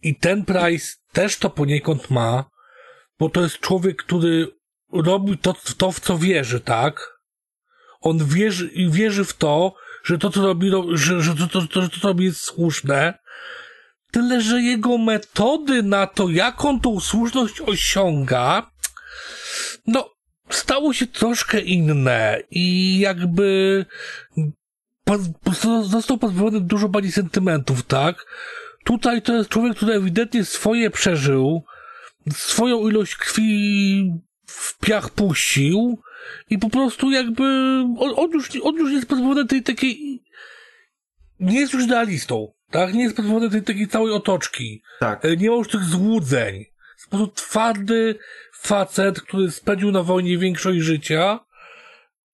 I 0.03 0.15
ten 0.15 0.45
Price 0.45 0.87
też 1.11 1.37
to 1.37 1.49
poniekąd 1.49 2.09
ma, 2.09 2.45
bo 3.19 3.29
to 3.29 3.41
jest 3.41 3.59
człowiek, 3.59 4.03
który 4.03 4.47
robi 4.93 5.37
to, 5.37 5.55
to 5.77 5.91
w 5.91 5.99
co 5.99 6.17
wierzy, 6.17 6.59
tak? 6.59 7.17
On 8.01 8.25
wierzy, 8.25 8.71
wierzy 8.89 9.25
w 9.25 9.33
to, 9.33 9.73
że 10.03 10.17
to, 10.17 10.29
co 10.29 10.41
robi, 10.41 10.71
że, 10.91 11.21
że 11.21 11.35
to, 11.35 11.47
to, 11.47 11.61
to, 11.61 11.67
to, 11.67 11.99
to 11.99 12.07
robi 12.07 12.25
jest 12.25 12.41
słuszne, 12.41 13.13
tyle, 14.11 14.41
że 14.41 14.61
jego 14.61 14.97
metody 14.97 15.83
na 15.83 16.07
to, 16.07 16.29
jak 16.29 16.65
on 16.65 16.79
tą 16.79 16.99
słuszność 16.99 17.61
osiąga, 17.61 18.71
no, 19.87 20.09
stało 20.49 20.93
się 20.93 21.07
troszkę 21.07 21.59
inne 21.59 22.41
i 22.51 22.97
jakby 22.99 23.85
został 25.83 26.17
pozbawiony 26.17 26.61
dużo 26.61 26.89
bardziej 26.89 27.11
sentymentów, 27.11 27.83
tak? 27.83 28.25
Tutaj 28.83 29.21
to 29.21 29.33
jest 29.33 29.49
człowiek, 29.49 29.75
który 29.75 29.93
ewidentnie 29.93 30.45
swoje 30.45 30.89
przeżył, 30.89 31.63
swoją 32.33 32.89
ilość 32.89 33.15
krwi 33.15 34.13
w 34.45 34.79
piach 34.79 35.09
puścił, 35.09 36.01
i 36.49 36.57
po 36.57 36.69
prostu 36.69 37.11
jakby 37.11 37.43
on, 37.99 38.13
on, 38.15 38.31
już, 38.31 38.49
on 38.63 38.75
już 38.75 38.91
jest 38.91 39.07
pozbawiony 39.07 39.47
tej 39.47 39.63
takiej 39.63 40.23
nie 41.39 41.59
jest 41.59 41.73
już 41.73 41.83
idealistą, 41.83 42.53
tak? 42.71 42.93
Nie 42.93 43.03
jest 43.03 43.15
pozbawiony 43.15 43.49
tej 43.49 43.63
takiej 43.63 43.87
całej 43.87 44.13
otoczki. 44.13 44.83
Tak. 44.99 45.25
E, 45.25 45.37
nie 45.37 45.49
ma 45.49 45.55
już 45.55 45.67
tych 45.67 45.83
złudzeń. 45.83 46.65
Po 47.09 47.17
prostu 47.17 47.35
twardy 47.35 48.19
facet, 48.53 49.21
który 49.21 49.51
spędził 49.51 49.91
na 49.91 50.03
wojnie 50.03 50.37
większość 50.37 50.79
życia 50.79 51.39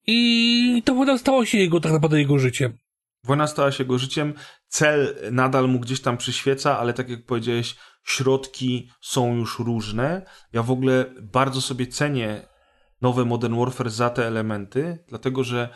i 0.07 0.83
to 0.85 0.95
wojna 0.95 1.17
stała 1.17 1.45
się 1.45 1.57
jego, 1.57 1.79
tak 1.79 1.91
naprawdę 1.91 2.19
jego 2.19 2.39
życiem. 2.39 2.77
Wojna 3.23 3.47
stała 3.47 3.71
się 3.71 3.83
jego 3.83 3.97
życiem, 3.97 4.33
cel 4.67 5.15
nadal 5.31 5.67
mu 5.67 5.79
gdzieś 5.79 6.01
tam 6.01 6.17
przyświeca, 6.17 6.79
ale 6.79 6.93
tak 6.93 7.09
jak 7.09 7.25
powiedziałeś, 7.25 7.75
środki 8.03 8.89
są 9.01 9.35
już 9.35 9.59
różne. 9.59 10.25
Ja 10.53 10.63
w 10.63 10.71
ogóle 10.71 11.05
bardzo 11.21 11.61
sobie 11.61 11.87
cenię 11.87 12.47
nowe 13.01 13.25
Modern 13.25 13.59
Warfare 13.59 13.89
za 13.89 14.09
te 14.09 14.27
elementy, 14.27 15.03
dlatego 15.07 15.43
że 15.43 15.69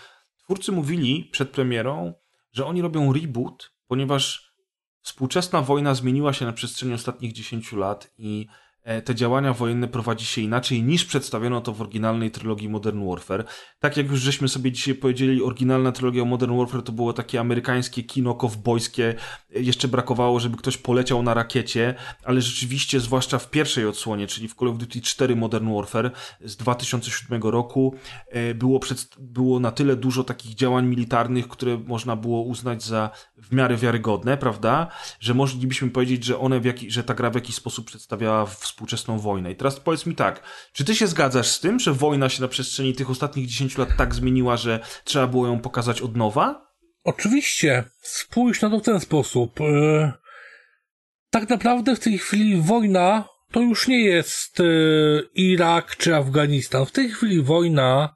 twórcy 0.43 0.71
mówili 0.71 1.29
przed 1.31 1.49
premierą, 1.49 2.13
że 2.51 2.65
oni 2.65 2.81
robią 2.81 3.13
reboot, 3.13 3.71
ponieważ 3.87 4.50
współczesna 5.01 5.61
wojna 5.61 5.95
zmieniła 5.95 6.33
się 6.33 6.45
na 6.45 6.53
przestrzeni 6.53 6.93
ostatnich 6.93 7.33
10 7.33 7.73
lat 7.73 8.13
i 8.17 8.47
te 9.05 9.15
działania 9.15 9.53
wojenne 9.53 9.87
prowadzi 9.87 10.25
się 10.25 10.41
inaczej 10.41 10.83
niż 10.83 11.05
przedstawiono 11.05 11.61
to 11.61 11.73
w 11.73 11.81
oryginalnej 11.81 12.31
trylogii 12.31 12.69
Modern 12.69 13.09
Warfare. 13.09 13.45
Tak 13.79 13.97
jak 13.97 14.09
już 14.09 14.19
żeśmy 14.19 14.47
sobie 14.47 14.71
dzisiaj 14.71 14.95
powiedzieli, 14.95 15.43
oryginalna 15.43 15.91
trylogia 15.91 16.25
Modern 16.25 16.57
Warfare 16.57 16.83
to 16.83 16.91
było 16.91 17.13
takie 17.13 17.39
amerykańskie 17.39 18.03
kino 18.03 18.35
kowbojskie. 18.35 19.15
Jeszcze 19.49 19.87
brakowało, 19.87 20.39
żeby 20.39 20.57
ktoś 20.57 20.77
poleciał 20.77 21.23
na 21.23 21.33
rakiecie, 21.33 21.95
ale 22.23 22.41
rzeczywiście, 22.41 22.99
zwłaszcza 22.99 23.39
w 23.39 23.49
pierwszej 23.49 23.85
odsłonie, 23.85 24.27
czyli 24.27 24.47
w 24.47 24.55
Call 24.55 24.67
of 24.67 24.77
Duty 24.77 25.01
4 25.01 25.35
Modern 25.35 25.75
Warfare 25.75 26.11
z 26.41 26.57
2007 26.57 27.41
roku, 27.43 27.95
e, 28.27 28.53
było, 28.53 28.79
przed, 28.79 29.15
było 29.19 29.59
na 29.59 29.71
tyle 29.71 29.95
dużo 29.95 30.23
takich 30.23 30.55
działań 30.55 30.87
militarnych, 30.87 31.47
które 31.47 31.77
można 31.77 32.15
było 32.15 32.41
uznać 32.41 32.83
za 32.83 33.09
w 33.37 33.51
miarę 33.51 33.77
wiarygodne, 33.77 34.37
prawda? 34.37 34.87
Że 35.19 35.33
moglibyśmy 35.33 35.89
powiedzieć, 35.89 36.23
że 36.23 36.39
one 36.39 36.59
w 36.59 36.65
jaki, 36.65 36.91
że 36.91 37.03
ta 37.03 37.13
gra 37.13 37.29
w 37.29 37.35
jakiś 37.35 37.55
sposób 37.55 37.85
przedstawiała 37.85 38.45
w 38.45 38.70
współczesną 38.71 39.19
wojnę. 39.19 39.51
I 39.51 39.55
teraz 39.55 39.79
powiedz 39.79 40.05
mi 40.05 40.15
tak, 40.15 40.43
czy 40.73 40.85
ty 40.85 40.95
się 40.95 41.07
zgadzasz 41.07 41.47
z 41.47 41.59
tym, 41.59 41.79
że 41.79 41.93
wojna 41.93 42.29
się 42.29 42.41
na 42.41 42.47
przestrzeni 42.47 42.93
tych 42.93 43.09
ostatnich 43.09 43.47
10 43.47 43.77
lat 43.77 43.89
tak 43.97 44.15
zmieniła, 44.15 44.57
że 44.57 44.79
trzeba 45.03 45.27
było 45.27 45.47
ją 45.47 45.59
pokazać 45.59 46.01
od 46.01 46.17
nowa? 46.17 46.71
Oczywiście. 47.03 47.83
Spójrz 48.01 48.61
na 48.61 48.69
to 48.69 48.79
w 48.79 48.83
ten 48.83 48.99
sposób. 48.99 49.59
Yy, 49.59 50.11
tak 51.29 51.49
naprawdę 51.49 51.95
w 51.95 51.99
tej 51.99 52.17
chwili 52.17 52.61
wojna 52.61 53.25
to 53.51 53.59
już 53.59 53.87
nie 53.87 54.03
jest 54.03 54.59
y, 54.59 55.29
Irak 55.33 55.97
czy 55.97 56.15
Afganistan. 56.15 56.85
W 56.85 56.91
tej 56.91 57.09
chwili 57.09 57.41
wojna 57.41 58.15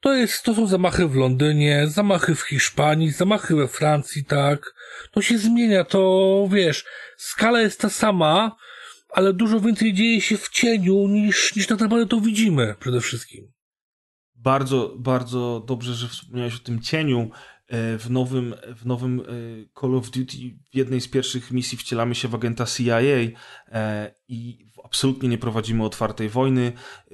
to 0.00 0.14
jest, 0.14 0.42
to 0.42 0.54
są 0.54 0.66
zamachy 0.66 1.08
w 1.08 1.16
Londynie, 1.16 1.86
zamachy 1.88 2.34
w 2.34 2.40
Hiszpanii, 2.40 3.10
zamachy 3.10 3.56
we 3.56 3.68
Francji, 3.68 4.24
tak. 4.24 4.74
To 5.10 5.22
się 5.22 5.38
zmienia, 5.38 5.84
to 5.84 6.48
wiesz, 6.52 6.84
skala 7.16 7.60
jest 7.60 7.80
ta 7.80 7.90
sama, 7.90 8.56
ale 9.16 9.32
dużo 9.32 9.60
więcej 9.60 9.94
dzieje 9.94 10.20
się 10.20 10.36
w 10.36 10.48
cieniu 10.48 11.08
niż, 11.08 11.56
niż 11.56 11.66
tak 11.66 11.80
naprawdę 11.80 12.06
to 12.06 12.20
widzimy 12.20 12.74
przede 12.80 13.00
wszystkim. 13.00 13.52
Bardzo, 14.34 14.94
bardzo 14.98 15.64
dobrze, 15.66 15.94
że 15.94 16.08
wspomniałeś 16.08 16.54
o 16.54 16.58
tym 16.58 16.80
cieniu. 16.80 17.30
E, 17.68 17.98
w 17.98 18.10
nowym, 18.10 18.54
w 18.76 18.86
nowym 18.86 19.20
e, 19.20 19.24
Call 19.80 19.94
of 19.94 20.10
Duty 20.10 20.36
w 20.72 20.76
jednej 20.76 21.00
z 21.00 21.08
pierwszych 21.08 21.50
misji 21.50 21.78
wcielamy 21.78 22.14
się 22.14 22.28
w 22.28 22.34
agenta 22.34 22.66
CIA 22.66 23.00
e, 23.00 24.14
i 24.28 24.66
absolutnie 24.84 25.28
nie 25.28 25.38
prowadzimy 25.38 25.84
otwartej 25.84 26.28
wojny. 26.28 26.72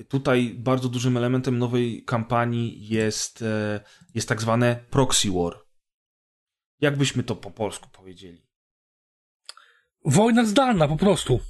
Tutaj 0.09 0.55
bardzo 0.59 0.89
dużym 0.89 1.16
elementem 1.16 1.59
nowej 1.59 2.05
kampanii 2.05 2.89
jest, 2.89 3.45
jest 4.15 4.29
tak 4.29 4.41
zwane 4.41 4.85
proxy 4.91 5.31
war. 5.31 5.65
Jak 6.81 6.99
byśmy 6.99 7.23
to 7.23 7.37
po 7.37 7.51
polsku 7.51 7.89
powiedzieli? 7.93 8.47
Wojna 10.05 10.45
zdalna 10.45 10.89
po 10.89 10.97
prostu. 10.97 11.41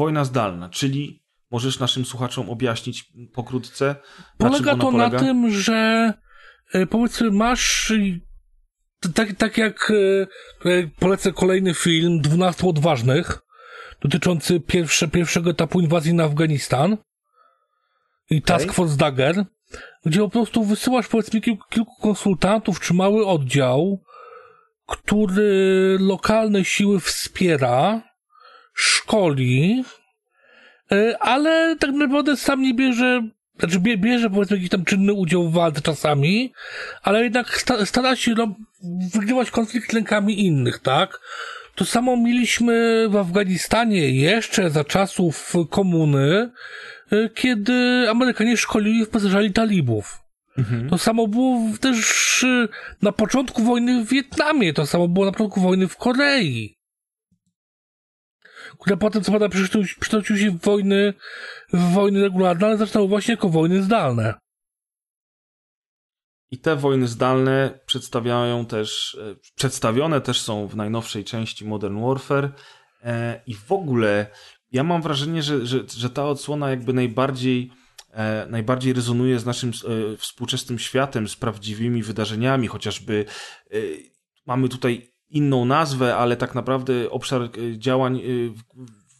Wojna 0.00 0.24
zdalna, 0.24 0.68
czyli 0.68 1.22
możesz 1.50 1.78
naszym 1.78 2.04
słuchaczom 2.04 2.50
objaśnić 2.50 3.12
pokrótce? 3.32 3.96
Polega 4.38 4.76
to 4.76 4.78
polega? 4.78 5.08
na 5.08 5.18
tym, 5.18 5.50
że 5.50 6.12
powiedzmy 6.90 7.30
masz 7.30 7.92
tak, 9.14 9.32
tak 9.32 9.58
jak 9.58 9.92
e, 10.64 10.86
polecę 10.98 11.32
kolejny 11.32 11.74
film 11.74 12.20
12 12.20 12.66
odważnych 12.66 13.38
dotyczący 14.02 14.60
pierwsze, 14.60 15.08
pierwszego 15.08 15.50
etapu 15.50 15.80
inwazji 15.80 16.14
na 16.14 16.24
Afganistan 16.24 16.96
i 18.30 18.42
Task 18.42 18.64
okay. 18.64 18.74
Force 18.74 18.96
Dagger, 18.96 19.44
gdzie 20.06 20.20
po 20.20 20.30
prostu 20.30 20.64
wysyłasz 20.64 21.08
powiedzmy 21.08 21.40
kilku, 21.40 21.68
kilku 21.70 21.92
konsultantów 22.02 22.80
czy 22.80 22.94
mały 22.94 23.26
oddział, 23.26 24.04
który 24.86 25.96
lokalne 26.00 26.64
siły 26.64 27.00
wspiera, 27.00 28.09
szkoli, 28.80 29.84
e, 30.92 31.18
ale 31.18 31.76
tak 31.76 31.90
naprawdę 31.90 32.36
sam 32.36 32.62
nie 32.62 32.74
bierze 32.74 33.22
znaczy 33.58 33.80
bierze 33.80 34.30
powiedzmy 34.30 34.56
jakiś 34.56 34.70
tam 34.70 34.84
czynny 34.84 35.12
udział 35.12 35.48
w 35.48 35.52
walce 35.52 35.80
czasami, 35.80 36.52
ale 37.02 37.22
jednak 37.22 37.64
stara 37.84 38.16
się 38.16 38.34
no, 38.34 38.54
wygrywać 39.12 39.50
konflikt 39.50 39.92
lękami 39.92 40.46
innych, 40.46 40.78
tak? 40.78 41.20
To 41.74 41.84
samo 41.84 42.16
mieliśmy 42.16 43.06
w 43.08 43.16
Afganistanie 43.16 44.10
jeszcze 44.10 44.70
za 44.70 44.84
czasów 44.84 45.54
komuny, 45.70 46.50
y, 47.12 47.30
kiedy 47.34 48.06
Amerykanie 48.10 48.56
szkolili 48.56 49.04
w 49.04 49.08
pasażali 49.08 49.52
talibów. 49.52 50.18
Mhm. 50.58 50.90
To 50.90 50.98
samo 50.98 51.28
było 51.28 51.60
też 51.80 52.42
y, 52.42 52.68
na 53.02 53.12
początku 53.12 53.62
wojny 53.62 54.04
w 54.04 54.08
Wietnamie, 54.08 54.72
to 54.72 54.86
samo 54.86 55.08
było 55.08 55.26
na 55.26 55.32
początku 55.32 55.60
wojny 55.60 55.88
w 55.88 55.96
Korei 55.96 56.79
które 58.80 58.96
potem 58.96 59.22
co 59.24 59.32
prawda 59.32 59.48
przekształcił 59.48 60.36
się 60.36 60.50
w 60.50 60.60
wojny, 60.60 61.14
w 61.72 61.92
wojny 61.92 62.20
regularne, 62.20 62.66
ale 62.66 62.76
zaczynały 62.76 63.08
właśnie 63.08 63.32
jako 63.32 63.48
wojny 63.48 63.82
zdalne. 63.82 64.34
I 66.50 66.58
te 66.58 66.76
wojny 66.76 67.08
zdalne 67.08 67.80
przedstawiają 67.86 68.66
też, 68.66 69.18
e, 69.20 69.36
przedstawione 69.54 70.20
też 70.20 70.40
są 70.40 70.66
w 70.66 70.76
najnowszej 70.76 71.24
części 71.24 71.64
Modern 71.64 72.00
Warfare 72.00 72.52
e, 73.02 73.42
i 73.46 73.54
w 73.54 73.72
ogóle 73.72 74.26
ja 74.72 74.84
mam 74.84 75.02
wrażenie, 75.02 75.42
że, 75.42 75.66
że, 75.66 75.80
że 75.96 76.10
ta 76.10 76.26
odsłona 76.26 76.70
jakby 76.70 76.92
najbardziej 76.92 77.70
e, 78.10 78.46
najbardziej 78.50 78.92
rezonuje 78.92 79.38
z 79.38 79.46
naszym 79.46 79.72
współczesnym 80.18 80.78
światem, 80.78 81.28
z 81.28 81.36
prawdziwymi 81.36 82.02
wydarzeniami, 82.02 82.66
chociażby 82.66 83.24
mamy 84.46 84.68
tutaj 84.68 85.09
inną 85.30 85.64
nazwę, 85.64 86.16
ale 86.16 86.36
tak 86.36 86.54
naprawdę 86.54 87.10
obszar 87.10 87.42
y, 87.42 87.78
działań 87.78 88.16
y, 88.16 88.50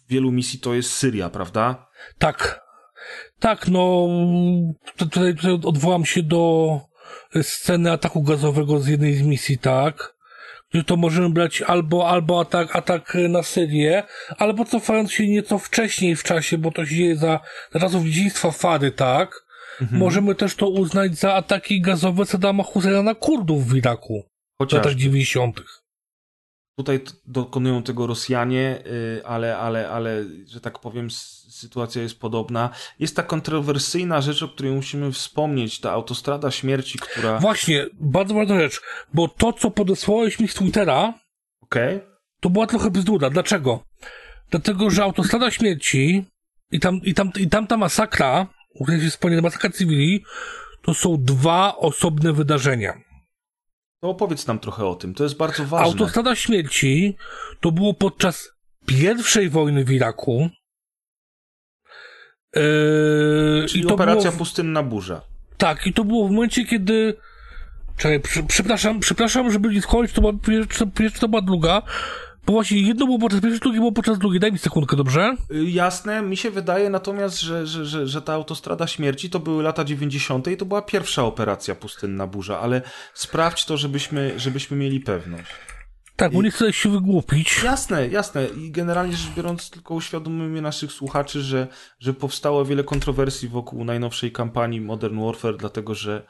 wielu 0.09 0.32
misji 0.32 0.59
to 0.59 0.74
jest 0.74 0.93
Syria, 0.93 1.31
prawda? 1.31 1.87
Tak. 2.19 2.61
Tak, 3.39 3.69
no 3.69 4.09
tutaj, 4.97 5.35
tutaj 5.35 5.59
odwołam 5.65 6.05
się 6.05 6.23
do 6.23 6.81
sceny 7.43 7.93
ataku 7.93 8.23
gazowego 8.23 8.81
z 8.81 8.87
jednej 8.87 9.15
z 9.15 9.23
misji, 9.23 9.59
tak? 9.59 10.15
Gdzie 10.73 10.85
to 10.85 10.97
możemy 10.97 11.31
brać 11.31 11.62
albo, 11.62 12.09
albo 12.09 12.41
atak, 12.41 12.77
atak 12.77 13.16
na 13.28 13.43
Syrię, 13.43 14.03
albo 14.39 14.65
cofając 14.65 15.12
się 15.12 15.28
nieco 15.28 15.59
wcześniej 15.59 16.16
w 16.16 16.23
czasie, 16.23 16.59
bo 16.59 16.70
to 16.70 16.87
się 16.87 16.95
dzieje 16.95 17.16
za, 17.16 17.41
za 17.73 17.81
czasów 17.81 18.05
dziedzictwa 18.05 18.51
Fary, 18.51 18.93
tak? 18.93 19.45
Mhm. 19.81 20.01
Możemy 20.01 20.35
też 20.35 20.55
to 20.55 20.69
uznać 20.69 21.19
za 21.19 21.35
ataki 21.35 21.81
gazowe 21.81 22.27
Saddama 22.27 22.62
Husseina 22.62 23.03
na 23.03 23.15
Kurdów 23.15 23.66
w 23.66 23.77
Iraku. 23.77 24.23
W 24.61 24.73
latach 24.73 24.95
90. 24.95 25.62
Tutaj 26.81 27.01
dokonują 27.27 27.82
tego 27.82 28.07
Rosjanie, 28.07 28.82
y, 28.86 29.27
ale, 29.27 29.59
ale, 29.59 29.90
ale, 29.90 30.24
że 30.47 30.61
tak 30.61 30.78
powiem, 30.78 31.11
sytuacja 31.51 32.02
jest 32.02 32.20
podobna. 32.20 32.70
Jest 32.98 33.16
ta 33.16 33.23
kontrowersyjna 33.23 34.20
rzecz, 34.20 34.43
o 34.43 34.48
której 34.48 34.73
musimy 34.73 35.12
wspomnieć, 35.12 35.81
ta 35.81 35.93
autostrada 35.93 36.51
śmierci, 36.51 36.98
która... 36.98 37.39
Właśnie, 37.39 37.86
bardzo 38.01 38.35
ważna 38.35 38.61
rzecz, 38.61 38.81
bo 39.15 39.28
to, 39.28 39.52
co 39.52 39.70
podesłałeś 39.70 40.40
mi 40.40 40.48
z 40.48 40.55
Twittera, 40.55 41.15
okay. 41.61 42.01
to 42.40 42.51
była 42.51 42.66
trochę 42.66 42.90
bzdura. 42.90 43.31
Dlaczego? 43.31 43.85
Dlatego, 44.51 44.90
że 44.90 45.02
autostrada 45.02 45.51
śmierci 45.51 46.24
i 46.70 46.81
tam, 46.81 47.01
i 47.05 47.15
tam, 47.15 47.31
i 47.39 47.48
tam 47.48 47.66
ta 47.66 47.77
masakra, 47.77 48.47
o 48.81 48.85
której 48.85 49.11
się 49.11 49.43
masakra 49.43 49.70
cywili, 49.70 50.24
to 50.82 50.94
są 50.94 51.16
dwa 51.19 51.77
osobne 51.77 52.32
wydarzenia. 52.32 53.10
No 54.02 54.09
opowiedz 54.09 54.47
nam 54.47 54.59
trochę 54.59 54.86
o 54.86 54.94
tym, 54.94 55.14
to 55.14 55.24
jest 55.24 55.36
bardzo 55.36 55.64
ważne. 55.64 55.86
Autostrada 55.86 56.35
śmierci 56.35 57.16
to 57.60 57.72
było 57.72 57.94
podczas 57.94 58.52
pierwszej 58.86 59.51
wojny 59.51 59.85
w 59.85 59.90
Iraku. 59.90 60.51
Yy, 62.56 63.66
Czyli 63.68 63.85
i 63.85 63.86
to 63.86 63.94
operacja. 63.94 64.32
Pustynna 64.32 64.82
Burza. 64.82 65.20
Tak, 65.56 65.86
i 65.86 65.93
to 65.93 66.05
było 66.05 66.28
w 66.28 66.31
momencie, 66.31 66.64
kiedy 66.64 67.16
Czekaj, 68.01 68.20
przepraszam, 68.48 69.01
przepraszam, 69.01 69.52
żeby 69.52 69.68
nie 69.68 69.82
skończyć, 69.82 70.14
to 70.14 70.20
była 70.20 70.32
to 71.20 71.28
była 71.28 71.43
druga. 71.43 71.82
Bo 72.47 72.53
właśnie 72.53 72.81
jedno 72.81 73.07
było 73.07 73.19
podczas 73.19 73.41
pierwszej, 73.41 73.61
drugie 73.61 73.79
było 73.79 73.93
podczas 73.93 74.19
drugiej. 74.19 74.41
Daj 74.41 74.53
mi 74.53 74.59
sekundkę, 74.59 74.97
dobrze? 74.97 75.37
Y, 75.51 75.71
jasne, 75.71 76.23
mi 76.23 76.37
się 76.37 76.51
wydaje 76.51 76.91
natomiast, 76.91 77.41
że, 77.41 77.67
że, 77.67 77.85
że, 77.85 78.07
że 78.07 78.23
ta 78.23 78.33
autostrada 78.33 78.87
śmierci 78.87 79.31
to 79.31 79.41
były 79.41 79.62
lata 79.62 79.85
90. 79.85 80.49
i 80.49 80.57
to 80.57 80.65
była 80.65 80.83
pierwsza 80.83 81.25
operacja 81.25 81.75
pustynna 81.75 82.27
burza, 82.27 82.61
ale 82.61 82.83
sprawdź 83.15 83.65
to, 83.65 83.77
żebyśmy, 83.77 84.35
żebyśmy 84.37 84.77
mieli 84.77 85.01
pewność. 85.01 85.51
Tak, 86.21 86.33
bo 86.33 86.43
nie 86.43 86.51
chcę 86.51 86.73
się 86.73 86.89
wygłupić. 86.89 87.62
Jasne, 87.62 88.09
jasne. 88.09 88.47
I 88.47 88.71
generalnie 88.71 89.17
rzecz 89.17 89.35
biorąc, 89.37 89.71
tylko 89.71 89.95
uświadomimy 89.95 90.62
naszych 90.62 90.93
słuchaczy, 90.93 91.43
że, 91.43 91.67
że 91.99 92.15
powstało 92.15 92.65
wiele 92.65 92.85
kontrowersji 92.85 93.49
wokół 93.49 93.85
najnowszej 93.85 94.33
kampanii 94.33 94.81
Modern 94.81 95.25
Warfare, 95.25 95.57
dlatego 95.57 95.95
że, 95.95 96.27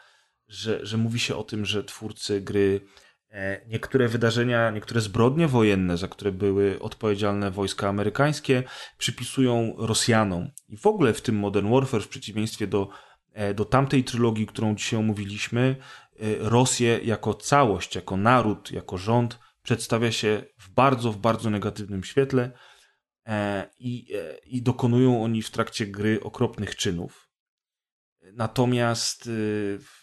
że, 0.48 0.86
że 0.86 0.96
mówi 0.96 1.20
się 1.20 1.36
o 1.36 1.44
tym, 1.44 1.64
że 1.64 1.84
twórcy 1.84 2.40
gry 2.40 2.80
niektóre 3.66 4.08
wydarzenia, 4.08 4.70
niektóre 4.70 5.00
zbrodnie 5.00 5.48
wojenne, 5.48 5.96
za 5.96 6.08
które 6.08 6.32
były 6.32 6.80
odpowiedzialne 6.80 7.50
wojska 7.50 7.88
amerykańskie, 7.88 8.62
przypisują 8.98 9.74
Rosjanom. 9.78 10.50
I 10.68 10.76
w 10.76 10.86
ogóle 10.86 11.12
w 11.12 11.20
tym 11.20 11.36
Modern 11.36 11.70
Warfare, 11.70 12.02
w 12.02 12.08
przeciwieństwie 12.08 12.66
do, 12.66 12.88
e, 13.32 13.54
do 13.54 13.64
tamtej 13.64 14.04
trylogii, 14.04 14.46
którą 14.46 14.74
dzisiaj 14.74 15.00
omówiliśmy, 15.00 15.76
e, 16.20 16.24
Rosję 16.38 17.00
jako 17.02 17.34
całość, 17.34 17.94
jako 17.94 18.16
naród, 18.16 18.72
jako 18.72 18.98
rząd 18.98 19.38
przedstawia 19.62 20.12
się 20.12 20.42
w 20.58 20.70
bardzo, 20.70 21.12
w 21.12 21.16
bardzo 21.16 21.50
negatywnym 21.50 22.04
świetle 22.04 22.50
i, 23.78 24.06
i 24.46 24.62
dokonują 24.62 25.24
oni 25.24 25.42
w 25.42 25.50
trakcie 25.50 25.86
gry 25.86 26.20
okropnych 26.22 26.76
czynów. 26.76 27.30
Natomiast 28.32 29.30
w 29.78 29.99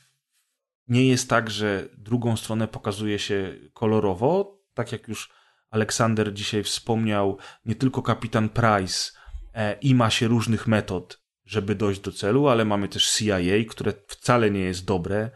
nie 0.88 1.08
jest 1.08 1.30
tak, 1.30 1.50
że 1.50 1.90
drugą 1.98 2.38
stronę 2.38 2.68
pokazuje 2.68 3.20
się 3.20 3.54
kolorowo, 3.74 4.60
tak 4.74 4.92
jak 4.92 5.08
już 5.08 5.30
Aleksander 5.70 6.34
dzisiaj 6.34 6.64
wspomniał, 6.64 7.38
nie 7.66 7.76
tylko 7.76 8.02
kapitan 8.02 8.50
Price 8.50 9.12
e, 9.54 9.78
i 9.82 9.96
ma 9.96 10.10
się 10.10 10.28
różnych 10.28 10.68
metod, 10.68 11.22
żeby 11.46 11.76
dojść 11.76 12.02
do 12.02 12.12
celu, 12.12 12.48
ale 12.48 12.66
mamy 12.66 12.88
też 12.88 13.12
CIA, 13.12 13.70
które 13.70 13.94
wcale 14.08 14.52
nie 14.52 14.60
jest 14.60 14.86
dobre 14.86 15.30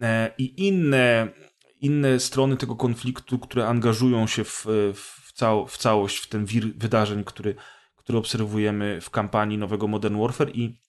e, 0.00 0.30
i 0.38 0.66
inne, 0.66 1.28
inne 1.80 2.20
strony 2.20 2.56
tego 2.56 2.76
konfliktu, 2.76 3.38
które 3.38 3.68
angażują 3.68 4.26
się 4.26 4.44
w, 4.44 4.66
w, 4.94 5.32
cał, 5.32 5.66
w 5.66 5.78
całość, 5.78 6.18
w 6.18 6.28
ten 6.28 6.46
wir 6.46 6.64
wydarzeń, 6.76 7.24
który, 7.24 7.54
który 7.96 8.18
obserwujemy 8.18 9.00
w 9.00 9.10
kampanii 9.10 9.58
nowego 9.58 9.88
Modern 9.88 10.20
Warfare 10.20 10.50
i 10.54 10.80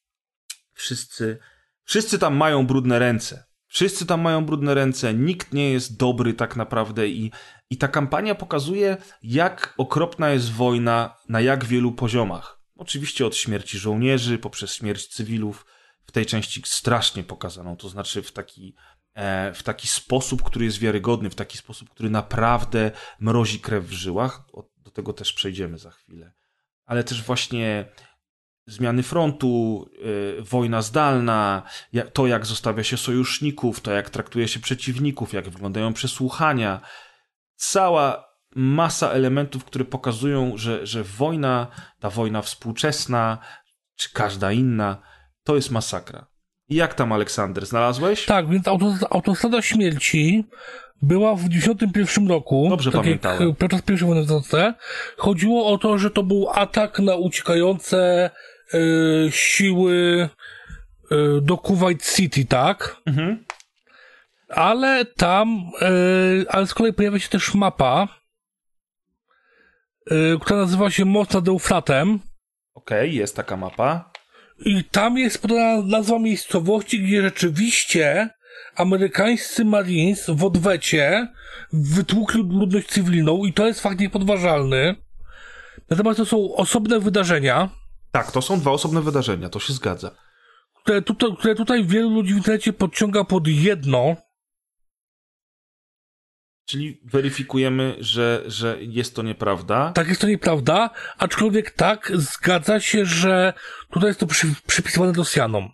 wszyscy, 0.73 1.37
wszyscy 1.83 2.19
tam 2.19 2.35
mają 2.35 2.67
brudne 2.67 2.99
ręce. 2.99 3.46
Wszyscy 3.67 4.05
tam 4.05 4.21
mają 4.21 4.45
brudne 4.45 4.73
ręce, 4.73 5.13
nikt 5.13 5.53
nie 5.53 5.71
jest 5.71 5.97
dobry 5.97 6.33
tak 6.33 6.55
naprawdę 6.55 7.07
i, 7.07 7.31
i 7.69 7.77
ta 7.77 7.87
kampania 7.87 8.35
pokazuje, 8.35 8.97
jak 9.23 9.73
okropna 9.77 10.29
jest 10.29 10.51
wojna 10.51 11.17
na 11.29 11.41
jak 11.41 11.65
wielu 11.65 11.91
poziomach. 11.91 12.61
Oczywiście 12.75 13.25
od 13.25 13.35
śmierci 13.35 13.77
żołnierzy, 13.77 14.37
poprzez 14.37 14.73
śmierć 14.73 15.07
cywilów. 15.07 15.65
W 16.05 16.11
tej 16.11 16.25
części 16.25 16.61
strasznie 16.65 17.23
pokazano, 17.23 17.75
to 17.75 17.89
znaczy 17.89 18.21
w 18.21 18.31
taki, 18.31 18.75
e, 19.13 19.53
w 19.53 19.63
taki 19.63 19.87
sposób, 19.87 20.43
który 20.43 20.65
jest 20.65 20.79
wiarygodny, 20.79 21.29
w 21.29 21.35
taki 21.35 21.57
sposób, 21.57 21.89
który 21.89 22.09
naprawdę 22.09 22.91
mrozi 23.19 23.59
krew 23.59 23.85
w 23.85 23.91
żyłach. 23.91 24.43
Do 24.77 24.91
tego 24.91 25.13
też 25.13 25.33
przejdziemy 25.33 25.77
za 25.77 25.91
chwilę. 25.91 26.33
Ale 26.85 27.03
też 27.03 27.23
właśnie 27.23 27.85
zmiany 28.67 29.03
frontu, 29.03 29.85
y, 30.39 30.41
wojna 30.41 30.81
zdalna, 30.81 31.63
to 32.13 32.27
jak 32.27 32.45
zostawia 32.45 32.83
się 32.83 32.97
sojuszników, 32.97 33.79
to 33.79 33.91
jak 33.91 34.09
traktuje 34.09 34.47
się 34.47 34.59
przeciwników, 34.59 35.33
jak 35.33 35.49
wyglądają 35.49 35.93
przesłuchania. 35.93 36.81
Cała 37.55 38.27
masa 38.55 39.09
elementów, 39.09 39.65
które 39.65 39.85
pokazują, 39.85 40.57
że, 40.57 40.87
że 40.87 41.03
wojna, 41.03 41.67
ta 41.99 42.09
wojna 42.09 42.41
współczesna, 42.41 43.37
czy 43.95 44.13
każda 44.13 44.51
inna, 44.51 44.97
to 45.43 45.55
jest 45.55 45.71
masakra. 45.71 46.27
I 46.69 46.75
jak 46.75 46.93
tam, 46.93 47.11
Aleksander, 47.11 47.65
znalazłeś? 47.65 48.25
Tak, 48.25 48.49
więc 48.49 48.67
autostrada 49.09 49.61
śmierci 49.61 50.45
była 51.01 51.35
w 51.35 51.49
91 51.49 52.27
roku. 52.27 52.67
Dobrze 52.69 52.91
tak 52.91 53.01
pamiętałem. 53.01 53.55
Podczas 53.55 53.81
pierwszej 53.81 54.07
wojny 54.07 54.25
w 54.25 54.47
Chodziło 55.17 55.67
o 55.67 55.77
to, 55.77 55.97
że 55.97 56.11
to 56.11 56.23
był 56.23 56.49
atak 56.49 56.99
na 56.99 57.15
uciekające 57.15 58.29
siły 59.29 60.29
y, 61.11 61.41
do 61.41 61.57
Kuwait 61.57 62.15
City, 62.15 62.45
tak? 62.45 63.01
Mhm. 63.05 63.45
Ale 64.49 65.05
tam, 65.05 65.71
y, 65.81 66.45
ale 66.49 66.67
z 66.67 66.73
kolei 66.73 66.93
pojawia 66.93 67.19
się 67.19 67.29
też 67.29 67.53
mapa, 67.53 68.07
która 70.41 70.59
nazywa 70.59 70.89
się 70.89 71.05
Most 71.05 71.33
nad 71.33 71.47
Eufratem. 71.47 72.19
Okej, 72.73 72.99
okay, 72.99 73.07
jest 73.07 73.35
taka 73.35 73.57
mapa. 73.57 74.11
I 74.65 74.83
tam 74.83 75.17
jest 75.17 75.41
podana 75.41 75.81
nazwa 75.81 76.19
miejscowości, 76.19 77.03
gdzie 77.03 77.21
rzeczywiście 77.21 78.29
amerykańscy 78.75 79.65
Marines 79.65 80.29
w 80.29 80.43
odwecie 80.43 81.27
wytłukli 81.73 82.43
ludność 82.43 82.87
cywilną 82.87 83.45
i 83.45 83.53
to 83.53 83.67
jest 83.67 83.81
fakt 83.81 83.99
niepodważalny. 83.99 84.95
Natomiast 85.89 86.17
to 86.17 86.25
są 86.25 86.55
osobne 86.55 86.99
wydarzenia. 86.99 87.69
Tak, 88.11 88.31
to 88.31 88.41
są 88.41 88.59
dwa 88.59 88.71
osobne 88.71 89.01
wydarzenia, 89.01 89.49
to 89.49 89.59
się 89.59 89.73
zgadza. 89.73 90.11
Które 90.81 91.01
tutaj, 91.01 91.29
które 91.39 91.55
tutaj 91.55 91.85
wielu 91.85 92.09
ludzi 92.09 92.33
w 92.33 92.37
internecie 92.37 92.73
podciąga 92.73 93.23
pod 93.23 93.47
jedno. 93.47 94.15
Czyli 96.65 97.01
weryfikujemy, 97.05 97.95
że, 97.99 98.43
że 98.47 98.77
jest 98.81 99.15
to 99.15 99.23
nieprawda. 99.23 99.91
Tak, 99.91 100.07
jest 100.07 100.21
to 100.21 100.27
nieprawda, 100.27 100.89
aczkolwiek 101.17 101.71
tak, 101.71 102.11
zgadza 102.15 102.79
się, 102.79 103.05
że 103.05 103.53
tutaj 103.91 104.09
jest 104.09 104.19
to 104.19 104.27
przy, 104.27 104.47
przypisywane 104.67 105.13
Rosjanom. 105.13 105.69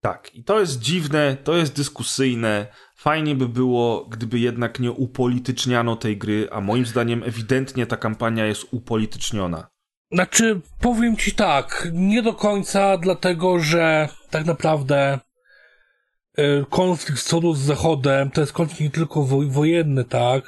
Tak, 0.00 0.34
i 0.34 0.44
to 0.44 0.60
jest 0.60 0.80
dziwne, 0.80 1.36
to 1.44 1.56
jest 1.56 1.76
dyskusyjne. 1.76 2.66
Fajnie 2.96 3.34
by 3.34 3.48
było, 3.48 4.04
gdyby 4.04 4.38
jednak 4.38 4.80
nie 4.80 4.92
upolityczniano 4.92 5.96
tej 5.96 6.18
gry, 6.18 6.48
a 6.52 6.60
moim 6.60 6.86
zdaniem 6.86 7.22
ewidentnie 7.22 7.86
ta 7.86 7.96
kampania 7.96 8.46
jest 8.46 8.66
upolityczniona. 8.70 9.73
Znaczy, 10.12 10.60
powiem 10.80 11.16
ci 11.16 11.32
tak, 11.32 11.88
nie 11.92 12.22
do 12.22 12.32
końca, 12.32 12.98
dlatego 12.98 13.58
że 13.58 14.08
tak 14.30 14.44
naprawdę 14.44 15.18
y, 16.38 16.64
konflikt 16.70 17.20
wschodu 17.20 17.54
z 17.54 17.60
Zachodem 17.60 18.30
to 18.30 18.40
jest 18.40 18.52
konflikt 18.52 18.80
nie 18.80 18.90
tylko 18.90 19.22
wojenny, 19.48 20.04
tak, 20.04 20.44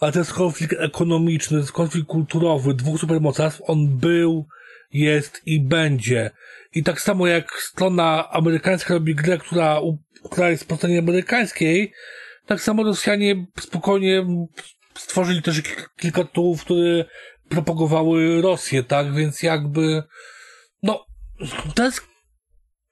ale 0.00 0.12
to 0.12 0.18
jest 0.18 0.32
konflikt 0.32 0.74
ekonomiczny, 0.78 1.56
to 1.56 1.60
jest 1.60 1.72
konflikt 1.72 2.08
kulturowy 2.08 2.74
dwóch 2.74 3.00
supermocarstw. 3.00 3.62
On 3.66 3.98
był, 3.98 4.46
jest 4.92 5.42
i 5.46 5.60
będzie. 5.60 6.30
I 6.74 6.82
tak 6.82 7.00
samo 7.00 7.26
jak 7.26 7.52
strona 7.52 8.30
amerykańska 8.30 8.94
robi 8.94 9.14
grę, 9.14 9.38
która, 9.38 9.80
która 10.24 10.50
jest 10.50 10.68
po 10.68 10.76
stronie 10.76 10.98
amerykańskiej, 10.98 11.92
tak 12.46 12.60
samo 12.60 12.82
Rosjanie 12.82 13.46
spokojnie 13.60 14.26
stworzyli 14.94 15.42
też 15.42 15.62
kilka 15.96 16.24
tytułów, 16.24 16.64
które 16.64 17.04
propagowały 17.52 18.42
Rosję, 18.42 18.84
tak? 18.84 19.14
Więc 19.14 19.42
jakby, 19.42 20.02
no, 20.82 21.06
to 21.74 21.84
jest 21.84 22.06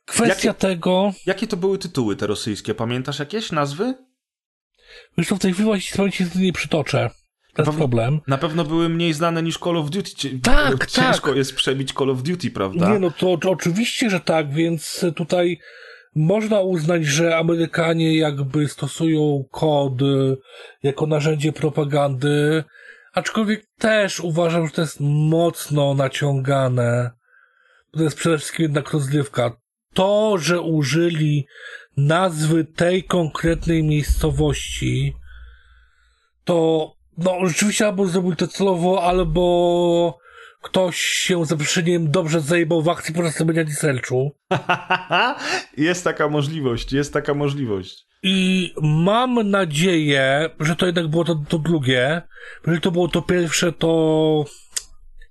kwestia 0.04 0.48
jakie, 0.48 0.60
tego... 0.60 1.12
Jakie 1.26 1.46
to 1.46 1.56
były 1.56 1.78
tytuły 1.78 2.16
te 2.16 2.26
rosyjskie? 2.26 2.74
Pamiętasz 2.74 3.18
jakieś 3.18 3.52
nazwy? 3.52 3.94
Wiesz 5.18 5.28
w 5.28 5.38
tej 5.38 5.52
chwili 5.52 5.64
właśnie 5.64 6.12
się 6.12 6.26
nie 6.36 6.52
przytoczę. 6.52 7.10
To 7.54 7.62
jest 7.62 7.78
problem. 7.78 8.20
Na 8.26 8.38
pewno 8.38 8.64
były 8.64 8.88
mniej 8.88 9.12
znane 9.12 9.42
niż 9.42 9.58
Call 9.58 9.76
of 9.76 9.90
Duty. 9.90 10.40
Tak, 10.42 10.86
Ciężko 10.86 11.28
tak. 11.28 11.36
jest 11.36 11.54
przebić 11.54 11.92
Call 11.92 12.10
of 12.10 12.22
Duty, 12.22 12.50
prawda? 12.50 12.92
Nie, 12.92 12.98
no 12.98 13.10
to, 13.10 13.36
to 13.36 13.50
oczywiście, 13.50 14.10
że 14.10 14.20
tak, 14.20 14.52
więc 14.52 15.04
tutaj 15.16 15.58
można 16.14 16.60
uznać, 16.60 17.06
że 17.06 17.36
Amerykanie 17.36 18.16
jakby 18.16 18.68
stosują 18.68 19.44
kod 19.50 20.02
y, 20.02 20.36
jako 20.82 21.06
narzędzie 21.06 21.52
propagandy, 21.52 22.64
aczkolwiek 23.12 23.66
też 23.78 24.20
uważam, 24.20 24.66
że 24.66 24.72
to 24.72 24.80
jest 24.80 24.96
mocno 25.00 25.94
naciągane. 25.94 27.10
To 27.92 28.02
jest 28.02 28.16
przede 28.16 28.38
wszystkim 28.38 28.62
jednak 28.62 28.90
rozrywka. 28.90 29.56
To, 29.94 30.38
że 30.38 30.60
użyli 30.60 31.46
nazwy 31.96 32.64
tej 32.64 33.04
konkretnej 33.04 33.84
miejscowości, 33.84 35.14
to 36.44 36.90
no, 37.18 37.46
rzeczywiście 37.46 37.86
albo 37.86 38.06
zrobił 38.06 38.36
to 38.36 38.46
celowo, 38.46 39.02
albo 39.02 40.18
ktoś 40.62 40.96
się 41.00 41.44
za 41.44 41.56
przeproszeniem 41.56 42.10
dobrze 42.10 42.40
zajebał 42.40 42.82
w 42.82 42.88
akcji 42.88 43.14
podczas 43.14 43.40
robienia 43.40 43.62
researchu. 43.62 44.30
jest 45.76 46.04
taka 46.04 46.28
możliwość, 46.28 46.92
jest 46.92 47.12
taka 47.12 47.34
możliwość. 47.34 48.09
I 48.22 48.72
mam 48.82 49.50
nadzieję, 49.50 50.50
że 50.60 50.76
to 50.76 50.86
jednak 50.86 51.08
było 51.08 51.24
to, 51.24 51.42
to 51.48 51.58
drugie. 51.58 52.22
Jeżeli 52.66 52.80
to 52.80 52.90
było 52.90 53.08
to 53.08 53.22
pierwsze, 53.22 53.72
to 53.72 54.44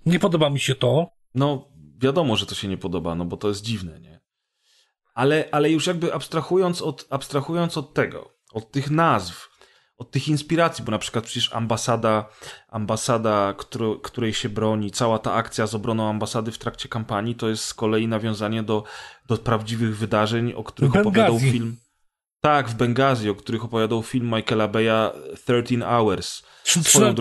nie 0.05 0.19
podoba 0.19 0.49
mi 0.49 0.59
się 0.59 0.75
to. 0.75 1.07
No, 1.35 1.67
wiadomo, 1.97 2.35
że 2.35 2.45
to 2.45 2.55
się 2.55 2.67
nie 2.67 2.77
podoba, 2.77 3.15
no 3.15 3.25
bo 3.25 3.37
to 3.37 3.47
jest 3.47 3.61
dziwne, 3.61 3.99
nie? 3.99 4.19
Ale, 5.13 5.49
ale 5.51 5.71
już 5.71 5.87
jakby 5.87 6.13
abstrahując 6.13 6.81
od, 6.81 7.07
abstrahując 7.09 7.77
od 7.77 7.93
tego, 7.93 8.33
od 8.53 8.71
tych 8.71 8.91
nazw, 8.91 9.49
od 9.97 10.11
tych 10.11 10.27
inspiracji, 10.27 10.85
bo 10.85 10.91
na 10.91 10.97
przykład 10.97 11.25
przecież 11.25 11.53
ambasada, 11.53 12.29
ambasada, 12.67 13.53
który, 13.57 13.99
której 14.03 14.33
się 14.33 14.49
broni, 14.49 14.91
cała 14.91 15.19
ta 15.19 15.33
akcja 15.33 15.67
z 15.67 15.75
obroną 15.75 16.09
ambasady 16.09 16.51
w 16.51 16.57
trakcie 16.57 16.89
kampanii, 16.89 17.35
to 17.35 17.49
jest 17.49 17.63
z 17.63 17.73
kolei 17.73 18.07
nawiązanie 18.07 18.63
do, 18.63 18.83
do 19.27 19.37
prawdziwych 19.37 19.97
wydarzeń, 19.97 20.53
o 20.53 20.63
których 20.63 20.95
opowiadał 20.95 21.39
film. 21.39 21.77
Tak, 22.41 22.69
w 22.69 22.75
Bengazi, 22.75 23.29
o 23.29 23.35
których 23.35 23.65
opowiadał 23.65 24.03
film 24.03 24.35
Michaela 24.35 24.67
Beya 24.67 25.11
13 25.45 25.79
Hours. 25.81 26.43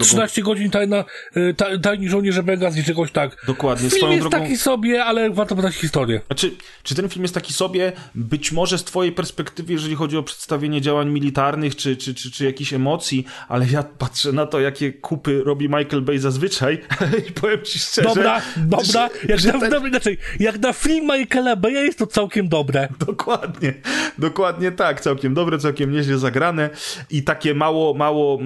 13 0.00 0.42
godzin 0.42 0.70
tajna, 0.70 1.04
y, 1.36 1.54
tajni 1.82 2.08
żołnierze 2.08 2.42
Bengazi, 2.42 2.84
czegoś 2.84 3.12
tak. 3.12 3.44
Dokładnie. 3.46 3.90
Film 3.90 4.10
jest 4.10 4.22
drogą... 4.22 4.38
taki 4.38 4.56
sobie, 4.56 5.04
ale 5.04 5.30
warto 5.30 5.56
podać 5.56 5.74
historię. 5.74 6.20
Znaczy, 6.26 6.52
czy 6.82 6.94
ten 6.94 7.08
film 7.08 7.22
jest 7.24 7.34
taki 7.34 7.52
sobie? 7.52 7.92
Być 8.14 8.52
może 8.52 8.78
z 8.78 8.84
twojej 8.84 9.12
perspektywy, 9.12 9.72
jeżeli 9.72 9.94
chodzi 9.94 10.16
o 10.16 10.22
przedstawienie 10.22 10.80
działań 10.80 11.10
militarnych, 11.10 11.76
czy, 11.76 11.96
czy, 11.96 12.14
czy, 12.14 12.30
czy 12.30 12.44
jakichś 12.44 12.72
emocji, 12.72 13.24
ale 13.48 13.66
ja 13.66 13.82
patrzę 13.82 14.32
na 14.32 14.46
to, 14.46 14.60
jakie 14.60 14.92
kupy 14.92 15.42
robi 15.44 15.68
Michael 15.68 16.02
Bay 16.02 16.18
zazwyczaj 16.18 16.80
i 17.28 17.32
powiem 17.32 17.62
ci 17.64 17.78
szczerze... 17.78 18.08
Dobra, 18.08 18.42
dobra. 18.56 19.08
Jak, 19.28 19.44
na, 19.44 19.70
ten... 19.70 19.86
inaczej, 19.86 20.18
jak 20.40 20.58
na 20.58 20.72
film 20.72 21.10
Michaela 21.18 21.56
Baya 21.56 21.84
jest 21.84 21.98
to 21.98 22.06
całkiem 22.06 22.48
dobre. 22.48 22.88
Dokładnie. 23.06 23.74
Dokładnie 24.18 24.72
tak 24.72 25.00
całkiem 25.08 25.34
dobre, 25.34 25.58
całkiem 25.58 25.90
nieźle 25.92 26.18
zagrane 26.18 26.70
i 27.10 27.22
takie 27.22 27.54
mało, 27.54 27.94
mało 27.94 28.38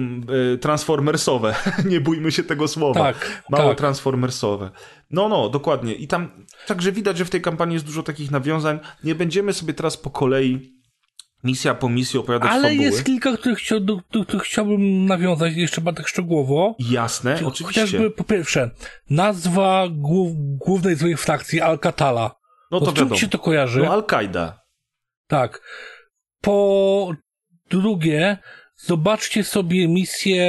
y, 0.53 0.57
transformersowe. 0.57 1.55
Nie 1.91 2.01
bójmy 2.01 2.31
się 2.31 2.43
tego 2.43 2.67
słowa. 2.67 2.99
Tak, 2.99 3.43
mało 3.49 3.69
tak. 3.69 3.77
transformersowe. 3.77 4.71
No, 5.11 5.29
no, 5.29 5.49
dokładnie. 5.49 5.93
I 5.93 6.07
tam 6.07 6.45
także 6.67 6.91
widać, 6.91 7.17
że 7.17 7.25
w 7.25 7.29
tej 7.29 7.41
kampanii 7.41 7.73
jest 7.73 7.85
dużo 7.85 8.03
takich 8.03 8.31
nawiązań. 8.31 8.79
Nie 9.03 9.15
będziemy 9.15 9.53
sobie 9.53 9.73
teraz 9.73 9.97
po 9.97 10.09
kolei 10.09 10.73
misja 11.43 11.75
po 11.75 11.89
misji 11.89 12.19
opowiadać 12.19 12.51
Ale 12.51 12.69
fabuły. 12.69 12.83
jest 12.83 13.03
kilka, 13.03 13.37
których, 13.37 13.57
chcia, 13.57 13.79
do, 13.79 13.99
do 14.11 14.23
których 14.25 14.43
chciałbym 14.43 15.05
nawiązać 15.05 15.55
jeszcze 15.55 15.81
tak 15.81 16.07
szczegółowo. 16.07 16.75
Jasne, 16.79 17.33
oczywiście. 17.45 17.81
Chociażby 17.81 18.11
po 18.11 18.23
pierwsze, 18.23 18.71
nazwa 19.09 19.87
głów, 19.91 20.31
głównej 20.35 20.95
złej 20.95 21.17
frakcji 21.17 21.61
Al-Katala. 21.61 22.35
No 22.71 22.79
to 22.79 22.85
wiadomo. 22.85 23.15
się 23.15 23.27
to 23.27 23.39
kojarzy? 23.39 23.79
No 23.79 23.93
Al-Kaida. 23.93 24.59
Tak. 25.27 25.61
Po 26.43 27.15
drugie, 27.69 28.37
zobaczcie 28.75 29.43
sobie 29.43 29.87
misję, 29.87 30.43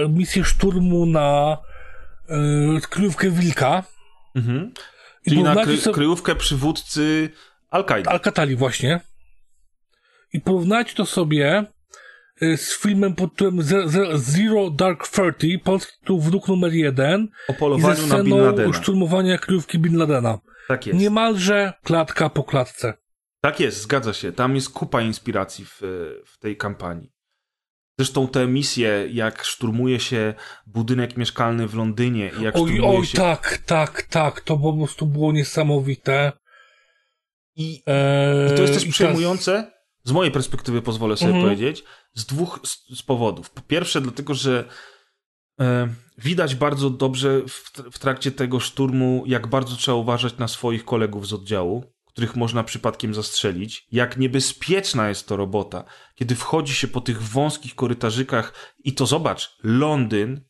y, 0.00 0.08
misję 0.08 0.44
szturmu 0.44 1.06
na 1.06 1.58
y, 2.78 2.80
kryjówkę 2.80 3.30
Wilka. 3.30 3.84
Mhm. 4.34 4.72
Czyli 5.28 5.42
na 5.42 5.64
kry 5.64 5.76
sobie... 5.76 5.94
kryjówkę 5.94 6.34
przywódcy 6.34 7.30
Al-Kaidi. 7.70 8.08
Al-Katali 8.08 8.56
właśnie. 8.56 9.00
I 10.32 10.40
porównajcie 10.40 10.94
to 10.94 11.06
sobie 11.06 11.64
y, 12.42 12.56
z 12.56 12.78
filmem 12.78 13.14
pod 13.14 13.30
tytułem 13.30 13.58
Zero 14.14 14.70
Dark 14.70 15.08
Thirty, 15.08 15.58
polski 15.64 15.92
tytuł 16.00 16.20
Wróg 16.20 16.48
numer 16.48 16.72
jeden. 16.72 17.28
O 17.48 17.52
polowaniu 17.52 18.04
i 18.04 18.08
ze 18.08 18.16
na 18.16 18.24
Bin 18.24 18.38
Ladena. 18.38 18.72
szturmowania 18.72 19.38
kryjówki 19.38 19.78
Bin 19.78 19.96
Ladena. 19.96 20.38
Tak 20.68 20.86
jest. 20.86 20.98
Niemalże 20.98 21.72
klatka 21.82 22.28
po 22.30 22.44
klatce. 22.44 22.94
Tak 23.44 23.60
jest, 23.60 23.82
zgadza 23.82 24.12
się. 24.12 24.32
Tam 24.32 24.54
jest 24.54 24.70
kupa 24.70 25.02
inspiracji 25.02 25.64
w, 25.64 25.80
w 26.26 26.38
tej 26.38 26.56
kampanii. 26.56 27.12
Zresztą 27.98 28.28
te 28.28 28.46
misje, 28.46 29.08
jak 29.10 29.44
szturmuje 29.44 30.00
się 30.00 30.34
budynek 30.66 31.16
mieszkalny 31.16 31.68
w 31.68 31.74
Londynie 31.74 32.30
jak 32.40 32.56
oj, 32.56 32.80
oj, 32.84 33.06
się... 33.06 33.18
tak, 33.18 33.58
tak, 33.66 34.02
tak, 34.02 34.40
to 34.40 34.56
po 34.56 34.72
prostu 34.72 35.06
było 35.06 35.32
niesamowite. 35.32 36.32
I, 37.56 37.82
eee, 37.86 38.52
i 38.52 38.56
to 38.56 38.62
jest 38.62 38.74
też 38.74 38.86
przejmujące, 38.86 39.72
z 40.04 40.12
mojej 40.12 40.32
perspektywy 40.32 40.82
pozwolę 40.82 41.16
sobie 41.16 41.34
mhm. 41.34 41.44
powiedzieć, 41.44 41.84
z 42.14 42.26
dwóch 42.26 42.60
z, 42.64 42.98
z, 42.98 43.02
powodów. 43.02 43.50
Po 43.50 43.62
pierwsze, 43.62 44.00
dlatego, 44.00 44.34
że 44.34 44.68
e, 45.60 45.88
widać 46.18 46.54
bardzo 46.54 46.90
dobrze 46.90 47.40
w, 47.48 47.72
w 47.92 47.98
trakcie 47.98 48.32
tego 48.32 48.60
szturmu, 48.60 49.24
jak 49.26 49.46
bardzo 49.46 49.76
trzeba 49.76 49.96
uważać 49.96 50.36
na 50.36 50.48
swoich 50.48 50.84
kolegów 50.84 51.26
z 51.26 51.32
oddziału, 51.32 51.93
których 52.14 52.36
można 52.36 52.64
przypadkiem 52.64 53.14
zastrzelić, 53.14 53.86
jak 53.92 54.16
niebezpieczna 54.16 55.08
jest 55.08 55.28
to 55.28 55.36
robota, 55.36 55.84
kiedy 56.14 56.34
wchodzi 56.34 56.74
się 56.74 56.88
po 56.88 57.00
tych 57.00 57.22
wąskich 57.22 57.74
korytarzykach 57.74 58.74
i 58.84 58.94
to 58.94 59.06
zobacz, 59.06 59.56
Londyn 59.62 60.40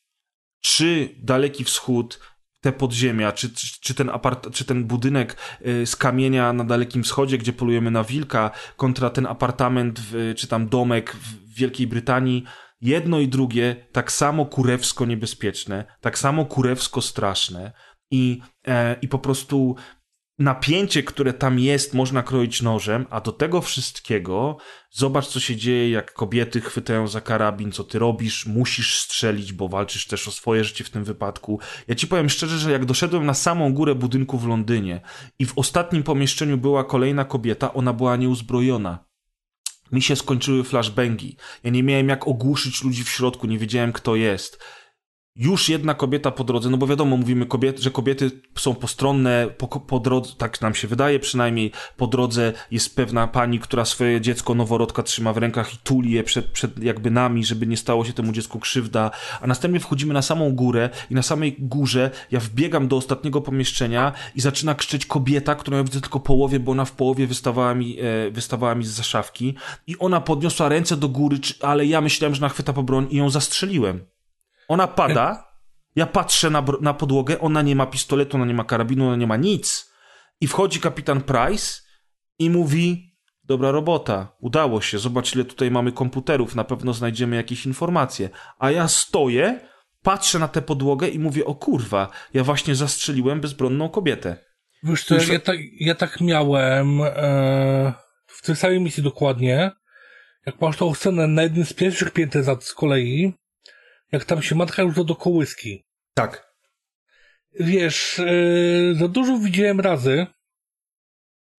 czy 0.61 1.15
Daleki 1.23 1.65
Wschód, 1.65 2.21
te 2.61 2.73
podziemia, 2.73 3.33
czy, 3.33 3.51
czy, 3.51 3.81
czy, 3.81 3.95
ten 3.95 4.11
apart, 4.11 4.51
czy 4.53 4.65
ten 4.65 4.85
budynek 4.85 5.37
y, 5.67 5.87
z 5.87 5.97
kamienia 5.97 6.53
na 6.53 6.65
Dalekim 6.65 7.03
Wschodzie, 7.03 7.39
gdzie 7.39 7.53
polujemy 7.53 7.91
na 7.91 8.05
wilka, 8.05 8.51
kontra 8.77 9.11
ten 9.11 9.27
apartament, 9.27 10.01
w, 10.01 10.35
czy 10.37 10.47
tam 10.47 10.69
domek 10.69 11.17
w 11.17 11.55
Wielkiej 11.55 11.87
Brytanii, 11.87 12.45
jedno 12.81 13.21
i 13.21 13.29
drugie 13.29 13.87
tak 13.93 14.13
samo 14.13 14.47
kurewsko 14.47 15.07
niebezpieczne, 15.07 15.85
tak 16.01 16.19
samo 16.19 16.47
kurewsko 16.47 17.03
straszne 17.03 17.73
i, 18.11 18.41
e, 18.67 18.97
i 19.03 19.09
po 19.09 19.19
prostu 19.19 19.77
napięcie, 20.39 21.03
które 21.03 21.33
tam 21.33 21.59
jest, 21.59 21.95
można 21.95 22.23
kroić 22.23 22.63
nożem, 22.63 23.07
a 23.11 23.21
do 23.21 23.33
tego 23.33 23.61
wszystkiego 23.61 24.57
zobacz, 24.91 25.27
co 25.27 25.41
się 25.41 25.57
dzieje, 25.57 25.91
jak 25.91 26.13
kobiety 26.13 26.61
chwytają 26.61 27.09
za 27.09 27.21
karabin, 27.21 27.73
co 27.73 27.85
ty 27.85 27.99
robisz, 27.99 28.47
musisz 28.47 28.99
strzelić, 28.99 29.53
bo 29.53 29.69
walczysz 29.69 30.07
też 30.07 30.29
o 30.29 30.31
swoje 30.31 30.65
życie 30.65 30.85
w 30.85 30.91
tym 30.91 31.05
wypadku. 31.05 31.61
Ja 31.89 31.95
ci 31.95 32.07
powiem 32.07 32.29
szczerze, 32.29 32.59
że 32.59 32.73
jak 32.73 32.85
doszedłem 32.85 33.27
na 33.27 33.35
samą 33.35 33.75
górę 33.75 33.95
budynku 33.95 34.39
w 34.39 34.47
Londynie 34.47 35.01
i 35.39 35.47
w 35.47 35.59
ostatnim 35.59 36.03
pomieszczeniu 36.03 36.59
była 36.59 36.85
kolejna 36.85 37.25
kobieta, 37.25 37.75
ona 37.75 37.93
była 37.93 38.17
nieuzbrojona. 38.17 39.05
Mi 39.93 40.03
się 40.03 40.17
skończyły 40.17 40.65
flashbangi. 40.65 41.37
Ja 41.65 41.71
nie 41.71 41.83
miałem 41.83 42.09
jak 42.09 42.29
ogłuszyć 42.29 42.85
ludzi 42.85 43.05
w 43.05 43.09
środku, 43.09 43.47
nie 43.47 43.59
wiedziałem 43.59 43.93
kto 43.93 44.17
jest 44.17 44.65
już 45.37 45.69
jedna 45.69 45.95
kobieta 45.95 46.31
po 46.31 46.45
drodze, 46.45 46.71
no 46.71 46.77
bo 46.77 46.87
wiadomo, 46.87 47.17
mówimy, 47.17 47.47
kobiet, 47.47 47.81
że 47.81 47.91
kobiety 47.91 48.31
są 48.55 48.75
postronne, 48.75 49.49
po, 49.59 49.69
po 49.69 50.01
drodze, 50.01 50.33
tak 50.39 50.61
nam 50.61 50.75
się 50.75 50.89
wydaje 50.89 51.19
przynajmniej, 51.19 51.73
po 51.97 52.07
drodze 52.07 52.53
jest 52.71 52.97
pewna 52.97 53.27
pani, 53.27 53.59
która 53.59 53.85
swoje 53.85 54.21
dziecko 54.21 54.55
noworodka 54.55 55.03
trzyma 55.03 55.33
w 55.33 55.39
rękach 55.39 55.75
i 55.75 55.79
tuli 55.79 56.11
je 56.11 56.25
przed, 56.25 56.47
przed 56.47 56.83
jakby 56.83 57.11
nami, 57.11 57.45
żeby 57.45 57.67
nie 57.67 57.77
stało 57.77 58.05
się 58.05 58.13
temu 58.13 58.33
dziecku 58.33 58.61
krzywda, 58.61 59.11
a 59.41 59.47
następnie 59.47 59.81
wchodzimy 59.81 60.15
na 60.15 60.23
samą 60.23 60.53
górę 60.53 60.91
i 61.11 61.15
na 61.15 61.23
samej 61.23 61.57
górze 61.59 62.11
ja 62.31 62.41
wbiegam 62.41 62.89
do 62.89 62.97
ostatniego 62.97 63.41
pomieszczenia 63.41 64.13
i 64.35 64.41
zaczyna 64.41 64.75
krzyczeć 64.75 65.07
kobieta, 65.07 65.55
którą 65.55 65.77
ja 65.77 65.85
widzę 65.85 66.01
tylko 66.01 66.21
połowie, 66.21 66.61
bo 66.61 66.73
ona 66.73 66.85
w 66.85 66.93
połowie 66.93 67.27
wystawała 67.27 67.75
mi, 67.75 68.01
e, 68.01 68.31
wystawała 68.31 68.75
mi 68.75 68.85
z 68.85 68.91
zaszawki 68.91 69.55
i 69.87 69.99
ona 69.99 70.21
podniosła 70.21 70.69
ręce 70.69 70.97
do 70.97 71.09
góry, 71.09 71.39
ale 71.61 71.87
ja 71.87 72.01
myślałem, 72.01 72.35
że 72.35 72.41
nachwyta 72.41 72.73
po 72.73 72.83
broń 72.83 73.07
i 73.11 73.17
ją 73.17 73.31
zastrzeliłem. 73.31 74.14
Ona 74.69 74.87
pada, 74.87 75.55
ja 75.97 76.07
patrzę 76.07 76.51
na, 76.51 76.65
na 76.81 76.95
podłogę, 76.95 77.41
ona 77.41 77.63
nie 77.63 77.77
ma 77.77 77.87
pistoletu, 77.87 78.37
ona 78.37 78.47
nie 78.47 78.55
ma 78.55 78.65
karabinu, 78.65 79.07
ona 79.07 79.17
nie 79.17 79.27
ma 79.27 79.37
nic. 79.37 79.93
I 80.41 80.47
wchodzi 80.47 80.81
kapitan 80.81 81.21
Price 81.21 81.83
i 82.39 82.51
mówi: 82.51 83.15
Dobra 83.45 83.71
robota, 83.71 84.37
udało 84.41 84.81
się, 84.81 84.99
zobacz 84.99 85.35
ile 85.35 85.45
tutaj 85.45 85.71
mamy 85.71 85.93
komputerów, 85.93 86.55
na 86.55 86.65
pewno 86.65 86.93
znajdziemy 86.93 87.37
jakieś 87.37 87.67
informacje. 87.67 88.31
A 88.59 88.71
ja 88.71 88.89
stoję, 88.89 89.61
patrzę 90.03 90.39
na 90.39 90.49
tę 90.49 90.63
podłogę 90.63 91.09
i 91.09 91.19
mówię: 91.19 91.45
O 91.45 91.55
kurwa, 91.55 92.09
ja 92.35 92.45
właśnie 92.45 92.75
zastrzeliłem 92.75 93.41
bezbronną 93.41 93.89
kobietę. 93.89 94.37
Wiesz 94.83 95.05
co, 95.05 95.15
Już... 95.15 95.29
ja, 95.29 95.39
tak, 95.39 95.57
ja 95.81 95.95
tak 95.95 96.21
miałem 96.21 97.01
e, 97.03 97.93
w 98.27 98.43
tej 98.43 98.57
samej 98.57 98.81
misji 98.81 99.03
dokładnie. 99.03 99.71
Jak 100.47 100.61
masz 100.61 100.77
tą 100.77 100.95
scenę 100.95 101.27
na 101.27 101.43
jednym 101.43 101.65
z 101.65 101.73
pierwszych 101.73 102.11
pięter 102.11 102.45
z 102.61 102.75
kolei, 102.75 103.35
jak 104.15 104.25
tam 104.25 104.43
się 104.43 104.55
matka 104.55 104.83
już 104.83 105.05
do 105.05 105.17
kołyski. 105.17 105.85
Tak. 106.15 106.55
Wiesz, 107.61 108.19
yy, 108.19 108.95
za 108.95 109.09
dużo 109.09 109.39
widziałem 109.39 109.81
razy 109.81 110.27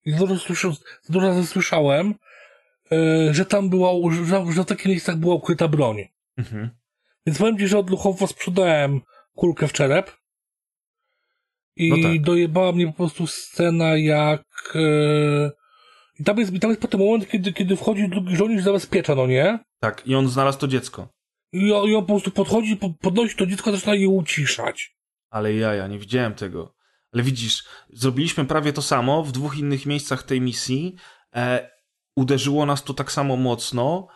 i 0.05 0.11
za 0.11 0.17
dużo, 0.17 0.37
słysza, 0.37 0.69
za 1.03 1.13
dużo 1.13 1.27
razy 1.27 1.47
słyszałem, 1.47 2.15
yy, 2.91 3.33
że 3.33 3.45
tam 3.45 3.69
była, 3.69 4.13
że, 4.13 4.53
że 4.53 4.63
w 4.63 4.65
takich 4.65 4.85
miejscach 4.85 5.15
była 5.15 5.35
ukryta 5.35 5.67
broń. 5.67 6.07
Mhm. 6.37 6.69
Więc 7.25 7.39
powiem 7.39 7.57
ci, 7.57 7.67
że 7.67 7.79
odluchowo 7.79 8.27
sprzedałem 8.27 9.01
kulkę 9.35 9.67
w 9.67 9.73
czerep 9.73 10.11
i 11.75 11.89
no 11.89 12.09
tak. 12.09 12.21
dojebała 12.21 12.71
mnie 12.71 12.87
po 12.87 12.93
prostu 12.93 13.27
scena 13.27 13.97
jak... 13.97 14.43
Yy, 14.75 15.51
i 16.19 16.23
tam 16.23 16.37
jest, 16.37 16.51
tam 16.61 16.69
jest 16.69 16.81
potem 16.81 16.99
moment, 16.99 17.29
kiedy, 17.29 17.53
kiedy 17.53 17.75
wchodzi 17.75 18.09
drugi 18.09 18.35
żołnierz 18.35 18.63
zabezpiecza, 18.63 19.15
no 19.15 19.27
nie? 19.27 19.59
Tak, 19.79 20.07
i 20.07 20.15
on 20.15 20.29
znalazł 20.29 20.59
to 20.59 20.67
dziecko. 20.67 21.14
I 21.51 21.71
on, 21.73 21.89
i 21.89 21.95
on 21.95 22.01
po 22.05 22.13
prostu 22.13 22.31
podchodzi, 22.31 22.79
podnosi 23.01 23.35
to 23.35 23.45
dziecko, 23.45 23.71
zaczyna 23.71 23.95
je 23.95 24.09
uciszać. 24.09 24.95
Ale 25.29 25.53
ja, 25.53 25.73
ja 25.73 25.87
nie 25.87 25.99
widziałem 25.99 26.33
tego. 26.33 26.75
Ale 27.13 27.23
widzisz, 27.23 27.63
zrobiliśmy 27.93 28.45
prawie 28.45 28.73
to 28.73 28.81
samo 28.81 29.23
w 29.23 29.31
dwóch 29.31 29.57
innych 29.57 29.85
miejscach 29.85 30.23
tej 30.23 30.41
misji. 30.41 30.95
E, 31.35 31.69
uderzyło 32.15 32.65
nas 32.65 32.83
to 32.83 32.93
tak 32.93 33.11
samo 33.11 33.35
mocno. 33.37 34.07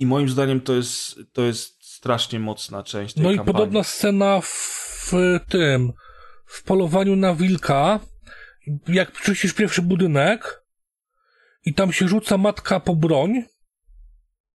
I 0.00 0.06
moim 0.06 0.28
zdaniem 0.28 0.60
to 0.60 0.74
jest, 0.74 1.18
to 1.32 1.42
jest 1.42 1.84
strasznie 1.84 2.40
mocna 2.40 2.82
część 2.82 3.14
tej 3.14 3.22
No 3.22 3.28
kampanii. 3.28 3.50
i 3.50 3.52
podobna 3.52 3.82
scena 3.82 4.40
w 4.40 5.12
tym, 5.48 5.92
w 6.46 6.62
polowaniu 6.62 7.16
na 7.16 7.34
wilka, 7.34 8.00
jak 8.88 9.12
czyścisz 9.12 9.52
pierwszy 9.52 9.82
budynek 9.82 10.64
i 11.64 11.74
tam 11.74 11.92
się 11.92 12.08
rzuca 12.08 12.38
matka 12.38 12.80
po 12.80 12.96
broń, 12.96 13.44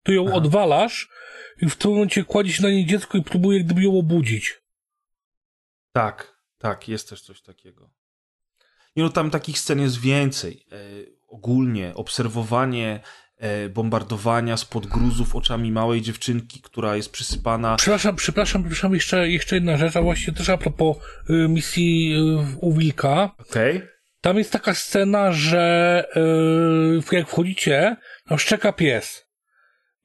to 0.03 0.11
ją 0.11 0.25
Aha. 0.27 0.35
odwalasz 0.35 1.09
i 1.61 1.69
w 1.69 1.75
tym 1.75 1.91
momencie 1.91 2.23
kładzie 2.23 2.53
się 2.53 2.63
na 2.63 2.69
niej 2.69 2.85
dziecko 2.85 3.17
i 3.17 3.23
próbuje 3.23 3.63
gdyby 3.63 3.83
ją 3.83 3.97
obudzić. 3.97 4.61
Tak, 5.91 6.37
tak, 6.57 6.87
jest 6.87 7.09
też 7.09 7.21
coś 7.21 7.41
takiego. 7.41 7.89
I 8.95 9.01
no 9.01 9.09
tam 9.09 9.29
takich 9.29 9.59
scen 9.59 9.79
jest 9.79 9.99
więcej. 9.99 10.65
E, 10.71 10.75
ogólnie 11.27 11.93
obserwowanie 11.95 12.99
e, 13.37 13.69
bombardowania 13.69 14.57
spod 14.57 14.87
gruzów 14.87 15.35
oczami 15.35 15.71
małej 15.71 16.01
dziewczynki, 16.01 16.61
która 16.61 16.95
jest 16.95 17.11
przysypana. 17.11 17.75
Przepraszam, 17.75 18.15
przepraszam, 18.15 18.63
przepraszam, 18.63 18.93
jeszcze, 18.93 19.29
jeszcze 19.29 19.55
jedna 19.55 19.77
rzecz, 19.77 19.95
a 19.95 20.01
właściwie 20.01 20.37
też 20.37 20.49
a 20.49 20.57
propos 20.57 20.97
y, 21.29 21.33
misji 21.49 22.13
y, 22.13 22.57
u 22.61 22.73
Wilka. 22.73 23.35
Okej. 23.37 23.77
Okay. 23.77 23.89
Tam 24.21 24.37
jest 24.37 24.51
taka 24.51 24.73
scena, 24.73 25.31
że 25.31 26.05
y, 27.11 27.15
jak 27.15 27.29
wchodzicie, 27.29 27.97
tam 28.27 28.39
szczeka 28.39 28.73
pies 28.73 29.22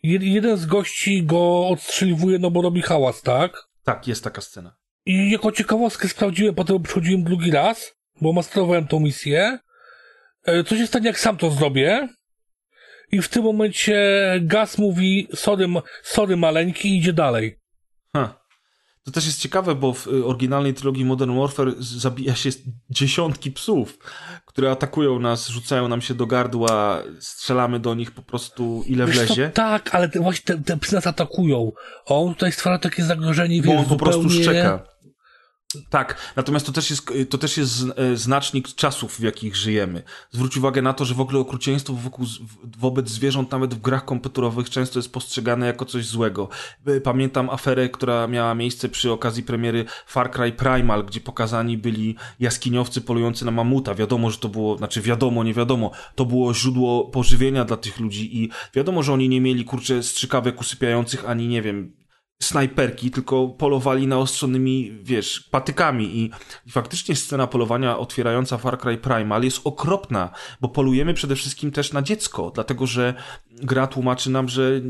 jeden 0.02 0.56
z 0.56 0.66
gości 0.66 1.24
go 1.24 1.68
odstrzeliwuje, 1.68 2.38
no 2.38 2.50
bo 2.50 2.62
robi 2.62 2.82
hałas, 2.82 3.22
tak? 3.22 3.68
Tak, 3.84 4.08
jest 4.08 4.24
taka 4.24 4.40
scena. 4.40 4.76
I 5.06 5.30
jako 5.30 5.52
ciekawostkę 5.52 6.08
sprawdziłem, 6.08 6.54
potem 6.54 6.82
przychodziłem 6.82 7.24
drugi 7.24 7.50
raz, 7.50 7.94
bo 8.20 8.32
masterowałem 8.32 8.86
tą 8.86 9.00
misję. 9.00 9.58
E, 10.44 10.64
co 10.64 10.76
się 10.76 10.86
stanie, 10.86 11.06
jak 11.06 11.18
sam 11.18 11.36
to 11.36 11.50
zrobię? 11.50 12.08
I 13.12 13.22
w 13.22 13.28
tym 13.28 13.42
momencie 13.42 14.00
Gaz 14.42 14.78
mówi, 14.78 15.28
sorry, 15.34 15.66
sorry 16.02 16.36
maleńki, 16.36 16.98
idzie 16.98 17.12
dalej. 17.12 17.57
To 19.08 19.12
też 19.12 19.26
jest 19.26 19.40
ciekawe, 19.40 19.74
bo 19.74 19.92
w 19.92 20.06
y, 20.06 20.24
oryginalnej 20.24 20.74
trylogii 20.74 21.04
Modern 21.04 21.38
Warfare 21.38 21.74
zabija 21.78 22.34
się 22.34 22.50
dziesiątki 22.90 23.50
psów, 23.50 23.98
które 24.46 24.70
atakują 24.70 25.18
nas, 25.18 25.48
rzucają 25.48 25.88
nam 25.88 26.00
się 26.00 26.14
do 26.14 26.26
gardła, 26.26 27.02
strzelamy 27.20 27.80
do 27.80 27.94
nich 27.94 28.10
po 28.10 28.22
prostu 28.22 28.84
ile 28.86 29.06
Wiesz 29.06 29.16
wlezie. 29.16 29.50
Tak, 29.54 29.94
ale 29.94 30.08
te, 30.08 30.20
właśnie 30.20 30.44
te, 30.44 30.62
te 30.62 30.76
psy 30.76 30.94
nas 30.94 31.06
atakują. 31.06 31.72
On 32.06 32.34
tutaj 32.34 32.52
stwarza 32.52 32.78
takie 32.78 33.04
zagrożenie, 33.04 33.62
bo 33.62 33.72
on 33.72 33.84
po 33.84 33.96
prostu 33.96 34.30
szczeka. 34.30 34.84
Tak, 35.90 36.32
natomiast 36.36 36.66
to 36.66 36.72
też 36.72 36.90
jest, 36.90 37.12
to 37.30 37.38
też 37.38 37.56
jest 37.56 37.84
e, 37.96 38.16
znacznik 38.16 38.68
czasów, 38.68 39.16
w 39.16 39.20
jakich 39.20 39.56
żyjemy. 39.56 40.02
Zwróć 40.30 40.56
uwagę 40.56 40.82
na 40.82 40.92
to, 40.92 41.04
że 41.04 41.14
w 41.14 41.20
ogóle 41.20 41.38
okrucieństwo 41.38 41.92
wokół, 41.92 42.26
wobec 42.78 43.08
zwierząt, 43.08 43.50
nawet 43.50 43.74
w 43.74 43.80
grach 43.80 44.04
komputerowych, 44.04 44.70
często 44.70 44.98
jest 44.98 45.12
postrzegane 45.12 45.66
jako 45.66 45.84
coś 45.84 46.06
złego. 46.06 46.48
E, 46.86 47.00
pamiętam 47.00 47.50
aferę, 47.50 47.88
która 47.88 48.26
miała 48.26 48.54
miejsce 48.54 48.88
przy 48.88 49.12
okazji 49.12 49.42
premiery 49.42 49.84
Far 50.06 50.30
Cry 50.30 50.52
Primal, 50.52 51.04
gdzie 51.04 51.20
pokazani 51.20 51.78
byli 51.78 52.16
jaskiniowcy 52.40 53.00
polujący 53.00 53.44
na 53.44 53.50
mamuta. 53.50 53.94
Wiadomo, 53.94 54.30
że 54.30 54.38
to 54.38 54.48
było, 54.48 54.78
znaczy 54.78 55.02
wiadomo, 55.02 55.44
nie 55.44 55.54
wiadomo, 55.54 55.90
to 56.14 56.24
było 56.24 56.54
źródło 56.54 57.04
pożywienia 57.04 57.64
dla 57.64 57.76
tych 57.76 58.00
ludzi 58.00 58.42
i 58.42 58.50
wiadomo, 58.74 59.02
że 59.02 59.12
oni 59.12 59.28
nie 59.28 59.40
mieli, 59.40 59.64
kurczę, 59.64 60.02
strzykawek 60.02 60.60
usypiających, 60.60 61.28
ani 61.28 61.48
nie 61.48 61.62
wiem, 61.62 61.98
snajperki, 62.42 63.10
tylko 63.10 63.48
polowali 63.48 64.06
naostrzonymi, 64.06 64.98
wiesz, 65.02 65.48
patykami 65.50 66.18
i 66.18 66.30
faktycznie 66.70 67.16
scena 67.16 67.46
polowania 67.46 67.98
otwierająca 67.98 68.58
Far 68.58 68.78
Cry 68.78 68.98
Primal 68.98 69.42
jest 69.42 69.60
okropna, 69.64 70.30
bo 70.60 70.68
polujemy 70.68 71.14
przede 71.14 71.36
wszystkim 71.36 71.70
też 71.70 71.92
na 71.92 72.02
dziecko, 72.02 72.50
dlatego 72.54 72.86
że 72.86 73.14
gra 73.50 73.86
tłumaczy 73.86 74.30
nam, 74.30 74.48
że 74.48 74.80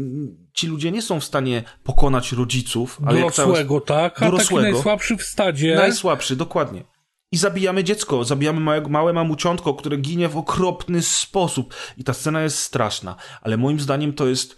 ci 0.53 0.67
ludzie 0.67 0.93
nie 0.93 1.03
są 1.03 1.21
w 1.21 1.25
stanie 1.25 1.63
pokonać 1.85 2.33
rodziców, 2.33 3.01
ale 3.07 3.21
dorosłego, 3.21 3.57
jak 3.57 3.67
całe... 3.67 3.81
tak, 3.81 4.23
a 4.23 4.25
dorosłego, 4.25 4.63
taki 4.63 4.73
najsłabszy 4.73 5.17
w 5.17 5.23
stadzie. 5.23 5.75
Najsłabszy, 5.75 6.37
dokładnie. 6.37 6.85
I 7.33 7.37
zabijamy 7.37 7.85
dziecko, 7.85 8.25
zabijamy 8.25 8.61
małe, 8.61 8.81
małe 8.81 9.13
mamuciątko, 9.13 9.75
które 9.75 9.97
ginie 9.97 10.29
w 10.29 10.37
okropny 10.37 11.03
sposób. 11.03 11.75
I 11.97 12.05
ta 12.05 12.15
scena 12.15 12.43
jest 12.43 12.59
straszna. 12.59 13.17
Ale 13.43 13.57
moim 13.57 13.81
zdaniem 13.81 14.13
to 14.13 14.27
jest 14.27 14.57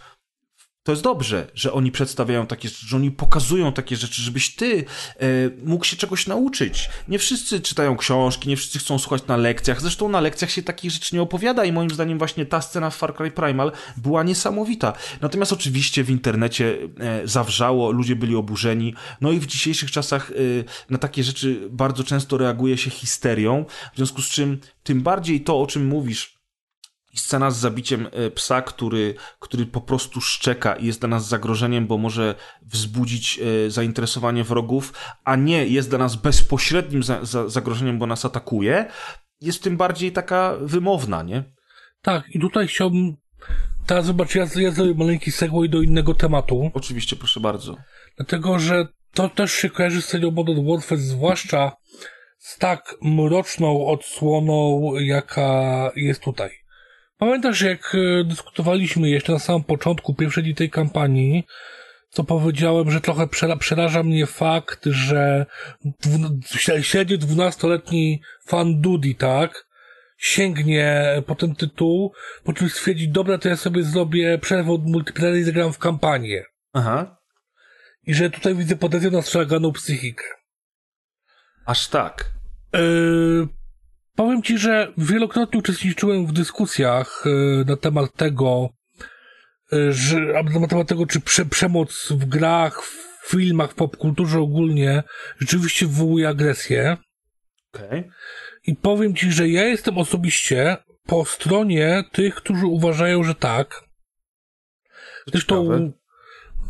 to 0.83 0.91
jest 0.91 1.03
dobrze, 1.03 1.47
że 1.53 1.73
oni 1.73 1.91
przedstawiają 1.91 2.47
takie 2.47 2.69
rzeczy, 2.69 2.87
że 2.87 2.95
oni 2.95 3.11
pokazują 3.11 3.73
takie 3.73 3.95
rzeczy, 3.95 4.21
żebyś 4.21 4.55
ty 4.55 4.85
e, 5.19 5.25
mógł 5.63 5.85
się 5.85 5.97
czegoś 5.97 6.27
nauczyć. 6.27 6.89
Nie 7.07 7.19
wszyscy 7.19 7.61
czytają 7.61 7.97
książki, 7.97 8.49
nie 8.49 8.57
wszyscy 8.57 8.79
chcą 8.79 8.99
słuchać 8.99 9.27
na 9.27 9.37
lekcjach. 9.37 9.81
Zresztą 9.81 10.09
na 10.09 10.21
lekcjach 10.21 10.51
się 10.51 10.63
takich 10.63 10.91
rzeczy 10.91 11.15
nie 11.15 11.21
opowiada 11.21 11.65
i 11.65 11.71
moim 11.71 11.89
zdaniem 11.89 12.17
właśnie 12.17 12.45
ta 12.45 12.61
scena 12.61 12.89
w 12.89 12.95
Far 12.95 13.15
Cry 13.15 13.31
Primal 13.31 13.71
była 13.97 14.23
niesamowita. 14.23 14.93
Natomiast 15.21 15.53
oczywiście 15.53 16.03
w 16.03 16.09
internecie 16.09 16.77
e, 16.99 17.27
zawrzało, 17.27 17.91
ludzie 17.91 18.15
byli 18.15 18.35
oburzeni. 18.35 18.93
No 19.21 19.31
i 19.31 19.39
w 19.39 19.45
dzisiejszych 19.45 19.91
czasach 19.91 20.31
e, 20.31 20.33
na 20.89 20.97
takie 20.97 21.23
rzeczy 21.23 21.67
bardzo 21.69 22.03
często 22.03 22.37
reaguje 22.37 22.77
się 22.77 22.89
histerią, 22.89 23.65
w 23.93 23.97
związku 23.97 24.21
z 24.21 24.29
czym 24.29 24.59
tym 24.83 25.01
bardziej 25.01 25.41
to, 25.41 25.61
o 25.61 25.67
czym 25.67 25.85
mówisz, 25.85 26.40
scena 27.15 27.51
z 27.51 27.57
zabiciem 27.57 28.07
e, 28.11 28.31
psa, 28.31 28.61
który, 28.61 29.15
który 29.39 29.65
po 29.65 29.81
prostu 29.81 30.21
szczeka 30.21 30.75
i 30.75 30.85
jest 30.85 30.99
dla 30.99 31.09
nas 31.09 31.27
zagrożeniem, 31.27 31.87
bo 31.87 31.97
może 31.97 32.35
wzbudzić 32.61 33.39
e, 33.39 33.69
zainteresowanie 33.69 34.43
wrogów, 34.43 34.93
a 35.23 35.35
nie 35.35 35.67
jest 35.67 35.89
dla 35.89 35.99
nas 35.99 36.15
bezpośrednim 36.15 37.03
za, 37.03 37.25
za, 37.25 37.49
zagrożeniem, 37.49 37.99
bo 37.99 38.07
nas 38.07 38.25
atakuje, 38.25 38.85
jest 39.41 39.63
tym 39.63 39.77
bardziej 39.77 40.11
taka 40.11 40.55
wymowna, 40.61 41.23
nie? 41.23 41.43
Tak, 42.01 42.35
i 42.35 42.39
tutaj 42.39 42.67
chciałbym. 42.67 43.15
Teraz 43.85 44.05
zobacz, 44.05 44.35
ja, 44.35 44.45
ja 44.55 44.71
zrobię 44.71 44.93
maleńki 44.93 45.31
segway 45.31 45.69
do 45.69 45.81
innego 45.81 46.13
tematu. 46.13 46.71
Oczywiście, 46.73 47.15
proszę 47.15 47.39
bardzo. 47.39 47.77
Dlatego, 48.17 48.59
że 48.59 48.87
to 49.13 49.29
też 49.29 49.51
się 49.51 49.69
kojarzy 49.69 50.01
z 50.01 50.05
serią 50.05 50.31
Modern 50.31 50.67
Warfare, 50.67 50.97
zwłaszcza 50.97 51.71
z 52.37 52.57
tak 52.57 52.95
mroczną 53.01 53.85
odsłoną, 53.85 54.81
jaka 54.99 55.91
jest 55.95 56.21
tutaj. 56.21 56.60
Pamiętasz, 57.21 57.61
jak 57.61 57.95
e, 57.95 58.23
dyskutowaliśmy 58.23 59.09
jeszcze 59.09 59.33
na 59.33 59.39
samym 59.39 59.63
początku 59.63 60.13
pierwszej 60.13 60.55
tej 60.55 60.69
kampanii, 60.69 61.43
co 62.09 62.23
powiedziałem, 62.23 62.91
że 62.91 63.01
trochę 63.01 63.27
przeraża 63.59 64.03
mnie 64.03 64.25
fakt, 64.25 64.85
że 64.85 65.45
średnio 66.81 67.17
dwunastoletni 67.17 68.21
fan 68.45 68.81
Dudi, 68.81 69.15
tak, 69.15 69.67
sięgnie 70.17 71.05
po 71.27 71.35
ten 71.35 71.55
tytuł, 71.55 72.13
po 72.43 72.53
czym 72.53 72.69
stwierdzi, 72.69 73.09
dobra, 73.09 73.37
to 73.37 73.49
ja 73.49 73.57
sobie 73.57 73.83
zrobię 73.83 74.37
przerwę 74.37 74.71
od 74.71 74.85
multiplayera 74.85 75.37
i 75.37 75.43
zagram 75.43 75.73
w 75.73 75.79
kampanię. 75.79 76.43
Aha. 76.73 77.17
I 78.03 78.13
że 78.13 78.29
tutaj 78.29 78.55
widzę 78.55 78.75
potencjał 78.75 79.11
na 79.11 79.21
strzelaganą 79.21 79.71
psychikę. 79.71 80.25
Aż 81.65 81.87
tak. 81.87 82.31
Yy, 82.73 83.60
Powiem 84.15 84.43
ci, 84.43 84.57
że 84.57 84.93
wielokrotnie 84.97 85.59
uczestniczyłem 85.59 86.25
w 86.25 86.31
dyskusjach 86.31 87.23
e, 87.25 87.29
na 87.65 87.77
temat 87.77 88.13
tego, 88.15 88.69
e, 89.73 89.91
że, 89.91 90.43
na 90.59 90.67
temat 90.67 90.87
tego, 90.87 91.05
czy 91.05 91.19
prze, 91.19 91.45
przemoc 91.45 92.07
w 92.11 92.25
grach, 92.25 92.83
w 92.83 93.29
filmach, 93.29 93.71
w 93.71 93.75
popkulturze 93.75 94.39
ogólnie 94.39 95.03
rzeczywiście 95.39 95.87
wywołuje 95.87 96.29
agresję. 96.29 96.97
Okay. 97.73 98.09
I 98.67 98.75
powiem 98.75 99.15
ci, 99.15 99.31
że 99.31 99.49
ja 99.49 99.63
jestem 99.63 99.97
osobiście 99.97 100.77
po 101.05 101.25
stronie 101.25 102.03
tych, 102.11 102.35
którzy 102.35 102.65
uważają, 102.65 103.23
że 103.23 103.35
tak. 103.35 103.83
Zresztą 105.27 105.91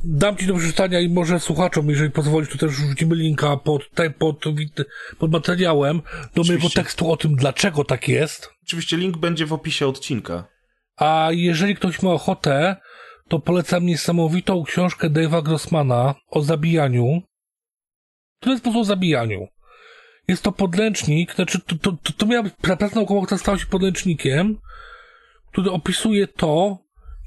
dam 0.04 0.38
ci 0.38 0.48
do 0.48 0.56
przeczytania 0.56 1.00
i 1.00 1.10
może 1.10 1.40
słuchaczom, 1.40 1.90
jeżeli 1.90 2.12
pozwolisz, 2.12 2.50
to 2.50 2.58
też 2.58 2.72
rzucimy 2.72 3.16
linka 3.16 3.58
pod, 3.58 3.90
pod, 4.18 4.44
pod 5.20 5.32
materiałem 5.32 6.02
do 6.36 6.44
mojego 6.44 6.70
tekstu 6.70 7.12
o 7.12 7.18
tym, 7.18 7.36
dlaczego 7.36 7.84
tak 7.84 8.08
jest. 8.08 8.50
Oczywiście 8.64 8.98
link 8.98 9.18
będzie 9.18 9.46
w 9.46 9.54
opisie 9.54 9.88
odcinka. 9.88 10.48
A 10.98 11.30
jeżeli 11.32 11.76
ktoś 11.76 12.02
ma 12.02 12.12
ochotę, 12.12 12.76
to 13.28 13.40
polecam 13.40 13.86
niesamowitą 13.86 14.64
książkę 14.64 15.10
Dave'a 15.10 15.44
Grossmana 15.44 16.16
o 16.28 16.42
zabijaniu. 16.42 17.22
To 18.40 18.50
jest 18.50 18.64
po 18.64 18.70
prostu 18.70 18.80
o 18.80 18.84
zabijaniu. 18.84 19.48
Jest 20.28 20.44
to 20.44 20.52
podręcznik, 20.52 21.36
znaczy 21.36 21.60
to, 21.60 21.76
to, 21.76 21.92
to, 22.04 22.14
to 22.14 22.26
miała 22.26 22.50
praca 22.62 22.90
naukowa, 22.96 23.26
która 23.26 23.38
stała 23.38 23.58
się 23.58 23.66
podręcznikiem, 23.66 24.58
który 25.52 25.72
opisuje 25.72 26.28
to, 26.28 26.78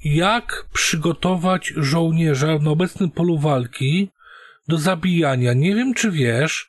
jak 0.04 0.66
przygotować 0.72 1.72
żołnierza 1.76 2.58
na 2.58 2.70
obecnym 2.70 3.10
polu 3.10 3.38
walki 3.38 4.10
do 4.68 4.78
zabijania. 4.78 5.52
Nie 5.52 5.74
wiem, 5.74 5.94
czy 5.94 6.10
wiesz, 6.10 6.68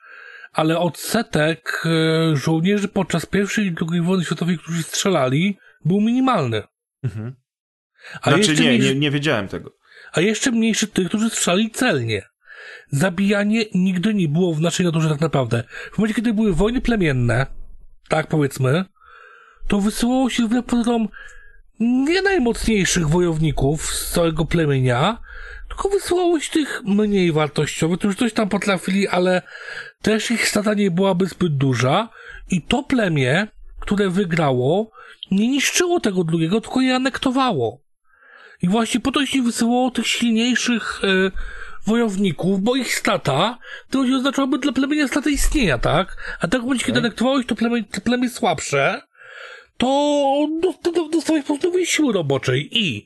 ale 0.53 0.79
odsetek 0.79 1.83
e, 1.85 2.35
żołnierzy 2.35 2.87
podczas 2.87 3.25
pierwszej 3.25 3.65
i 3.65 3.75
II 3.91 4.01
wojny 4.01 4.25
światowej, 4.25 4.57
którzy 4.57 4.83
strzelali, 4.83 5.57
był 5.85 6.01
minimalny. 6.01 6.63
Mhm. 7.03 7.35
A 8.21 8.31
znaczy 8.31 8.53
nie, 8.53 8.69
mniejszy... 8.69 8.87
nie, 8.87 8.99
nie 8.99 9.11
wiedziałem 9.11 9.47
tego. 9.47 9.71
A 10.13 10.21
jeszcze 10.21 10.51
mniejszy 10.51 10.87
tych, 10.87 11.07
którzy 11.07 11.29
strzelali 11.29 11.71
celnie. 11.71 12.21
Zabijanie 12.91 13.65
nigdy 13.73 14.13
nie 14.13 14.27
było 14.27 14.53
w 14.53 14.61
naszej 14.61 14.85
naturze 14.85 15.09
tak 15.09 15.21
naprawdę. 15.21 15.63
W 15.91 15.97
momencie, 15.97 16.15
kiedy 16.15 16.33
były 16.33 16.53
wojny 16.53 16.81
plemienne, 16.81 17.45
tak 18.09 18.27
powiedzmy, 18.27 18.85
to 19.67 19.81
wysyłało 19.81 20.29
się 20.29 20.47
wbrew 20.47 20.65
pozorom 20.65 21.07
nie 21.79 22.21
najmocniejszych 22.21 23.09
wojowników 23.09 23.93
z 23.93 24.11
całego 24.11 24.45
plemienia, 24.45 25.17
tylko 25.67 25.89
wysłałeś 25.89 26.49
tych 26.49 26.81
mniej 26.85 27.31
wartościowych, 27.31 27.99
którzy 27.99 28.15
coś 28.15 28.33
tam 28.33 28.49
potrafili, 28.49 29.07
ale 29.07 29.41
też 30.01 30.31
ich 30.31 30.47
strata 30.47 30.73
nie 30.73 30.91
byłaby 30.91 31.25
zbyt 31.25 31.57
duża 31.57 32.09
i 32.51 32.61
to 32.61 32.83
plemię, 32.83 33.47
które 33.79 34.09
wygrało, 34.09 34.91
nie 35.31 35.47
niszczyło 35.47 35.99
tego 35.99 36.23
drugiego, 36.23 36.61
tylko 36.61 36.81
je 36.81 36.95
anektowało. 36.95 37.81
I 38.61 38.69
właśnie 38.69 38.99
po 38.99 39.11
to 39.11 39.25
się 39.25 39.41
wysyłało 39.41 39.91
tych 39.91 40.07
silniejszych 40.07 41.01
e, 41.03 41.31
wojowników, 41.85 42.61
bo 42.61 42.75
ich 42.75 42.95
strata 42.95 43.57
to 43.89 43.99
oznaczałaby 43.99 44.59
dla 44.59 44.71
plemienia 44.71 45.07
stratę 45.07 45.31
istnienia, 45.31 45.77
tak? 45.77 46.17
A 46.39 46.47
tak 46.47 46.61
w 46.61 46.63
momencie, 46.63 46.85
kiedy 46.85 46.99
anektowałeś 46.99 47.45
to 47.45 47.55
plemię, 47.55 47.83
to 47.83 48.01
plemię 48.01 48.29
słabsze, 48.29 49.01
to 49.77 50.47
dostałeś 51.11 51.45
po 51.45 51.57
prostu 51.57 51.85
siły 51.85 52.13
roboczej 52.13 52.69
i 52.71 53.05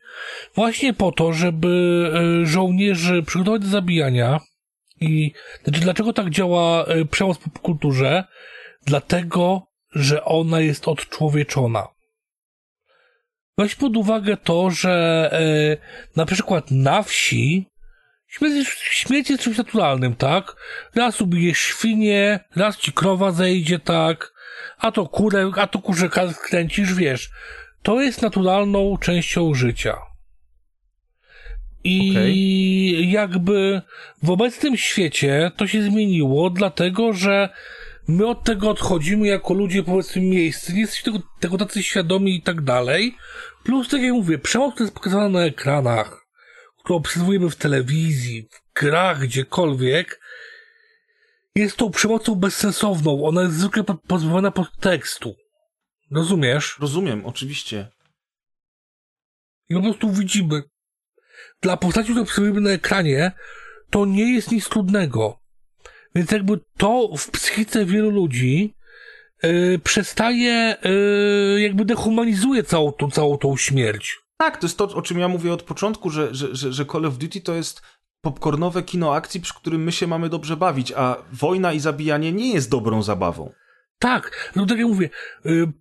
właśnie 0.56 0.94
po 0.94 1.12
to, 1.12 1.34
żeby 1.34 1.68
e, 2.14 2.46
żołnierzy 2.46 3.24
przygotować 3.24 3.62
do 3.62 3.68
zabijania 3.68 4.40
i 5.02 5.32
znaczy 5.64 5.80
dlaczego 5.80 6.14
tak 6.14 6.30
działa 6.30 6.86
e, 6.86 7.06
przemoc 7.06 7.38
w 7.38 7.42
popkulturze? 7.42 8.24
Dlatego, 8.86 9.68
że 9.92 10.26
ona 10.26 10.60
jest 10.60 10.88
odczłowieczona. 10.88 11.88
Weź 13.58 13.76
pod 13.76 13.98
uwagę 13.98 14.38
to, 14.38 14.72
że 14.72 15.30
e, 15.34 15.78
na 16.16 16.26
przykład 16.26 16.72
na 16.72 17.04
wsi 17.04 17.68
śmierć, 18.28 18.70
śmierć 18.80 19.30
jest 19.30 19.44
czymś 19.44 19.58
naturalnym, 19.58 20.16
tak? 20.16 20.56
Raz 20.96 21.22
ubijesz 21.22 21.60
świnie, 21.60 22.40
raz 22.56 22.78
ci 22.78 22.94
krowa 22.94 23.32
zejdzie, 23.32 23.80
tak? 23.80 24.34
A 24.78 24.92
to 24.92 25.06
kurę, 25.06 25.52
a 25.56 25.68
to 25.68 25.80
kurze 25.80 26.10
kręcisz, 26.50 26.94
wiesz. 26.94 27.30
To 27.84 28.02
jest 28.02 28.22
naturalną 28.22 28.98
częścią 28.98 29.54
życia. 29.54 29.98
I 31.84 32.12
okay. 32.12 33.12
jakby 33.12 33.82
w 34.24 34.30
obecnym 34.30 34.78
świecie 34.78 35.52
to 35.58 35.68
się 35.68 35.84
zmieniło, 35.84 36.50
dlatego 36.50 37.14
że 37.14 37.50
my 38.08 38.28
od 38.28 38.44
tego 38.44 38.70
odchodzimy 38.70 39.28
jako 39.28 39.54
ludzie 39.54 39.84
powiedzmy 39.84 40.22
miejscy, 40.22 40.74
nie 40.74 40.82
jesteśmy 40.82 41.12
tego, 41.12 41.26
tego 41.40 41.58
tacy 41.58 41.84
świadomi 41.84 42.36
i 42.36 42.42
tak 42.42 42.62
dalej. 42.62 43.16
Plus, 43.64 43.90
tak 43.90 44.02
jak 44.02 44.14
mówię, 44.14 44.38
przemoc, 44.38 44.74
która 44.74 44.86
jest 44.86 44.96
pokazywana 44.96 45.30
na 45.30 45.46
ekranach, 45.46 46.26
którą 46.80 46.98
obserwujemy 46.98 47.50
w 47.50 47.56
telewizji, 47.56 48.48
w 48.52 48.80
grach, 48.80 49.20
gdziekolwiek, 49.20 50.20
jest 51.60 51.78
tą 51.78 51.92
przemocą 51.92 52.36
bezsensowną. 52.36 53.26
Ona 53.26 53.42
jest 53.42 53.56
zwykle 53.56 53.84
pozbawiona 54.08 54.52
podtekstu. 54.52 55.36
Rozumiesz? 56.12 56.78
Rozumiem, 56.80 57.26
oczywiście. 57.26 57.88
I 59.70 59.76
po 59.76 59.82
prostu 59.82 60.12
widzimy. 60.12 60.64
Dla 61.62 61.78
postaci, 61.78 62.10
które 62.10 62.22
obserwujemy 62.22 62.62
na 62.62 62.70
ekranie, 62.70 63.32
to 63.90 64.06
nie 64.06 64.34
jest 64.34 64.52
nic 64.52 64.70
trudnego. 64.70 65.40
Więc 66.16 66.32
jakby 66.32 66.60
to 66.78 67.10
w 67.18 67.32
psychice 67.32 67.86
wielu 67.86 68.10
ludzi 68.10 68.76
yy, 69.44 69.80
przestaje, 69.84 70.76
yy, 71.54 71.62
jakby 71.62 71.86
dehumanizuje 71.86 72.64
całą 72.64 72.92
tą, 72.92 73.12
całą 73.12 73.38
tą 73.38 73.58
śmierć. 73.58 74.18
Tak, 74.38 74.58
to 74.58 74.66
jest 74.68 74.78
to, 74.78 74.84
o 74.84 75.02
czym 75.02 75.20
ja 75.20 75.28
mówię 75.28 75.54
od 75.54 75.64
początku, 75.64 76.10
że, 76.10 76.36
że, 76.36 76.56
że, 76.56 76.74
że 76.74 76.86
Call 76.86 77.06
of 77.06 77.18
Duty 77.18 77.42
to 77.42 77.54
jest 77.54 77.82
popcornowe 78.22 78.84
kino 78.84 79.14
akcji, 79.14 79.42
przy 79.42 79.54
którym 79.54 79.84
my 79.84 79.92
się 79.92 80.08
mamy 80.08 80.30
dobrze 80.30 80.58
bawić, 80.58 80.94
a 80.96 81.18
wojna 81.32 81.74
i 81.74 81.80
zabijanie 81.80 82.32
nie 82.32 82.54
jest 82.54 82.70
dobrą 82.70 83.04
zabawą. 83.04 83.54
Tak, 84.00 84.52
no 84.56 84.66
tak 84.66 84.78
jak 84.78 84.88
mówię, 84.88 85.10
yy, 85.46 85.74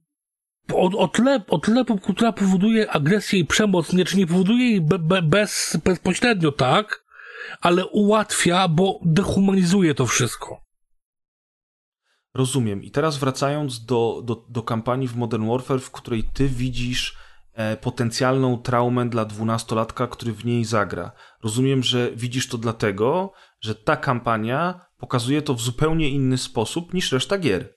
o, 0.72 0.98
o, 0.98 1.08
tyle, 1.08 1.42
o 1.48 1.58
tyle 1.58 1.84
popkultura 1.84 2.32
powoduje 2.32 2.90
agresję 2.90 3.38
i 3.38 3.44
przemoc, 3.44 3.92
nie, 3.92 4.04
czy 4.04 4.16
nie 4.16 4.26
powoduje 4.26 4.70
jej 4.70 4.80
be, 4.80 4.98
be, 4.98 5.22
bez, 5.22 5.78
bezpośrednio, 5.84 6.52
tak? 6.52 7.04
Ale 7.60 7.86
ułatwia, 7.86 8.68
bo 8.68 9.00
dehumanizuje 9.04 9.94
to 9.94 10.06
wszystko. 10.06 10.64
Rozumiem. 12.34 12.82
I 12.82 12.90
teraz 12.90 13.16
wracając 13.16 13.84
do, 13.84 14.22
do, 14.24 14.46
do 14.48 14.62
kampanii 14.62 15.08
w 15.08 15.16
Modern 15.16 15.48
Warfare, 15.48 15.80
w 15.80 15.90
której 15.90 16.24
ty 16.24 16.48
widzisz 16.48 17.16
potencjalną 17.80 18.58
traumę 18.58 19.08
dla 19.08 19.24
dwunastolatka, 19.24 20.06
który 20.06 20.32
w 20.32 20.44
niej 20.44 20.64
zagra. 20.64 21.12
Rozumiem, 21.44 21.82
że 21.82 22.10
widzisz 22.14 22.48
to 22.48 22.58
dlatego, 22.58 23.32
że 23.60 23.74
ta 23.74 23.96
kampania 23.96 24.80
pokazuje 24.98 25.42
to 25.42 25.54
w 25.54 25.60
zupełnie 25.60 26.08
inny 26.08 26.38
sposób 26.38 26.94
niż 26.94 27.12
reszta 27.12 27.38
gier. 27.38 27.74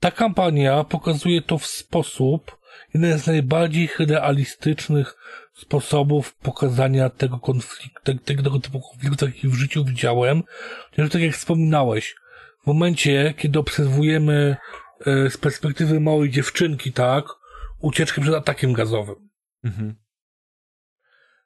Ta 0.00 0.10
kampania 0.10 0.84
pokazuje 0.84 1.42
to 1.42 1.58
w 1.58 1.66
sposób, 1.66 2.58
jeden 2.94 3.18
z 3.18 3.26
najbardziej 3.26 3.88
realistycznych 3.98 5.16
sposobów 5.54 6.34
pokazania 6.34 7.10
tego 7.10 7.38
konfliktu, 7.38 8.18
tego 8.24 8.58
typu 8.60 8.80
konfliktu, 8.80 9.26
jaki 9.26 9.48
w 9.48 9.54
życiu 9.54 9.84
widziałem. 9.84 10.42
Chociaż 10.90 11.10
tak 11.10 11.22
jak 11.22 11.34
wspominałeś, 11.34 12.16
w 12.62 12.66
momencie, 12.66 13.34
kiedy 13.38 13.58
obserwujemy 13.58 14.56
e, 15.06 15.30
z 15.30 15.36
perspektywy 15.36 16.00
małej 16.00 16.30
dziewczynki, 16.30 16.92
tak, 16.92 17.24
ucieczkę 17.80 18.20
przed 18.20 18.34
atakiem 18.34 18.72
gazowym. 18.72 19.28
Mhm. 19.64 19.94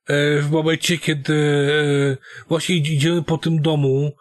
E, 0.06 0.38
w 0.42 0.50
momencie, 0.50 0.98
kiedy 0.98 1.34
e, 1.34 2.46
właśnie 2.48 2.76
idziemy 2.76 3.22
po 3.22 3.38
tym 3.38 3.62
domu 3.62 4.12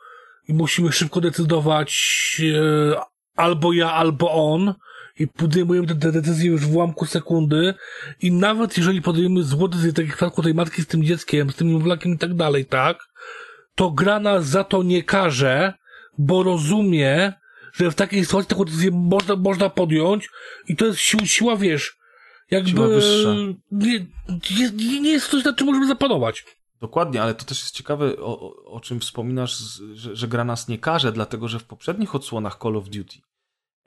i 0.48 0.54
musimy 0.54 0.92
szybko 0.92 1.22
decydować, 1.22 2.42
albo 3.36 3.74
ja, 3.74 3.94
albo 3.94 4.54
on 4.54 4.74
i 5.20 5.28
podejmujemy 5.28 5.88
te 5.88 6.12
decyzje 6.12 6.50
już 6.50 6.68
w 6.68 6.76
ułamku 6.76 7.06
sekundy 7.06 7.74
i 8.22 8.32
nawet 8.32 8.78
jeżeli 8.78 9.02
podejmujemy 9.02 9.44
złe 9.44 9.70
decyzje, 9.70 9.94
tak 9.94 10.06
jak 10.06 10.14
w 10.14 10.18
przypadku 10.18 10.44
tej 10.44 10.54
matki 10.54 10.82
z 10.82 10.88
tym 10.88 11.04
dzieckiem, 11.04 11.52
z 11.52 11.56
tym 11.56 11.68
niemowlakiem 11.68 12.14
i 12.14 12.18
tak 12.18 12.34
dalej, 12.34 12.66
tak, 12.66 12.98
to 13.76 13.92
gra 13.92 14.20
nas 14.20 14.46
za 14.46 14.64
to 14.64 14.84
nie 14.84 15.04
karze, 15.04 15.74
bo 16.18 16.44
rozumie, 16.44 17.34
że 17.74 17.92
w 17.92 17.96
takiej 17.96 18.26
sytuacji 18.26 18.50
taką 18.50 18.66
decyzję 18.66 18.92
można, 18.94 19.36
można 19.36 19.70
podjąć 19.70 20.30
i 20.68 20.76
to 20.76 20.86
jest 20.86 21.00
siła, 21.00 21.26
siła 21.26 21.56
wiesz, 21.56 21.98
jakby 22.52 22.82
nie, 23.72 24.06
nie, 24.72 25.02
nie 25.02 25.12
jest 25.12 25.28
coś, 25.28 25.44
nad 25.44 25.56
czym 25.56 25.68
możemy 25.68 25.88
zapanować. 25.88 26.46
Dokładnie, 26.82 27.22
ale 27.22 27.36
to 27.36 27.46
też 27.46 27.60
jest 27.60 27.76
ciekawe, 27.76 28.18
o, 28.18 28.40
o, 28.40 28.66
o 28.66 28.80
czym 28.80 29.00
wspominasz, 29.00 29.58
że, 29.94 30.16
że 30.16 30.28
gra 30.28 30.44
nas 30.44 30.68
nie 30.68 30.78
karze, 30.78 31.12
dlatego 31.12 31.48
że 31.48 31.60
w 31.60 31.64
poprzednich 31.64 32.16
odsłonach 32.16 32.58
Call 32.62 32.76
of 32.78 32.90
Duty 32.90 33.18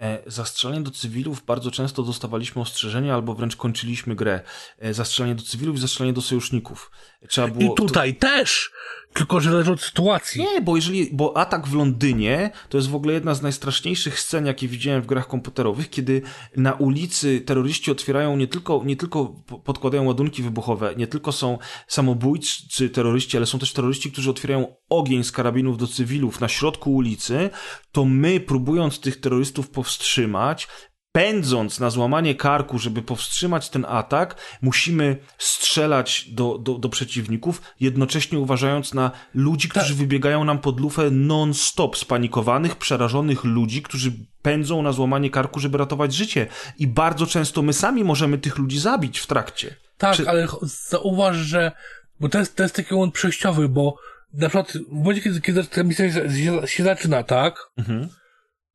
E, 0.01 0.23
zastrzelanie 0.27 0.81
do 0.81 0.91
cywilów 0.91 1.45
bardzo 1.45 1.71
często 1.71 2.03
dostawaliśmy 2.03 2.63
ostrzeżenia 2.63 3.15
albo 3.15 3.35
wręcz 3.35 3.57
kończyliśmy 3.57 4.15
grę. 4.15 4.41
E, 4.79 4.95
zastrzelanie 4.95 5.35
do 5.35 5.43
cywilów 5.43 5.77
i 5.77 5.79
zastrzelanie 5.79 6.13
do 6.13 6.23
sojuszników. 6.23 6.91
Trzeba 7.29 7.49
było... 7.49 7.73
I 7.73 7.77
tutaj 7.77 8.15
to... 8.15 8.21
też! 8.21 8.73
Tylko, 9.15 9.41
że 9.41 9.51
zależy 9.51 9.73
od 9.73 9.81
sytuacji. 9.81 10.41
Nie, 10.41 10.61
bo 10.61 10.77
jeżeli, 10.77 11.11
bo 11.13 11.37
atak 11.37 11.67
w 11.67 11.75
Londynie 11.75 12.51
to 12.69 12.79
jest 12.79 12.89
w 12.91 12.95
ogóle 12.95 13.15
jedna 13.15 13.35
z 13.35 13.43
najstraszniejszych 13.43 14.21
scen, 14.21 14.47
jakie 14.47 14.69
widziałem 14.69 15.03
w 15.03 15.07
grach 15.07 15.27
komputerowych, 15.27 15.91
kiedy 15.91 16.23
na 16.57 16.73
ulicy 16.73 17.41
terroryści 17.41 17.91
otwierają 17.91 18.37
nie 18.37 18.47
tylko, 18.47 18.83
nie 18.85 18.97
tylko 18.97 19.27
podkładają 19.65 20.05
ładunki 20.05 20.43
wybuchowe, 20.43 20.95
nie 20.97 21.07
tylko 21.07 21.33
są 21.33 21.59
samobójcy 21.89 22.91
terroryści, 22.91 23.37
ale 23.37 23.47
są 23.47 23.59
też 23.59 23.73
terroryści, 23.73 24.13
którzy 24.13 24.31
otwierają 24.31 24.77
ogień 24.89 25.25
z 25.25 25.33
karabinów 25.33 25.79
do 25.79 25.87
cywilów 25.87 26.41
na 26.41 26.49
środku 26.49 26.95
ulicy, 26.95 27.51
to 27.93 28.05
my 28.05 28.41
próbując 28.41 29.01
tych 29.01 29.21
terrorystów 29.21 29.71
powstrzymać, 29.71 30.69
pędząc 31.15 31.81
na 31.81 31.91
złamanie 31.91 32.35
karku, 32.35 32.79
żeby 32.79 33.03
powstrzymać 33.03 33.69
ten 33.69 33.85
atak, 33.89 34.37
musimy 34.63 35.17
strzelać 35.39 36.27
do, 36.31 36.59
do, 36.59 36.79
do 36.79 36.89
przeciwników, 36.89 37.63
jednocześnie 37.81 38.39
uważając 38.39 38.95
na 38.95 39.11
ludzi, 39.35 39.69
którzy 39.69 39.89
tak. 39.89 39.97
wybiegają 39.97 40.45
nam 40.45 40.59
pod 40.59 40.81
lufę 40.81 41.11
non-stop, 41.11 41.97
spanikowanych, 41.97 42.77
przerażonych 42.77 43.45
ludzi, 43.45 43.83
którzy 43.83 44.13
pędzą 44.43 44.83
na 44.83 44.93
złamanie 44.93 45.31
karku, 45.31 45.61
żeby 45.61 45.79
ratować 45.79 46.15
życie. 46.15 46.47
I 46.79 46.87
bardzo 46.87 47.27
często 47.27 47.63
my 47.63 47.73
sami 47.73 48.05
możemy 48.05 48.39
tych 48.39 48.59
ludzi 48.59 48.81
zabić 48.81 49.19
w 49.19 49.27
trakcie. 49.27 49.75
Tak, 49.99 50.17
Czy... 50.17 50.29
ale 50.29 50.47
zauważ, 50.63 51.37
że 51.37 51.73
bo 52.21 52.29
to 52.29 52.39
jest, 52.39 52.57
to 52.57 52.63
jest 52.63 52.77
taki 52.77 52.95
moment 52.95 53.15
przejściowy, 53.15 53.69
bo 53.69 53.97
na 54.33 54.49
przykład 54.49 54.73
w 54.73 54.93
momencie, 54.93 55.23
kiedy, 55.23 55.41
kiedy 55.41 55.65
ta 55.65 55.83
misja 55.83 56.13
się, 56.13 56.69
się 56.69 56.85
zaczyna, 56.85 57.23
tak? 57.23 57.57
Mhm 57.79 58.09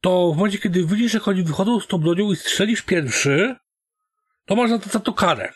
to 0.02 0.32
w 0.34 0.38
momencie, 0.38 0.58
kiedy 0.58 0.86
widzisz, 0.86 1.12
że 1.12 1.24
oni 1.24 1.44
wychodzą 1.44 1.80
z 1.80 1.88
tą 1.88 1.98
bronią 1.98 2.32
i 2.32 2.36
strzelisz 2.36 2.82
pierwszy, 2.82 3.56
to 4.46 4.56
masz 4.56 4.70
za 4.70 4.80
to, 4.80 4.90
za 4.90 5.00
to 5.00 5.14
karę. 5.14 5.54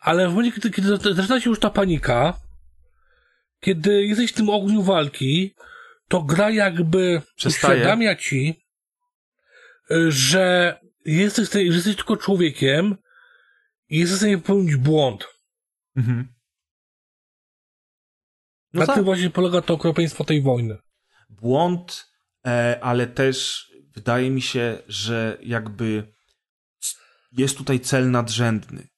Ale 0.00 0.28
w 0.28 0.34
momencie, 0.34 0.60
kiedy, 0.60 0.70
kiedy 0.70 1.14
zaczyna 1.14 1.40
się 1.40 1.50
już 1.50 1.60
ta 1.60 1.70
panika, 1.70 2.40
kiedy 3.60 4.06
jesteś 4.06 4.30
w 4.30 4.34
tym 4.34 4.50
ogniu 4.50 4.82
walki, 4.82 5.54
to 6.08 6.22
gra 6.22 6.50
jakby 6.50 7.22
uświadamia 7.46 8.16
ci, 8.16 8.64
że 10.08 10.78
jesteś, 11.04 11.50
że 11.50 11.60
jesteś 11.62 11.96
tylko 11.96 12.16
człowiekiem 12.16 12.96
i 13.88 13.98
jesteś 13.98 14.16
w 14.16 14.18
stanie 14.18 14.38
popełnić 14.38 14.76
błąd. 14.76 15.26
Mhm. 15.96 16.28
No 18.72 18.80
Na 18.80 18.86
tak. 18.86 18.94
tym 18.94 19.04
właśnie 19.04 19.30
polega 19.30 19.62
to 19.62 19.74
okropieństwo 19.74 20.24
tej 20.24 20.42
wojny. 20.42 20.78
Błąd 21.28 22.09
ale 22.80 23.06
też 23.06 23.66
wydaje 23.94 24.30
mi 24.30 24.42
się, 24.42 24.78
że 24.88 25.38
jakby 25.42 26.12
jest 27.32 27.56
tutaj 27.56 27.80
cel 27.80 28.10
nadrzędny. 28.10 28.88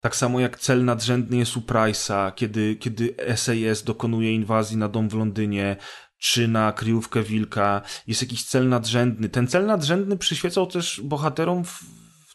Tak 0.00 0.16
samo 0.16 0.40
jak 0.40 0.58
cel 0.58 0.84
nadrzędny 0.84 1.36
jest 1.36 1.56
u 1.56 1.60
Price'a, 1.60 2.34
kiedy, 2.34 2.76
kiedy 2.76 3.14
SAS 3.36 3.82
dokonuje 3.82 4.34
inwazji 4.34 4.76
na 4.76 4.88
dom 4.88 5.08
w 5.08 5.14
Londynie, 5.14 5.76
czy 6.18 6.48
na 6.48 6.72
kryjówkę 6.72 7.22
Wilka, 7.22 7.82
jest 8.06 8.22
jakiś 8.22 8.44
cel 8.44 8.68
nadrzędny. 8.68 9.28
Ten 9.28 9.46
cel 9.46 9.66
nadrzędny 9.66 10.16
przyświecał 10.16 10.66
też 10.66 11.00
bohaterom 11.04 11.64
w, 11.64 11.84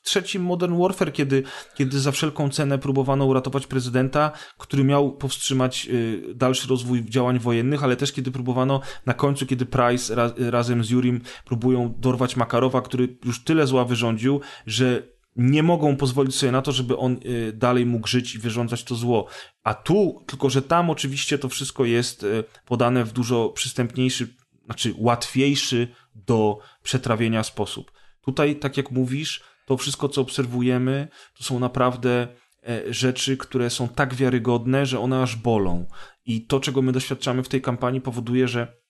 trzecim 0.03 0.43
Modern 0.43 0.81
Warfare, 0.81 1.13
kiedy, 1.13 1.43
kiedy 1.75 1.99
za 1.99 2.11
wszelką 2.11 2.49
cenę 2.49 2.77
próbowano 2.77 3.25
uratować 3.25 3.67
prezydenta, 3.67 4.31
który 4.57 4.83
miał 4.83 5.11
powstrzymać 5.11 5.87
y, 5.89 6.33
dalszy 6.35 6.67
rozwój 6.67 7.05
działań 7.05 7.39
wojennych, 7.39 7.83
ale 7.83 7.95
też 7.95 8.11
kiedy 8.11 8.31
próbowano 8.31 8.81
na 9.05 9.13
końcu, 9.13 9.45
kiedy 9.45 9.65
Price 9.65 10.15
raz, 10.15 10.31
razem 10.37 10.83
z 10.83 10.89
Jurim 10.89 11.21
próbują 11.45 11.93
dorwać 11.97 12.35
Makarowa, 12.35 12.81
który 12.81 13.17
już 13.25 13.43
tyle 13.43 13.67
zła 13.67 13.85
wyrządził, 13.85 14.41
że 14.65 15.13
nie 15.35 15.63
mogą 15.63 15.97
pozwolić 15.97 16.35
sobie 16.35 16.51
na 16.51 16.61
to, 16.61 16.71
żeby 16.71 16.97
on 16.97 17.17
y, 17.25 17.53
dalej 17.53 17.85
mógł 17.85 18.07
żyć 18.07 18.35
i 18.35 18.39
wyrządzać 18.39 18.83
to 18.83 18.95
zło. 18.95 19.27
A 19.63 19.73
tu, 19.73 20.23
tylko 20.27 20.49
że 20.49 20.61
tam 20.61 20.89
oczywiście 20.89 21.37
to 21.37 21.49
wszystko 21.49 21.85
jest 21.85 22.23
y, 22.23 22.43
podane 22.65 23.03
w 23.03 23.11
dużo 23.11 23.49
przystępniejszy, 23.49 24.35
znaczy 24.65 24.93
łatwiejszy 24.97 25.87
do 26.15 26.59
przetrawienia 26.83 27.43
sposób. 27.43 27.91
Tutaj, 28.21 28.55
tak 28.55 28.77
jak 28.77 28.91
mówisz, 28.91 29.43
to 29.65 29.77
wszystko, 29.77 30.09
co 30.09 30.21
obserwujemy, 30.21 31.07
to 31.37 31.43
są 31.43 31.59
naprawdę 31.59 32.27
e, 32.67 32.93
rzeczy, 32.93 33.37
które 33.37 33.69
są 33.69 33.87
tak 33.87 34.13
wiarygodne, 34.13 34.85
że 34.85 34.99
one 34.99 35.21
aż 35.21 35.35
bolą. 35.35 35.85
I 36.25 36.45
to, 36.45 36.59
czego 36.59 36.81
my 36.81 36.91
doświadczamy 36.91 37.43
w 37.43 37.49
tej 37.49 37.61
kampanii, 37.61 38.01
powoduje, 38.01 38.47
że 38.47 38.83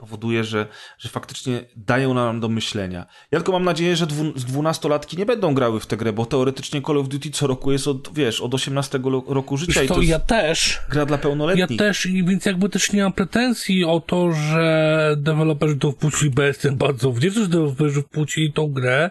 powoduje, 0.00 0.44
że, 0.44 0.66
że 0.98 1.08
faktycznie 1.08 1.64
dają 1.76 2.14
nam 2.14 2.40
do 2.40 2.48
myślenia. 2.48 3.06
Ja 3.30 3.38
tylko 3.38 3.52
mam 3.52 3.64
nadzieję, 3.64 3.96
że 3.96 4.06
dwu, 4.06 4.32
dwunastolatki 4.32 5.16
nie 5.16 5.26
będą 5.26 5.54
grały 5.54 5.80
w 5.80 5.86
tę 5.86 5.96
grę, 5.96 6.12
bo 6.12 6.26
teoretycznie 6.26 6.82
Call 6.82 6.98
of 6.98 7.08
Duty 7.08 7.30
co 7.30 7.46
roku 7.46 7.72
jest 7.72 7.88
od, 7.88 8.14
wiesz, 8.14 8.40
od 8.40 8.54
18 8.54 9.00
roku 9.26 9.56
życia. 9.56 9.80
Wiesz, 9.80 9.88
to, 9.88 9.94
i 9.94 9.96
to 9.96 10.02
ja 10.02 10.18
też. 10.18 10.78
Gra 10.90 11.06
dla 11.06 11.18
pełnoletnich. 11.18 11.70
Ja 11.70 11.76
też, 11.76 12.06
i 12.06 12.24
więc 12.24 12.46
jakby 12.46 12.68
też 12.68 12.92
nie 12.92 13.02
mam 13.02 13.12
pretensji 13.12 13.84
o 13.84 14.00
to, 14.00 14.32
że 14.32 15.14
deweloperzy 15.18 15.76
to 15.76 15.92
wpuścili, 15.92 16.30
bo 16.30 16.42
jestem 16.42 16.76
bardzo 16.76 17.12
wdzięczny, 17.12 17.42
że 17.42 17.48
deweloperzy 17.48 18.02
wpuścili 18.02 18.52
tą 18.52 18.72
grę, 18.72 19.10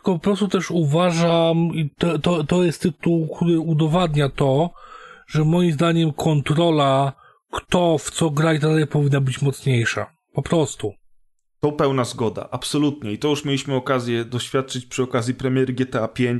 tylko 0.00 0.14
po 0.14 0.18
prostu 0.18 0.48
też 0.48 0.70
uważam, 0.70 1.56
i 1.58 1.90
to, 1.98 2.18
to, 2.18 2.44
to 2.44 2.64
jest 2.64 2.82
tytuł, 2.82 3.28
który 3.36 3.58
udowadnia 3.58 4.28
to, 4.28 4.70
że 5.26 5.44
moim 5.44 5.72
zdaniem 5.72 6.12
kontrola, 6.12 7.12
kto 7.52 7.98
w 7.98 8.10
co 8.10 8.30
gra 8.30 8.54
i 8.54 8.60
tak 8.60 8.70
dalej 8.70 8.86
powinna 8.86 9.20
być 9.20 9.42
mocniejsza. 9.42 10.06
Po 10.32 10.42
prostu. 10.42 10.92
To 11.60 11.72
pełna 11.72 12.04
zgoda, 12.04 12.48
absolutnie. 12.50 13.12
I 13.12 13.18
to 13.18 13.28
już 13.28 13.44
mieliśmy 13.44 13.74
okazję 13.74 14.24
doświadczyć 14.24 14.86
przy 14.86 15.02
okazji 15.02 15.34
premiery 15.34 15.72
GTA 15.72 16.06
V, 16.06 16.38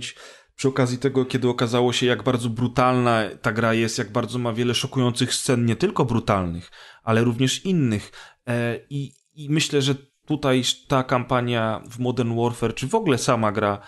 przy 0.57 0.69
okazji 0.69 0.99
tego, 0.99 1.25
kiedy 1.25 1.49
okazało 1.49 1.93
się, 1.93 2.07
jak 2.07 2.23
bardzo 2.23 2.49
brutalna 2.49 3.23
ta 3.43 3.53
gra 3.53 3.75
jest, 3.75 3.99
jak 3.99 4.13
bardzo 4.13 4.39
ma 4.39 4.53
wiele 4.53 4.75
szokujących 4.75 5.35
scen, 5.35 5.67
nie 5.67 5.77
tylko 5.77 6.05
brutalnych, 6.05 6.71
ale 7.03 7.25
również 7.25 7.65
innych. 7.65 8.13
E, 8.49 8.81
I, 8.91 9.13
i 9.35 9.51
myślę, 9.51 9.83
że 9.83 9.95
tutaj 10.31 10.63
ta 10.89 11.03
kampania 11.03 11.81
w 11.91 11.99
Modern 11.99 12.37
Warfare, 12.43 12.75
czy 12.75 12.89
w 12.89 12.95
ogóle 12.95 13.19
sama 13.19 13.53
gra, 13.53 13.79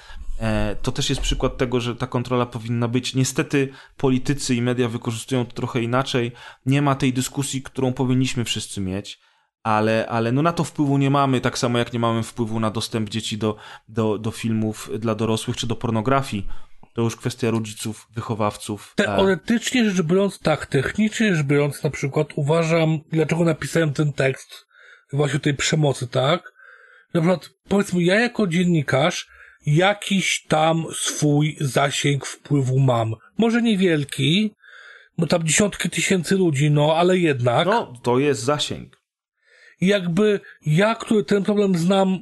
e, 0.40 0.76
to 0.82 0.92
też 0.92 1.10
jest 1.10 1.20
przykład 1.20 1.56
tego, 1.56 1.80
że 1.80 1.96
ta 1.96 2.06
kontrola 2.06 2.46
powinna 2.46 2.88
być. 2.88 3.14
Niestety 3.14 3.68
politycy 3.96 4.54
i 4.54 4.62
media 4.62 4.88
wykorzystują 4.88 5.46
to 5.46 5.52
trochę 5.52 5.82
inaczej. 5.82 6.32
Nie 6.66 6.82
ma 6.82 6.94
tej 6.94 7.12
dyskusji, 7.12 7.62
którą 7.62 7.92
powinniśmy 7.92 8.44
wszyscy 8.44 8.80
mieć 8.80 9.20
ale, 9.62 10.06
ale 10.08 10.32
no 10.32 10.42
na 10.42 10.52
to 10.52 10.64
wpływu 10.64 10.98
nie 10.98 11.10
mamy, 11.10 11.40
tak 11.40 11.58
samo 11.58 11.78
jak 11.78 11.92
nie 11.92 11.98
mamy 11.98 12.22
wpływu 12.22 12.60
na 12.60 12.70
dostęp 12.70 13.10
dzieci 13.10 13.38
do, 13.38 13.56
do, 13.88 14.18
do 14.18 14.30
filmów 14.30 14.90
dla 14.98 15.14
dorosłych 15.14 15.56
czy 15.56 15.66
do 15.66 15.76
pornografii. 15.76 16.46
To 16.94 17.02
już 17.02 17.16
kwestia 17.16 17.50
rodziców, 17.50 18.08
wychowawców. 18.14 18.92
Teoretycznie 18.96 19.90
rzecz 19.90 20.06
biorąc, 20.06 20.38
tak, 20.38 20.66
technicznie 20.66 21.34
rzecz 21.34 21.46
biorąc, 21.46 21.82
na 21.82 21.90
przykład 21.90 22.28
uważam, 22.36 22.98
dlaczego 23.12 23.44
napisałem 23.44 23.92
ten 23.92 24.12
tekst 24.12 24.71
właśnie 25.12 25.40
tej 25.40 25.54
przemocy, 25.54 26.06
tak? 26.06 26.52
Na 27.14 27.20
przykład, 27.20 27.50
powiedzmy, 27.68 28.02
ja 28.02 28.20
jako 28.20 28.46
dziennikarz 28.46 29.28
jakiś 29.66 30.44
tam 30.48 30.86
swój 30.94 31.56
zasięg 31.60 32.26
wpływu 32.26 32.78
mam. 32.78 33.14
Może 33.38 33.62
niewielki, 33.62 34.54
bo 35.18 35.26
tam 35.26 35.44
dziesiątki 35.44 35.90
tysięcy 35.90 36.36
ludzi, 36.36 36.70
no, 36.70 36.96
ale 36.96 37.18
jednak. 37.18 37.66
No, 37.66 37.92
to 38.02 38.18
jest 38.18 38.42
zasięg. 38.42 39.02
I 39.80 39.86
jakby 39.86 40.40
ja, 40.66 40.94
który 40.94 41.24
ten 41.24 41.44
problem 41.44 41.78
znam 41.78 42.18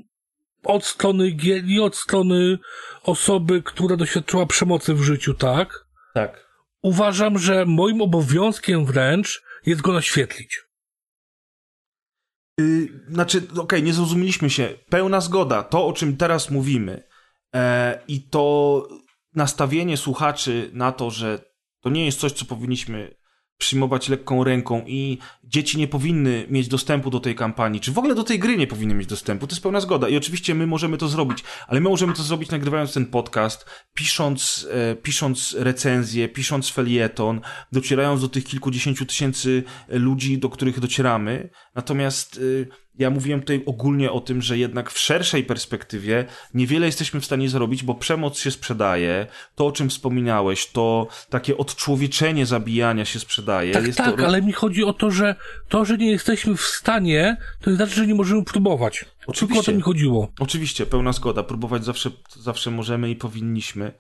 od 0.65 0.85
strony 0.85 1.31
gier 1.31 1.65
i 1.65 1.81
od 1.81 1.97
strony 1.97 2.59
osoby, 3.03 3.63
która 3.63 3.97
doświadczyła 3.97 4.47
przemocy 4.47 4.95
w 4.95 5.03
życiu, 5.03 5.35
tak? 5.35 5.85
Tak. 6.15 6.47
Uważam, 6.83 7.39
że 7.39 7.67
moim 7.67 8.03
obowiązkiem 8.03 8.87
wręcz 8.87 9.43
jest 9.67 9.81
go 9.81 9.93
naświetlić. 9.93 10.70
Yy, 12.59 13.05
znaczy, 13.09 13.39
okej, 13.39 13.61
okay, 13.61 13.83
nie 13.83 13.93
zrozumieliśmy 13.93 14.51
się. 14.51 14.75
Pełna 14.89 15.21
zgoda. 15.21 15.63
To, 15.63 15.87
o 15.87 15.93
czym 15.93 16.17
teraz 16.17 16.51
mówimy 16.51 17.09
e, 17.55 18.03
i 18.09 18.23
to 18.23 18.89
nastawienie 19.35 19.97
słuchaczy 19.97 20.71
na 20.73 20.93
to, 20.93 21.11
że 21.11 21.45
to 21.81 21.91
nie 21.91 22.05
jest 22.05 22.21
coś, 22.21 22.33
co 22.33 22.45
powinniśmy 22.45 23.20
przyjmować 23.61 24.09
lekką 24.09 24.45
ręką 24.45 24.85
i 24.87 25.19
dzieci 25.45 25.79
nie 25.79 25.89
powinny 25.89 26.47
mieć 26.49 26.69
dostępu 26.69 27.11
do 27.11 27.21
tej 27.21 27.35
kampanii, 27.35 27.81
czy 27.81 27.93
w 27.93 27.99
ogóle 27.99 28.15
do 28.15 28.25
tej 28.25 28.39
gry 28.39 28.57
nie 28.57 28.67
powinny 28.67 28.95
mieć 28.95 29.07
dostępu, 29.07 29.47
to 29.47 29.53
jest 29.53 29.63
pełna 29.63 29.81
zgoda. 29.81 30.09
I 30.09 30.17
oczywiście 30.17 30.55
my 30.55 30.67
możemy 30.67 30.99
to 30.99 31.09
zrobić, 31.09 31.45
ale 31.69 31.81
my 31.81 31.89
możemy 31.89 32.13
to 32.15 32.23
zrobić 32.23 32.51
nagrywając 32.51 32.95
ten 32.95 33.07
podcast, 33.07 33.67
pisząc, 33.95 34.69
e, 34.71 34.97
pisząc 34.97 35.57
recenzję, 35.59 36.29
pisząc 36.29 36.69
felieton, 36.69 37.41
docierając 37.73 38.21
do 38.21 38.29
tych 38.29 38.45
kilkudziesięciu 38.45 39.07
tysięcy 39.07 39.65
ludzi, 39.89 40.39
do 40.39 40.49
których 40.49 40.81
docieramy. 40.81 41.51
Natomiast 41.75 42.41
e, 42.67 42.90
ja 42.99 43.11
mówiłem 43.11 43.41
tutaj 43.41 43.63
ogólnie 43.67 44.13
o 44.13 44.21
tym, 44.21 44.43
że 44.43 44.59
jednak 44.59 44.91
w 44.91 44.99
szerszej 44.99 45.45
perspektywie 45.45 46.25
niewiele 46.55 46.87
jesteśmy 46.87 47.21
w 47.21 47.25
stanie 47.25 47.49
zrobić, 47.49 47.83
bo 47.83 47.95
przemoc 47.95 48.39
się 48.39 48.51
sprzedaje, 48.51 49.27
to 49.55 49.67
o 49.67 49.73
czym 49.73 49.91
wspominałeś, 49.91 50.67
to 50.67 51.09
takie 51.31 51.57
odczłowieczenie 51.57 52.47
zabijania 52.47 53.05
się 53.05 53.21
sprzedaje. 53.21 53.73
Tak, 53.73 53.87
Jest 53.87 53.99
tak, 53.99 54.17
to... 54.17 54.27
ale 54.27 54.43
mi 54.43 54.53
chodzi 54.53 54.85
o 54.85 54.93
to, 54.93 55.11
że 55.11 55.35
to, 55.69 55.85
że 55.85 55.99
nie 55.99 56.11
jesteśmy 56.11 56.57
w 56.57 56.63
stanie, 56.63 57.37
to 57.61 57.71
nie 57.71 57.77
znaczy, 57.77 57.95
że 57.95 58.07
nie 58.07 58.15
możemy 58.15 58.45
próbować. 58.45 59.05
Oczywiście. 59.27 59.47
Tylko 59.47 59.61
o 59.61 59.63
to 59.63 59.73
mi 59.73 59.83
chodziło. 59.83 60.33
Oczywiście, 60.41 60.87
pełna 60.87 61.13
zgoda. 61.13 61.43
Próbować 61.43 61.85
zawsze, 61.85 62.11
zawsze 62.37 62.71
możemy 62.71 63.11
i 63.11 63.17
powinniśmy. 63.17 63.93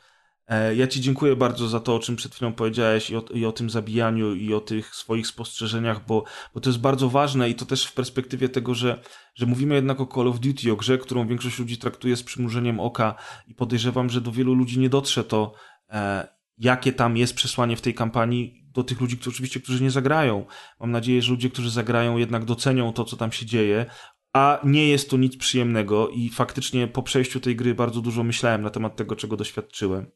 E, 0.50 0.74
ja 0.74 0.86
Ci 0.86 1.00
dziękuję 1.00 1.36
bardzo 1.36 1.68
za 1.68 1.80
to, 1.80 1.94
o 1.94 1.98
czym 1.98 2.16
przed 2.16 2.34
chwilą 2.34 2.52
powiedziałeś 2.52 3.10
i 3.10 3.16
o, 3.16 3.24
i 3.34 3.46
o, 3.46 3.52
tym 3.52 3.70
zabijaniu 3.70 4.34
i 4.34 4.54
o 4.54 4.60
tych 4.60 4.94
swoich 4.94 5.26
spostrzeżeniach, 5.26 6.06
bo, 6.06 6.24
bo 6.54 6.60
to 6.60 6.70
jest 6.70 6.80
bardzo 6.80 7.08
ważne 7.08 7.50
i 7.50 7.54
to 7.54 7.66
też 7.66 7.86
w 7.86 7.92
perspektywie 7.94 8.48
tego, 8.48 8.74
że, 8.74 9.02
że 9.34 9.46
mówimy 9.46 9.74
jednak 9.74 10.00
o 10.00 10.06
Call 10.06 10.28
of 10.28 10.40
Duty, 10.40 10.72
o 10.72 10.76
grze, 10.76 10.98
którą 10.98 11.26
większość 11.26 11.58
ludzi 11.58 11.78
traktuje 11.78 12.16
z 12.16 12.22
przymrużeniem 12.22 12.80
oka 12.80 13.14
i 13.46 13.54
podejrzewam, 13.54 14.10
że 14.10 14.20
do 14.20 14.32
wielu 14.32 14.54
ludzi 14.54 14.78
nie 14.78 14.88
dotrze 14.88 15.24
to, 15.24 15.52
e, 15.90 16.28
jakie 16.58 16.92
tam 16.92 17.16
jest 17.16 17.34
przesłanie 17.34 17.76
w 17.76 17.80
tej 17.80 17.94
kampanii 17.94 18.64
do 18.74 18.84
tych 18.84 19.00
ludzi, 19.00 19.16
którzy 19.16 19.30
oczywiście, 19.30 19.60
którzy 19.60 19.82
nie 19.82 19.90
zagrają. 19.90 20.46
Mam 20.80 20.90
nadzieję, 20.90 21.22
że 21.22 21.30
ludzie, 21.30 21.50
którzy 21.50 21.70
zagrają 21.70 22.16
jednak 22.16 22.44
docenią 22.44 22.92
to, 22.92 23.04
co 23.04 23.16
tam 23.16 23.32
się 23.32 23.46
dzieje, 23.46 23.86
a 24.32 24.60
nie 24.64 24.88
jest 24.88 25.10
to 25.10 25.16
nic 25.16 25.36
przyjemnego 25.36 26.08
i 26.08 26.28
faktycznie 26.28 26.88
po 26.88 27.02
przejściu 27.02 27.40
tej 27.40 27.56
gry 27.56 27.74
bardzo 27.74 28.00
dużo 28.00 28.24
myślałem 28.24 28.62
na 28.62 28.70
temat 28.70 28.96
tego, 28.96 29.16
czego 29.16 29.36
doświadczyłem. 29.36 30.10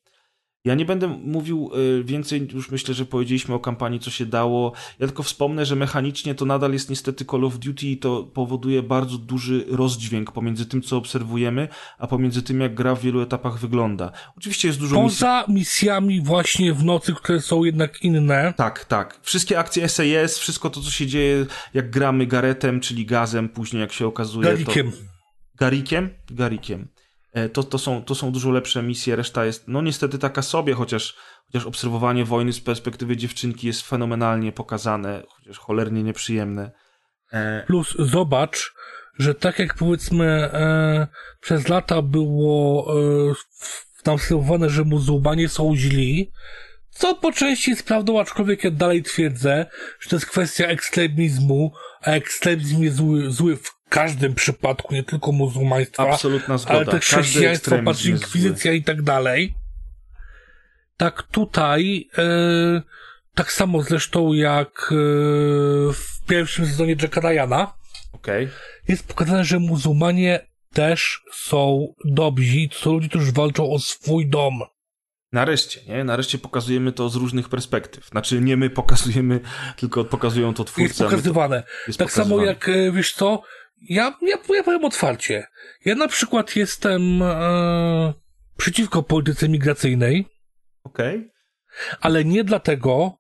Ja 0.65 0.75
nie 0.75 0.85
będę 0.85 1.09
mówił 1.09 1.71
y, 2.01 2.05
więcej, 2.05 2.49
już 2.55 2.71
myślę, 2.71 2.95
że 2.95 3.07
powiedzieliśmy 3.07 3.55
o 3.55 3.59
kampanii, 3.59 4.01
co 4.01 4.11
się 4.11 4.27
dało. 4.27 4.73
Ja 4.99 5.07
tylko 5.07 5.23
wspomnę, 5.23 5.67
że 5.67 5.77
mechanicznie 5.77 6.35
to 6.35 6.45
nadal 6.45 6.73
jest 6.73 6.91
niestety 6.91 7.25
Call 7.25 7.45
of 7.45 7.59
Duty 7.59 7.87
i 7.87 7.97
to 7.97 8.23
powoduje 8.23 8.83
bardzo 8.83 9.19
duży 9.19 9.65
rozdźwięk 9.69 10.33
pomiędzy 10.33 10.67
tym, 10.67 10.83
co 10.83 10.97
obserwujemy, 10.97 11.69
a 11.99 12.07
pomiędzy 12.07 12.43
tym, 12.43 12.61
jak 12.61 12.75
gra 12.75 12.95
w 12.95 13.01
wielu 13.01 13.21
etapach 13.21 13.59
wygląda. 13.59 14.13
Oczywiście 14.37 14.69
jest 14.69 14.81
dużo 14.81 14.97
Poza 14.97 15.41
misji... 15.41 15.55
misjami 15.55 16.21
właśnie 16.21 16.75
w 16.75 16.85
nocy, 16.85 17.15
które 17.15 17.41
są 17.41 17.65
jednak 17.65 18.03
inne. 18.03 18.55
Tak, 18.57 18.85
tak. 18.85 19.21
Wszystkie 19.23 19.59
akcje 19.59 19.89
SAS, 19.89 20.39
wszystko 20.39 20.71
to, 20.71 20.81
co 20.81 20.91
się 20.91 21.07
dzieje, 21.07 21.47
jak 21.75 21.91
gramy 21.91 22.27
Garetem, 22.27 22.81
czyli 22.81 23.07
gazem, 23.07 23.49
później 23.49 23.81
jak 23.81 23.93
się 23.93 24.07
okazuje. 24.07 24.45
Garikiem. 24.45 24.93
To... 24.93 24.97
Garikiem? 25.57 26.11
Garikiem. 26.31 26.89
E, 27.35 27.49
to, 27.49 27.63
to, 27.63 27.79
są, 27.79 28.05
to 28.05 28.15
są 28.15 28.33
dużo 28.33 28.51
lepsze 28.51 28.83
misje, 28.83 29.17
reszta 29.17 29.45
jest 29.45 29.69
no 29.69 29.83
niestety 29.83 30.19
taka 30.19 30.43
sobie, 30.43 30.75
chociaż, 30.75 31.17
chociaż 31.47 31.67
obserwowanie 31.67 32.25
wojny 32.25 32.53
z 32.53 32.61
perspektywy 32.61 33.17
dziewczynki 33.17 33.67
jest 33.67 33.89
fenomenalnie 33.89 34.53
pokazane, 34.53 35.23
chociaż 35.29 35.59
cholernie 35.59 36.03
nieprzyjemne. 36.03 36.71
E... 37.33 37.65
Plus 37.67 37.95
zobacz, 37.99 38.75
że 39.19 39.35
tak 39.35 39.59
jak 39.59 39.75
powiedzmy 39.75 40.25
e, 40.27 41.07
przez 41.41 41.69
lata 41.69 42.03
było 42.03 42.87
e, 43.31 43.35
tam 44.03 44.15
obserwowane, 44.15 44.71
że 44.71 44.85
muzułmanie 44.85 45.49
są 45.49 45.77
źli, 45.77 46.33
co 46.91 47.15
po 47.15 47.33
części 47.33 47.71
jest 47.71 47.87
prawdą, 47.87 48.21
aczkolwiek 48.21 48.65
ja 48.65 48.71
dalej 48.71 49.03
twierdzę, 49.03 49.67
że 50.01 50.11
to 50.11 50.17
jest 50.17 50.27
kwestia 50.27 50.67
ekstremizmu, 50.67 51.73
a 52.03 52.11
ekstremizm 52.11 52.83
jest 52.83 52.97
zły, 52.97 53.31
zły 53.31 53.57
w 53.57 53.74
każdym 53.89 54.35
przypadku, 54.35 54.95
nie 54.95 55.03
tylko 55.03 55.33
muzułmaństwa, 55.33 56.11
Absolutna 56.11 56.59
zgoda. 56.59 56.77
ale 56.77 56.87
też 56.87 57.05
chrześcijaństwo, 57.05 57.77
patrz, 57.85 58.05
inkwizycja 58.05 58.73
i 58.73 58.83
tak 58.83 59.03
dalej. 59.03 59.55
Tak 60.97 61.23
tutaj, 61.23 62.09
e, 62.19 62.83
tak 63.35 63.53
samo 63.53 63.83
zresztą 63.83 64.33
jak 64.33 64.93
e, 64.93 64.95
w 65.93 66.25
pierwszym 66.29 66.67
sezonie 66.67 66.97
Jacka 67.03 67.21
Ryana, 67.21 67.75
okay. 68.13 68.49
jest 68.89 69.09
pokazane, 69.09 69.45
że 69.45 69.59
muzułmanie 69.59 70.47
też 70.73 71.23
są 71.33 71.95
dobrzy, 72.05 72.69
to 72.73 72.79
są 72.79 72.93
ludzie, 72.93 73.09
którzy 73.09 73.33
walczą 73.33 73.71
o 73.71 73.79
swój 73.79 74.29
dom. 74.29 74.61
Nareszcie, 75.33 75.81
nie? 75.89 76.05
Nareszcie 76.05 76.39
pokazujemy 76.39 76.93
to 76.93 77.09
z 77.09 77.17
różnych 77.17 77.49
perspektyw. 77.49 78.09
Znaczy, 78.09 78.41
nie 78.41 78.57
my 78.57 78.71
pokazujemy, 78.81 79.41
tylko 79.77 80.05
pokazują 80.05 80.55
to 80.55 80.65
twórcy. 80.65 80.83
Jest 80.83 80.99
pokazywane. 80.99 81.63
Jest 81.87 81.99
tak 81.99 82.09
pokazywane. 82.09 82.31
samo 82.31 82.45
jak, 82.45 82.69
e, 82.69 82.93
wiesz 82.93 83.13
co, 83.13 83.43
ja, 83.89 84.19
ja, 84.23 84.39
ja 84.49 84.63
powiem 84.63 84.85
otwarcie. 84.85 85.47
Ja 85.85 85.95
na 85.95 86.09
przykład 86.09 86.57
jestem 86.57 87.23
e, 87.23 88.13
przeciwko 88.57 89.03
polityce 89.03 89.49
migracyjnej. 89.49 90.27
Okej. 90.85 91.17
Okay. 91.17 91.31
Ale 92.01 92.25
nie 92.25 92.45
dlatego, 92.45 93.19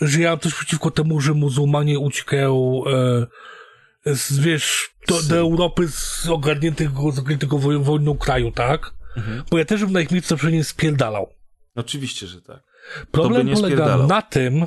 że 0.00 0.20
ja 0.20 0.36
coś 0.36 0.54
przeciwko 0.54 0.90
temu, 0.90 1.20
że 1.20 1.34
muzułmanie 1.34 1.98
uciekają 1.98 2.82
e, 2.86 4.14
z, 4.14 4.38
wiesz, 4.38 4.90
do, 5.08 5.22
do 5.22 5.36
Europy 5.36 5.88
z 5.88 6.28
ogarniętego, 6.28 7.12
z 7.12 7.18
ogarniętego 7.18 7.58
wojną 7.58 8.18
kraju, 8.18 8.52
tak? 8.52 8.90
Mhm. 9.16 9.42
Bo 9.50 9.58
ja 9.58 9.64
też 9.64 9.84
bym 9.84 9.92
na 9.92 10.00
ich 10.00 10.10
miejscu 10.10 10.36
przynajmniej 10.36 10.64
spierdalał. 10.64 11.34
Oczywiście, 11.74 12.26
że 12.26 12.42
tak. 12.42 12.62
Problem 13.10 13.54
polega 13.54 13.96
na 13.96 14.22
tym, 14.22 14.66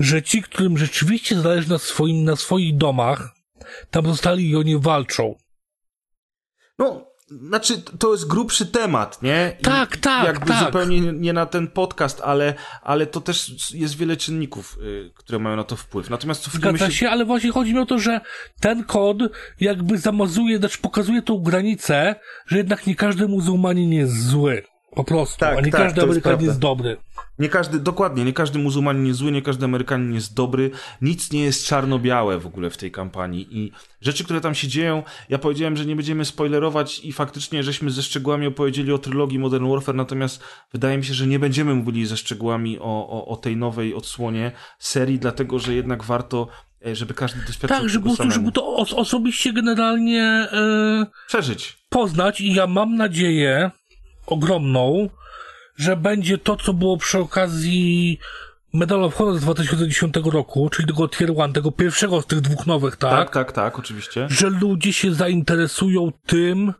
że 0.00 0.22
ci, 0.22 0.42
którym 0.42 0.78
rzeczywiście 0.78 1.40
zależy 1.40 1.70
na, 1.70 1.78
swoim, 1.78 2.24
na 2.24 2.36
swoich 2.36 2.76
domach, 2.76 3.35
tam 3.90 4.06
zostali 4.06 4.50
i 4.50 4.56
oni 4.56 4.78
walczą. 4.78 5.34
No, 6.78 7.06
znaczy, 7.28 7.82
to 7.98 8.12
jest 8.12 8.26
grubszy 8.26 8.66
temat, 8.66 9.22
nie? 9.22 9.56
I 9.60 9.62
tak, 9.62 9.96
tak, 9.96 10.26
jakby 10.26 10.46
tak. 10.46 10.64
zupełnie 10.64 11.00
nie 11.00 11.32
na 11.32 11.46
ten 11.46 11.68
podcast, 11.68 12.20
ale, 12.24 12.54
ale 12.82 13.06
to 13.06 13.20
też 13.20 13.72
jest 13.74 13.96
wiele 13.96 14.16
czynników, 14.16 14.78
y, 14.82 15.10
które 15.14 15.38
mają 15.38 15.56
na 15.56 15.64
to 15.64 15.76
wpływ. 15.76 16.10
Natomiast 16.10 16.42
cofnijmy 16.42 16.78
się... 16.78 16.92
się... 16.92 17.10
ale 17.10 17.24
właśnie 17.24 17.52
chodzi 17.52 17.74
mi 17.74 17.80
o 17.80 17.86
to, 17.86 17.98
że 17.98 18.20
ten 18.60 18.84
kod 18.84 19.16
jakby 19.60 19.98
zamazuje, 19.98 20.58
znaczy 20.58 20.78
pokazuje 20.78 21.22
tą 21.22 21.38
granicę, 21.38 22.14
że 22.46 22.56
jednak 22.56 22.86
nie 22.86 22.94
każdy 22.94 23.28
muzułmanin 23.28 23.92
jest 23.92 24.26
zły. 24.26 24.62
Po 24.90 25.04
prostu. 25.04 25.38
Tak, 25.38 25.58
a 25.58 25.60
nie 25.60 25.72
tak, 25.72 25.80
każdy 25.80 26.02
Amerykanin 26.02 26.46
jest 26.46 26.58
dobry. 26.58 26.96
Nie 27.38 27.48
każdy, 27.48 27.78
dokładnie, 27.78 28.24
nie 28.24 28.32
każdy 28.32 28.58
muzułmanin 28.58 29.06
jest 29.06 29.18
zły, 29.18 29.32
nie 29.32 29.42
każdy 29.42 29.64
Amerykanin 29.64 30.14
jest 30.14 30.34
dobry. 30.34 30.70
Nic 31.02 31.32
nie 31.32 31.40
jest 31.44 31.66
czarno-białe 31.66 32.38
w 32.38 32.46
ogóle 32.46 32.70
w 32.70 32.76
tej 32.76 32.90
kampanii. 32.90 33.48
I 33.50 33.72
rzeczy, 34.00 34.24
które 34.24 34.40
tam 34.40 34.54
się 34.54 34.68
dzieją, 34.68 35.02
ja 35.28 35.38
powiedziałem, 35.38 35.76
że 35.76 35.86
nie 35.86 35.96
będziemy 35.96 36.24
spoilerować 36.24 37.04
i 37.04 37.12
faktycznie 37.12 37.62
żeśmy 37.62 37.90
ze 37.90 38.02
szczegółami 38.02 38.46
opowiedzieli 38.46 38.92
o 38.92 38.98
trylogii 38.98 39.38
Modern 39.38 39.70
Warfare, 39.70 39.94
natomiast 39.94 40.42
wydaje 40.72 40.98
mi 40.98 41.04
się, 41.04 41.14
że 41.14 41.26
nie 41.26 41.38
będziemy 41.38 41.74
mówili 41.74 42.06
ze 42.06 42.16
szczegółami 42.16 42.78
o, 42.78 43.08
o, 43.08 43.26
o 43.26 43.36
tej 43.36 43.56
nowej 43.56 43.94
odsłonie 43.94 44.52
serii, 44.78 45.18
dlatego 45.18 45.58
że 45.58 45.74
jednak 45.74 46.04
warto 46.04 46.48
e, 46.86 46.96
żeby 46.96 47.14
każdy 47.14 47.40
doświadczył 47.40 47.68
Tak, 47.80 47.88
żeby, 47.88 48.10
samemu. 48.10 48.34
żeby 48.34 48.52
to 48.52 48.76
os 48.76 48.92
osobiście 48.92 49.52
generalnie 49.52 50.48
yy, 50.52 51.06
przeżyć. 51.26 51.76
Poznać 51.88 52.40
i 52.40 52.54
ja 52.54 52.66
mam 52.66 52.94
nadzieję 52.96 53.70
ogromną, 54.26 55.08
że 55.76 55.96
będzie 55.96 56.38
to, 56.38 56.56
co 56.56 56.72
było 56.74 56.96
przy 56.96 57.18
okazji 57.18 58.18
Medal 58.72 59.04
of 59.04 59.14
Honor 59.14 59.38
z 59.38 59.40
2010 59.40 60.14
roku, 60.24 60.70
czyli 60.70 60.88
tego 60.88 61.08
Tier 61.08 61.30
1, 61.30 61.52
tego 61.52 61.72
pierwszego 61.72 62.22
z 62.22 62.26
tych 62.26 62.40
dwóch 62.40 62.66
nowych, 62.66 62.96
tak? 62.96 63.10
Tak, 63.10 63.30
tak, 63.30 63.52
tak, 63.52 63.78
oczywiście. 63.78 64.26
Że 64.30 64.50
ludzie 64.50 64.92
się 64.92 65.14
zainteresują 65.14 66.12
tym, 66.26 66.72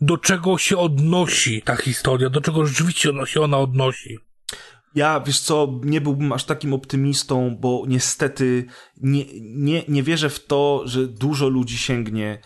do 0.00 0.18
czego 0.18 0.58
się 0.58 0.76
odnosi 0.76 1.62
ta 1.62 1.76
historia, 1.76 2.30
do 2.30 2.40
czego 2.40 2.66
rzeczywiście 2.66 3.12
się 3.24 3.40
ona 3.40 3.58
odnosi. 3.58 4.18
Ja, 4.94 5.20
wiesz 5.20 5.40
co, 5.40 5.80
nie 5.84 6.00
byłbym 6.00 6.32
aż 6.32 6.44
takim 6.44 6.74
optymistą, 6.74 7.56
bo 7.60 7.84
niestety 7.88 8.64
nie, 8.96 9.24
nie, 9.40 9.82
nie 9.88 10.02
wierzę 10.02 10.30
w 10.30 10.46
to, 10.46 10.82
że 10.84 11.06
dużo 11.06 11.48
ludzi 11.48 11.78
sięgnie 11.78 12.40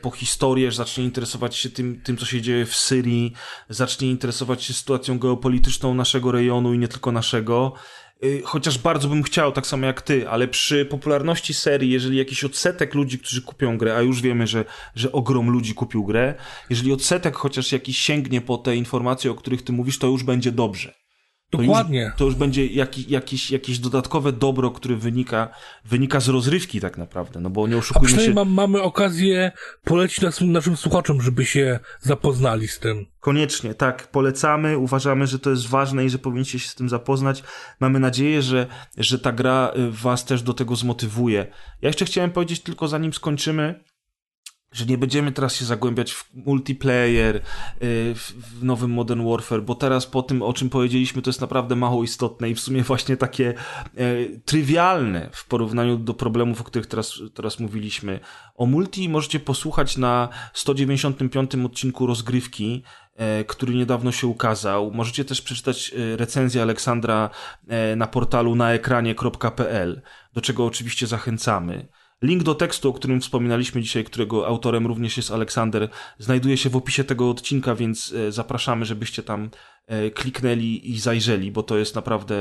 po 0.00 0.10
historię, 0.10 0.72
zacznie 0.72 1.04
interesować 1.04 1.56
się 1.56 1.70
tym, 1.70 2.00
tym, 2.04 2.16
co 2.16 2.26
się 2.26 2.40
dzieje 2.40 2.66
w 2.66 2.76
Syrii, 2.76 3.32
zacznie 3.68 4.10
interesować 4.10 4.64
się 4.64 4.74
sytuacją 4.74 5.18
geopolityczną 5.18 5.94
naszego 5.94 6.32
rejonu 6.32 6.74
i 6.74 6.78
nie 6.78 6.88
tylko 6.88 7.12
naszego. 7.12 7.72
E, 8.22 8.42
chociaż 8.44 8.78
bardzo 8.78 9.08
bym 9.08 9.22
chciał, 9.22 9.52
tak 9.52 9.66
samo 9.66 9.86
jak 9.86 10.02
ty, 10.02 10.28
ale 10.28 10.48
przy 10.48 10.84
popularności 10.84 11.54
serii, 11.54 11.90
jeżeli 11.90 12.18
jakiś 12.18 12.44
odsetek 12.44 12.94
ludzi, 12.94 13.18
którzy 13.18 13.42
kupią 13.42 13.78
grę, 13.78 13.96
a 13.96 14.00
już 14.00 14.22
wiemy, 14.22 14.46
że, 14.46 14.64
że 14.94 15.12
ogrom 15.12 15.50
ludzi 15.50 15.74
kupił 15.74 16.04
grę, 16.04 16.34
jeżeli 16.70 16.92
odsetek 16.92 17.36
chociaż 17.36 17.72
jakiś 17.72 17.98
sięgnie 17.98 18.40
po 18.40 18.58
te 18.58 18.76
informacje, 18.76 19.30
o 19.30 19.34
których 19.34 19.62
ty 19.62 19.72
mówisz, 19.72 19.98
to 19.98 20.06
już 20.06 20.22
będzie 20.22 20.52
dobrze. 20.52 21.01
Dokładnie. 21.52 22.00
To 22.00 22.08
już, 22.08 22.16
to 22.16 22.24
już 22.24 22.34
będzie 22.34 22.66
jakiś, 22.66 23.08
jakiś, 23.08 23.50
jakieś 23.50 23.78
dodatkowe 23.78 24.32
dobro, 24.32 24.70
które 24.70 24.96
wynika, 24.96 25.48
wynika 25.84 26.20
z 26.20 26.28
rozrywki 26.28 26.80
tak 26.80 26.98
naprawdę, 26.98 27.40
no 27.40 27.50
bo 27.50 27.68
nie 27.68 27.76
oszukujmy 27.76 28.18
A 28.18 28.20
się. 28.20 28.34
Mam, 28.34 28.50
mamy 28.50 28.82
okazję 28.82 29.52
polecić 29.84 30.20
naszym, 30.20 30.52
naszym 30.52 30.76
słuchaczom, 30.76 31.22
żeby 31.22 31.44
się 31.44 31.78
zapoznali 32.00 32.68
z 32.68 32.78
tym. 32.78 33.06
Koniecznie, 33.20 33.74
tak, 33.74 34.06
polecamy, 34.06 34.78
uważamy, 34.78 35.26
że 35.26 35.38
to 35.38 35.50
jest 35.50 35.68
ważne 35.68 36.04
i 36.04 36.10
że 36.10 36.18
powinniście 36.18 36.58
się 36.58 36.68
z 36.68 36.74
tym 36.74 36.88
zapoznać. 36.88 37.42
Mamy 37.80 38.00
nadzieję, 38.00 38.42
że, 38.42 38.66
że 38.98 39.18
ta 39.18 39.32
gra 39.32 39.72
y, 39.76 39.90
was 39.90 40.24
też 40.24 40.42
do 40.42 40.54
tego 40.54 40.76
zmotywuje. 40.76 41.46
Ja 41.82 41.88
jeszcze 41.88 42.04
chciałem 42.04 42.30
powiedzieć 42.30 42.60
tylko 42.60 42.88
zanim 42.88 43.12
skończymy, 43.12 43.84
że 44.72 44.86
nie 44.86 44.98
będziemy 44.98 45.32
teraz 45.32 45.54
się 45.56 45.64
zagłębiać 45.64 46.12
w 46.12 46.30
multiplayer, 46.34 47.36
y, 47.36 47.40
w 48.14 48.62
nowym 48.62 48.90
Modern 48.90 49.28
Warfare, 49.28 49.62
bo 49.62 49.74
teraz 49.74 50.06
po 50.06 50.22
tym, 50.22 50.42
o 50.42 50.52
czym 50.52 50.70
powiedzieliśmy, 50.70 51.22
to 51.22 51.30
jest 51.30 51.40
naprawdę 51.40 51.76
mało 51.76 52.04
istotne 52.04 52.50
i 52.50 52.54
w 52.54 52.60
sumie 52.60 52.82
właśnie 52.82 53.16
takie 53.16 53.54
e, 53.96 54.04
trywialne 54.44 55.28
w 55.32 55.46
porównaniu 55.46 55.98
do 55.98 56.14
problemów, 56.14 56.60
o 56.60 56.64
których 56.64 56.86
teraz, 56.86 57.20
teraz 57.34 57.60
mówiliśmy. 57.60 58.20
O 58.54 58.66
multi 58.66 59.08
możecie 59.08 59.40
posłuchać 59.40 59.96
na 59.96 60.28
195 60.52 61.54
odcinku 61.54 62.06
rozgrywki, 62.06 62.82
e, 63.16 63.44
który 63.44 63.74
niedawno 63.74 64.12
się 64.12 64.26
ukazał. 64.26 64.90
Możecie 64.90 65.24
też 65.24 65.42
przeczytać 65.42 65.94
e, 65.94 66.16
recenzję 66.16 66.62
Aleksandra 66.62 67.30
na 67.96 68.06
portalu 68.06 68.54
naekranie.pl, 68.54 70.02
do 70.34 70.40
czego 70.40 70.66
oczywiście 70.66 71.06
zachęcamy. 71.06 71.88
Link 72.22 72.42
do 72.42 72.54
tekstu, 72.54 72.88
o 72.88 72.92
którym 72.92 73.20
wspominaliśmy 73.20 73.82
dzisiaj, 73.82 74.04
którego 74.04 74.46
autorem 74.46 74.86
również 74.86 75.16
jest 75.16 75.30
Aleksander, 75.30 75.88
znajduje 76.18 76.56
się 76.56 76.70
w 76.70 76.76
opisie 76.76 77.04
tego 77.04 77.30
odcinka, 77.30 77.74
więc 77.74 78.12
e, 78.12 78.32
zapraszamy, 78.32 78.84
żebyście 78.84 79.22
tam 79.22 79.50
e, 79.86 80.10
kliknęli 80.10 80.80
i 80.84 81.00
zajrzeli, 81.00 81.52
bo 81.52 81.62
to 81.62 81.78
jest 81.78 81.94
naprawdę 81.94 82.34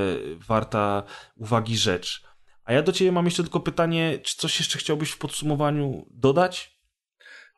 warta 0.47 1.03
uwagi 1.35 1.77
rzecz. 1.77 2.23
A 2.63 2.73
ja 2.73 2.81
do 2.81 2.91
Ciebie 2.91 3.11
mam 3.11 3.25
jeszcze 3.25 3.43
tylko 3.43 3.59
pytanie, 3.59 4.19
czy 4.23 4.35
coś 4.35 4.59
jeszcze 4.59 4.79
chciałbyś 4.79 5.11
w 5.11 5.17
podsumowaniu 5.17 6.05
dodać? 6.11 6.77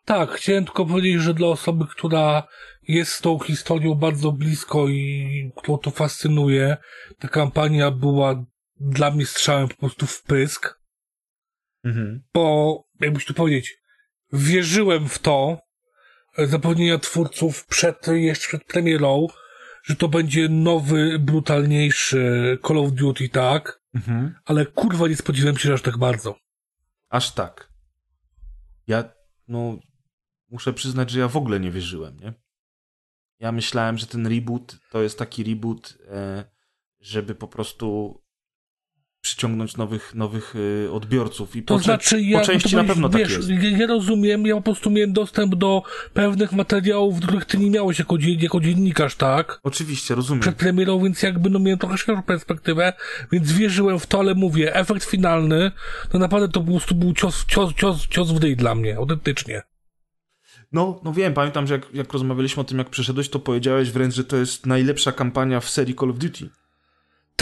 Tak, 0.06 0.32
chciałem 0.32 0.66
tylko 0.66 0.86
powiedzieć, 0.86 1.22
że 1.22 1.34
dla 1.34 1.48
osoby, 1.48 1.86
która 1.88 2.48
jest 2.88 3.12
z 3.12 3.22
tą 3.22 3.40
historią 3.40 3.96
bardzo 3.96 4.32
blisko 4.32 4.90
i 4.90 5.52
którą 5.58 5.78
to 5.78 5.92
fascynuje, 5.92 6.78
ta 7.20 7.28
kampania 7.28 7.92
była 7.92 8.46
dla 8.80 9.12
mnie 9.12 9.26
strzałem 9.26 9.68
po 9.68 9.76
prostu 9.76 10.08
w 10.08 10.24
pysk. 10.24 10.83
Mhm. 11.84 12.24
Bo, 12.34 12.84
jakbyś 13.02 13.26
tu 13.26 13.34
powiedzieć, 13.34 13.78
wierzyłem 14.34 15.10
w 15.10 15.20
to, 15.20 15.58
e, 16.38 16.48
zapewnienia 16.48 16.98
twórców 16.98 17.66
przed, 17.66 18.08
jeszcze 18.08 18.48
przed 18.48 18.64
premierą, 18.64 19.28
że 19.84 19.96
to 19.96 20.08
będzie 20.08 20.50
nowy, 20.50 21.20
brutalniejszy 21.20 22.58
Call 22.68 22.78
of 22.78 22.92
Duty, 22.92 23.30
tak? 23.30 23.82
Mhm. 23.94 24.36
Ale 24.46 24.66
kurwa 24.66 25.08
nie 25.08 25.16
spodziewałem 25.16 25.58
się 25.58 25.74
aż 25.74 25.82
tak 25.82 25.98
bardzo. 25.98 26.36
Aż 27.10 27.32
tak. 27.32 27.70
Ja, 28.88 29.14
no, 29.48 29.80
muszę 30.50 30.74
przyznać, 30.74 31.10
że 31.10 31.20
ja 31.20 31.28
w 31.28 31.38
ogóle 31.38 31.60
nie 31.60 31.72
wierzyłem, 31.72 32.20
nie? 32.20 32.34
Ja 33.40 33.52
myślałem, 33.52 33.98
że 33.98 34.08
ten 34.08 34.28
reboot 34.28 34.78
to 34.92 35.02
jest 35.02 35.20
taki 35.20 35.44
reboot, 35.44 35.98
e, 36.08 36.46
żeby 37.00 37.36
po 37.36 37.48
prostu 37.48 38.18
przyciągnąć 39.24 39.78
nowych, 39.78 40.16
nowych 40.16 40.56
y, 40.56 40.92
odbiorców. 40.92 41.56
I 41.56 41.64
to 41.64 41.74
po, 41.74 41.80
znaczy, 41.80 42.22
ja, 42.22 42.40
po 42.40 42.46
części 42.46 42.76
na 42.76 42.84
pewno 42.84 43.10
wiesz, 43.10 43.38
tak 43.38 43.50
jest. 43.50 43.80
Ja 43.80 43.88
rozumiem, 43.88 44.46
ja 44.46 44.56
po 44.56 44.62
prostu 44.62 44.92
miałem 44.92 45.14
dostęp 45.14 45.56
do 45.56 45.84
pewnych 46.14 46.52
materiałów, 46.52 47.20
których 47.20 47.46
ty 47.46 47.58
nie 47.58 47.70
miałeś 47.70 48.00
jako, 48.00 48.16
jako 48.40 48.60
dziennikarz, 48.60 49.16
tak? 49.16 49.60
Oczywiście, 49.64 50.16
rozumiem. 50.16 50.42
Przed 50.42 50.56
premierą, 50.56 51.04
więc 51.04 51.22
jakby 51.22 51.50
no 51.50 51.60
miałem 51.60 51.80
trochę 51.80 51.98
szerszą 51.98 52.24
perspektywę, 52.24 52.94
więc 53.32 53.52
wierzyłem 53.52 54.00
w 54.00 54.08
to, 54.08 54.20
ale 54.20 54.36
mówię, 54.36 54.76
efekt 54.76 55.04
finalny, 55.04 55.72
to 56.10 56.20
naprawdę 56.20 56.48
to 56.48 56.62
po 56.62 56.72
prostu 56.72 56.96
był 56.96 57.14
cios, 57.14 57.46
cios, 57.48 57.74
cios, 57.74 58.08
cios 58.08 58.32
w 58.32 58.40
dyj 58.40 58.56
dla 58.56 58.76
mnie, 58.76 58.98
autentycznie. 58.98 59.62
No, 60.72 61.02
no 61.04 61.14
wiem, 61.14 61.34
pamiętam, 61.34 61.68
że 61.68 61.74
jak, 61.74 61.94
jak 61.94 62.14
rozmawialiśmy 62.14 62.62
o 62.62 62.64
tym, 62.64 62.78
jak 62.78 62.90
przyszedłeś, 62.90 63.30
to 63.30 63.40
powiedziałeś 63.40 63.92
wręcz, 63.92 64.16
że 64.16 64.24
to 64.24 64.38
jest 64.38 64.66
najlepsza 64.66 65.12
kampania 65.12 65.60
w 65.60 65.70
serii 65.70 65.96
Call 65.96 66.10
of 66.10 66.18
Duty. 66.18 66.50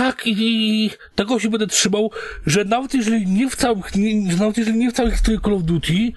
Tak, 0.01 0.27
i, 0.27 0.89
tego 1.15 1.39
się 1.39 1.49
będę 1.49 1.67
trzymał, 1.67 2.11
że 2.45 2.65
nawet 2.65 2.93
jeżeli 2.93 3.27
nie 3.27 3.49
w 3.49 3.55
całych, 3.55 3.95
nie, 3.95 4.35
nawet 4.35 4.57
jeżeli 4.57 4.77
nie 4.77 4.91
w 4.91 4.93
całej 4.93 5.11
historii 5.11 5.41
Call 5.41 5.53
of 5.53 5.63
Duty, 5.63 6.11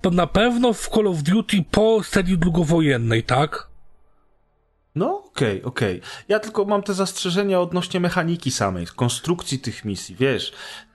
to 0.00 0.10
na 0.10 0.26
pewno 0.26 0.72
w 0.72 0.88
Call 0.88 1.06
of 1.06 1.22
Duty 1.22 1.64
po 1.70 2.02
serii 2.02 2.38
długowojennej, 2.38 3.22
tak? 3.22 3.68
No, 4.94 5.24
okej, 5.26 5.58
okay, 5.58 5.64
okej. 5.64 5.98
Okay. 5.98 6.10
Ja 6.28 6.38
tylko 6.38 6.64
mam 6.64 6.82
te 6.82 6.94
zastrzeżenia 6.94 7.60
odnośnie 7.60 8.00
mechaniki 8.00 8.50
samej, 8.50 8.86
konstrukcji 8.86 9.58
tych 9.58 9.84
misji, 9.84 10.16
wiesz, 10.18 10.52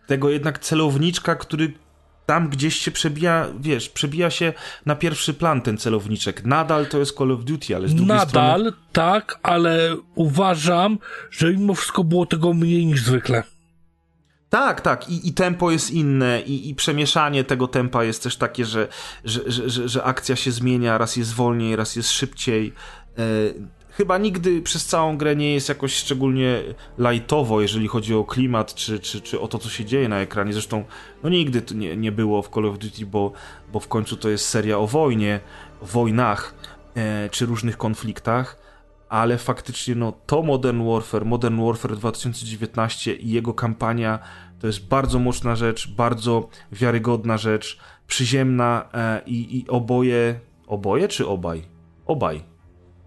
tego 0.08 0.30
jednak 0.30 0.60
celowniczka, 0.60 1.36
który 1.36 1.74
tam 2.26 2.50
gdzieś 2.50 2.76
się 2.76 2.92
przebija, 2.92 3.48
wiesz, 3.60 3.90
przebija 3.90 4.30
się 4.30 4.54
na 4.86 4.96
pierwszy 4.96 5.34
plan 5.34 5.62
ten 5.62 5.78
celowniczek. 5.78 6.46
Nadal 6.46 6.88
to 6.88 7.00
jest 7.00 7.18
Call 7.18 7.32
of 7.32 7.44
Duty, 7.44 7.76
ale 7.76 7.88
z 7.88 7.96
drugiej 7.96 8.08
Nadal, 8.08 8.30
strony... 8.30 8.64
Nadal, 8.64 8.74
tak, 8.92 9.40
ale 9.44 9.96
uważam, 10.16 10.98
że 11.32 11.54
mimo 11.54 11.74
wszystko 11.74 12.04
było 12.04 12.26
tego 12.26 12.54
mniej 12.54 12.86
niż 12.86 13.04
zwykle. 13.04 13.44
Tak, 14.50 14.82
tak. 14.82 15.10
I, 15.10 15.28
I, 15.28 15.34
tempo 15.34 15.72
jest 15.72 15.92
inne, 15.92 16.42
i, 16.42 16.70
i 16.70 16.76
przemieszanie 16.76 17.44
tego 17.44 17.68
tempa 17.68 18.04
jest 18.04 18.24
też 18.24 18.38
takie, 18.38 18.66
że, 18.66 18.88
że, 19.26 19.42
że, 19.46 19.70
że, 19.70 19.90
że 19.90 20.04
akcja 20.04 20.36
się 20.36 20.52
zmienia, 20.52 20.98
raz 20.98 21.16
jest 21.16 21.34
wolniej, 21.34 21.76
raz 21.76 21.96
jest 21.96 22.12
szybciej. 22.12 22.74
Chyba 23.98 24.18
nigdy 24.18 24.62
przez 24.62 24.86
całą 24.86 25.18
grę 25.18 25.36
nie 25.36 25.54
jest 25.54 25.70
jakoś 25.70 25.94
szczególnie 25.94 26.62
lightowo, 26.98 27.62
jeżeli 27.62 27.88
chodzi 27.88 28.16
o 28.16 28.24
klimat, 28.24 28.76
czy, 28.76 29.00
czy, 29.00 29.22
czy 29.22 29.40
o 29.40 29.48
to, 29.48 29.60
co 29.60 29.70
się 29.70 29.86
dzieje 29.86 30.10
na 30.10 30.20
ekranie. 30.20 30.54
Zresztą, 30.54 30.84
no 31.24 31.30
nigdy 31.30 31.62
to 31.62 31.74
nie, 31.74 31.98
nie 31.98 32.12
było 32.12 32.42
w 32.42 32.50
Call 32.50 32.66
of 32.66 32.78
Duty, 32.78 33.06
bo, 33.06 33.32
bo 33.74 33.80
w 33.80 33.88
końcu 33.88 34.18
to 34.18 34.30
jest 34.30 34.50
seria 34.50 34.78
o 34.78 34.88
wojnie, 34.88 35.40
wojnach, 35.82 36.56
e, 36.96 37.30
czy 37.30 37.46
różnych 37.46 37.78
konfliktach, 37.78 38.58
ale 39.10 39.38
faktycznie, 39.38 39.96
no 39.96 40.14
to 40.26 40.42
Modern 40.42 40.90
Warfare, 40.90 41.26
Modern 41.26 41.66
Warfare 41.66 41.96
2019 41.96 43.16
i 43.16 43.30
jego 43.30 43.54
kampania 43.54 44.20
to 44.60 44.68
jest 44.68 44.88
bardzo 44.88 45.20
mocna 45.20 45.56
rzecz, 45.56 45.92
bardzo 45.92 46.50
wiarygodna 46.72 47.38
rzecz, 47.38 47.80
przyziemna 48.08 48.90
e, 48.94 49.22
i, 49.26 49.58
i 49.58 49.68
oboje, 49.68 50.40
oboje 50.68 51.08
czy 51.08 51.28
obaj? 51.28 51.64
Obaj. 52.06 52.44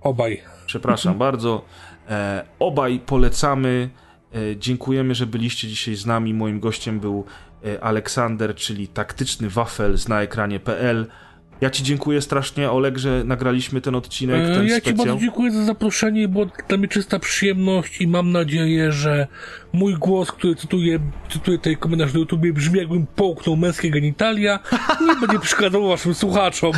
Obaj 0.00 0.55
Przepraszam 0.66 1.18
bardzo. 1.18 1.64
E, 2.08 2.44
obaj 2.58 3.00
polecamy. 3.06 3.90
E, 4.34 4.56
dziękujemy, 4.56 5.14
że 5.14 5.26
byliście 5.26 5.68
dzisiaj 5.68 5.94
z 5.94 6.06
nami. 6.06 6.34
Moim 6.34 6.60
gościem 6.60 7.00
był 7.00 7.24
e, 7.64 7.84
Aleksander, 7.84 8.54
czyli 8.54 8.88
taktyczny 8.88 9.50
wafel 9.50 9.98
z 9.98 10.08
naekranie.pl. 10.08 11.06
Ja 11.60 11.70
ci 11.70 11.82
dziękuję 11.82 12.20
strasznie, 12.22 12.70
Oleg, 12.70 12.98
że 12.98 13.24
nagraliśmy 13.24 13.80
ten 13.80 13.94
odcinek, 13.94 14.40
E, 14.42 14.54
ten 14.54 14.66
Ja 14.66 14.74
ci 14.74 14.80
specjal. 14.80 15.06
bardzo 15.06 15.20
dziękuję 15.20 15.50
za 15.52 15.64
zaproszenie, 15.64 16.28
bo 16.28 16.46
dla 16.68 16.78
mnie 16.78 16.88
czysta 16.88 17.18
przyjemność 17.18 18.00
i 18.00 18.08
mam 18.08 18.32
nadzieję, 18.32 18.92
że 18.92 19.26
mój 19.76 19.94
głos, 19.94 20.32
który 20.32 20.54
cytuję, 20.56 20.98
cytuję 21.30 21.58
tej 21.58 21.76
komentarz 21.76 22.12
na 22.12 22.18
YouTubie, 22.18 22.52
brzmi 22.52 22.78
jakbym 22.78 23.06
połknął 23.06 23.56
męskie 23.56 23.90
genitalia, 23.90 24.58
nie 25.00 25.16
będzie 25.16 25.38
przeszkadzał 25.38 25.88
waszym 25.88 26.14
słuchaczom. 26.14 26.72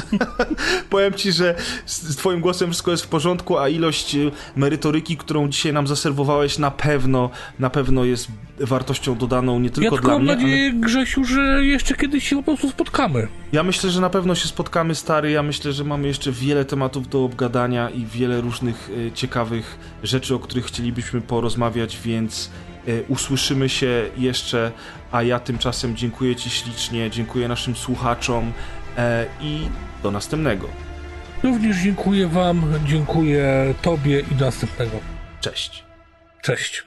Powiem 0.90 1.14
ci, 1.14 1.32
że 1.32 1.54
z, 1.86 2.16
twoim 2.16 2.40
głosem 2.40 2.70
wszystko 2.70 2.90
jest 2.90 3.04
w 3.04 3.08
porządku, 3.08 3.58
a 3.58 3.68
ilość 3.68 4.14
y, 4.14 4.30
merytoryki, 4.56 5.16
którą 5.16 5.48
dzisiaj 5.48 5.72
nam 5.72 5.86
zaserwowałeś, 5.86 6.58
na 6.58 6.70
pewno, 6.70 7.30
na 7.58 7.70
pewno 7.70 8.04
jest 8.04 8.28
wartością 8.60 9.14
dodaną 9.14 9.58
nie 9.58 9.66
Ja 9.66 9.74
tylko 9.74 9.96
tylko 9.96 10.06
dla 10.06 10.14
mam 10.14 10.22
mnie, 10.22 10.34
nadzieję, 10.34 10.72
Grzesiu, 10.72 11.24
że 11.24 11.64
jeszcze 11.64 11.94
kiedyś 11.94 12.28
się 12.28 12.36
po 12.36 12.42
prostu 12.42 12.70
spotkamy. 12.70 13.18
ale 13.18 13.28
ja 13.52 13.62
myślę, 13.62 13.90
że 13.90 14.00
na 14.00 14.10
pewno 14.10 14.34
się 14.34 14.48
spotkamy, 14.48 14.94
stary. 14.94 15.30
Ja 15.30 15.42
myślę, 15.42 15.72
że 15.72 15.84
mamy 15.84 16.08
jeszcze 16.08 16.32
wiele 16.32 16.64
tematów 16.64 17.08
do 17.08 17.24
obgadania 17.24 17.90
i 17.90 18.06
wiele 18.06 18.40
różnych 18.40 18.90
y, 18.90 19.10
ciekawych 19.14 19.78
rzeczy, 20.02 20.34
o 20.34 20.38
których 20.38 20.64
chcielibyśmy 20.64 21.20
porozmawiać, 21.20 21.98
więc 22.04 22.50
usłyszymy 23.08 23.68
się 23.68 24.10
jeszcze, 24.16 24.72
a 25.12 25.22
ja 25.22 25.40
tymczasem 25.40 25.96
dziękuję 25.96 26.36
ci 26.36 26.50
ślicznie, 26.50 27.10
dziękuję 27.10 27.48
naszym 27.48 27.76
słuchaczom 27.76 28.52
e, 28.96 29.26
i 29.40 29.68
do 30.02 30.10
następnego. 30.10 30.68
Również 31.42 31.76
dziękuję 31.76 32.28
wam, 32.28 32.74
dziękuję 32.86 33.74
tobie 33.82 34.20
i 34.20 34.34
do 34.34 34.44
następnego. 34.44 35.00
Cześć. 35.40 35.84
Cześć. 36.42 36.82